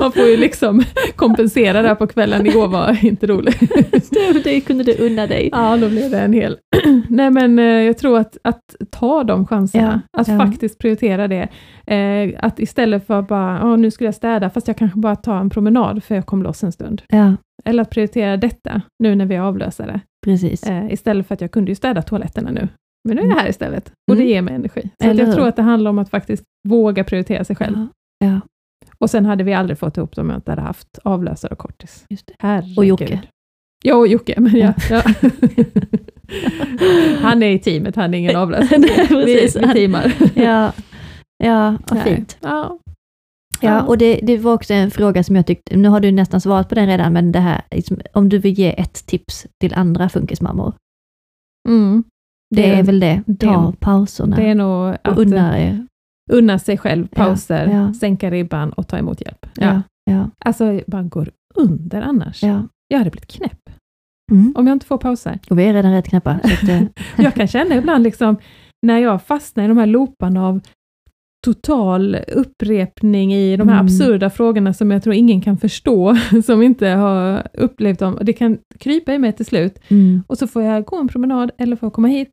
Man 0.00 0.12
får 0.12 0.22
ju 0.22 0.36
liksom 0.36 0.82
kompensera 1.16 1.82
där 1.82 1.94
på 1.94 2.06
kvällen. 2.06 2.46
Igår 2.46 2.68
var 2.68 3.04
inte 3.04 3.26
roligt. 3.26 3.60
det, 4.10 4.44
det 4.44 4.60
kunde 4.60 4.84
du 4.84 4.94
unna 4.98 5.26
dig. 5.26 5.48
Ja, 5.52 5.76
då 5.76 5.88
blev 5.88 6.10
det 6.10 6.20
en 6.20 6.32
hel... 6.32 6.56
Nej, 7.08 7.30
men 7.30 7.58
eh, 7.58 7.64
jag 7.64 7.98
tror 7.98 8.18
att, 8.18 8.36
att 8.44 8.60
ta 8.90 9.24
de 9.24 9.46
chanserna, 9.46 10.02
att 10.18 10.28
ja. 10.28 10.38
faktiskt 10.38 10.78
prioritera 10.78 11.28
det. 11.28 11.48
Eh, 11.94 12.44
att 12.44 12.60
istället 12.60 13.06
för 13.06 13.22
bara, 13.22 13.60
"Åh, 13.64 13.76
nu 13.76 13.90
skulle 13.90 14.06
jag 14.08 14.14
städa, 14.14 14.50
fast 14.50 14.68
jag 14.68 14.76
kanske 14.76 14.98
bara 14.98 15.16
tar 15.16 15.36
en 15.36 15.50
promenad 15.50 16.04
för 16.04 16.14
jag 16.14 16.26
kom 16.26 16.42
loss 16.42 16.64
en 16.64 16.72
stund. 16.72 17.02
Ja, 17.08 17.34
Eller 17.64 17.82
att 17.82 17.90
prioritera 17.90 18.36
detta, 18.36 18.82
nu 18.98 19.14
när 19.14 19.26
vi 19.26 19.34
är 19.34 19.40
avlösare. 19.40 20.00
precis. 20.24 20.62
Eh, 20.62 20.92
istället 20.92 21.26
för 21.26 21.34
att 21.34 21.40
jag 21.40 21.50
kunde 21.50 21.70
ju 21.70 21.74
städa 21.74 22.02
toaletterna 22.02 22.50
nu. 22.50 22.68
Men 23.08 23.16
nu 23.16 23.22
är 23.22 23.26
jag 23.26 23.36
här 23.36 23.48
istället 23.48 23.92
och 24.10 24.16
det 24.16 24.22
Mm. 24.22 24.28
ger 24.28 24.42
mig 24.42 24.54
energi. 24.54 24.90
Så 25.02 25.08
jag 25.08 25.34
tror 25.34 25.48
att 25.48 25.56
det 25.56 25.62
handlar 25.62 25.90
om 25.90 25.98
att 25.98 26.10
faktiskt 26.10 26.44
våga 26.68 27.04
prioritera 27.04 27.44
sig 27.44 27.56
själv. 27.56 27.76
Ja, 27.76 27.86
ja, 28.26 28.40
Och 28.98 29.10
sen 29.10 29.26
hade 29.26 29.44
vi 29.44 29.54
aldrig 29.54 29.78
fått 29.78 29.96
ihop 29.96 30.14
det 30.16 30.20
om 30.20 30.30
jag 30.30 30.38
inte 30.38 30.50
hade 30.52 30.62
haft 30.62 30.98
avlösare 31.04 31.52
och 31.52 31.58
kortis. 31.58 32.04
Herregud. 32.38 32.78
Och 32.78 32.84
Jocke. 32.84 33.22
Ja, 33.84 33.94
och 33.94 34.08
Jocke. 34.08 34.34
Men 34.40 34.56
ja, 34.56 34.74
ja. 34.90 35.02
han 37.20 37.42
är 37.42 37.50
i 37.50 37.58
teamet, 37.58 37.96
han 37.96 38.14
är 38.14 38.18
ingen 38.18 38.36
avlösare. 38.42 38.78
Nej, 38.78 39.06
vi, 39.08 39.08
precis. 39.08 39.56
vi 39.56 39.72
teamar. 39.72 40.12
Ja, 40.34 40.72
ja 41.44 41.76
vad 41.90 42.02
fint. 42.02 42.38
Ja. 42.40 42.78
Ja, 43.62 43.82
och 43.82 43.98
det, 43.98 44.20
det 44.22 44.38
var 44.38 44.54
också 44.54 44.74
en 44.74 44.90
fråga 44.90 45.24
som 45.24 45.36
jag 45.36 45.46
tyckte, 45.46 45.76
nu 45.76 45.88
har 45.88 46.00
du 46.00 46.12
nästan 46.12 46.40
svarat 46.40 46.68
på 46.68 46.74
den 46.74 46.86
redan, 46.86 47.12
men 47.12 47.32
det 47.32 47.38
här, 47.38 47.62
liksom, 47.70 48.00
om 48.12 48.28
du 48.28 48.38
vill 48.38 48.58
ge 48.58 48.80
ett 48.80 49.06
tips 49.06 49.46
till 49.60 49.74
andra 49.74 50.08
funkismammor, 50.08 50.74
Mm. 51.68 52.04
Det, 52.50 52.62
Det- 52.62 52.74
är 52.74 52.82
väl 52.82 53.00
det, 53.00 53.22
det- 53.26 53.46
ta 53.46 53.72
pauserna 53.80 54.36
Det 54.36 54.42
är 54.50 54.54
nog 54.54 54.88
att 55.02 55.08
och 55.08 55.18
unna 55.18 55.58
er. 55.60 55.86
unna 56.32 56.58
sig 56.58 56.78
själv 56.78 57.06
pauser, 57.06 57.66
Ja, 57.66 57.72
ja. 57.72 57.94
sänka 57.94 58.30
ribban 58.30 58.72
och 58.72 58.88
ta 58.88 58.98
emot 58.98 59.20
hjälp. 59.20 59.46
Ja. 59.54 59.82
Ja, 60.04 60.30
Alltså, 60.44 60.80
man 60.86 61.08
går 61.08 61.30
under 61.54 62.02
annars. 62.02 62.42
ja. 62.42 62.62
Jag 62.88 62.98
hade 62.98 63.10
blivit 63.10 63.30
knäpp 63.32 63.70
Mm. 64.32 64.52
om 64.56 64.66
jag 64.66 64.74
inte 64.74 64.86
får 64.86 64.98
pauser. 64.98 65.38
Och 65.50 65.58
vi 65.58 65.64
är 65.64 65.72
redan 65.72 65.92
rätt 65.92 66.08
knäppa. 66.08 66.40
Eh, 66.68 66.82
Jag 67.16 67.34
kan 67.34 67.46
känna 67.46 67.74
ibland, 67.76 68.04
liksom, 68.04 68.36
när 68.86 68.98
jag 68.98 69.22
fastnar 69.22 69.64
i 69.64 69.68
de 69.68 69.76
här 69.78 69.86
looparna 69.86 70.46
av 70.46 70.60
total 71.44 72.16
upprepning 72.32 73.34
i 73.34 73.56
de 73.56 73.68
här 73.68 73.74
Mm. 73.76 73.86
absurda 73.86 74.30
frågorna 74.30 74.74
som 74.74 74.90
jag 74.90 75.02
tror 75.02 75.14
ingen 75.14 75.40
kan 75.40 75.58
förstå, 75.58 76.16
som 76.44 76.62
inte 76.62 76.88
har 76.88 77.48
upplevt 77.54 77.98
dem. 77.98 78.18
Det 78.22 78.32
kan 78.32 78.58
krypa 78.78 79.14
i 79.14 79.18
mig 79.18 79.32
till 79.32 79.46
slut. 79.46 79.78
mm. 79.88 80.22
Och 80.26 80.38
så 80.38 80.46
får 80.46 80.62
jag 80.62 80.84
gå 80.84 80.96
en 80.96 81.08
promenad 81.08 81.50
eller 81.58 81.76
får 81.76 81.86
jag 81.86 81.92
komma 81.92 82.08
hit. 82.08 82.30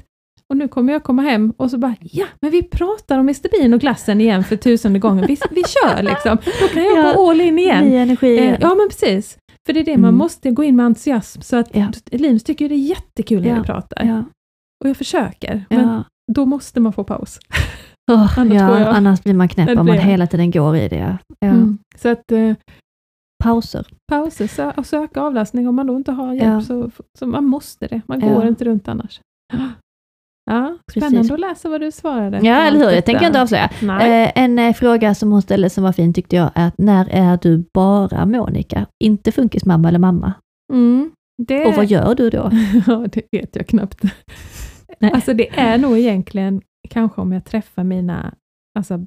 Och 0.50 0.58
nu 0.58 0.68
kommer 0.68 0.94
jag 0.94 1.04
komma 1.04 1.22
hem 1.22 1.54
och 1.58 1.72
så 1.72 1.78
bara, 1.78 1.96
ja, 2.02 2.26
men 2.42 2.52
vi 2.52 2.64
pratar 2.64 3.20
om 3.20 3.26
Mr 3.26 3.50
Bean 3.60 3.74
och 3.74 3.80
glassen 3.80 4.22
igen 4.22 4.44
för 4.44 4.56
tusende 4.56 5.00
gången. 5.00 5.26
Vi, 5.28 5.38
vi 5.52 5.64
kör 5.64 6.04
liksom. 6.04 6.38
Då 6.62 6.68
kan 6.68 6.84
jag 6.84 6.98
Ja, 7.08 7.14
gå 7.16 7.30
all 7.30 7.42
in 7.42 7.60
igen. 7.60 7.86
Ny 7.86 7.96
energi 7.96 8.38
Eh, 8.38 8.44
igen. 8.44 8.58
Ja, 8.62 8.76
men 8.76 8.88
precis. 8.90 9.38
För 9.66 9.74
det 9.74 9.80
är 9.80 9.84
det, 9.84 9.98
man 9.98 10.10
Mm. 10.10 10.16
måste 10.18 10.52
gå 10.52 10.64
in 10.64 10.76
med 10.76 10.86
entusiasm. 10.86 11.42
Så 11.42 11.56
att 11.56 11.70
Ja. 11.76 11.92
Linus 12.12 12.44
tycker 12.44 12.70
det 12.70 12.76
är 12.76 12.90
jättekul 12.90 13.42
när 13.42 13.50
Ja. 13.50 13.56
vi 13.56 13.62
pratar. 13.64 14.06
Ja, 14.06 14.24
Och 14.84 14.90
jag 14.90 14.98
försöker. 14.98 15.66
Men 15.70 16.04
då 16.34 16.46
måste 16.46 16.80
man 16.80 16.94
få 16.94 17.04
paus. 17.04 17.40
Åh, 18.12 18.40
Annars 18.40 18.54
ja, 18.54 18.80
jag- 18.80 18.88
annars 18.96 19.24
blir 19.24 19.34
man 19.34 19.48
knäpp 19.48 19.80
om 19.80 19.86
man 19.86 19.98
hela 19.98 20.28
tiden 20.28 20.52
går 20.52 20.76
i 20.76 20.88
det. 20.88 21.18
Ja. 21.40 21.48
Mm. 21.48 21.78
Så 21.96 22.10
att 22.10 22.32
eh, 22.32 22.54
Pauser. 23.44 23.88
pauser 24.12 24.48
sö 24.48 24.72
och 24.78 24.86
söka 24.86 25.22
avlastning 25.22 25.68
om 25.68 25.76
man 25.76 25.88
då 25.88 25.96
inte 25.96 26.12
har 26.12 26.34
hjälp. 26.34 26.46
Ja. 26.46 26.62
Så, 26.62 26.92
så 27.20 27.26
man 27.26 27.46
måste 27.46 27.88
det. 27.88 28.02
Man 28.08 28.20
går 28.20 28.48
inte 28.48 28.66
runt 28.66 28.88
annars. 28.88 29.22
Ja, 30.50 30.78
Precis. 30.88 31.04
spännande 31.10 31.34
att 31.34 31.40
läsa 31.40 31.70
vad 31.70 31.82
du 31.82 31.92
svarade. 31.92 32.40
Ja, 32.44 32.56
eller 32.56 32.80
hur? 32.80 32.90
Jag 32.96 33.06
tänker 33.06 33.20
detta. 33.26 33.28
inte 33.28 33.42
avslöja. 33.42 33.70
Eh, 34.26 34.32
en 34.36 34.60
eh, 34.60 34.74
fråga 34.74 35.16
som 35.16 35.32
hon 35.32 35.42
ställde 35.42 35.70
som 35.70 35.84
var 35.84 35.92
fin 35.92 36.14
tyckte 36.14 36.36
jag 36.36 36.52
är 36.56 36.68
att 36.68 36.78
när 36.78 37.10
är 37.10 37.38
du 37.42 37.66
bara 37.74 38.26
Monica? 38.26 38.86
Inte 39.04 39.32
funkismamma 39.32 39.88
eller 39.88 40.00
mamma? 40.00 40.34
Mm. 40.74 41.12
Det, 41.38 41.66
Och 41.66 41.74
vad 41.74 41.86
gör 41.86 42.16
du 42.16 42.30
då? 42.30 42.52
ja, 42.88 43.06
det 43.12 43.22
vet 43.32 43.56
jag 43.56 43.68
knappt. 43.68 44.02
Nej. 45.00 45.12
Alltså 45.12 45.34
det 45.34 45.60
är 45.60 45.78
nog 45.78 45.98
egentligen 45.98 46.62
kanske 46.88 47.22
om 47.22 47.32
jag 47.32 47.46
träffar 47.46 47.84
mina 47.84 48.34
alltså, 48.80 49.06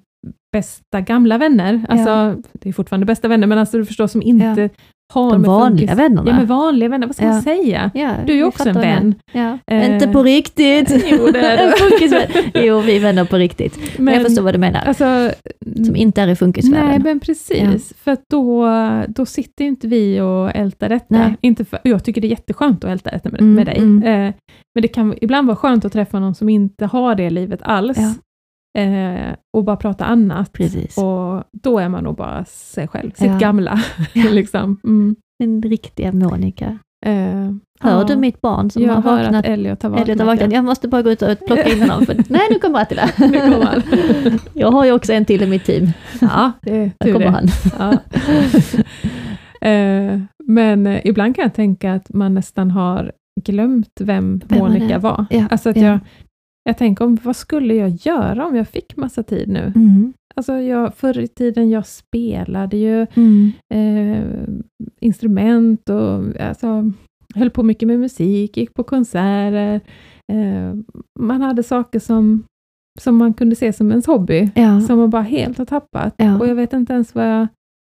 bästa 0.53 1.01
gamla 1.01 1.39
vänner. 1.39 1.87
Alltså, 1.89 2.43
Det 2.53 2.68
är 2.68 2.72
fortfarande 2.72 3.07
bästa 3.07 3.28
vänner, 3.28 3.47
men 3.47 3.59
alltså, 3.59 3.78
du 3.78 3.85
förstår 3.87 4.07
som 4.07 4.22
inte 4.22 4.70
har 5.11 5.32
De 5.32 5.42
vanliga 5.42 5.88
funkis- 5.92 5.96
vännerna? 5.96 6.30
Ja, 6.30 6.36
med 6.36 6.48
vanliga 6.48 6.88
vänner. 6.88 7.06
Vad 7.06 7.16
ska 7.16 7.24
Ja. 7.24 7.32
man 7.32 7.42
säga? 7.42 7.90
Ja, 7.94 8.12
Du 8.26 8.32
är 8.32 8.36
ju 8.36 8.44
också 8.44 8.68
en 8.68 8.74
vän. 8.74 9.14
Ja. 9.32 9.58
Eh, 9.66 9.94
Inte 9.94 10.08
på 10.08 10.22
riktigt! 10.22 11.04
Jo, 11.11 11.28
det 11.32 11.40
är 11.40 11.72
du. 12.08 12.40
Jo, 12.66 12.80
vi 12.80 12.96
är 12.96 13.00
vänner 13.00 13.24
på 13.24 13.36
riktigt. 13.36 13.98
Men 13.98 14.14
jag 14.14 14.22
förstår 14.22 14.42
vad 14.42 14.54
du 14.54 14.58
menar. 14.58 14.80
Alltså, 14.86 15.30
Som 15.86 15.96
inte 15.96 16.22
är 16.22 16.28
i 16.28 16.36
funkisvärlden. 16.36 16.88
Nej, 16.88 16.98
men 16.98 17.20
precis. 17.20 17.92
För 18.02 18.16
då, 18.30 18.68
då 19.08 19.26
sitter 19.26 19.64
inte 19.64 19.88
vi 19.88 20.20
och 20.20 20.56
ältar 20.56 20.88
detta. 20.88 21.04
Nej. 21.08 21.36
Inte 21.40 21.64
för, 21.64 21.78
jag 21.84 22.04
tycker 22.04 22.20
det 22.20 22.26
är 22.26 22.30
jätteskönt 22.30 22.84
att 22.84 22.90
älta 22.90 23.11
detta 23.11 23.30
med, 23.30 23.40
Mm, 23.40 23.54
med 23.54 23.66
dig. 23.66 23.78
mm. 23.78 24.02
Eh, 24.02 24.34
men 24.74 24.82
det 24.82 24.88
kan 24.88 25.14
ibland 25.20 25.46
vara 25.46 25.56
skönt 25.56 25.84
att 25.84 25.92
träffa 25.92 26.20
någon 26.20 26.34
som 26.34 26.48
inte 26.48 26.86
har 26.86 27.14
det 27.14 27.30
livet 27.30 27.61
alls. 27.62 27.98
Eh, 28.79 29.35
och 29.57 29.64
bara 29.64 29.77
prata 29.77 30.05
annat. 30.05 30.53
Precis. 30.53 30.99
Och 30.99 31.45
då 31.62 31.79
är 31.79 31.89
man 31.89 32.05
nog 32.05 32.16
bara 32.16 32.45
sig 32.45 32.89
själv, 32.89 33.11
sitt 33.11 33.27
Ja. 33.27 33.39
gamla. 33.39 33.81
Liksom. 34.31 34.81
mm. 34.85 35.16
Den 35.39 35.62
riktiga 35.62 36.12
Monica. 36.12 36.79
eh, 37.07 37.51
Hör 37.83 37.99
ja. 37.99 38.05
du 38.09 38.16
mitt 38.16 38.41
barn 38.41 38.71
som 38.71 38.83
Jag 38.83 38.93
har 38.95 39.03
hör 39.03 39.23
vaknat? 39.23 39.45
att 39.45 39.51
Elliot 39.51 39.83
har 39.83 39.91
vaknat. 39.91 40.09
Elliot 40.09 40.18
har 40.21 40.27
vaknat. 40.27 40.51
ja. 40.51 40.57
Jag 40.57 40.64
måste 40.64 40.89
bara 40.89 41.03
gå 41.03 41.11
ut 41.11 41.23
och 41.23 41.39
plocka 41.47 41.68
in 41.73 41.81
honom. 41.83 42.07
För... 42.07 42.14
Nej, 42.29 42.41
nu 42.51 42.59
kommer 42.59 42.81
Attila. 42.83 43.03
Nu 43.18 43.41
kommer 43.41 43.64
han. 43.66 43.83
Jag 44.55 44.71
har 44.71 44.85
ju 44.85 44.93
också 44.93 45.12
en 45.12 45.25
till 45.25 45.43
i 45.43 45.47
mitt 45.47 45.64
team. 45.64 45.87
Ja, 46.21 46.53
det 46.62 46.77
är 46.77 46.91
Där 46.99 47.07
tur 47.07 47.12
kommer 47.12 47.27
det. 47.27 47.33
han. 47.33 47.49
Ja. 47.79 47.93
eh, 49.68 50.21
men 50.47 50.87
eh, 50.87 51.01
ibland 51.05 51.37
kan 51.37 51.43
jag 51.43 51.55
tänka 51.55 51.93
att 51.95 52.09
man 52.14 52.35
nästan 52.35 52.71
har 52.71 53.12
glömt 53.43 54.01
vem, 54.01 54.41
Vem 54.49 54.59
Monica 54.59 54.99
var. 54.99 55.27
Ja, 55.31 55.45
Alltså 55.51 55.71
att 55.71 55.77
ja. 55.77 55.83
jag, 55.87 55.99
jag 56.64 56.78
tänker 56.78 57.04
om 57.04 57.18
vad 57.22 57.36
skulle 57.36 57.74
jag 57.74 57.90
göra 57.90 58.46
om 58.46 58.56
jag 58.56 58.68
fick 58.68 58.96
massa 58.96 59.22
tid 59.22 59.48
nu? 59.48 59.72
Mm. 59.76 60.12
Alltså 60.34 60.52
jag, 60.56 60.94
förr 60.94 61.18
i 61.18 61.28
tiden 61.28 61.70
jag 61.70 61.86
spelade 61.86 62.76
ju 62.76 63.06
Mm. 63.14 63.52
eh, 63.74 64.48
instrument 65.00 65.88
och 65.88 66.40
alltså, 66.40 66.92
höll 67.34 67.50
på 67.50 67.62
mycket 67.62 67.86
med 67.86 67.98
musik, 68.00 68.56
gick 68.56 68.74
på 68.74 68.82
konserter. 68.84 69.80
Eh, 70.32 70.74
man 71.20 71.42
hade 71.42 71.62
saker 71.62 71.98
som, 71.98 72.44
som 73.00 73.16
man 73.16 73.34
kunde 73.34 73.56
se 73.56 73.72
som 73.72 73.90
ens 73.90 74.06
hobby, 74.06 74.50
Ja. 74.54 74.80
som 74.80 74.98
man 74.98 75.11
bara 75.11 75.22
helt 75.22 75.58
har 75.58 75.64
tappat. 75.64 76.14
Ja. 76.16 76.38
Och 76.38 76.48
jag 76.48 76.54
vet 76.54 76.72
inte 76.72 76.92
ens 76.92 77.14
vad 77.14 77.28
jag... 77.28 77.46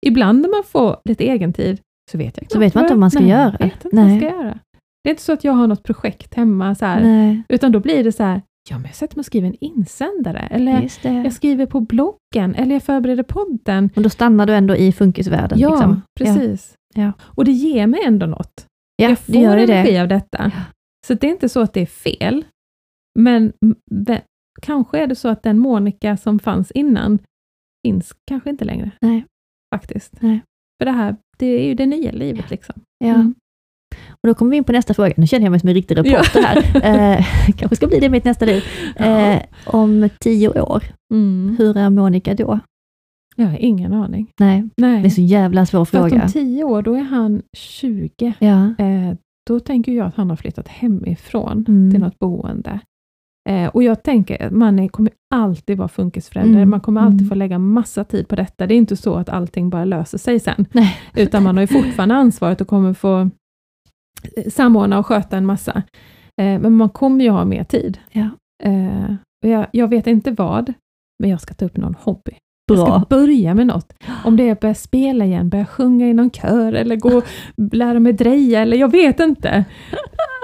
Ibland 0.06 0.42
när 0.42 0.50
man 0.50 0.64
får 0.66 0.98
lite 1.06 1.24
egen 1.24 1.54
tid 1.54 1.80
så 2.12 2.18
vet 2.18 2.38
jag 2.38 2.52
Så 2.52 2.60
vet 2.60 2.76
man 2.76 2.84
inte 2.84 2.94
vad 2.94 3.00
man 3.00 3.12
ska 3.12 3.20
nej, 3.20 3.30
göra. 3.30 3.56
Jag 3.60 3.66
vet 3.66 3.86
inte 3.86 3.96
Nej. 3.96 4.06
vad 4.06 4.14
jag 4.24 4.32
ska 4.32 4.42
göra. 4.44 4.60
Det 5.04 5.10
är 5.10 5.12
inte 5.12 5.24
så 5.24 5.34
att 5.34 5.44
jag 5.44 5.54
har 5.54 5.68
något 5.68 5.84
projekt 5.84 6.34
hemma, 6.34 6.76
så 6.76 6.86
här, 6.86 7.44
utan 7.50 7.72
då 7.72 7.80
blir 7.80 8.04
det 8.04 8.12
så 8.12 8.24
här, 8.24 8.42
ja 8.70 8.78
men 8.78 8.86
jag 8.86 8.96
sätter 8.96 9.16
mig 9.16 9.22
och 9.22 9.26
skriver 9.26 9.48
en 9.48 9.56
insändare, 9.60 10.40
eller 10.40 10.90
det. 11.04 11.14
jag 11.24 11.34
skriver 11.34 11.66
på 11.66 11.80
bloggen, 11.80 12.56
eller 12.56 12.76
jag 12.76 12.84
förbereder 12.84 13.24
podden. 13.24 13.90
Och 13.96 14.02
då 14.02 14.10
stannar 14.10 14.46
du 14.46 14.54
ändå 14.56 14.76
i 14.76 14.92
funkisvärlden. 14.92 15.60
Ja, 15.60 15.70
liksom. 15.70 16.02
precis. 16.20 16.76
Ja. 16.96 17.12
Och 17.22 17.46
det 17.46 17.52
ger 17.52 17.88
mig 17.88 18.04
ändå 18.04 18.26
något. 18.26 18.66
Ja, 18.96 19.04
jag 19.04 19.12
det 19.12 19.16
får 19.16 19.36
gör 19.36 19.58
ju 19.58 19.64
energi 19.64 19.92
det. 19.92 20.02
av 20.02 20.08
detta. 20.08 20.52
Ja. 20.56 20.62
Så 21.08 21.14
det 21.14 21.28
är 21.28 21.32
inte 21.32 21.50
så 21.50 21.60
att 21.62 21.74
det 21.74 21.82
är 21.82 21.86
fel, 21.86 22.46
men 23.20 23.54
kanske 24.62 25.00
är 25.00 25.08
det 25.08 25.16
så 25.16 25.28
att 25.28 25.44
den 25.44 25.60
Monica 25.60 26.18
som 26.18 26.40
fanns 26.40 26.72
innan 26.72 27.20
finns 27.88 28.14
kanske 28.28 28.50
inte 28.50 28.66
längre. 28.66 28.92
Nej. 29.02 29.26
Faktiskt. 29.76 30.22
Nej. 30.22 30.42
För 30.82 30.86
det 30.86 30.92
här, 30.92 31.16
det 31.38 31.46
är 31.46 31.68
ju 31.68 31.74
det 31.74 31.86
nya 31.86 32.12
livet 32.12 32.50
liksom. 32.50 32.76
Ja. 32.98 33.14
Mm. 33.14 33.36
Och 34.24 34.28
då 34.28 34.34
kommer 34.34 34.52
vi 34.52 34.58
in 34.58 34.64
på 34.64 34.72
nästa 34.72 34.94
fråga. 34.94 35.14
Nu 35.18 35.28
känner 35.28 35.46
jag 35.46 35.52
mig 35.52 35.60
som 35.60 35.70
en 35.70 35.76
riktig 35.76 35.98
reporter 35.98 36.42
här. 36.44 36.58
Eh, 37.20 37.26
kanske 37.58 37.76
ska 37.76 37.88
bli 37.88 38.00
det 38.00 38.06
i 38.06 38.10
mitt 38.10 38.24
nästa 38.26 38.46
liv. 38.46 38.64
Eh, 38.96 39.38
om 39.66 40.10
tio 40.20 40.62
år, 40.62 40.84
Mm. 41.14 41.56
hur 41.60 41.78
är 41.78 41.90
Monica 41.90 42.34
då? 42.34 42.60
Jag 43.36 43.48
har 43.48 43.58
ingen 43.58 43.94
aning. 43.94 44.28
Nej, 44.40 44.64
Nej. 44.78 45.02
det 45.02 45.08
är 45.08 45.10
så 45.10 45.22
jävla 45.22 45.66
svår 45.66 45.86
För 45.86 46.10
fråga. 46.10 46.24
om 46.24 46.32
tio 46.32 46.64
år, 46.64 46.82
då 46.82 46.94
är 46.94 47.02
han 47.04 47.42
20. 47.58 48.34
Ja. 48.40 48.66
Eh, 48.86 49.14
då 49.50 49.60
tänker 49.60 49.92
jag 49.92 50.08
att 50.08 50.16
han 50.16 50.30
har 50.30 50.38
flyttat 50.38 50.68
hemifrån 50.68 51.66
Mm. 51.68 51.92
till 51.92 52.00
något 52.00 52.20
boende. 52.20 52.80
Eh, 53.50 53.68
och 53.68 53.84
jag 53.84 54.04
tänker 54.04 54.46
att 54.46 54.52
man 54.52 54.90
kommer 54.90 55.12
alltid 55.36 55.78
vara 55.78 55.88
funkisförälder. 55.88 56.56
Mm. 56.58 56.70
Man 56.70 56.80
kommer 56.82 57.02
alltid 57.02 57.20
Mm. 57.22 57.30
få 57.30 57.36
lägga 57.36 57.60
massa 57.60 58.04
tid 58.04 58.28
på 58.28 58.36
detta. 58.36 58.68
Det 58.68 58.74
är 58.74 58.78
inte 58.78 58.98
så 58.98 59.16
att 59.16 59.30
allting 59.30 59.70
bara 59.70 59.86
löser 59.86 60.18
sig 60.18 60.40
sen. 60.40 60.66
Nej. 60.72 60.98
Utan 61.16 61.44
man 61.44 61.56
har 61.58 61.62
ju 61.62 61.68
fortfarande 61.68 62.16
ansvaret 62.16 62.62
och 62.62 62.68
kommer 62.68 62.94
få 62.94 63.30
samordna 64.50 65.00
och 65.00 65.06
sköta 65.06 65.38
en 65.38 65.46
massa. 65.46 65.84
Eh, 66.42 66.60
men 66.60 66.76
man 66.76 66.90
kommer 66.90 67.24
ju 67.24 67.30
ha 67.32 67.46
mer 67.46 67.64
tid. 67.64 67.98
Ja. 68.12 68.30
Eh, 68.64 69.14
jag, 69.46 69.68
jag 69.72 69.88
vet 69.88 70.08
inte 70.08 70.32
vad, 70.32 70.74
men 71.20 71.30
jag 71.30 71.42
ska 71.42 71.54
ta 71.54 71.66
upp 71.66 71.78
någon 71.78 71.96
hobby. 72.00 72.32
Jag 72.72 72.78
Bra. 72.78 72.86
ska 72.86 73.06
börja 73.10 73.54
med 73.54 73.68
något. 73.68 73.94
Om 74.26 74.36
det 74.38 74.44
är 74.48 74.52
att 74.52 74.60
börja 74.60 74.76
spela 74.76 75.26
igen, 75.26 75.50
börja 75.50 75.66
sjunga 75.66 76.08
i 76.08 76.14
någon 76.14 76.32
kör 76.32 76.74
eller 76.74 76.96
gå 76.96 77.22
lära 77.72 78.00
mig 78.00 78.14
dreja 78.14 78.62
eller 78.62 78.78
jag 78.78 78.92
vet 78.92 79.20
inte. 79.20 79.66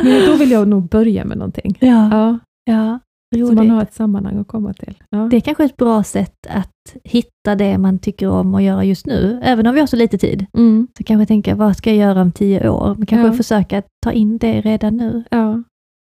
Men 0.04 0.26
då 0.26 0.36
vill 0.36 0.52
jag 0.52 0.68
nog 0.68 0.90
börja 0.90 1.26
med 1.26 1.38
någonting. 1.38 1.78
Ja, 1.80 2.10
Ja, 2.12 2.40
ja. 2.66 3.00
Så 3.34 3.40
Roligt. 3.42 3.56
man 3.56 3.70
har 3.70 3.82
ett 3.82 3.94
sammanhang 3.94 4.38
att 4.40 4.48
komma 4.48 4.74
till. 4.74 5.04
Ja. 5.10 5.18
Det 5.32 5.38
är 5.38 5.42
kanske 5.42 5.64
ett 5.66 5.78
bra 5.78 6.04
sätt 6.04 6.48
att 6.50 6.96
hitta 7.04 7.56
det 7.56 7.78
man 7.78 8.00
tycker 8.00 8.30
om 8.30 8.56
att 8.56 8.64
göra 8.64 8.84
just 8.84 9.06
nu. 9.06 9.40
Även 9.44 9.68
om 9.68 9.74
vi 9.74 9.80
har 9.80 9.88
så 9.88 9.96
lite 9.96 10.18
tid, 10.18 10.46
Mm, 10.58 10.88
så 10.98 11.04
kanske 11.04 11.26
tänka, 11.26 11.56
vad 11.56 11.78
ska 11.78 11.90
jag 11.90 11.98
göra 12.10 12.22
om 12.22 12.32
tio 12.32 12.70
år? 12.70 12.96
Men 12.98 13.06
kanske 13.06 13.28
Ja. 13.28 13.34
försöka 13.34 13.82
ta 14.04 14.12
in 14.12 14.38
det 14.38 14.62
redan 14.62 14.98
nu. 14.98 15.24
ja. 15.32 15.64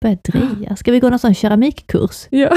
Börja 0.03 0.17
dreja. 0.25 0.77
Ska 0.77 0.93
vi 0.93 1.01
gå 1.01 1.09
någon 1.11 1.19
sån 1.19 1.35
keramikkurs? 1.35 2.27
ja. 2.31 2.51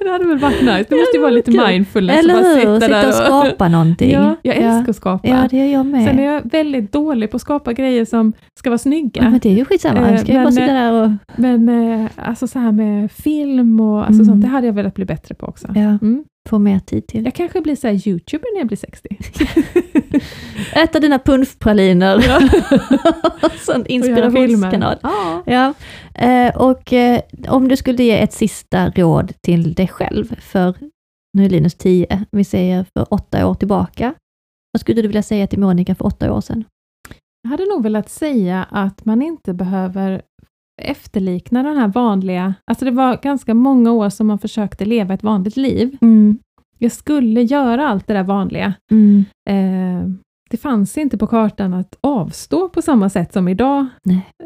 det 0.00 0.08
hade 0.10 0.24
väl 0.24 0.38
varit 0.38 0.60
nice. 0.60 0.86
Det 0.88 0.96
måste 0.96 1.16
ju 1.16 1.20
vara 1.20 1.30
lite 1.30 1.50
mindfulness. 1.50 2.18
Eller 2.18 2.34
hur? 2.34 2.54
sitta 2.60 2.80
Sitta 2.80 2.88
där 2.88 3.08
och 3.08 3.14
skapa 3.14 3.68
någonting. 3.68 4.10
Ja, 4.10 4.36
jag 4.42 4.56
älskar 4.56 4.90
att 4.90 4.96
skapa. 4.96 5.28
Ja, 5.28 5.48
det 5.50 5.56
gör 5.56 5.66
jag 5.66 5.86
med. 5.86 6.04
Sen 6.08 6.18
är 6.18 6.32
jag 6.34 6.50
väldigt 6.50 6.92
dålig 6.92 7.30
på 7.30 7.36
att 7.36 7.40
skapa 7.40 7.72
grejer 7.72 8.04
som 8.04 8.32
ska 8.58 8.70
vara 8.70 8.78
snygga. 8.78 9.22
Ja, 9.22 9.30
men 9.30 9.38
det 9.42 9.48
är 9.48 9.54
ju 9.54 9.64
skitsamma. 9.64 10.00
Eh, 10.00 10.10
Jag 10.10 10.20
ska 10.20 10.28
ju 10.28 10.34
men, 10.34 10.44
bara 10.44 10.52
sitta 10.52 10.66
eh, 10.66 10.72
där 10.74 10.92
och... 11.04 11.10
Men 11.36 11.68
eh, 12.02 12.10
alltså 12.16 12.46
så 12.46 12.58
här 12.58 12.72
med 12.72 13.12
film 13.12 13.80
och 13.80 13.98
alltså 13.98 14.12
Mm. 14.22 14.24
sånt, 14.26 14.42
det 14.42 14.48
hade 14.48 14.66
jag 14.66 14.74
velat 14.74 14.94
bli 14.94 15.04
bättre 15.04 15.34
på 15.34 15.46
också. 15.46 15.66
Ja, 15.74 15.80
Mm. 15.80 16.24
Få 16.48 16.58
mer 16.58 16.78
tid 16.78 17.06
till. 17.06 17.24
Jag 17.24 17.34
kanske 17.34 17.60
blir 17.60 17.76
så 17.76 17.86
här 17.86 18.08
youtuber 18.08 18.54
när 18.54 18.60
jag 18.60 18.66
blir 18.66 18.76
60. 18.76 19.08
Äta 20.72 21.00
dina 21.00 21.18
punschpraliner. 21.18 22.20
Sån 23.58 23.80
Och 23.80 23.90
göra 23.90 24.26
inspirationskanal. 24.26 24.98
Ja. 25.02 25.42
Ja, 25.46 25.74
eh, 26.14 26.56
och 26.56 26.92
eh, 26.92 27.20
om 27.48 27.68
du 27.68 27.76
skulle 27.76 28.02
ge 28.02 28.22
ett 28.22 28.32
sista 28.32 28.90
råd 28.90 29.32
till 29.40 29.74
dig 29.74 29.88
själv 29.88 30.40
för, 30.40 30.74
nu 31.32 31.44
är 31.44 31.50
Linus 31.50 31.74
10, 31.74 32.24
vi 32.30 32.44
säger 32.44 32.86
för 32.96 33.14
åtta 33.14 33.46
år 33.46 33.54
tillbaka. 33.54 34.14
Vad 34.72 34.80
skulle 34.80 35.02
du 35.02 35.08
vilja 35.08 35.22
säga 35.22 35.46
till 35.46 35.58
Monica 35.60 35.94
för 35.94 36.06
åtta 36.06 36.32
år 36.32 36.40
sedan? 36.40 36.64
Jag 37.42 37.50
hade 37.50 37.64
nog 37.64 37.82
velat 37.82 38.10
säga 38.10 38.66
att 38.70 39.04
man 39.04 39.22
inte 39.22 39.54
behöver 39.54 40.22
efterlikna 40.82 41.62
den 41.62 41.76
här 41.76 41.88
vanliga, 41.88 42.54
alltså 42.64 42.84
det 42.84 42.90
var 42.90 43.18
ganska 43.22 43.54
många 43.54 43.92
år 43.92 44.08
som 44.08 44.26
man 44.26 44.38
försökte 44.38 44.84
leva 44.84 45.14
ett 45.14 45.22
vanligt 45.22 45.56
liv. 45.56 45.96
Jag 46.78 46.92
skulle 46.92 47.42
göra 47.42 47.88
allt 47.88 48.06
det 48.06 48.14
där 48.14 48.22
vanliga. 48.22 48.74
Mm. 48.90 49.24
Eh, 49.48 50.08
det 50.50 50.56
fanns 50.56 50.98
inte 50.98 51.18
på 51.18 51.26
kartan 51.26 51.74
att 51.74 51.98
avstå 52.00 52.68
på 52.68 52.82
samma 52.82 53.10
sätt 53.10 53.32
som 53.32 53.48
idag. 53.48 53.86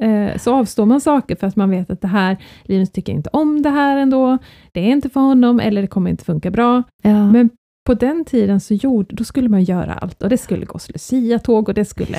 Eh, 0.01 0.39
så 0.39 0.55
avstår 0.55 0.87
man 0.87 1.01
saker 1.01 1.37
för 1.37 1.47
att 1.47 1.57
man 1.57 1.71
vet 1.71 1.91
att 1.91 2.01
det 2.01 2.09
här, 2.09 2.37
Linus 2.63 2.91
tycker 2.91 3.13
inte 3.13 3.31
om 3.33 3.63
det 3.63 3.71
här 3.71 3.97
ändå, 3.97 4.39
det 4.73 4.81
är 4.81 4.91
inte 4.91 5.09
för 5.09 5.21
honom 5.21 5.61
eller 5.61 5.83
det 5.83 5.89
kommer 5.89 6.11
inte 6.11 6.25
funka 6.25 6.51
bra. 6.51 6.83
Ja. 7.03 7.31
Men 7.31 7.51
på 7.87 7.95
den 7.95 8.25
tiden 8.25 8.61
så 8.61 8.75
gjorde, 8.75 9.15
då 9.17 9.25
skulle 9.25 9.49
man 9.49 9.65
göra 9.65 9.95
allt 9.95 10.23
och 10.23 10.29
det 10.29 10.39
skulle 10.39 10.67
gå 10.67 10.79
Lucia-tåg 10.89 11.69
och 11.69 11.75
det 11.75 11.85
skulle, 11.85 12.19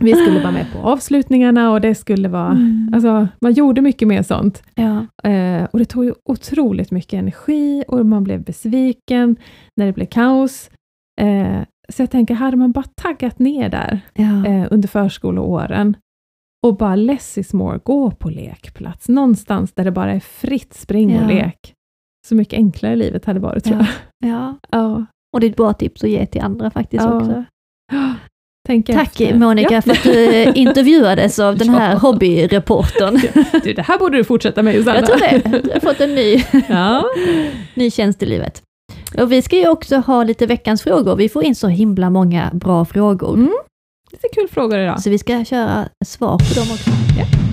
vi 0.00 0.14
skulle 0.14 0.40
vara 0.40 0.52
med 0.52 0.66
på 0.72 0.78
avslutningarna 0.78 1.70
och 1.72 1.80
det 1.80 1.94
skulle 1.94 2.28
vara, 2.28 2.50
Mm. 2.52 2.90
alltså 2.94 3.28
man 3.40 3.52
gjorde 3.52 3.80
mycket 3.80 4.08
mer 4.08 4.22
sånt. 4.22 4.62
ja. 4.74 5.06
Eh, 5.30 5.64
och 5.64 5.78
det 5.78 5.84
tog 5.84 6.04
ju 6.04 6.14
otroligt 6.24 6.90
mycket 6.90 7.18
energi 7.18 7.84
och 7.88 8.06
man 8.06 8.24
blev 8.24 8.42
besviken 8.44 9.36
när 9.76 9.86
det 9.86 9.92
blev 9.92 10.06
kaos. 10.06 10.70
Eh, 11.20 11.62
så 11.88 12.02
jag 12.02 12.10
tänker, 12.10 12.34
hade 12.34 12.56
man 12.56 12.72
bara 12.72 12.84
taggat 13.02 13.38
ner 13.38 13.68
där 13.68 14.00
Ja. 14.14 14.46
eh, 14.46 14.66
under 14.70 14.88
förskoleåren 14.88 15.96
och 16.66 16.76
bara 16.76 16.96
less 16.96 17.38
is 17.38 17.52
more, 17.52 17.78
gå 17.84 18.10
på 18.10 18.30
lekplats, 18.30 19.08
någonstans 19.08 19.72
där 19.72 19.84
det 19.84 19.90
bara 19.92 20.12
är 20.12 20.20
fritt 20.20 20.74
spring 20.74 21.16
och 21.16 21.22
Ja. 21.22 21.28
lek. 21.28 21.72
Så 22.28 22.34
mycket 22.34 22.56
enklare 22.56 22.96
livet 22.96 23.24
hade 23.24 23.40
varit 23.40 23.64
tror 23.64 23.78
Ja. 23.78 23.86
jag. 24.18 24.30
ja. 24.30 24.54
Ja. 24.70 25.04
Och 25.32 25.40
det 25.40 25.46
är 25.46 25.50
ett 25.50 25.56
bra 25.56 25.72
tips 25.72 26.04
att 26.04 26.10
ge 26.10 26.26
till 26.26 26.40
andra 26.40 26.70
faktiskt 26.70 27.04
också. 27.06 27.44
Tänk 28.66 28.86
Tack 28.86 29.20
efter. 29.20 29.34
Monica 29.34 29.74
Ja. 29.74 29.82
för 29.82 29.90
att 29.90 30.02
du 30.02 30.24
eh, 30.34 30.52
intervjuades 30.58 31.38
av 31.38 31.56
den 31.56 31.68
här 31.74 31.92
Ja. 31.92 31.98
hobbyreportern. 31.98 33.20
Du, 33.64 33.72
det 33.72 33.82
här 33.82 33.98
borde 33.98 34.16
du 34.16 34.24
fortsätta 34.24 34.62
med 34.62 34.74
Susanna. 34.74 34.98
Jag 34.98 35.06
tror 35.06 35.18
det. 35.18 35.58
Du 35.62 35.70
har 35.72 35.80
fått 35.80 36.00
en 36.00 36.14
ny, 36.14 36.44
Ja. 36.68 37.04
ny 37.74 37.90
tjänst 37.90 38.22
i 38.22 38.26
livet. 38.26 38.62
Och 39.18 39.32
vi 39.32 39.42
ska 39.42 39.56
ju 39.56 39.68
också 39.68 39.96
ha 39.96 40.24
lite 40.24 40.46
veckans 40.46 40.82
frågor. 40.82 41.16
Vi 41.16 41.28
får 41.28 41.44
in 41.44 41.54
så 41.54 41.68
himla 41.68 42.10
många 42.10 42.50
bra 42.52 42.84
frågor. 42.84 43.34
Mm. 43.34 43.52
Lite 44.12 44.28
kul 44.34 44.48
frågor 44.48 44.78
idag. 44.78 45.02
Så 45.02 45.10
vi 45.10 45.18
ska 45.18 45.44
köra 45.44 45.88
svar 46.06 46.38
på 46.38 46.60
dem 46.60 46.70
också. 46.72 46.90
Ja. 47.18 47.45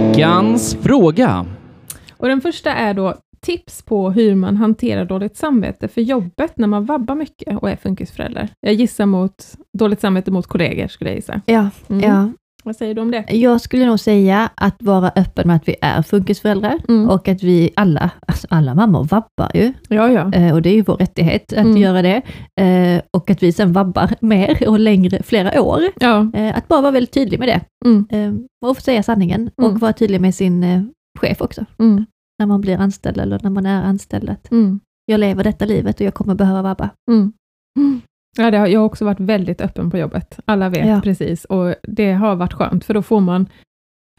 Veckans 0.00 0.74
fråga. 0.82 1.46
Och 2.16 2.28
den 2.28 2.40
första 2.40 2.72
är 2.74 2.94
då 2.94 3.14
tips 3.40 3.82
på 3.82 4.10
hur 4.10 4.34
man 4.34 4.56
hanterar 4.56 5.04
dåligt 5.04 5.36
samvete 5.36 5.88
för 5.88 6.00
jobbet 6.00 6.52
när 6.58 6.66
man 6.68 6.84
vabbar 6.84 7.14
mycket 7.14 7.58
och 7.58 7.70
är 7.70 7.76
funkisförälder. 7.76 8.48
Jag 8.60 8.74
gissar 8.74 9.06
mot 9.06 9.34
dåligt 9.78 10.00
samvete 10.00 10.30
mot 10.30 10.46
kollegor, 10.46 10.88
skulle 10.88 11.10
jag 11.10 11.16
gissa. 11.16 11.40
Ja, 11.46 11.68
Mm. 11.88 12.10
ja. 12.10 12.30
Vad 12.66 12.76
säger 12.76 12.94
du 12.94 13.00
om 13.00 13.10
det? 13.10 13.24
Jag 13.28 13.60
skulle 13.60 13.86
nog 13.86 14.00
säga 14.00 14.50
att 14.54 14.82
vara 14.82 15.12
öppen 15.16 15.46
med 15.46 15.56
att 15.56 15.68
vi 15.68 15.76
är 15.80 16.02
funkisföräldrar 16.02 16.78
Mm. 16.88 17.08
och 17.08 17.28
att 17.28 17.42
vi 17.42 17.70
alla, 17.76 18.10
alltså 18.26 18.46
alla 18.50 18.74
mammor 18.74 19.04
vabbar 19.04 19.50
ju 19.54 19.72
Ja, 19.88 20.08
ja. 20.10 20.32
eh, 20.32 20.54
och 20.54 20.62
det 20.62 20.68
är 20.70 20.74
ju 20.74 20.82
vår 20.82 20.96
rättighet 20.96 21.52
att 21.52 21.58
Mm. 21.58 21.76
göra 21.76 22.02
det. 22.02 22.22
Eh, 22.60 23.02
Och 23.10 23.30
att 23.30 23.42
vi 23.42 23.52
sen 23.52 23.72
vabbar 23.72 24.10
mer 24.20 24.68
och 24.68 24.78
längre, 24.80 25.22
flera 25.22 25.62
år. 25.62 25.82
ja. 26.00 26.30
Eh, 26.34 26.56
Att 26.56 26.68
bara 26.68 26.80
vara 26.80 26.92
väldigt 26.92 27.12
tydlig 27.14 27.38
med 27.38 27.48
det 27.48 27.60
Mm. 28.14 28.46
och 28.66 28.76
säga 28.76 29.02
sanningen 29.02 29.50
Mm. 29.58 29.72
och 29.72 29.80
vara 29.80 29.92
tydlig 29.92 30.20
med 30.20 30.34
sin 30.34 30.64
chef 31.20 31.40
också, 31.40 31.64
Mm. 31.78 32.04
när 32.38 32.46
man 32.46 32.60
blir 32.60 32.78
anställd 32.78 33.18
eller 33.20 33.40
när 33.42 33.50
man 33.50 33.66
är 33.66 33.82
anställd. 33.82 34.36
Mm. 34.50 34.80
jag 35.06 35.20
lever 35.20 35.44
detta 35.44 35.64
livet 35.64 36.00
och 36.00 36.06
jag 36.06 36.14
kommer 36.14 36.34
behöva 36.34 36.62
vabba. 36.62 36.90
Mm. 38.38 38.44
Ja, 38.44 38.50
det 38.50 38.58
har, 38.58 38.66
jag 38.66 38.80
har 38.80 38.84
också 38.86 39.04
varit 39.04 39.20
väldigt 39.20 39.60
öppen 39.60 39.90
på 39.90 39.98
jobbet. 39.98 40.38
Alla 40.44 40.68
vet 40.68 40.86
Ja. 40.86 41.00
precis 41.04 41.44
och 41.44 41.74
det 41.82 42.12
har 42.12 42.36
varit 42.36 42.52
skönt 42.52 42.84
för 42.84 42.94
då 42.94 43.02
får 43.02 43.20
man 43.20 43.48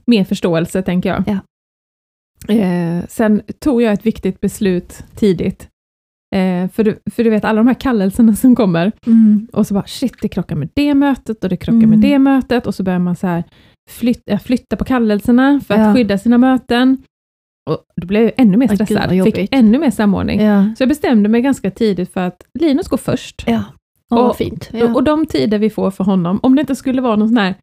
mer 0.06 0.24
förståelse, 0.24 0.82
tänker 0.82 1.10
jag. 1.10 1.24
Ja. 1.28 1.40
Eh, 2.56 3.04
sen 3.10 3.42
tog 3.60 3.82
jag 3.82 3.94
ett 3.94 4.06
viktigt 4.06 4.40
beslut 4.42 5.04
tidigt. 5.16 5.68
Eh, 6.36 6.70
för, 6.70 6.84
du, 6.84 7.00
för 7.12 7.24
du 7.24 7.30
vet 7.30 7.46
alla 7.46 7.58
de 7.58 7.68
här 7.68 7.74
kallelserna 7.74 8.36
som 8.36 8.56
kommer 8.56 8.92
och 9.54 9.68
så 9.68 9.74
bara 9.74 9.88
shit, 9.88 10.14
det 10.22 10.28
krockar 10.28 10.56
med 10.56 10.70
det 10.74 10.94
mötet 10.94 11.44
och 11.44 11.50
det 11.50 11.58
krockar 11.58 11.78
Mm. 11.78 11.90
med 11.90 12.00
det 12.00 12.20
mötet 12.20 12.68
och 12.68 12.76
så 12.76 12.84
börjar 12.84 13.00
man 13.00 13.16
så 13.16 13.28
här 13.28 13.44
flytta, 13.90 14.40
flytta 14.40 14.76
på 14.76 14.84
kallelserna 14.86 15.60
för 15.68 15.74
att 15.74 15.80
Ja. 15.80 15.94
skydda 15.96 16.18
sina 16.18 16.38
möten. 16.38 16.98
Och 17.70 17.84
då 18.02 18.08
blev 18.08 18.24
jag 18.24 18.32
ännu 18.38 18.58
mer 18.58 18.68
gud, 18.68 18.76
stressad, 18.88 19.14
jobbigt. 19.16 19.36
fick 19.36 19.54
ännu 19.56 19.80
mer 19.80 19.92
samordning. 19.92 20.42
Ja, 20.42 20.74
Så 20.78 20.82
jag 20.82 20.90
bestämde 20.90 21.30
mig 21.30 21.42
ganska 21.42 21.72
tidigt 21.72 22.14
för 22.14 22.22
att 22.22 22.44
Linus 22.60 22.88
går 22.88 22.98
först. 22.98 23.44
ja. 23.48 23.64
Åh, 24.12 24.28
Och- 24.30 24.36
fint. 24.36 24.70
Ja. 24.74 24.94
Och 24.96 25.04
de 25.04 25.26
tider 25.26 25.60
vi 25.60 25.70
får 25.70 25.92
för 25.92 26.04
honom, 26.04 26.40
om 26.44 26.56
det 26.56 26.62
inte 26.62 26.76
skulle 26.76 27.02
vara 27.02 27.16
någon 27.16 27.28
sån 27.28 27.38
här 27.38 27.56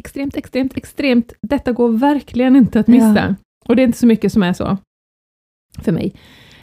extremt, 0.00 0.36
extremt, 0.36 0.76
extremt, 0.76 1.32
detta 1.42 1.72
går 1.72 1.88
verkligen 1.88 2.56
inte 2.56 2.80
att 2.80 2.86
missa. 2.86 3.14
Ja. 3.28 3.34
Och 3.68 3.76
det 3.76 3.82
är 3.82 3.84
inte 3.84 3.98
så 3.98 4.06
mycket 4.06 4.32
som 4.32 4.42
är 4.42 4.52
så 4.52 4.76
för 5.78 5.92
mig. 5.92 6.14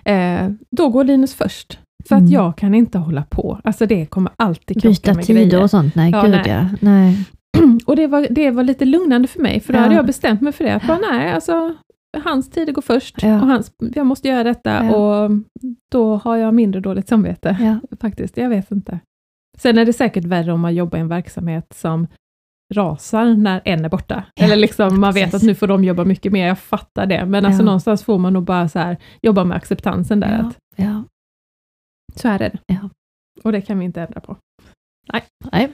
Eh, 0.05 0.49
då 0.71 0.89
går 0.89 1.03
Linus 1.03 1.35
först. 1.35 1.79
För 2.07 2.15
Mm. 2.15 2.25
att 2.25 2.31
jag 2.31 2.57
kan 2.57 2.73
inte 2.75 2.97
hålla 2.97 3.23
på. 3.23 3.59
Alltså 3.63 3.85
det 3.85 4.05
kommer 4.05 4.31
alltid 4.35 4.81
krocka 4.81 4.89
Byta 4.89 5.13
med 5.13 5.25
tider 5.25 5.41
grejer. 5.45 5.63
och 5.63 5.69
sånt, 5.69 5.95
nej 5.95 6.11
Ja, 6.11 6.21
gud 6.21 6.31
nej. 6.31 6.43
ja. 6.47 6.65
Nej. 6.81 7.25
Och 7.85 7.95
det 7.95 8.07
var, 8.07 8.27
det 8.29 8.51
var 8.51 8.63
lite 8.63 8.85
lugnande 8.85 9.27
för 9.27 9.39
mig, 9.41 9.59
för 9.59 9.73
då 9.73 9.79
Ja. 9.79 9.83
hade 9.83 9.95
jag 9.95 10.05
bestämt 10.05 10.41
mig 10.41 10.53
för 10.53 10.63
det. 10.63 10.75
Att 10.75 10.87
bara, 10.87 10.97
nej, 11.11 11.31
alltså, 11.31 11.75
hans 12.23 12.49
tid 12.49 12.73
går 12.73 12.81
först 12.81 13.15
Ja. 13.23 13.41
och 13.41 13.47
hans, 13.47 13.71
jag 13.95 14.05
måste 14.05 14.27
göra 14.27 14.43
detta 14.43 14.95
och 14.95 15.31
då 15.91 16.15
har 16.15 16.35
jag 16.37 16.53
mindre 16.53 16.81
dåligt 16.81 17.07
samvete. 17.07 17.79
Faktiskt, 18.01 18.37
jag 18.37 18.49
vet 18.49 18.71
inte. 18.71 18.99
Sen 19.59 19.77
är 19.77 19.85
det 19.85 19.93
säkert 19.93 20.25
värre 20.25 20.53
om 20.53 20.59
man 20.59 20.75
jobbar 20.75 20.97
i 20.97 21.01
en 21.01 21.07
verksamhet 21.07 21.73
som 21.73 22.07
rasar 22.73 23.25
när 23.25 23.61
en 23.65 23.85
är 23.85 23.89
borta. 23.89 24.23
Ja, 24.35 24.43
Eller 24.45 24.55
liksom 24.55 24.99
man 24.99 25.13
vet 25.13 25.23
precis. 25.31 25.43
att 25.43 25.47
nu 25.47 25.55
får 25.55 25.67
de 25.67 25.83
jobba 25.83 26.05
mycket 26.05 26.31
mer, 26.31 26.47
jag 26.47 26.59
fattar 26.59 27.05
det. 27.05 27.25
Men 27.25 27.45
alltså 27.45 27.61
Ja. 27.61 27.65
någonstans 27.65 28.03
får 28.03 28.17
man 28.19 28.33
nog 28.33 28.43
bara 28.43 28.69
så 28.69 28.79
här, 28.79 28.97
jobba 29.21 29.43
med 29.43 29.57
acceptansen 29.57 30.19
där. 30.19 30.37
Ja. 30.37 30.47
Att, 30.47 30.57
Ja. 30.75 31.03
så 32.15 32.27
är 32.27 32.39
det. 32.39 32.57
Ja. 32.65 32.89
Och 33.43 33.51
det 33.51 33.61
kan 33.61 33.79
vi 33.79 33.85
inte 33.85 34.01
ändra 34.01 34.19
på. 34.21 34.37
Nej. 35.51 35.73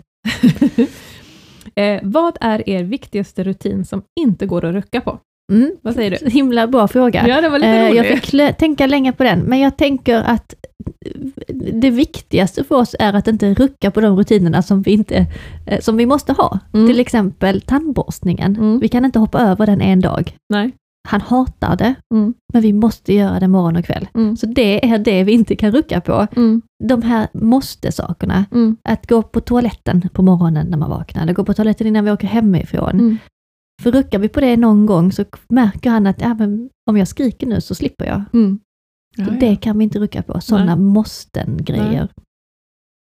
eh, 1.75 1.99
vad 2.03 2.37
är 2.41 2.69
er 2.69 2.83
viktigaste 2.83 3.43
rutin 3.43 3.85
som 3.85 4.03
inte 4.19 4.45
går 4.45 4.65
att 4.65 4.73
rucka 4.73 5.01
på? 5.01 5.19
Mm. 5.53 5.71
Vad 5.81 5.93
säger 5.93 6.11
du? 6.21 6.29
Himla 6.29 6.67
bra 6.67 6.87
fråga. 6.87 7.27
Ja, 7.27 7.41
det 7.41 7.49
var 7.49 7.59
lite 7.59 7.69
Eh, 7.71 7.83
roligt. 7.89 7.95
jag 7.95 8.05
fick 8.21 8.57
tänka 8.57 8.87
länge 8.87 9.11
på 9.11 9.23
den, 9.23 9.39
men 9.39 9.59
jag 9.59 9.77
tänker 9.77 10.15
att 10.23 10.53
det 11.73 11.89
viktigaste 11.89 12.63
för 12.63 12.75
oss 12.75 12.95
är 12.99 13.13
att 13.13 13.27
inte 13.27 13.53
rucka 13.53 13.91
på 13.91 14.01
de 14.01 14.17
rutinerna 14.17 14.61
som 14.61 14.81
vi, 14.81 14.91
inte, 14.91 15.25
eh, 15.67 15.79
som 15.79 15.97
vi 15.97 16.05
måste 16.05 16.33
ha. 16.33 16.59
Mm. 16.73 16.87
Till 16.87 16.99
exempel 16.99 17.61
tandborstningen. 17.61 18.55
Mm. 18.55 18.79
Vi 18.79 18.87
kan 18.87 19.05
inte 19.05 19.19
hoppa 19.19 19.39
över 19.39 19.65
den 19.65 19.81
en 19.81 20.01
dag. 20.01 20.37
Nej. 20.49 20.71
Han 21.07 21.21
hatar 21.21 21.75
det, 21.75 21.95
Mm. 22.13 22.33
men 22.53 22.61
vi 22.61 22.73
måste 22.73 23.13
göra 23.13 23.39
det 23.39 23.47
morgon 23.47 23.75
och 23.75 23.85
kväll. 23.85 24.07
Mm. 24.15 24.37
Så 24.37 24.45
det 24.45 24.85
är 24.89 24.97
det 24.97 25.23
vi 25.23 25.31
inte 25.31 25.55
kan 25.55 25.71
rucka 25.71 26.01
på. 26.01 26.27
Mm. 26.35 26.61
De 26.83 27.01
här 27.01 27.27
måste-sakerna. 27.33 28.45
Mm. 28.51 28.77
Att 28.89 29.07
gå 29.07 29.21
på 29.21 29.41
toaletten 29.41 30.09
på 30.13 30.21
morgonen 30.21 30.67
när 30.67 30.77
man 30.77 30.89
vaknar, 30.89 31.23
eller 31.23 31.33
gå 31.33 31.45
på 31.45 31.53
toaletten 31.53 31.87
innan 31.87 32.05
vi 32.05 32.11
åker 32.11 32.27
hemifrån. 32.27 33.17
För 33.83 33.91
ruckar 33.91 34.19
vi 34.19 34.29
på 34.29 34.41
det 34.41 34.57
någon 34.57 34.85
gång 34.85 35.11
så 35.11 35.25
märker 35.49 35.89
han 35.89 36.07
att 36.07 36.21
ja, 36.21 36.33
men 36.33 36.69
om 36.89 36.97
jag 36.97 37.07
skriker 37.07 37.47
nu 37.47 37.61
så 37.61 37.75
slipper 37.75 38.05
jag. 38.05 38.21
Mm. 38.33 38.59
Ja, 39.17 39.25
Så 39.25 39.31
ja. 39.33 39.39
Det 39.39 39.55
kan 39.55 39.77
vi 39.77 39.83
inte 39.83 39.99
rucka 39.99 40.21
på, 40.23 40.41
sådana 40.41 40.75
måsten-grejer. 40.75 42.07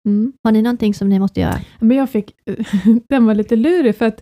Mm. 0.09 0.33
Har 0.45 0.53
ni 0.53 0.62
någonting 0.62 0.95
som 0.95 1.09
ni 1.09 1.18
måste 1.18 1.41
göra? 1.41 1.59
Men 1.81 1.97
jag 1.97 2.11
fick, 2.11 2.33
den 3.09 3.27
var 3.27 3.35
lite 3.35 3.57
lurig 3.57 3.97
för 3.97 4.07
att 4.07 4.20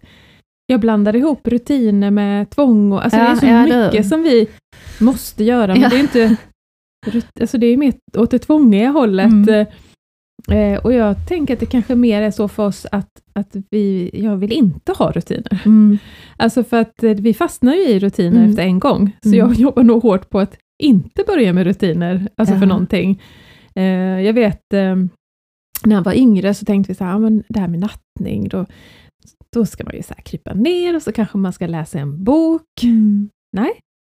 jag 0.67 0.81
blandade 0.81 1.19
ihop 1.19 1.49
rutiner 1.49 2.11
med 2.11 2.51
tvång 2.51 2.93
och, 2.93 3.05
alltså 3.05 3.19
det 3.19 3.25
Ja, 3.25 3.31
är 3.33 3.37
så 3.37 3.47
ja, 3.47 3.67
det- 3.67 3.87
mycket 3.87 4.07
som 4.09 4.23
vi 4.23 4.49
måste 5.01 5.45
göra, 5.45 5.73
men 5.73 5.83
Ja. 5.83 5.89
det 5.89 5.97
är 5.97 6.01
inte, 6.01 6.37
alltså 7.41 7.59
det 7.59 7.67
är 7.67 7.77
mer 7.77 7.95
åt 8.17 8.31
det 8.31 8.39
tvångiga 8.39 8.91
hållet. 8.91 9.33
Mm. 9.33 9.67
Eh, 10.51 10.79
och 10.79 10.93
jag 10.93 11.17
tänker 11.29 11.55
att 11.55 11.61
det 11.61 11.67
kanske 11.67 11.95
mer 11.95 12.23
är 12.23 12.31
så 12.31 12.49
för 12.49 12.67
oss 12.67 12.87
att, 12.93 13.09
att 13.33 13.57
vi, 13.71 14.11
jag 14.13 14.37
vill 14.37 14.53
inte 14.53 14.93
ha 14.93 15.11
rutiner. 15.13 15.63
Mm. 15.65 15.99
Alltså 16.37 16.65
för 16.65 16.81
att 16.81 17.03
eh, 17.03 17.11
vi 17.11 17.35
fastnar 17.35 17.75
ju 17.75 17.81
i 17.83 17.99
rutiner 17.99 18.37
Mm. 18.39 18.51
efter 18.51 18.63
en 18.63 18.79
gång, 18.79 19.17
så 19.23 19.29
Mm. 19.29 19.39
jag 19.39 19.55
jobbar 19.61 19.83
nog 19.83 20.03
hårt 20.03 20.31
på 20.31 20.41
att 20.41 20.57
inte 20.83 21.25
börja 21.27 21.53
med 21.53 21.65
rutiner, 21.65 22.29
alltså 22.37 22.55
Ja. 22.55 22.61
för 22.61 22.67
någonting. 22.67 23.23
Eh, 23.75 23.85
jag 24.21 24.33
vet, 24.33 24.73
eh, 24.75 24.97
när 25.85 25.97
jag 25.97 26.05
var 26.05 26.15
yngre 26.15 26.55
så 26.55 26.65
tänkte 26.65 26.91
vi 26.93 26.95
så 26.95 27.05
här, 27.05 27.11
ja, 27.13 27.19
men 27.19 27.43
det 27.49 27.61
här 27.61 27.69
med 27.69 27.81
nattning, 27.81 28.49
då, 28.49 28.67
då 29.57 29.67
ska 29.67 29.85
man 29.85 29.95
ju 29.97 30.03
så 30.03 30.15
krypa 30.15 30.55
ner 30.55 30.97
och 30.97 31.03
så 31.03 31.13
kanske 31.13 31.39
man 31.39 31.53
ska 31.53 31.67
läsa 31.67 31.99
en 31.99 32.25
bok. 32.25 32.83
Mm. 32.83 33.29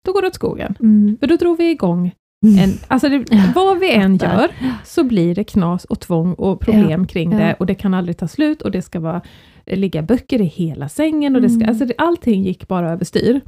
Då 0.07 0.13
går 0.13 0.23
det 0.23 0.29
åt 0.29 0.35
skogen. 0.35 0.75
Mm. 0.81 1.17
För 1.21 1.27
då 1.27 1.37
drog 1.37 1.59
vi 1.59 1.71
igång. 1.71 2.13
En, 2.47 2.71
alltså 2.89 3.09
det, 3.09 3.25
Ja, 3.31 3.53
vad 3.55 3.79
vi 3.79 3.95
än 3.95 4.17
gör, 4.17 4.51
så 4.85 5.05
blir 5.05 5.35
det 5.35 5.45
knas 5.45 5.85
och 5.85 6.01
tvång 6.01 6.35
och 6.35 6.61
problem 6.61 7.07
kring 7.07 7.33
ja. 7.33 7.39
det 7.39 7.55
och 7.55 7.67
det 7.67 7.75
kan 7.75 7.95
aldrig 7.95 8.17
ta 8.17 8.29
slut 8.29 8.63
och 8.63 8.71
det 8.71 8.83
ska 8.83 9.01
vara, 9.01 9.21
ligga 9.67 10.03
böcker 10.03 10.41
i 10.41 10.45
hela 10.45 10.89
sängen 10.89 11.37
och 11.37 11.43
det 11.43 11.49
ska, 11.51 11.57
Mm. 11.57 11.69
alltså 11.69 11.85
det, 11.85 11.95
allting 11.99 12.43
gick 12.45 12.69
bara 12.69 12.91
överstyr. 12.91 13.41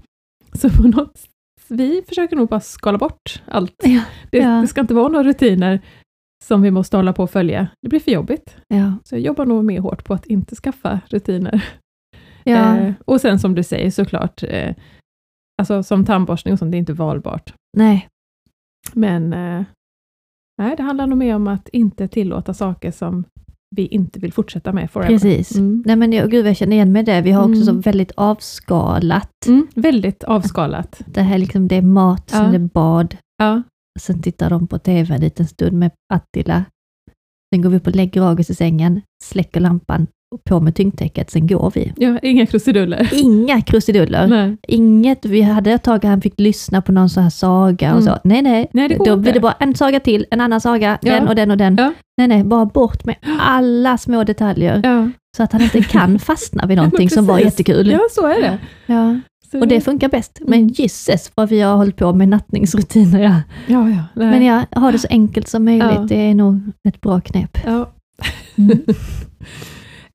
Så 0.52 0.70
på 0.70 0.82
något, 0.82 1.20
vi 1.68 2.02
försöker 2.08 2.36
nog 2.36 2.48
bara 2.48 2.60
skala 2.60 2.98
bort 2.98 3.42
allt. 3.46 3.74
Ja, 3.84 4.02
Det, 4.30 4.38
ja. 4.38 4.48
det 4.60 4.66
ska 4.66 4.80
inte 4.80 4.94
vara 4.94 5.08
några 5.08 5.24
rutiner 5.24 5.80
som 6.44 6.62
vi 6.62 6.70
måste 6.70 6.96
hålla 6.96 7.12
på 7.12 7.22
och 7.22 7.30
följa. 7.30 7.68
Det 7.82 7.88
blir 7.88 8.00
för 8.00 8.10
jobbigt. 8.10 8.56
ja. 8.68 8.92
Så 9.04 9.14
jag 9.14 9.20
jobbar 9.20 9.46
nog 9.46 9.64
mer 9.64 9.80
hårt 9.80 10.04
på 10.04 10.14
att 10.14 10.26
inte 10.26 10.56
skaffa 10.56 11.00
rutiner. 11.08 11.64
ja. 12.44 12.78
Eh, 12.78 12.92
och 13.04 13.20
sen 13.20 13.38
som 13.38 13.54
du 13.54 13.62
säger 13.62 13.90
såklart, 13.90 14.42
eh, 14.42 14.74
alltså 15.62 15.82
som 15.82 16.04
tandborstning 16.04 16.52
och 16.52 16.58
sånt, 16.58 16.70
det 16.72 16.76
är 16.76 16.78
inte 16.78 16.92
valbart. 16.92 17.54
Nej, 17.76 18.08
Men 18.92 19.32
eh, 19.32 19.64
nej, 20.62 20.76
det 20.76 20.82
handlar 20.82 21.06
nog 21.06 21.18
mer 21.18 21.34
om 21.34 21.48
att 21.48 21.68
inte 21.68 22.08
tillåta 22.08 22.54
saker 22.54 22.90
som 22.90 23.24
vi 23.76 23.86
inte 23.86 24.20
vill 24.20 24.32
fortsätta 24.32 24.72
med 24.72 24.90
forever. 24.90 25.12
precis. 25.12 25.54
Mm. 25.56 25.82
Nej 25.86 25.96
men 25.96 26.12
jag, 26.12 26.30
gud, 26.30 26.46
jag 26.46 26.56
känner 26.56 26.72
igen 26.76 26.92
mig 26.92 27.02
det. 27.02 27.20
Vi 27.20 27.30
har 27.30 27.42
också 27.42 27.62
Mm. 27.62 27.64
så 27.64 27.90
väldigt 27.90 28.12
avskalat. 28.16 29.46
Mm, 29.46 29.66
väldigt 29.74 30.24
avskalat. 30.24 31.00
Det 31.06 31.22
här 31.22 31.38
liksom, 31.38 31.68
det 31.68 31.76
är 31.76 31.82
mat, 31.82 32.30
Ja. 32.32 32.42
det 32.42 32.56
är 32.56 32.68
bad, 32.74 33.16
Ja, 33.38 33.62
sen 34.00 34.22
tittar 34.22 34.50
de 34.50 34.66
på 34.66 34.78
TV 34.78 35.14
en 35.14 35.20
liten 35.20 35.46
stund 35.46 35.72
med 35.78 35.90
Attila. 36.14 36.64
Sen 37.54 37.62
går 37.62 37.70
vi 37.70 37.76
upp 37.76 37.86
och 37.86 37.96
lägger 37.96 38.22
August 38.22 38.50
i 38.50 38.54
sängen, 38.54 39.00
släcker 39.24 39.60
lampan 39.60 40.06
på 40.48 40.60
med 40.60 40.74
tyngdtäcket, 40.74 41.30
sen 41.30 41.46
går 41.46 41.72
vi. 41.74 41.92
ja 41.96 42.18
inga 42.22 42.46
krusiduller. 42.46 43.10
Inga 43.12 43.60
krusiduller. 43.66 44.26
Nej. 44.26 44.56
Inget, 44.68 45.24
vi 45.24 45.42
hade 45.42 45.72
ett 45.72 45.82
tag 45.82 46.04
han 46.04 46.20
fick 46.20 46.40
lyssna 46.40 46.82
på 46.82 46.92
någon 46.92 47.08
sån 47.10 47.22
här 47.22 47.30
saga 47.30 47.94
och 47.94 48.00
Mm. 48.00 48.14
så. 48.14 48.18
Nej, 48.24 48.42
nej. 48.42 48.70
Nej, 48.72 48.96
Då 49.04 49.16
blir 49.16 49.32
det 49.32 49.40
bara 49.40 49.54
en 49.60 49.74
saga 49.74 50.00
till, 50.00 50.26
en 50.30 50.40
annan 50.40 50.60
saga, 50.60 50.98
Ja. 51.02 51.12
den 51.14 51.28
och 51.28 51.34
den 51.34 51.50
och 51.50 51.56
den. 51.56 51.76
Ja. 51.78 51.92
Nej, 52.18 52.28
nej, 52.28 52.44
bara 52.44 52.64
bort 52.66 53.04
med 53.04 53.16
alla 53.40 53.98
små 53.98 54.24
detaljer. 54.24 54.80
Ja. 54.84 55.10
Så 55.36 55.42
att 55.42 55.52
han 55.52 55.62
inte 55.62 55.82
kan 55.82 56.18
fastna 56.28 56.66
vid 56.66 56.76
någonting 56.76 57.04
men 57.04 57.10
som 57.10 57.26
var 57.26 57.38
jättekul. 57.38 57.90
ja, 57.90 58.00
så 58.10 58.26
är 58.26 58.42
det. 58.42 58.58
Ja. 58.86 59.20
Och 59.60 59.68
det 59.68 59.80
funkar 59.80 60.08
bäst. 60.08 60.38
Men 60.46 60.58
Mm. 60.58 60.68
gisses 60.68 61.32
vad 61.34 61.48
vi 61.48 61.60
har 61.60 61.76
hållit 61.76 61.96
på 61.96 62.12
med 62.12 62.28
nattningsrutiner. 62.28 63.20
Ja. 63.22 63.34
Ja, 63.66 63.88
ja. 63.90 64.04
Nej. 64.14 64.30
Men 64.30 64.44
jag 64.44 64.64
har 64.80 64.92
det 64.92 64.98
så 64.98 65.06
enkelt 65.10 65.48
som 65.48 65.64
möjligt. 65.64 65.84
Ja. 65.94 66.06
Det 66.08 66.14
är 66.30 66.34
nog 66.34 66.60
ett 66.88 67.00
bra 67.00 67.20
knep. 67.20 67.58
Ja. 67.66 67.90
Mm. 68.58 68.78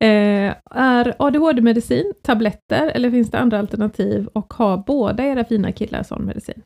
eh, 0.00 0.54
är 0.74 1.14
ADHD-medicin 1.18 2.12
tabletter 2.22 2.90
eller 2.94 3.10
finns 3.10 3.30
det 3.30 3.38
andra 3.38 3.58
alternativ 3.58 4.26
och 4.32 4.54
har 4.54 4.84
båda 4.86 5.24
era 5.24 5.44
fina 5.44 5.72
killar 5.72 6.02
sån 6.02 6.24
medicin? 6.24 6.62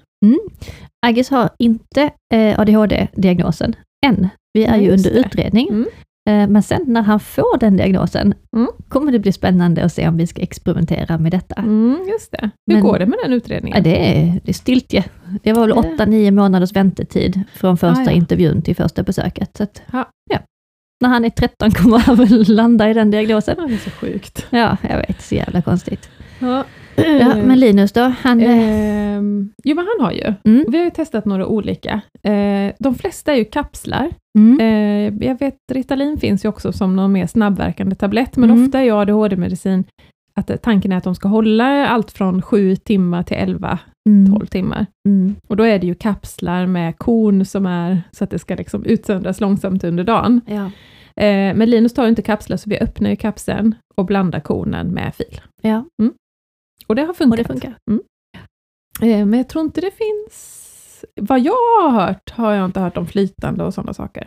Agis 1.06 1.30
har 1.30 1.50
inte 1.58 2.10
eh, 2.34 2.60
ADHD-diagnosen 2.60 3.76
än. 4.06 4.28
Vi 4.52 4.64
är 4.64 4.70
Nej, 4.70 4.84
ju 4.84 4.90
under 4.92 5.10
det. 5.10 5.18
utredning. 5.18 5.68
Mm. 5.68 5.86
Eh, 6.30 6.48
men 6.52 6.62
sen 6.62 6.84
när 6.86 7.02
han 7.02 7.20
får 7.20 7.58
den 7.58 7.76
diagnosen 7.76 8.34
Mm. 8.56 8.68
kommer 8.88 9.12
det 9.12 9.18
bli 9.18 9.32
spännande 9.32 9.84
att 9.84 9.92
se 9.92 10.08
om 10.08 10.16
vi 10.16 10.26
ska 10.26 10.42
experimentera 10.42 11.18
med 11.18 11.32
detta. 11.32 11.54
Mm, 11.54 11.98
just 12.08 12.32
det. 12.32 12.50
Hur 12.66 12.74
Men- 12.74 12.82
går 12.82 12.98
det 12.98 13.06
med 13.06 13.18
den 13.24 13.32
utredningen? 13.32 13.76
Ja, 13.76 13.82
det, 13.84 14.18
är, 14.20 14.40
det 14.44 14.50
är 14.50 14.52
stiltje. 14.54 15.04
Det 15.42 15.52
var 15.52 15.66
väl 15.66 15.96
Det- 15.98 16.04
8-9 16.04 16.30
månaders 16.30 16.72
väntetid 16.72 17.42
från 17.54 17.76
första 17.76 18.00
Ah, 18.02 18.04
ja. 18.04 18.10
intervjun 18.10 18.62
till 18.62 18.76
första 18.76 19.02
besöket. 19.02 19.56
Så 19.56 19.62
att, 19.62 19.82
Ja. 19.92 20.04
När 21.01 21.09
han 21.09 21.24
är 21.24 21.30
13 21.30 21.70
kommer 21.70 21.98
han 21.98 22.16
väl 22.16 22.44
landa 22.48 22.90
i 22.90 22.94
den 22.94 23.11
diagnosen. 23.11 23.57
Det 23.68 23.74
är 23.74 23.78
så 23.78 23.90
sjukt. 23.90 24.46
Ja, 24.51 24.76
jag 24.88 24.96
vet. 24.96 25.22
Så 25.22 25.34
jävla 25.34 25.62
konstigt. 25.62 26.11
Ja. 26.38 26.64
Ja, 26.96 27.34
men 27.36 27.59
Linus 27.61 27.92
då? 27.92 28.01
Han, 28.22 28.40
eh, 28.40 28.51
Ehm, 29.16 29.53
jo, 29.64 29.76
men 29.76 29.86
han 29.98 30.07
har 30.07 30.12
ju. 30.12 30.34
mm, 30.44 30.64
Vi 30.68 30.78
har 30.78 30.84
ju 30.84 30.90
testat 30.90 31.24
några 31.24 31.46
olika. 31.46 32.01
Eh, 32.22 32.72
de 32.78 32.94
flesta 32.94 33.32
är 33.32 33.36
ju 33.36 33.44
kapslar. 33.44 34.11
mm, 34.38 34.61
Eh, 34.61 35.26
jag 35.28 35.38
vet, 35.38 35.55
Ritalin 35.72 36.18
finns 36.18 36.44
ju 36.44 36.48
också 36.48 36.72
som 36.72 36.96
någon 36.96 37.12
mer 37.12 37.26
snabbverkande 37.26 37.94
tablett, 37.96 38.36
men 38.36 38.51
Mm. 38.51 38.64
ofta 38.64 38.78
är 38.80 38.84
ju 38.84 38.90
ADHD-medicin 38.92 39.84
att 40.36 40.51
eh, 40.51 40.57
tanken 40.57 40.92
är 40.92 40.96
att 40.96 41.05
de 41.05 41.14
ska 41.14 41.28
hålla 41.28 41.88
allt 41.88 42.11
från 42.12 42.42
7 42.42 42.76
timmar 42.76 43.22
till 43.22 43.36
11-12 43.36 43.78
mm, 44.09 44.46
timmar. 44.46 44.86
mm, 45.09 45.34
Och 45.48 45.57
då 45.57 45.62
är 45.64 45.78
det 45.78 45.86
ju 45.86 45.94
kapslar 45.94 46.66
med 46.66 46.98
korn 46.98 47.44
som 47.44 47.66
är 47.66 48.03
så 48.12 48.24
att 48.24 48.30
det 48.30 48.38
ska 48.38 48.55
liksom 48.55 48.84
utsöndras 48.84 49.40
långsamt 49.40 49.84
under 49.84 50.05
dagen. 50.05 50.40
ja, 50.46 50.70
Eh, 51.16 51.55
men 51.55 51.70
Linus 51.70 51.94
tar 51.94 52.09
inte 52.09 52.22
kapslar, 52.22 52.57
så 52.57 52.70
vi 52.70 52.78
öppnar 52.78 53.11
ju 53.11 53.16
kapseln 53.16 53.74
och 53.96 54.05
blandar 54.07 54.40
kornen 54.40 54.88
med 54.88 55.14
fil. 55.14 55.40
ja, 55.62 55.84
Och 56.86 56.94
det 56.96 57.03
har 57.03 57.14
funkat. 57.14 57.38
det 57.38 57.45
funkar. 57.45 57.74
Mm. 57.91 58.03
Eh, 59.03 59.26
men 59.26 59.38
jag 59.38 59.49
tror 59.49 59.64
inte 59.64 59.80
det 59.80 59.91
finns... 59.91 61.04
Vad 61.20 61.41
jag 61.41 61.53
har 61.83 61.91
hört 61.91 62.30
har 62.30 62.53
jag 62.53 62.64
inte 62.64 62.80
hört 62.80 62.96
om 62.96 63.07
flytande 63.07 63.64
och 63.64 63.74
sådana 63.74 63.95
saker. 63.95 64.26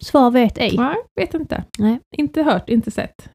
Svar 0.00 0.30
vet 0.30 0.58
ej. 0.58 0.74
Nej, 0.76 0.96
vet 1.20 1.34
inte. 1.34 1.64
Nej. 1.78 2.00
Inte 2.16 2.42
hört, 2.42 2.68
inte 2.68 2.90
sett. 2.90 3.30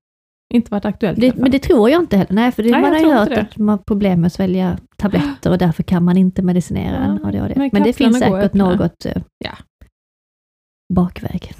Inte 0.53 0.71
varit 0.71 0.85
aktuellt. 0.85 1.19
Det, 1.21 1.35
men 1.35 1.51
det 1.51 1.59
tror 1.59 1.89
jag 1.89 2.01
inte 2.01 2.17
heller. 2.17 2.33
Nej, 2.33 2.51
för 2.51 2.63
det, 2.63 2.71
Nej, 2.71 2.81
man 2.81 2.91
har 2.91 2.99
ju 2.99 3.11
hört 3.13 3.31
att 3.31 3.57
man 3.57 3.69
har 3.69 3.77
problem 3.77 4.21
med 4.21 4.27
att 4.27 4.33
svälja 4.33 4.77
tabletter 4.97 5.49
och 5.51 5.57
därför 5.57 5.83
kan 5.83 6.03
man 6.03 6.17
inte 6.17 6.41
medicinera 6.41 6.95
Ja, 6.95 7.01
en 7.03 7.25
ADHD. 7.25 7.53
men 7.57 7.69
Men, 7.73 7.83
det 7.83 7.93
finns 7.93 8.19
säkert 8.19 8.53
något 8.53 9.05
eh, 9.05 9.21
Ja. 9.45 9.51
bakväg. 10.93 11.51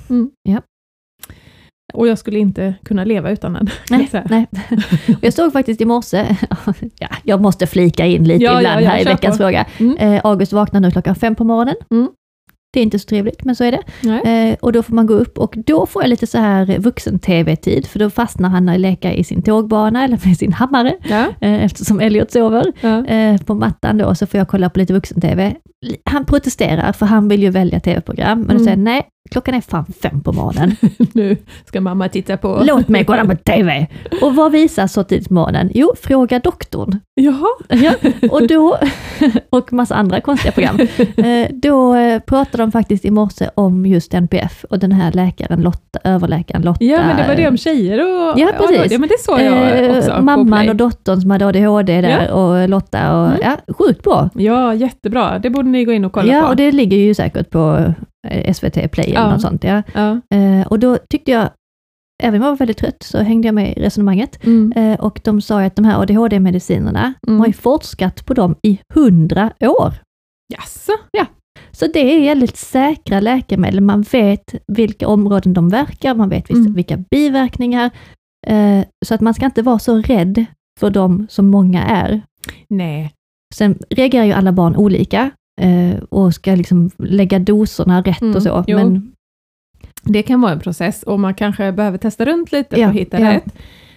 Och 1.93 2.07
jag 2.07 2.18
skulle 2.19 2.39
inte 2.39 2.76
kunna 2.85 3.03
leva 3.03 3.31
utan 3.31 3.53
den. 3.53 3.69
kan 3.88 4.07
jag 4.11 4.30
Nej, 4.30 4.47
nej. 4.51 4.69
Jag 5.22 5.34
såg 5.34 5.53
faktiskt 5.53 5.81
i 5.81 5.85
morse, 5.85 6.38
ja, 6.99 7.07
jag 7.23 7.41
måste 7.41 7.68
flika 7.68 8.05
in 8.05 8.23
lite 8.23 8.43
Ja, 8.43 8.51
ja, 8.51 8.59
ibland 8.59 8.81
ja, 8.85 8.89
här 8.89 9.01
i 9.01 9.03
veckans 9.03 9.38
på. 9.38 9.43
fråga. 9.43 9.65
Mm. 9.77 9.97
Eh, 9.97 10.22
August 10.23 10.53
vaknar 10.53 10.80
nu 10.80 10.91
klockan 10.91 11.15
fem 11.15 11.35
på 11.35 11.43
morgonen. 11.43 11.76
Mm. 11.91 12.09
Det 12.73 12.80
är 12.80 12.84
inte 12.84 12.99
så 12.99 13.06
trevligt, 13.07 13.44
men 13.44 13.56
så 13.56 13.64
är 13.64 13.72
det. 13.72 13.84
Eh, 14.30 14.56
och 14.61 14.72
då 14.72 14.84
får 14.84 14.94
man 14.94 15.06
gå 15.06 15.14
upp 15.14 15.38
och 15.38 15.53
då 15.57 15.85
får 15.85 16.03
jag 16.03 16.10
lite 16.10 16.27
så 16.27 16.38
här 16.38 16.80
vuxen-tv-tid, 16.80 17.88
för 17.88 17.99
då 17.99 18.10
fastnar 18.10 18.49
han 18.49 18.69
och 18.69 18.80
leker 18.80 19.11
i 19.11 19.23
sin 19.23 19.41
tågbana 19.41 20.03
eller 20.03 20.19
med 20.26 20.38
sin 20.38 20.53
hammare, 20.53 20.95
Ja. 21.10 21.26
eh, 21.41 21.64
eftersom 21.65 21.99
Elliot 21.99 22.31
sover 22.31 22.73
Ja. 22.81 23.06
eh, 23.06 23.38
på 23.41 23.53
mattan 23.53 23.98
då, 23.98 24.15
så 24.15 24.26
får 24.27 24.38
jag 24.38 24.48
kolla 24.48 24.69
på 24.69 24.80
lite 24.80 24.94
vuxen-tv. 24.94 25.56
Han 26.06 26.26
protesterar, 26.26 26.91
för 26.94 27.06
han 27.06 27.27
vill 27.27 27.44
ju 27.44 27.49
välja 27.49 27.80
tv-program, 27.80 28.38
men 28.39 28.48
då 28.48 28.52
Mm. 28.53 28.64
säger 28.64 28.77
jag, 28.77 28.84
nej, 28.84 29.03
klockan 29.32 29.56
är 29.56 29.62
fan 29.62 29.86
fem 30.02 30.22
på 30.24 30.32
morgonen. 30.34 30.76
Nu 31.14 31.38
ska 31.66 31.82
mamma 31.82 32.10
titta 32.10 32.38
på... 32.38 32.62
Låt 32.68 32.88
mig 32.88 33.06
kolla 33.06 33.26
på 33.26 33.36
TV! 33.36 33.88
Och 34.22 34.36
vad 34.36 34.52
visar 34.52 34.88
så 34.88 35.04
tidigt 35.04 35.28
på 35.28 35.34
morgonen? 35.34 35.70
Jo, 35.74 35.94
Fråga 36.04 36.40
doktorn. 36.40 36.99
Jaha. 37.16 37.48
Ja, 37.70 37.94
och 38.32 38.48
då, 38.48 38.78
och 39.49 39.74
massa 39.74 39.95
andra 39.95 40.22
konstiga 40.22 40.52
program. 40.52 40.80
Eh, 41.18 41.48
Då 41.54 41.95
eh, 41.95 42.20
pratade 42.20 42.64
de 42.64 42.72
faktiskt 42.72 43.06
i 43.06 43.12
morse 43.12 43.49
om 43.56 43.86
just 43.86 44.14
NPF 44.14 44.66
och 44.70 44.80
den 44.80 44.91
här 44.91 45.12
läkaren 45.12 45.62
Lotta, 45.62 45.99
överläkaren 46.04 46.62
Lotta. 46.62 46.84
Ja, 46.86 46.98
men 47.08 47.18
det 47.18 47.28
var 47.28 47.36
det 47.36 47.48
om 47.48 47.58
tjejer 47.58 47.99
och... 47.99 48.40
Ja, 48.40 48.49
precis. 48.58 48.91
Ja, 48.91 48.99
men 48.99 49.10
det 49.10 49.20
såg 49.20 49.40
jag 49.41 49.58
Eh, 49.84 49.98
också 49.98 50.22
Mamman 50.22 50.70
och 50.70 50.76
dottern 50.76 51.22
som 51.22 51.32
hade 51.32 51.45
ADHD 51.48 52.02
där 52.02 52.32
och 52.32 52.70
Lotta 52.70 53.22
och 53.22 53.28
Mm. 53.28 53.40
ja, 53.44 53.74
sjukt 53.74 54.04
bra. 54.04 54.30
Ja, 54.36 54.74
jättebra. 54.74 55.40
Det 55.40 55.49
borde 55.49 55.70
ni 55.70 55.86
gå 55.86 55.91
in 55.91 56.06
och 56.06 56.12
kolla 56.12 56.34
Ja, 56.34 56.41
på. 56.41 56.48
och 56.48 56.56
det 56.56 56.72
ligger 56.72 56.98
ju 56.98 57.14
säkert 57.14 57.49
på 57.49 57.94
SVT 58.53 58.88
Play 58.91 59.06
eller 59.06 59.19
Ja. 59.22 59.31
något 59.31 59.41
sånt. 59.41 59.64
Ja. 59.64 59.84
Ja. 59.94 60.22
Eh, 60.38 60.68
Och 60.68 60.80
då 60.80 60.98
tyckte 61.10 61.31
jag, 61.31 61.49
även 62.23 62.41
om 62.41 62.45
jag 62.45 62.52
var 62.52 62.57
väldigt 62.57 62.77
trött, 62.77 63.03
så 63.03 63.18
hängde 63.18 63.48
jag 63.48 63.56
med 63.56 63.77
i 63.77 63.81
resonemanget. 63.81 64.44
Mm. 64.45 64.72
Eh, 64.76 64.99
Och 64.99 65.19
de 65.23 65.41
sa 65.41 65.61
att 65.64 65.76
de 65.76 65.85
här 65.85 66.02
ADHD-medicinerna, 66.02 67.14
Mm. 67.27 67.39
har 67.39 67.48
ju 67.48 67.53
forskat 67.53 68.26
på 68.26 68.34
dem 68.34 68.56
i 68.64 68.80
hundra 68.94 69.52
år. 69.61 69.94
Jaså? 70.53 70.91
Så 71.72 71.88
det 71.88 71.99
är 71.99 72.22
väldigt 72.26 72.57
säkra 72.57 73.19
läkemedel. 73.19 73.81
Man 73.81 74.02
vet 74.02 74.56
vilka 74.68 75.07
områden 75.07 75.53
de 75.53 75.69
verkar, 75.69 76.15
man 76.15 76.30
vet 76.30 76.49
vissa, 76.49 76.60
Mm. 76.60 76.73
vilka 76.73 76.98
biverkningar. 76.98 77.89
Eh, 78.48 78.85
så 79.06 79.14
att 79.15 79.22
man 79.22 79.34
ska 79.34 79.45
inte 79.45 79.61
vara 79.61 79.80
så 79.80 79.98
rädd 80.02 80.45
för 80.80 80.89
dem 80.89 81.27
som 81.30 81.48
många 81.48 81.84
är. 81.84 82.22
Nej. 82.69 83.14
Sen 83.56 83.80
reagerar 83.89 84.26
ju 84.26 84.31
alla 84.31 84.52
barn 84.52 84.76
olika 84.76 85.31
eh, 85.62 85.98
och 86.10 86.34
ska 86.34 86.56
liksom 86.56 86.90
lägga 86.98 87.40
doserna 87.40 88.02
rätt 88.02 88.22
Mm, 88.22 88.36
och 88.36 88.44
så. 88.44 88.64
jo. 88.68 88.78
Men 88.78 89.12
Det 90.04 90.24
kan 90.24 90.42
vara 90.42 90.52
en 90.52 90.60
process 90.60 91.04
och 91.04 91.20
man 91.20 91.34
kanske 91.34 91.72
behöver 91.72 91.98
testa 91.98 92.26
runt 92.26 92.52
lite 92.52 92.80
Ja, 92.80 92.88
för 92.88 92.90
att 92.94 93.00
hitta 93.00 93.20
ja. 93.20 93.34
rätt. 93.34 93.56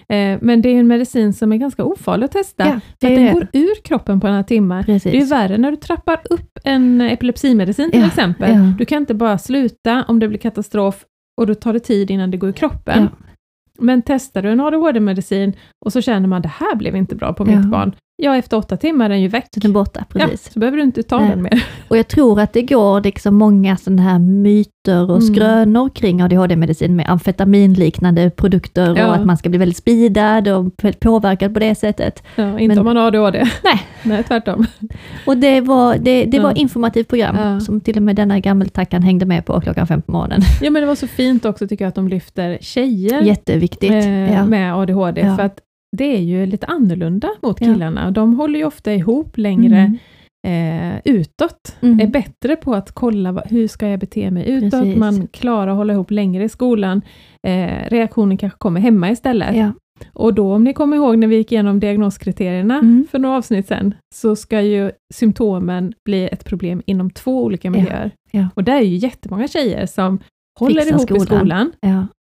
Eh, 0.08 0.38
Men 0.42 0.62
det 0.62 0.68
är 0.68 0.80
en 0.80 0.86
medicin 0.86 1.32
som 1.32 1.52
är 1.52 1.56
ganska 1.56 1.84
ofarlig 1.84 2.24
att 2.24 2.32
testa, 2.32 2.64
Ja, 2.66 2.80
för 3.00 3.08
att 3.08 3.14
den 3.16 3.34
går 3.34 3.46
ur 3.52 3.82
kroppen 3.84 4.20
på 4.20 4.26
några 4.28 4.42
timmar. 4.44 4.82
precis. 4.82 5.12
Det 5.12 5.18
är 5.20 5.26
värre 5.26 5.58
när 5.58 5.70
du 5.70 5.76
trappar 5.76 6.18
upp 6.30 6.58
en 6.64 7.00
epilepsimedicin 7.00 7.90
till 7.90 8.00
Ja, 8.00 8.06
exempel. 8.06 8.50
ja. 8.54 8.74
Du 8.78 8.84
kan 8.84 8.98
inte 9.02 9.14
bara 9.14 9.38
sluta 9.38 10.04
om 10.08 10.18
det 10.18 10.28
blir 10.28 10.38
katastrof 10.38 11.04
och 11.40 11.46
då 11.46 11.54
tar 11.54 11.72
det 11.72 11.80
tid 11.80 12.10
innan 12.10 12.30
det 12.30 12.36
går 12.36 12.50
i 12.50 12.52
kroppen. 12.52 13.08
Men 13.78 14.02
testar 14.02 14.42
du 14.42 14.48
en 14.50 14.60
ADHD-medicin 14.60 15.52
och 15.84 15.92
så 15.92 16.00
känner 16.00 16.28
man 16.28 16.42
det 16.42 16.48
här 16.48 16.74
blev 16.76 16.96
inte 16.96 17.14
bra 17.16 17.32
på 17.32 17.44
mitt 17.44 17.64
barn. 17.70 17.94
Ja, 18.22 18.36
efter 18.36 18.56
åtta 18.56 18.76
timmar 18.76 19.04
är 19.04 19.08
den 19.08 19.20
ju 19.22 19.28
väck. 19.28 19.46
Så 19.54 19.60
den 19.60 19.72
borta, 19.72 20.04
precis. 20.08 20.42
Ja, 20.46 20.52
så 20.52 20.58
behöver 20.58 20.76
du 20.76 20.82
inte 20.82 21.02
ta 21.02 21.18
den 21.18 21.42
mer. 21.42 21.64
Och 21.88 21.96
jag 21.98 22.08
tror 22.08 22.40
att 22.40 22.52
det 22.52 22.62
går 22.62 23.00
liksom 23.00 23.34
många 23.36 23.76
sådana 23.76 24.02
här 24.02 24.18
myter 24.18 25.10
och 25.10 25.16
Mm. 25.22 25.34
skrönor 25.34 25.88
kring 25.88 26.22
ADHD-medicin 26.22 26.96
med 26.96 27.10
amfetaminliknande 27.10 28.30
produkter 28.30 28.94
Ja. 28.96 29.06
och 29.08 29.14
att 29.14 29.26
man 29.26 29.36
ska 29.36 29.48
bli 29.48 29.58
väldigt 29.58 29.76
speedad 29.76 30.48
och 30.48 30.72
påverkad 31.00 31.54
på 31.54 31.60
det 31.60 31.74
sättet. 31.74 32.22
Ja, 32.36 32.58
inte 32.58 32.68
Men- 32.68 32.78
om 32.78 32.84
man 32.84 32.96
har 32.96 33.06
ADHD. 33.06 33.38
Nej. 33.64 33.82
Nej, 34.02 34.22
tvärtom. 34.24 34.66
Och 35.26 35.36
det 35.36 35.60
var, 35.60 35.96
det, 36.00 36.24
det 36.24 36.36
Ja. 36.36 36.42
var 36.42 36.58
informativt 36.58 37.08
program 37.08 37.36
Ja. 37.38 37.60
som 37.60 37.80
till 37.80 37.96
och 37.96 38.02
med 38.02 38.16
denna 38.16 38.40
gammeltackan 38.40 39.02
hängde 39.02 39.26
med 39.26 39.46
på 39.46 39.60
klockan 39.60 39.86
fem 39.86 40.02
på 40.02 40.12
morgonen. 40.12 40.40
Ja, 40.62 40.70
men 40.70 40.82
det 40.82 40.86
var 40.86 40.94
så 40.94 41.06
fint 41.06 41.44
också 41.44 41.68
tycker 41.68 41.84
jag 41.84 41.88
att 41.88 41.94
de 41.94 42.08
lyfter 42.08 42.58
tjejer 42.60 43.22
Jätteviktigt. 43.22 43.92
ja. 44.32 44.44
med 44.46 44.74
ADHD, 44.74 45.22
för 45.36 45.42
att 45.42 45.58
det 45.96 46.16
är 46.16 46.20
ju 46.20 46.46
lite 46.46 46.66
annorlunda 46.66 47.28
mot 47.42 47.60
Ja. 47.60 47.66
killarna. 47.66 48.10
De 48.10 48.34
håller 48.34 48.58
ju 48.58 48.64
ofta 48.64 48.94
ihop 48.94 49.38
längre 49.38 49.76
Mm. 50.46 50.94
eh, 50.94 51.00
utåt, 51.04 51.76
Mm. 51.80 52.00
är 52.00 52.06
bättre 52.06 52.56
på 52.56 52.74
att 52.74 52.92
kolla 52.92 53.32
vad, 53.32 53.46
hur 53.46 53.68
ska 53.68 53.88
jag 53.88 54.00
bete 54.00 54.30
mig 54.30 54.48
utåt, 54.50 54.70
Precis. 54.70 54.96
man 54.98 55.26
klarar 55.26 55.70
att 55.70 55.76
hålla 55.76 55.92
ihop 55.92 56.10
längre 56.10 56.44
i 56.44 56.48
skolan, 56.48 57.02
eh, 57.46 57.88
reaktionen 57.90 58.36
kanske 58.36 58.58
kommer 58.58 58.80
hemma 58.80 59.10
istället. 59.10 59.56
Ja. 59.56 59.72
Och 60.12 60.34
då 60.34 60.54
om 60.54 60.64
ni 60.64 60.72
kommer 60.72 60.96
ihåg 60.96 61.18
när 61.18 61.26
vi 61.26 61.36
gick 61.36 61.52
igenom 61.52 61.80
diagnoskriterierna 61.80 62.78
Mm. 62.78 63.06
för 63.10 63.18
några 63.18 63.36
avsnitt 63.36 63.66
sedan, 63.68 63.94
så 64.14 64.36
ska 64.36 64.60
ju 64.60 64.90
symptomen 65.14 65.92
bli 66.04 66.28
ett 66.32 66.44
problem 66.44 66.82
inom 66.86 67.10
två 67.10 67.44
olika 67.44 67.68
Ja. 67.68 67.72
miljöer. 67.72 68.10
Ja. 68.30 68.48
Och 68.54 68.64
det 68.64 68.72
är 68.72 68.80
ju 68.80 68.96
jättemånga 68.96 69.48
tjejer 69.48 69.86
som 69.86 70.18
håller 70.60 70.80
Fixar 70.80 70.96
ihop 70.96 71.10
i 71.10 71.20
skolan. 71.20 71.72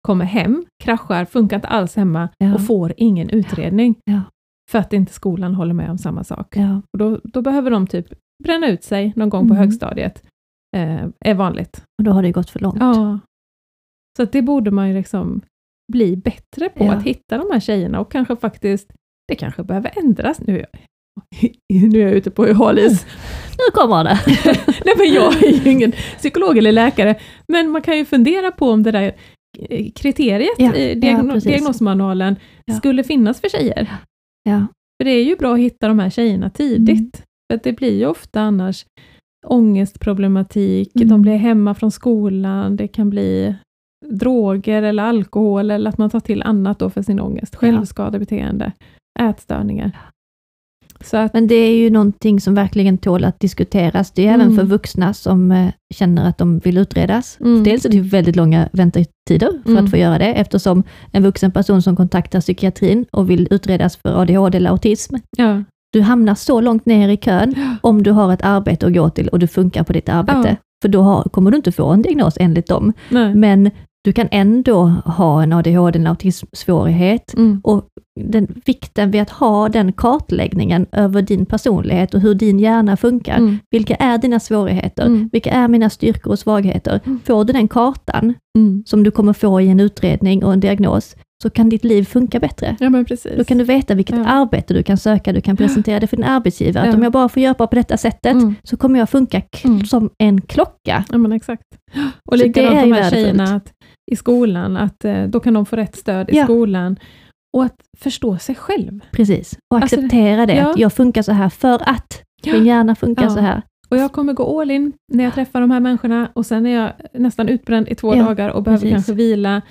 Kommer 0.07 0.25
hem, 0.25 0.65
kraschar, 0.85 1.25
funkar 1.25 1.57
inte 1.57 1.69
alls 1.69 1.97
hemma 1.97 2.29
Ja. 2.39 2.55
och 2.55 2.67
får 2.67 2.93
ingen 2.97 3.31
utredning. 3.31 3.95
Ja. 4.05 4.21
För 4.71 4.79
att 4.79 4.93
inte 4.93 5.13
skolan 5.13 5.55
håller 5.55 5.75
med 5.75 5.91
om 5.91 5.99
samma 5.99 6.25
sak. 6.25 6.57
Och 6.93 6.99
då, 6.99 7.21
då 7.25 7.43
behöver 7.43 7.71
de 7.71 7.87
typ 7.87 8.07
bränna 8.45 8.69
ut 8.69 8.85
sig 8.85 9.13
någon 9.17 9.29
gång 9.29 9.49
på 9.49 9.55
Mm. 9.55 9.57
högstadiet. 9.67 10.23
Eh, 10.77 11.05
är 11.25 11.35
vanligt. 11.35 11.83
Och 11.99 12.05
då 12.05 12.11
har 12.13 12.23
det 12.23 12.33
gått 12.33 12.51
för 12.51 12.61
långt. 12.61 12.77
Ja. 12.81 13.19
Så 14.17 14.23
att 14.23 14.33
det 14.33 14.43
borde 14.43 14.71
man 14.71 14.89
ju 14.89 14.95
liksom 14.95 15.41
bli 15.93 16.17
bättre 16.17 16.69
på, 16.69 16.91
att 16.91 17.03
hitta 17.03 17.39
de 17.39 17.51
här 17.53 17.61
tjejerna 17.61 18.01
och 18.01 18.13
kanske 18.13 18.37
faktiskt, 18.37 18.93
det 19.29 19.35
kanske 19.35 19.63
behöver 19.63 19.99
ändras. 19.99 20.41
Nu 20.41 20.65
nu 21.93 21.99
är 22.01 22.03
jag 22.03 22.13
ute 22.13 22.31
på 22.31 22.53
halis. 22.53 23.07
Nu 23.59 23.71
kommer 23.81 24.05
det! 24.05 24.19
Nej 24.85 24.95
men 24.99 25.13
jag 25.15 25.43
är 25.45 25.65
ju 25.65 25.71
ingen 25.73 25.93
psykolog 25.93 26.59
eller 26.59 26.73
läkare, 26.73 27.15
men 27.49 27.71
man 27.71 27.83
kan 27.83 27.97
ju 27.99 28.05
fundera 28.05 28.51
på 28.53 28.71
om 28.71 28.83
det 28.83 28.91
där 28.91 29.15
kriteriet 29.95 30.49
Ja, 30.59 30.75
i 30.75 30.89
ja, 30.89 30.95
diagno- 30.95 31.33
precis. 31.33 31.53
diagnosmanualen 31.53 32.37
Ja. 32.65 32.75
skulle 32.75 33.05
finnas 33.05 33.41
för 33.41 33.49
tjejer. 33.49 33.89
Ja. 34.43 34.67
För 35.01 35.05
det 35.05 35.11
är 35.11 35.25
ju 35.25 35.37
bra 35.37 35.55
att 35.55 35.61
hitta 35.61 35.89
de 35.89 35.99
här 35.99 36.11
tjejerna 36.11 36.51
tidigt. 36.51 36.99
Mm. 36.99 37.11
För 37.53 37.61
det 37.63 37.73
blir 37.73 37.99
ju 37.99 38.07
ofta 38.07 38.41
annars 38.41 38.87
ångestproblematik, 39.47 40.97
Mm. 40.97 41.09
de 41.09 41.23
blir 41.23 41.37
hemma 41.37 41.75
från 41.75 41.91
skolan, 41.91 42.77
det 42.77 42.89
kan 42.89 43.11
bli 43.11 43.55
droger 44.07 44.83
eller 44.83 45.03
alkohol 45.03 45.71
eller 45.71 45.89
att 45.91 45.99
man 45.99 46.11
tar 46.11 46.21
till 46.21 46.43
annat 46.43 46.79
då 46.79 46.91
för 46.91 47.03
sin 47.03 47.21
ångest. 47.21 47.57
Självskadebeteende, 47.57 48.73
ätstörningar. 49.21 49.99
Att, 51.15 51.35
Men 51.35 51.47
det 51.47 51.55
är 51.55 51.77
ju 51.77 51.91
någonting 51.91 52.41
som 52.41 52.55
verkligen 52.55 52.99
tål 52.99 53.25
att 53.25 53.41
diskuteras. 53.41 54.11
Det 54.11 54.27
är 54.27 54.35
även 54.35 54.41
Mm. 54.47 54.57
för 54.57 54.65
vuxna 54.65 55.15
som 55.15 55.53
eh, 55.53 55.69
känner 55.95 56.29
att 56.29 56.39
de 56.39 56.59
vill 56.59 56.79
utredas. 56.79 57.39
Mm. 57.41 57.65
Dels 57.65 57.85
är 57.85 57.89
det 57.89 58.01
väldigt 58.01 58.37
långa 58.37 58.69
väntetider 58.73 59.51
för 59.65 59.71
Mm. 59.71 59.85
att 59.85 59.91
få 59.91 59.97
göra 59.97 60.19
det, 60.19 60.33
eftersom 60.35 60.83
en 61.13 61.23
vuxen 61.23 61.51
person 61.51 61.83
som 61.83 61.97
kontaktar 61.97 62.41
psykiatrin 62.41 63.05
och 63.13 63.31
vill 63.31 63.49
utredas 63.51 63.97
för 63.97 64.21
ADHD 64.23 64.57
eller 64.59 64.71
autism, 64.71 65.15
ja, 65.37 65.63
du 65.93 66.01
hamnar 66.01 66.35
så 66.35 66.61
långt 66.61 66.87
ner 66.87 67.09
i 67.09 67.17
kön 67.17 67.55
om 67.83 68.03
du 68.03 68.11
har 68.11 68.33
ett 68.33 68.45
arbete 68.45 68.87
att 68.87 68.95
gå 68.95 69.11
till 69.11 69.29
och 69.29 69.39
du 69.39 69.47
funkar 69.47 69.85
på 69.85 69.93
ditt 69.93 70.09
arbete. 70.09 70.49
Ja. 70.49 70.57
För 70.83 70.89
då 70.89 71.03
har, 71.03 71.23
kommer 71.23 71.51
du 71.51 71.57
inte 71.57 71.73
få 71.73 71.87
en 71.87 72.03
diagnos 72.03 72.35
enligt 72.41 72.67
dem. 72.67 72.93
nej. 73.11 73.35
Men 73.35 73.71
du 74.07 74.13
kan 74.13 74.29
ändå 74.31 74.83
ha 75.05 75.43
en 75.43 75.53
ADHD 75.53 75.99
eller 75.99 76.11
autismsvårighet 76.11 77.35
Mm. 77.35 77.61
och 77.65 77.85
den, 78.21 78.47
vikten 78.65 79.11
vid 79.11 79.23
att 79.23 79.31
ha 79.31 79.69
den 79.69 79.93
kartläggningen 79.93 80.87
över 80.93 81.23
din 81.23 81.47
personlighet 81.47 82.15
och 82.15 82.21
hur 82.21 82.35
din 82.35 82.59
hjärna 82.59 82.97
funkar. 82.97 83.37
Mm. 83.37 83.59
Vilka 83.71 83.95
är 83.95 84.19
dina 84.19 84.41
svårigheter? 84.41 85.07
Mm. 85.07 85.29
Vilka 85.33 85.51
är 85.51 85.69
mina 85.69 85.91
styrkor 85.91 86.31
och 86.33 86.39
svagheter? 86.39 87.01
Mm. 87.07 87.21
Får 87.27 87.45
du 87.45 87.53
den 87.53 87.69
kartan, 87.69 88.35
Mm. 88.59 88.83
som 88.87 89.03
du 89.03 89.11
kommer 89.11 89.33
få 89.33 89.61
i 89.61 89.69
en 89.69 89.81
utredning 89.81 90.45
och 90.45 90.53
en 90.53 90.61
diagnos, 90.61 91.17
så 91.43 91.51
kan 91.51 91.69
ditt 91.69 91.85
liv 91.85 92.05
funka 92.05 92.41
bättre. 92.41 92.77
Ja. 92.81 93.05
Då 93.37 93.45
kan 93.45 93.59
du 93.59 93.65
veta 93.65 93.95
vilket 93.95 94.17
Ja. 94.17 94.25
arbete 94.27 94.75
du 94.75 94.83
kan 94.83 94.97
söka, 94.97 95.33
du 95.33 95.41
kan 95.41 95.57
presentera 95.57 96.01
det 96.01 96.07
för 96.07 96.17
din 96.17 96.25
arbetsgivare. 96.27 96.83
Att 96.85 96.89
Ja. 96.93 96.97
om 96.97 97.03
jag 97.03 97.13
bara 97.13 97.29
får 97.29 97.43
jobba 97.43 97.67
på 97.67 97.75
detta 97.75 97.97
sättet, 97.97 98.33
Mm. 98.33 98.55
så 98.63 98.77
kommer 98.77 98.99
jag 98.99 99.11
funka 99.11 99.43
Mm. 99.65 99.85
som 99.85 100.11
en 100.19 100.41
klocka. 100.41 101.05
Ja 101.13 101.19
men 101.19 101.33
exakt. 101.33 101.63
Och 102.31 102.37
likadant 102.39 102.81
de 102.83 102.93
här 102.93 103.11
tjejerna 103.11 103.45
att, 103.45 103.73
i 104.13 104.17
skolan, 104.17 104.77
att 104.77 105.05
eh, 105.05 105.25
då 105.25 105.41
kan 105.41 105.55
de 105.55 105.67
få 105.67 105.77
rätt 105.77 105.97
stöd 105.97 106.31
i 106.31 106.37
Ja. 106.37 106.45
skolan. 106.45 106.97
Och 107.57 107.65
att 107.65 107.77
förstå 107.99 108.39
sig 108.39 108.55
själv. 108.55 109.01
Precis. 109.11 109.59
Och 109.75 109.81
Alltså, 109.81 109.97
acceptera 109.97 110.47
det, 110.47 110.55
ja. 110.55 110.71
att 110.71 110.79
jag 110.79 110.93
funkar 110.93 111.23
så 111.23 111.33
här 111.33 111.49
för 111.49 111.75
att 111.89 112.23
min 112.47 112.67
hjärna 112.67 112.95
funkar 112.95 113.23
Ja. 113.23 113.31
så 113.31 113.41
här. 113.41 113.63
Och 113.89 113.97
jag 113.97 114.13
kommer 114.13 114.33
gå 114.33 114.61
all 114.61 114.71
in 114.71 114.93
när 115.13 115.25
jag 115.25 115.35
träffar 115.35 115.61
de 115.61 115.71
här 115.71 115.81
människorna 115.81 116.29
och 116.33 116.47
sen 116.47 116.67
är 116.67 116.71
jag 116.81 116.93
nästan 117.13 117.49
utbränd 117.49 117.89
i 117.89 117.95
två 117.95 118.17
Ja, 118.17 118.23
dagar 118.25 118.49
och 118.49 118.63
behöver 118.63 118.81
precis. 118.83 118.95
kanske 118.95 119.13
vila. 119.13 119.63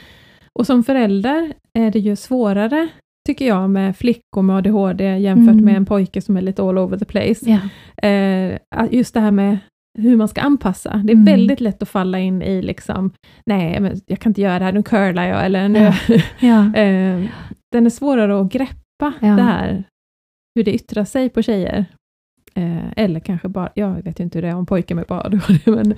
Och 0.60 0.66
som 0.66 0.84
förälder 0.84 1.54
är 1.80 1.92
det 1.92 2.00
ju 2.00 2.16
svårare, 2.16 2.88
tycker 3.28 3.48
jag, 3.48 3.70
med 3.70 3.98
flickor 3.98 4.42
med 4.42 4.56
ADHD 4.56 5.18
jämfört 5.18 5.54
Mm. 5.54 5.66
med 5.66 5.76
en 5.76 5.86
pojke 5.86 6.22
som 6.22 6.38
är 6.38 6.42
lite 6.42 6.64
all 6.64 6.78
over 6.78 6.98
the 6.98 7.06
place. 7.06 7.46
Ja. 7.52 7.60
Eh, 8.10 8.58
just 8.92 9.14
det 9.14 9.20
här 9.20 9.32
med 9.32 9.58
hur 9.96 10.16
man 10.18 10.28
ska 10.28 10.42
anpassa. 10.42 10.90
Det 11.04 11.12
är 11.12 11.16
Mm. 11.16 11.26
väldigt 11.26 11.60
lätt 11.62 11.82
att 11.82 11.90
falla 11.90 12.20
in 12.20 12.42
i 12.42 12.62
liksom, 12.62 13.12
nej, 13.46 13.80
men 13.80 14.02
jag 14.06 14.20
kan 14.20 14.30
inte 14.30 14.42
göra 14.42 14.60
det 14.60 14.66
här, 14.66 14.72
nu 14.74 14.84
curlar 14.84 15.26
jag, 15.28 15.46
eller 15.46 15.70
nu... 15.70 15.80
Ja. 15.80 15.94
Ja. 16.40 16.76
eh, 16.82 17.26
den 17.72 17.86
är 17.86 17.90
svårare 17.90 18.42
att 18.42 18.52
greppa 18.52 19.14
Ja. 19.20 19.28
det 19.36 19.42
här, 19.44 19.84
hur 20.56 20.64
det 20.64 20.74
yttrar 20.76 21.06
sig 21.06 21.30
på 21.30 21.42
tjejer. 21.42 21.86
Eh, 22.56 22.92
eller 22.96 23.20
kanske 23.20 23.48
bara, 23.48 23.70
ja, 23.76 23.96
jag 23.96 24.04
vet 24.04 24.20
ju 24.20 24.24
inte 24.24 24.38
hur 24.38 24.42
det 24.44 24.50
är 24.50 24.56
om 24.56 24.66
pojkar 24.66 24.96
med 24.96 25.06
det, 25.08 25.42
men 25.72 25.92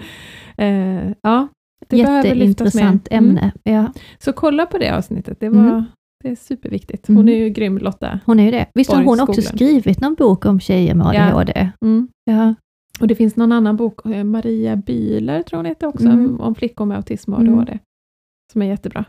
eh, 0.58 1.14
ja. 1.22 1.48
Det. 1.88 1.98
Jätteintressant 1.98 3.08
Mm. 3.12 3.30
ämne. 3.30 3.52
Ja, 3.64 3.92
Så 4.20 4.34
kolla 4.34 4.66
på 4.66 4.78
det 4.78 4.90
avsnittet, 4.98 5.40
det, 5.40 5.50
var, 5.50 5.60
Mm. 5.62 5.84
det 6.24 6.30
är 6.30 6.36
superviktigt. 6.36 7.08
Hon 7.08 7.16
Mm. 7.18 7.28
är 7.28 7.38
ju 7.38 7.50
grym 7.50 7.78
Lotta. 7.78 8.20
hon 8.26 8.40
är 8.40 8.44
ju 8.46 8.52
det. 8.52 8.66
Visst 8.74 8.92
har 8.94 9.04
hon 9.04 9.20
också 9.20 9.42
skrivit 9.42 10.02
någon 10.02 10.14
bok 10.16 10.46
om 10.46 10.60
tjejer 10.60 10.96
med 10.96 11.08
Ja. 11.16 11.26
ADHD? 11.28 11.70
Mm. 11.86 12.08
Ja. 12.26 12.56
Och 13.00 13.08
det 13.08 13.16
finns 13.16 13.36
någon 13.36 13.52
annan 13.52 13.76
bok, 13.78 14.06
eh, 14.06 14.24
Maria 14.24 14.76
Bühler 14.76 15.42
tror 15.44 15.58
hon 15.58 15.66
heter 15.66 15.88
också, 15.88 16.06
Mm. 16.08 16.40
om 16.40 16.56
flickor 16.56 16.86
med 16.86 16.98
autism 16.98 17.34
och 17.34 17.40
Mm. 17.42 17.54
ADHD. 17.54 17.80
Som 18.54 18.62
är 18.62 18.66
jättebra. 18.66 19.06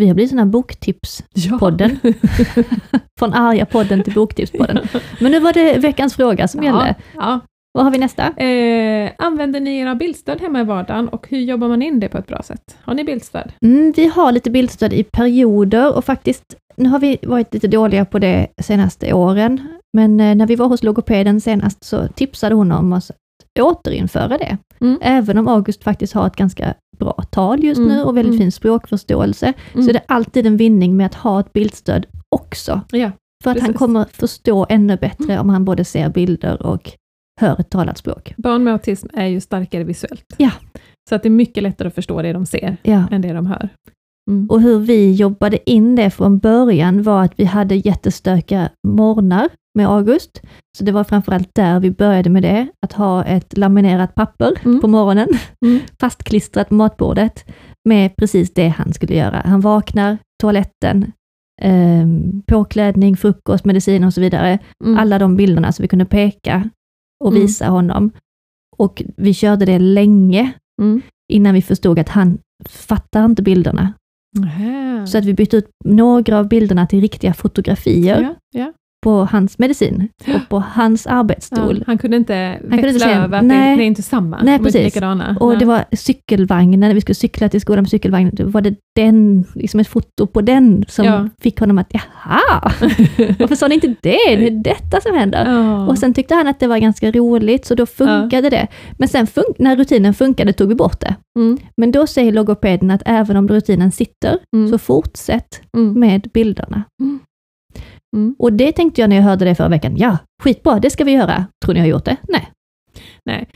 Vi 0.00 0.06
har 0.08 0.14
blivit 0.14 0.30
sådana 0.30 0.46
boktipspodden. 0.50 1.98
Från 3.18 3.32
arga 3.34 3.66
podden 3.66 4.02
till 4.02 4.12
boktipspodden. 4.14 4.78
Men 5.20 5.32
nu 5.32 5.40
var 5.40 5.52
det 5.52 5.78
veckans 5.78 6.14
fråga 6.16 6.48
som 6.48 6.62
gällde. 6.62 6.94
Ja. 7.14 7.40
Vad 7.72 7.84
har 7.84 7.90
vi 7.90 7.98
nästa? 7.98 8.28
Eh, 8.36 9.10
använder 9.18 9.60
ni 9.60 9.78
era 9.78 9.94
bildstöd 9.94 10.40
hemma 10.40 10.60
i 10.60 10.64
vardagen 10.64 11.08
och 11.08 11.26
hur 11.30 11.38
jobbar 11.38 11.68
man 11.68 11.82
in 11.82 12.00
det 12.00 12.08
på 12.08 12.18
ett 12.18 12.26
bra 12.26 12.42
sätt? 12.42 12.78
Har 12.82 12.94
ni 12.94 13.04
bildstöd? 13.04 13.52
Mm, 13.64 13.92
vi 13.96 14.06
har 14.06 14.32
lite 14.32 14.50
bildstöd 14.50 14.92
i 14.92 15.04
perioder 15.04 15.96
och 15.96 16.04
faktiskt, 16.04 16.56
nu 16.80 16.88
har 16.88 16.98
vi 16.98 17.18
varit 17.22 17.54
lite 17.54 17.68
dåliga 17.68 18.04
på 18.04 18.18
det 18.18 18.46
senaste 18.62 19.12
åren, 19.12 19.60
men 19.96 20.20
eh, 20.20 20.34
när 20.34 20.46
vi 20.46 20.56
var 20.56 20.68
hos 20.68 20.82
logopeden 20.82 21.40
senast 21.40 21.84
så 21.84 22.08
tipsade 22.08 22.54
hon 22.54 22.72
om 22.72 22.92
oss 22.92 23.10
att 23.10 23.60
återinföra 23.62 24.38
det. 24.38 24.56
Mm. 24.80 24.98
Även 25.02 25.38
om 25.38 25.48
August 25.48 25.84
faktiskt 25.84 26.12
har 26.12 26.26
ett 26.26 26.36
ganska 26.36 26.74
bra 26.98 27.12
tal 27.30 27.64
just 27.64 27.78
Mm, 27.78 27.90
nu 27.96 28.02
och 28.02 28.16
väldigt 28.16 28.30
mm. 28.34 28.38
fin 28.40 28.52
språkförståelse, 28.52 29.52
Mm. 29.72 29.84
så 29.84 29.90
är 29.90 29.94
det 29.94 30.02
alltid 30.08 30.46
en 30.46 30.56
vinning 30.56 30.96
med 30.96 31.06
att 31.06 31.14
ha 31.14 31.40
ett 31.40 31.52
bildstöd 31.52 32.06
också. 32.36 32.80
Ja, 32.90 33.10
För 33.44 33.50
att 33.50 33.56
han 33.58 33.66
Precis. 33.66 33.78
kommer 33.78 34.04
förstå 34.12 34.66
ännu 34.68 34.96
bättre 34.96 35.38
om 35.38 35.48
han 35.48 35.64
både 35.64 35.84
ser 35.84 36.08
bilder 36.08 36.62
och 36.66 36.92
hör 37.40 37.60
ett 37.60 37.70
talat 37.70 37.98
språk. 37.98 38.34
barn 38.36 38.64
med 38.64 38.72
autism 38.72 39.06
är 39.14 39.26
ju 39.26 39.40
starkare 39.40 39.84
visuellt. 39.84 40.24
Ja. 40.36 40.50
Så 41.08 41.14
att 41.14 41.22
det 41.22 41.28
är 41.28 41.30
mycket 41.30 41.62
lättare 41.62 41.88
att 41.88 41.94
förstå 41.94 42.22
det 42.22 42.32
de 42.32 42.46
ser 42.46 42.76
Ja. 42.82 43.04
än 43.10 43.20
det 43.22 43.32
de 43.32 43.46
hör. 43.46 43.68
Mm. 44.30 44.46
Och 44.50 44.60
hur 44.60 44.78
vi 44.78 45.12
jobbade 45.12 45.70
in 45.70 45.96
det 45.96 46.10
från 46.10 46.38
början 46.38 47.02
var 47.02 47.22
att 47.24 47.32
vi 47.36 47.44
hade 47.44 47.74
jättestökiga 47.74 48.70
morgnar 48.86 49.48
med 49.74 49.88
August. 49.88 50.42
Så 50.78 50.84
det 50.84 50.92
var 50.92 51.04
framförallt 51.04 51.54
där 51.54 51.80
vi 51.80 51.90
började 51.90 52.30
med 52.30 52.42
det, 52.42 52.66
att 52.86 52.92
ha 52.92 53.24
ett 53.24 53.56
laminerat 53.58 54.14
papper 54.14 54.52
Mm. 54.64 54.80
på 54.80 54.88
morgonen, 54.88 55.28
Mm. 55.66 55.80
fastklistrat 56.00 56.68
på 56.68 56.74
matbordet, 56.74 57.44
med 57.88 58.16
precis 58.16 58.54
det 58.54 58.68
han 58.68 58.92
skulle 58.92 59.14
göra. 59.14 59.42
Han 59.44 59.60
vaknar, 59.60 60.18
toaletten, 60.42 61.12
eh, 61.62 62.06
påklädning, 62.46 63.16
frukost, 63.16 63.64
medicin 63.64 64.04
och 64.04 64.14
så 64.14 64.20
vidare. 64.20 64.58
Mm. 64.84 64.98
Alla 64.98 65.18
de 65.18 65.36
bilderna 65.36 65.72
som 65.72 65.82
vi 65.82 65.88
kunde 65.88 66.04
peka 66.04 66.70
och 67.24 67.30
Mm. 67.30 67.42
visa 67.42 67.68
honom. 67.68 68.10
Och 68.76 69.02
vi 69.16 69.34
körde 69.34 69.64
det 69.64 69.78
länge 69.78 70.52
Mm. 70.82 71.02
innan 71.32 71.54
vi 71.54 71.62
förstod 71.62 71.98
att 71.98 72.08
han 72.08 72.38
fattar 72.68 73.24
inte 73.24 73.42
bilderna. 73.42 73.92
Nähä. 74.38 75.06
Så 75.06 75.18
att 75.18 75.24
vi 75.24 75.34
bytte 75.34 75.56
ut 75.56 75.70
några 75.84 76.38
av 76.38 76.48
bilderna 76.48 76.86
till 76.86 77.00
riktiga 77.00 77.34
fotografier 77.34 78.22
ja, 78.22 78.34
ja. 78.60 78.72
På 79.02 79.24
hans 79.24 79.58
medicin 79.58 80.08
och 80.26 80.48
på 80.48 80.58
hans 80.72 81.06
arbetsstol. 81.06 81.76
Ja, 81.78 81.84
han 81.86 81.98
kunde 81.98 82.16
inte 82.16 82.56
kunde 82.60 82.76
växla 82.76 82.88
inte 82.88 83.00
säga- 83.00 83.24
över, 83.24 83.42
nej. 83.42 83.76
det, 83.76 83.82
är 83.82 83.86
inte 83.86 84.02
samma. 84.02 84.42
Nej, 84.42 84.58
precis. 84.58 84.96
Och 85.40 85.48
Nej. 85.48 85.56
det 85.58 85.64
var 85.64 85.84
cykelvagnen, 85.92 86.80
när 86.80 86.94
vi 86.94 87.00
skulle 87.00 87.14
cykla 87.14 87.48
till 87.48 87.60
skolan 87.60 87.82
med 87.82 87.90
cykelvagnen, 87.90 88.34
då 88.34 88.44
var 88.48 88.60
det 88.60 88.74
den, 88.96 89.44
liksom 89.54 89.80
ett 89.80 89.88
foto 89.88 90.26
på 90.26 90.40
den 90.40 90.84
som 90.88 91.04
Ja. 91.04 91.28
fick 91.42 91.60
honom 91.60 91.78
att, 91.78 91.86
jaha, 91.90 92.40
varför 93.38 93.54
sa 93.54 93.68
ni 93.68 93.74
inte 93.74 93.86
det? 93.88 93.96
Det 94.02 94.46
är 94.46 94.50
detta 94.50 95.00
som 95.00 95.14
händer. 95.18 95.52
Ja. 95.52 95.86
Och 95.86 95.98
sen 95.98 96.14
tyckte 96.14 96.34
han 96.34 96.48
att 96.48 96.60
det 96.60 96.66
var 96.66 96.78
ganska 96.78 97.10
roligt, 97.10 97.64
så 97.66 97.74
då 97.74 97.86
funkade 97.86 98.50
det. 98.50 98.66
Men 98.92 99.08
sen 99.08 99.26
fun- 99.26 99.54
när 99.58 99.76
rutinen 99.76 100.14
funkade 100.14 100.52
tog 100.52 100.68
vi 100.68 100.74
bort 100.74 101.00
det. 101.00 101.14
mm. 101.38 101.58
Men 101.76 101.92
då 101.92 102.06
säger 102.06 102.32
logopeden 102.32 102.90
att 102.90 103.02
även 103.06 103.36
om 103.36 103.48
rutinen 103.48 103.92
sitter, 103.92 104.38
Mm. 104.56 104.70
så 104.70 104.78
fortsätt 104.78 105.60
Mm. 105.76 106.00
med 106.00 106.28
bilderna. 106.34 106.82
Mm. 108.16 108.34
Och 108.38 108.52
det 108.52 108.72
tänkte 108.72 109.00
jag 109.00 109.10
när 109.10 109.16
jag 109.16 109.22
hörde 109.22 109.44
det 109.44 109.54
förra 109.54 109.68
veckan. 109.68 109.96
Ja, 109.96 110.18
skitbra, 110.42 110.78
det 110.80 110.90
ska 110.90 111.04
vi 111.04 111.12
göra. 111.12 111.46
Tror 111.64 111.74
ni 111.74 111.80
jag 111.80 111.84
har 111.84 111.90
gjort 111.90 112.04
det? 112.04 112.16
Nej. 112.28 113.48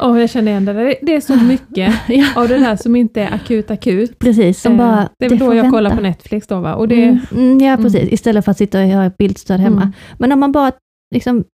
Åh, 0.00 0.20
jag 0.20 0.30
känner 0.30 0.50
igen 0.52 0.64
det. 0.64 0.96
Det 1.02 1.14
är 1.14 1.20
så 1.20 1.36
mycket 1.44 1.94
Ja, 2.08 2.24
av 2.36 2.48
det 2.48 2.58
där 2.58 2.76
som 2.76 2.96
inte 2.96 3.20
är 3.22 3.34
akut 3.34 3.70
akut. 3.70 4.18
precis. 4.18 4.60
Som 4.62 4.72
Eh, 4.72 4.78
bara, 4.78 5.08
det 5.18 5.24
är 5.24 5.30
väl 5.30 5.38
får 5.38 5.46
då 5.46 5.54
jag 5.54 5.62
vänta. 5.62 5.76
kollar 5.76 5.96
på 5.96 6.02
Netflix 6.02 6.46
då 6.46 6.60
va? 6.60 6.74
Och 6.74 6.88
det, 6.88 7.02
Mm, 7.04 7.18
mm, 7.32 7.60
ja, 7.60 7.72
Mm. 7.72 7.82
precis. 7.84 8.12
Istället 8.12 8.44
för 8.44 8.50
att 8.50 8.58
sitta 8.58 8.80
och 8.80 8.86
göra 8.86 9.04
ett 9.06 9.16
bildstöd 9.18 9.60
hemma. 9.60 9.82
Mm. 9.82 9.92
Men 10.18 10.32
om 10.32 10.40
man 10.40 10.52
bara 10.52 10.72
liksom 11.14 11.44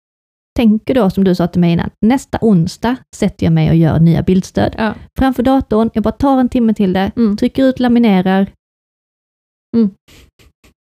tänker 0.57 0.95
då, 0.95 1.11
som 1.11 1.25
du 1.25 1.35
sa 1.35 1.47
till 1.47 1.61
mig 1.61 1.73
innan, 1.73 1.91
nästa 2.01 2.39
onsdag 2.41 2.97
sätter 3.17 3.47
jag 3.47 3.53
mig 3.53 3.71
och 3.71 3.77
gör 3.77 4.01
nya 4.01 4.23
bildstöd. 4.23 4.75
Ja. 4.79 4.95
Framför 5.19 5.43
datorn, 5.43 5.91
jag 5.95 6.03
bara 6.05 6.13
tar 6.13 6.41
en 6.41 6.49
timme 6.49 6.75
till 6.75 6.93
det, 6.93 7.13
Mm. 7.17 7.37
trycker 7.37 7.65
ut, 7.65 7.81
laminerar. 7.81 8.47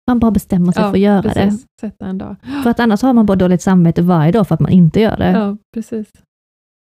Mm. 0.10 0.16
Man 0.16 0.20
bara 0.20 0.32
bestämmer 0.32 0.72
sig 0.72 0.82
Ja, 0.84 0.88
för 0.90 0.98
att 0.98 1.00
göra 1.00 1.22
precis. 1.22 1.66
Sätta 1.82 2.06
en 2.06 2.18
dag. 2.18 2.36
det. 2.42 2.48
För 2.64 2.70
att 2.70 2.80
annars 2.80 3.02
har 3.02 3.14
man 3.14 3.26
bara 3.26 3.36
dåligt 3.38 3.62
samvete 3.62 4.02
varje 4.02 4.32
dag 4.32 4.48
för 4.48 4.56
att 4.56 4.62
man 4.62 4.72
inte 4.72 5.00
gör 5.00 5.18
det. 5.18 5.32
Ja, 5.32 5.58
precis. 5.74 6.08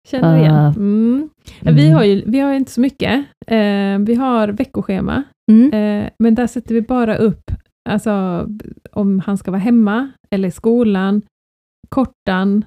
Känner 0.07 0.37
igen. 0.37 0.53
Uh, 0.55 0.77
Mm. 0.77 1.29
Ja, 1.61 1.71
Vi 1.71 1.89
har 1.89 2.03
ju 2.03 2.23
vi 2.25 2.39
har 2.39 2.53
inte 2.53 2.71
så 2.71 2.81
mycket. 2.81 3.25
Eh, 3.47 3.97
vi 3.99 4.15
har 4.15 4.47
veckoschema, 4.47 5.23
Mm. 5.51 5.73
eh, 5.73 6.09
men 6.23 6.35
där 6.35 6.47
sätter 6.47 6.75
vi 6.75 6.81
bara 6.81 7.15
upp 7.17 7.51
alltså, 7.89 8.45
om 8.91 9.19
han 9.19 9.37
ska 9.37 9.51
vara 9.51 9.61
hemma 9.61 10.09
eller 10.31 10.47
i 10.47 10.51
skolan, 10.51 11.21
kortan, 11.89 12.65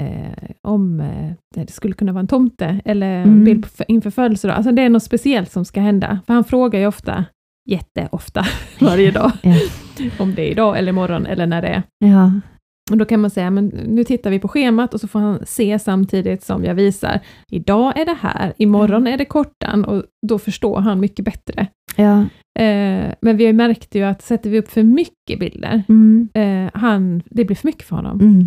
eh, 0.00 0.50
om 0.62 1.00
eh, 1.00 1.32
det 1.54 1.70
skulle 1.70 1.94
kunna 1.94 2.12
vara 2.12 2.20
en 2.20 2.26
tomte 2.26 2.80
eller 2.84 3.06
en 3.06 3.22
Mm. 3.28 3.44
bild 3.44 3.76
på, 3.76 3.84
inför 3.88 4.10
födelsedag. 4.10 4.56
Alltså 4.56 4.72
det 4.72 4.82
är 4.82 4.88
något 4.90 5.02
speciellt 5.02 5.50
som 5.52 5.64
ska 5.64 5.80
hända, 5.80 6.18
för 6.26 6.34
han 6.34 6.44
frågar 6.44 6.80
ju 6.80 6.86
ofta, 6.86 7.24
jätteofta, 7.68 8.44
varje 8.80 9.10
dag, 9.10 9.32
Ja. 9.42 9.54
om 10.18 10.34
det 10.34 10.42
är 10.42 10.50
idag 10.50 10.78
eller 10.78 10.88
imorgon 10.88 11.26
eller 11.26 11.46
när 11.46 11.62
det 11.62 11.68
är. 11.68 11.82
Ja. 11.98 12.32
Och 12.90 12.96
då 12.98 13.04
kan 13.04 13.20
man 13.20 13.30
säga, 13.30 13.50
men 13.50 13.66
nu 13.66 14.04
tittar 14.04 14.30
vi 14.30 14.38
på 14.38 14.48
schemat 14.48 14.94
och 14.94 15.00
så 15.00 15.08
får 15.08 15.18
han 15.20 15.46
se 15.46 15.78
samtidigt 15.78 16.42
som 16.42 16.64
jag 16.64 16.74
visar, 16.74 17.20
idag 17.50 17.98
är 17.98 18.04
det 18.04 18.16
här, 18.20 18.52
imorgon 18.58 19.06
är 19.06 19.18
det 19.18 19.24
kortan 19.24 19.84
och 19.84 20.02
då 20.28 20.38
förstår 20.38 20.80
han 20.80 21.00
mycket 21.00 21.24
bättre. 21.24 21.66
Ja. 21.96 22.20
Eh, 22.58 23.12
men 23.20 23.36
vi 23.36 23.52
märkte 23.52 23.98
ju 23.98 24.04
att 24.04 24.22
sätter 24.22 24.50
vi 24.50 24.58
upp 24.58 24.68
för 24.68 24.82
mycket 24.82 25.40
bilder, 25.40 25.82
Mm. 25.88 26.28
eh, 26.34 26.70
han, 26.80 27.22
det 27.30 27.44
blir 27.44 27.56
för 27.56 27.68
mycket 27.68 27.82
för 27.88 27.96
honom. 27.96 28.20
Mm. 28.20 28.46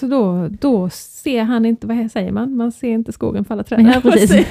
Så 0.00 0.06
då, 0.06 0.48
då 0.60 0.90
ser 0.90 1.42
han 1.42 1.66
inte, 1.66 1.86
vad 1.86 2.10
säger 2.10 2.32
man? 2.32 2.56
Man 2.56 2.72
ser 2.72 2.88
inte 2.90 3.12
skogen 3.12 3.44
för 3.44 3.54
alla 3.54 3.62
träd. 3.64 3.92
Ja, 3.94 4.00
precis. 4.10 4.46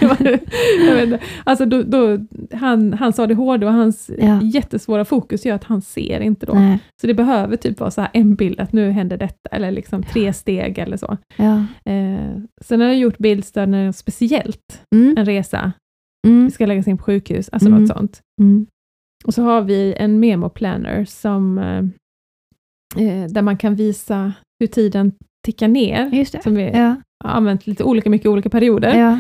Alltså 1.43 1.65
då, 1.65 1.83
då, 1.83 2.19
han, 2.51 2.93
hans 2.93 3.19
ADHD 3.19 3.65
och 3.65 3.73
hans 3.73 4.09
Ja. 4.17 4.41
jättesvåra 4.41 5.05
fokus 5.05 5.45
gör 5.45 5.55
att 5.55 5.63
han 5.63 5.81
ser 5.81 6.19
inte 6.19 6.45
då. 6.45 6.53
Nej. 6.53 6.79
Så 7.01 7.07
det 7.07 7.13
behöver 7.13 7.55
typ 7.57 7.79
vara 7.79 7.91
så 7.91 8.01
här 8.01 8.09
en 8.13 8.35
bild, 8.35 8.59
att 8.59 8.73
nu 8.73 8.91
händer 8.91 9.17
detta, 9.17 9.49
eller 9.51 9.71
liksom 9.71 10.03
tre 10.03 10.33
steg 10.33 10.77
eller 10.77 10.97
så. 10.97 11.17
Ja. 11.35 11.55
Eh, 11.91 12.37
sen 12.61 12.81
har 12.81 12.87
jag 12.87 12.97
gjort 12.97 13.17
bildstöd 13.17 13.95
speciellt, 13.95 14.81
Mm. 14.95 15.17
en 15.17 15.25
resa, 15.25 15.71
Mm. 16.27 16.45
vi 16.45 16.51
ska 16.51 16.65
läggas 16.65 16.87
in 16.87 16.97
på 16.97 17.03
sjukhus, 17.03 17.49
alltså 17.51 17.67
Mm. 17.69 17.81
något 17.81 17.89
sånt. 17.97 18.21
Mm. 18.41 18.65
Och 19.25 19.33
så 19.33 19.41
har 19.43 19.61
vi 19.61 19.93
en 19.97 20.19
memo 20.19 20.49
planner 20.49 21.05
som, 21.05 21.57
eh, 21.57 21.83
eh, 23.03 23.27
där 23.29 23.41
man 23.41 23.57
kan 23.57 23.75
visa 23.75 24.33
hur 24.59 24.67
tiden 24.67 25.11
tickar 25.47 25.67
ner, 25.67 26.41
som 26.43 26.55
vi 26.55 26.69
Ja. 26.73 26.95
har 27.23 27.31
använt 27.31 27.67
lite 27.67 27.83
olika 27.83 28.09
mycket 28.09 28.25
i 28.25 28.29
olika 28.29 28.49
perioder. 28.49 28.95
Ja. 28.99 29.11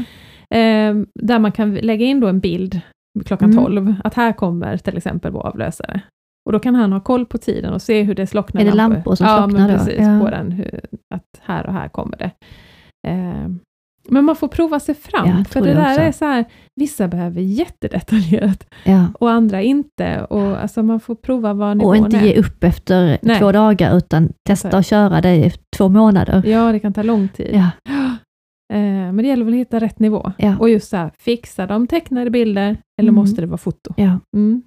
Eh, 0.57 0.95
där 1.23 1.39
man 1.39 1.51
kan 1.51 1.75
lägga 1.75 2.05
in 2.05 2.19
då 2.19 2.27
en 2.27 2.39
bild 2.39 2.81
klockan 3.25 3.51
Mm. 3.51 3.63
12, 3.63 3.95
att 4.03 4.13
här 4.13 4.33
kommer 4.33 4.77
till 4.77 4.97
exempel 4.97 5.31
vår 5.31 5.47
avlösare. 5.47 6.01
Och 6.45 6.51
då 6.51 6.59
kan 6.59 6.75
han 6.75 6.93
ha 6.93 6.99
koll 6.99 7.25
på 7.25 7.37
tiden 7.37 7.73
och 7.73 7.81
se 7.81 8.03
hur 8.03 8.15
det 8.15 8.27
slocknar 8.27 8.61
Är 8.61 8.65
det 8.65 8.73
lampor 8.73 9.15
som 9.15 9.27
ja, 9.27 9.37
slocknar 9.37 9.67
men 9.67 9.77
precis, 9.77 9.99
Ja. 9.99 10.19
på 10.23 10.29
den, 10.29 10.51
hur, 10.51 10.79
att 11.15 11.41
här 11.41 11.65
och 11.67 11.73
här 11.73 11.87
kommer 11.89 12.17
det. 12.17 12.31
Eh, 13.07 13.47
men 14.09 14.25
man 14.25 14.35
får 14.35 14.47
prova 14.47 14.79
sig 14.79 14.95
fram, 14.95 15.29
Ja, 15.29 15.43
för 15.43 15.61
det 15.61 15.73
där 15.73 15.89
också. 15.91 16.01
är 16.01 16.11
så 16.11 16.25
här, 16.25 16.45
vissa 16.75 17.07
behöver 17.07 17.41
jättedetaljerat 17.41 18.67
Ja. 18.83 19.05
och 19.19 19.31
andra 19.31 19.61
inte. 19.61 20.23
Och 20.29 20.61
alltså 20.61 20.83
man 20.83 20.99
får 20.99 21.15
prova 21.15 21.53
vad 21.53 21.71
Och 21.71 21.77
nivån 21.77 21.95
inte 21.97 22.17
är. 22.17 22.21
ge 22.25 22.35
upp 22.39 22.63
efter 22.63 23.17
Nej. 23.21 23.39
två 23.39 23.51
dagar, 23.51 23.97
utan 23.97 24.29
testa 24.47 24.77
att 24.77 24.85
köra 24.85 25.21
det 25.21 25.35
i 25.35 25.51
två 25.77 25.89
månader. 25.89 26.43
Ja, 26.45 26.71
det 26.71 26.79
kan 26.79 26.93
ta 26.93 27.03
lång 27.03 27.27
tid. 27.29 27.49
Ja. 27.53 27.69
Eh, 28.73 28.79
men 28.79 29.17
det 29.17 29.27
gäller 29.27 29.45
väl 29.45 29.53
att 29.53 29.59
hitta 29.59 29.79
rätt 29.79 29.99
nivå. 29.99 30.31
Ja. 30.37 30.57
Och 30.57 30.69
just 30.69 30.89
så 30.89 30.97
här, 30.97 31.11
fixa 31.19 31.67
de 31.67 31.87
tecknade 31.87 32.29
bilder, 32.29 32.77
eller 32.99 33.09
Mm. 33.09 33.15
måste 33.15 33.41
det 33.41 33.47
vara 33.47 33.57
foto? 33.57 33.93
Ja. 33.97 34.19
Mm. 34.35 34.63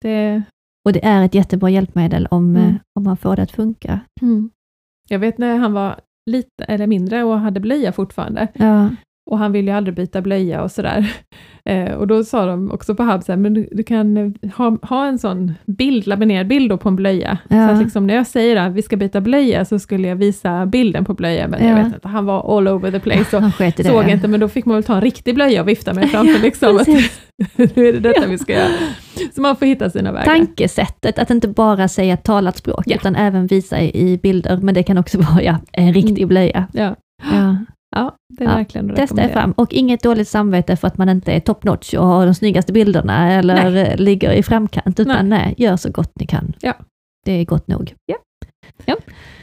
Det, 0.00 0.42
Och 0.84 0.92
det 0.92 1.04
är 1.04 1.24
ett 1.24 1.34
jättebra 1.34 1.70
hjälpmedel 1.70 2.26
om, 2.30 2.56
Mm. 2.56 2.68
eh, 2.68 2.74
om 2.98 3.04
man 3.04 3.16
får 3.16 3.36
det 3.36 3.42
att 3.42 3.50
funka. 3.50 4.00
Jag 5.08 5.18
vet 5.18 5.38
när 5.38 5.56
han 5.58 5.72
var 5.72 6.00
lite 6.28 6.64
eller 6.64 6.86
mindre 6.86 7.24
och 7.24 7.38
hade 7.40 7.60
blöja 7.60 7.92
fortfarande, 7.92 8.48
Ja 8.54 8.88
och 9.28 9.38
han 9.38 9.52
vill 9.52 9.66
ju 9.66 9.72
aldrig 9.72 9.94
byta 9.96 10.20
blöja 10.22 10.62
och 10.62 10.70
sådär. 10.70 11.12
Eh, 11.64 11.92
och 11.92 12.06
då 12.06 12.24
sa 12.24 12.46
de 12.46 12.70
också 12.70 12.94
på 12.94 13.02
Hub, 13.02 13.22
så 13.22 13.32
här, 13.32 13.36
men 13.36 13.54
du, 13.54 13.68
du 13.72 13.82
kan 13.82 14.16
eh, 14.16 14.50
ha, 14.56 14.78
ha 14.82 15.06
en 15.06 15.18
sån 15.18 15.52
bild, 15.66 16.06
laminerad 16.06 16.48
bild 16.48 16.80
på 16.80 16.88
en 16.88 16.96
blöja. 16.96 17.38
Ja. 17.48 17.68
Så 17.68 17.74
att 17.74 17.82
liksom 17.82 18.06
när 18.06 18.14
jag 18.14 18.26
säger 18.26 18.56
att 18.56 18.72
vi 18.72 18.82
ska 18.82 18.96
byta 18.96 19.20
blöja 19.20 19.64
så 19.64 19.78
skulle 19.78 20.08
jag 20.08 20.16
visa 20.16 20.66
bilden 20.66 21.04
på 21.04 21.14
blöja, 21.14 21.48
men 21.48 21.66
jag 21.66 21.78
Ja. 21.78 21.84
vet 21.84 21.94
inte, 21.94 22.08
han 22.08 22.24
var 22.26 22.56
all 22.58 22.68
over 22.68 22.90
the 22.90 23.00
place 23.00 23.36
och 23.36 23.42
i 23.60 23.72
det. 23.76 23.84
såg 23.84 24.08
inte, 24.08 24.28
men 24.28 24.40
då 24.40 24.48
fick 24.48 24.64
man 24.64 24.74
väl 24.74 24.84
ta 24.84 24.94
en 24.94 25.00
riktig 25.00 25.34
blöja 25.34 25.60
och 25.62 25.68
vifta 25.68 25.94
med 25.94 26.10
framför 26.10 26.42
liksom. 26.42 26.76
Att, 26.76 26.86
nu 27.76 27.88
är 27.88 27.92
det 27.92 28.00
detta 28.00 28.26
vi 28.26 28.38
ska 28.38 28.52
göra. 28.52 28.68
Så 29.34 29.40
man 29.40 29.56
får 29.56 29.66
hitta 29.66 29.90
sina 29.90 30.12
vägar. 30.12 30.24
Tankesättet, 30.24 31.18
att 31.18 31.30
inte 31.30 31.48
bara 31.48 31.88
säga 31.88 32.16
talat 32.16 32.56
språk, 32.56 32.82
Ja. 32.86 32.96
utan 32.96 33.16
även 33.16 33.46
visa 33.46 33.80
i 33.80 33.90
i 34.12 34.18
bilder, 34.22 34.56
men 34.56 34.74
det 34.74 34.82
kan 34.82 34.98
också 34.98 35.18
vara 35.18 35.42
ja, 35.42 35.56
en 35.72 35.92
riktig 35.94 36.18
Mm. 36.18 36.28
blöja. 36.28 36.66
Ja, 36.72 36.94
Ja. 37.96 38.00
ja 38.00 38.16
det 38.28 38.44
är 38.44 38.48
Ja, 38.48 38.54
verkligen 38.56 38.90
att 38.90 38.96
Testa 38.96 39.22
er 39.22 39.28
fram, 39.28 39.52
och 39.52 39.72
inget 39.72 40.02
dåligt 40.02 40.28
samvete 40.28 40.76
för 40.76 40.88
att 40.88 40.98
man 40.98 41.08
inte 41.08 41.32
är 41.32 41.40
top 41.40 41.64
notch 41.64 41.94
och 41.94 42.06
har 42.06 42.26
de 42.26 42.34
snyggaste 42.34 42.72
bilderna 42.72 43.32
eller 43.32 43.76
eh, 43.76 43.96
ligger 43.96 44.32
i 44.32 44.42
framkant, 44.42 45.00
utan 45.00 45.28
nej. 45.28 45.54
gör 45.58 45.76
så 45.76 45.90
gott 45.90 46.12
ni 46.20 46.26
kan. 46.26 46.52
Ja. 46.60 46.74
Det 47.24 47.32
är 47.32 47.44
gott 47.44 47.68
nog. 47.68 47.94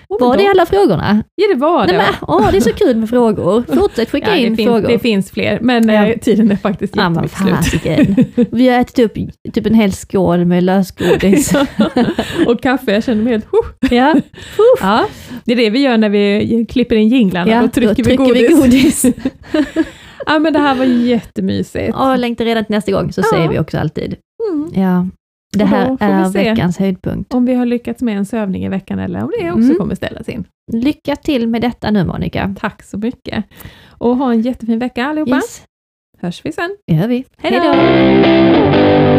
Och 0.09 0.17
Var 0.21 0.37
då- 0.37 0.43
det 0.43 0.47
alla 0.49 0.65
frågorna? 0.65 1.23
Ja, 1.35 1.47
det 1.53 1.59
var 1.59 1.87
det. 1.87 1.97
Nej, 1.97 2.05
men, 2.21 2.29
åh, 2.29 2.51
det 2.51 2.57
är 2.57 2.61
så 2.61 2.73
kul 2.73 2.95
med 2.97 3.09
frågor. 3.09 3.63
Fortsätt 3.75 4.11
skicka 4.11 4.29
Ja, 4.29 4.35
in 4.35 4.57
finns, 4.57 4.67
frågor. 4.69 4.87
det 4.87 4.99
finns 4.99 5.31
fler, 5.31 5.59
men 5.61 5.89
Ja. 5.89 6.05
eh, 6.07 6.17
tiden 6.19 6.51
är 6.51 6.55
faktiskt 6.55 6.95
Ja, 6.95 7.09
jättemycket 7.09 7.37
slut. 7.37 7.55
fasiken. 7.55 8.15
Vi 8.51 8.69
har 8.69 8.79
ätit 8.79 8.99
upp 8.99 9.13
typ 9.53 9.65
en 9.65 9.73
hel 9.73 9.91
skål 9.93 10.45
med 10.45 10.63
lösgodis. 10.63 11.53
och 12.47 12.61
kaffe, 12.61 12.91
jag 12.93 13.03
känner 13.03 13.23
mig 13.23 13.33
helt... 13.33 13.45
Huh. 13.45 13.93
ja. 13.97 14.15
Ja, 14.81 15.05
det 15.45 15.51
är 15.51 15.55
det 15.57 15.69
vi 15.69 15.79
gör 15.79 15.97
när 15.97 16.09
vi 16.09 16.65
klipper 16.69 16.95
in 16.95 17.07
jinglarna, 17.07 17.51
Ja, 17.51 17.61
då 17.61 17.67
trycker, 17.67 18.03
då 18.03 18.09
vi 18.09 18.15
godis. 18.15 18.49
vi 18.51 18.53
godis. 18.55 19.05
ja, 20.25 20.39
men 20.39 20.53
det 20.53 20.59
här 20.59 20.75
var 20.75 20.85
jättemysigt. 20.85 21.95
Och 21.95 22.17
längtar 22.17 22.45
redan 22.45 22.65
till 22.65 22.75
nästa 22.75 22.91
gång, 22.91 23.11
så 23.13 23.21
Ja. 23.21 23.37
säger 23.37 23.49
vi 23.49 23.59
också 23.59 23.77
alltid. 23.77 24.15
Mm. 24.51 24.71
Ja. 24.83 25.07
Det 25.53 25.65
här 25.65 25.97
är 25.99 26.29
veckans 26.29 26.77
höjdpunkt. 26.77 27.33
Om 27.33 27.45
vi 27.45 27.53
har 27.53 27.65
lyckats 27.65 28.01
med 28.01 28.17
en 28.17 28.25
sövning 28.25 28.65
i 28.65 28.69
veckan 28.69 28.99
eller 28.99 29.23
om 29.23 29.31
det 29.39 29.51
också 29.51 29.63
Mm. 29.63 29.77
kommer 29.77 29.95
ställas 29.95 30.29
in. 30.29 30.43
Lycka 30.73 31.15
till 31.15 31.47
med 31.47 31.61
detta 31.61 31.91
nu 31.91 32.03
Monica. 32.05 32.55
Tack 32.59 32.83
så 32.83 32.97
mycket. 32.97 33.45
Och 33.89 34.17
ha 34.17 34.31
en 34.31 34.41
jättefin 34.41 34.79
vecka 34.79 35.05
allihopa. 35.05 35.35
Yes, 35.35 35.63
Hörs 36.21 36.41
vi 36.45 36.51
sen. 36.51 36.77
det 36.87 36.95
gör 36.95 37.07
vi. 37.07 37.25
Hej 37.37 37.51
då! 37.51 39.14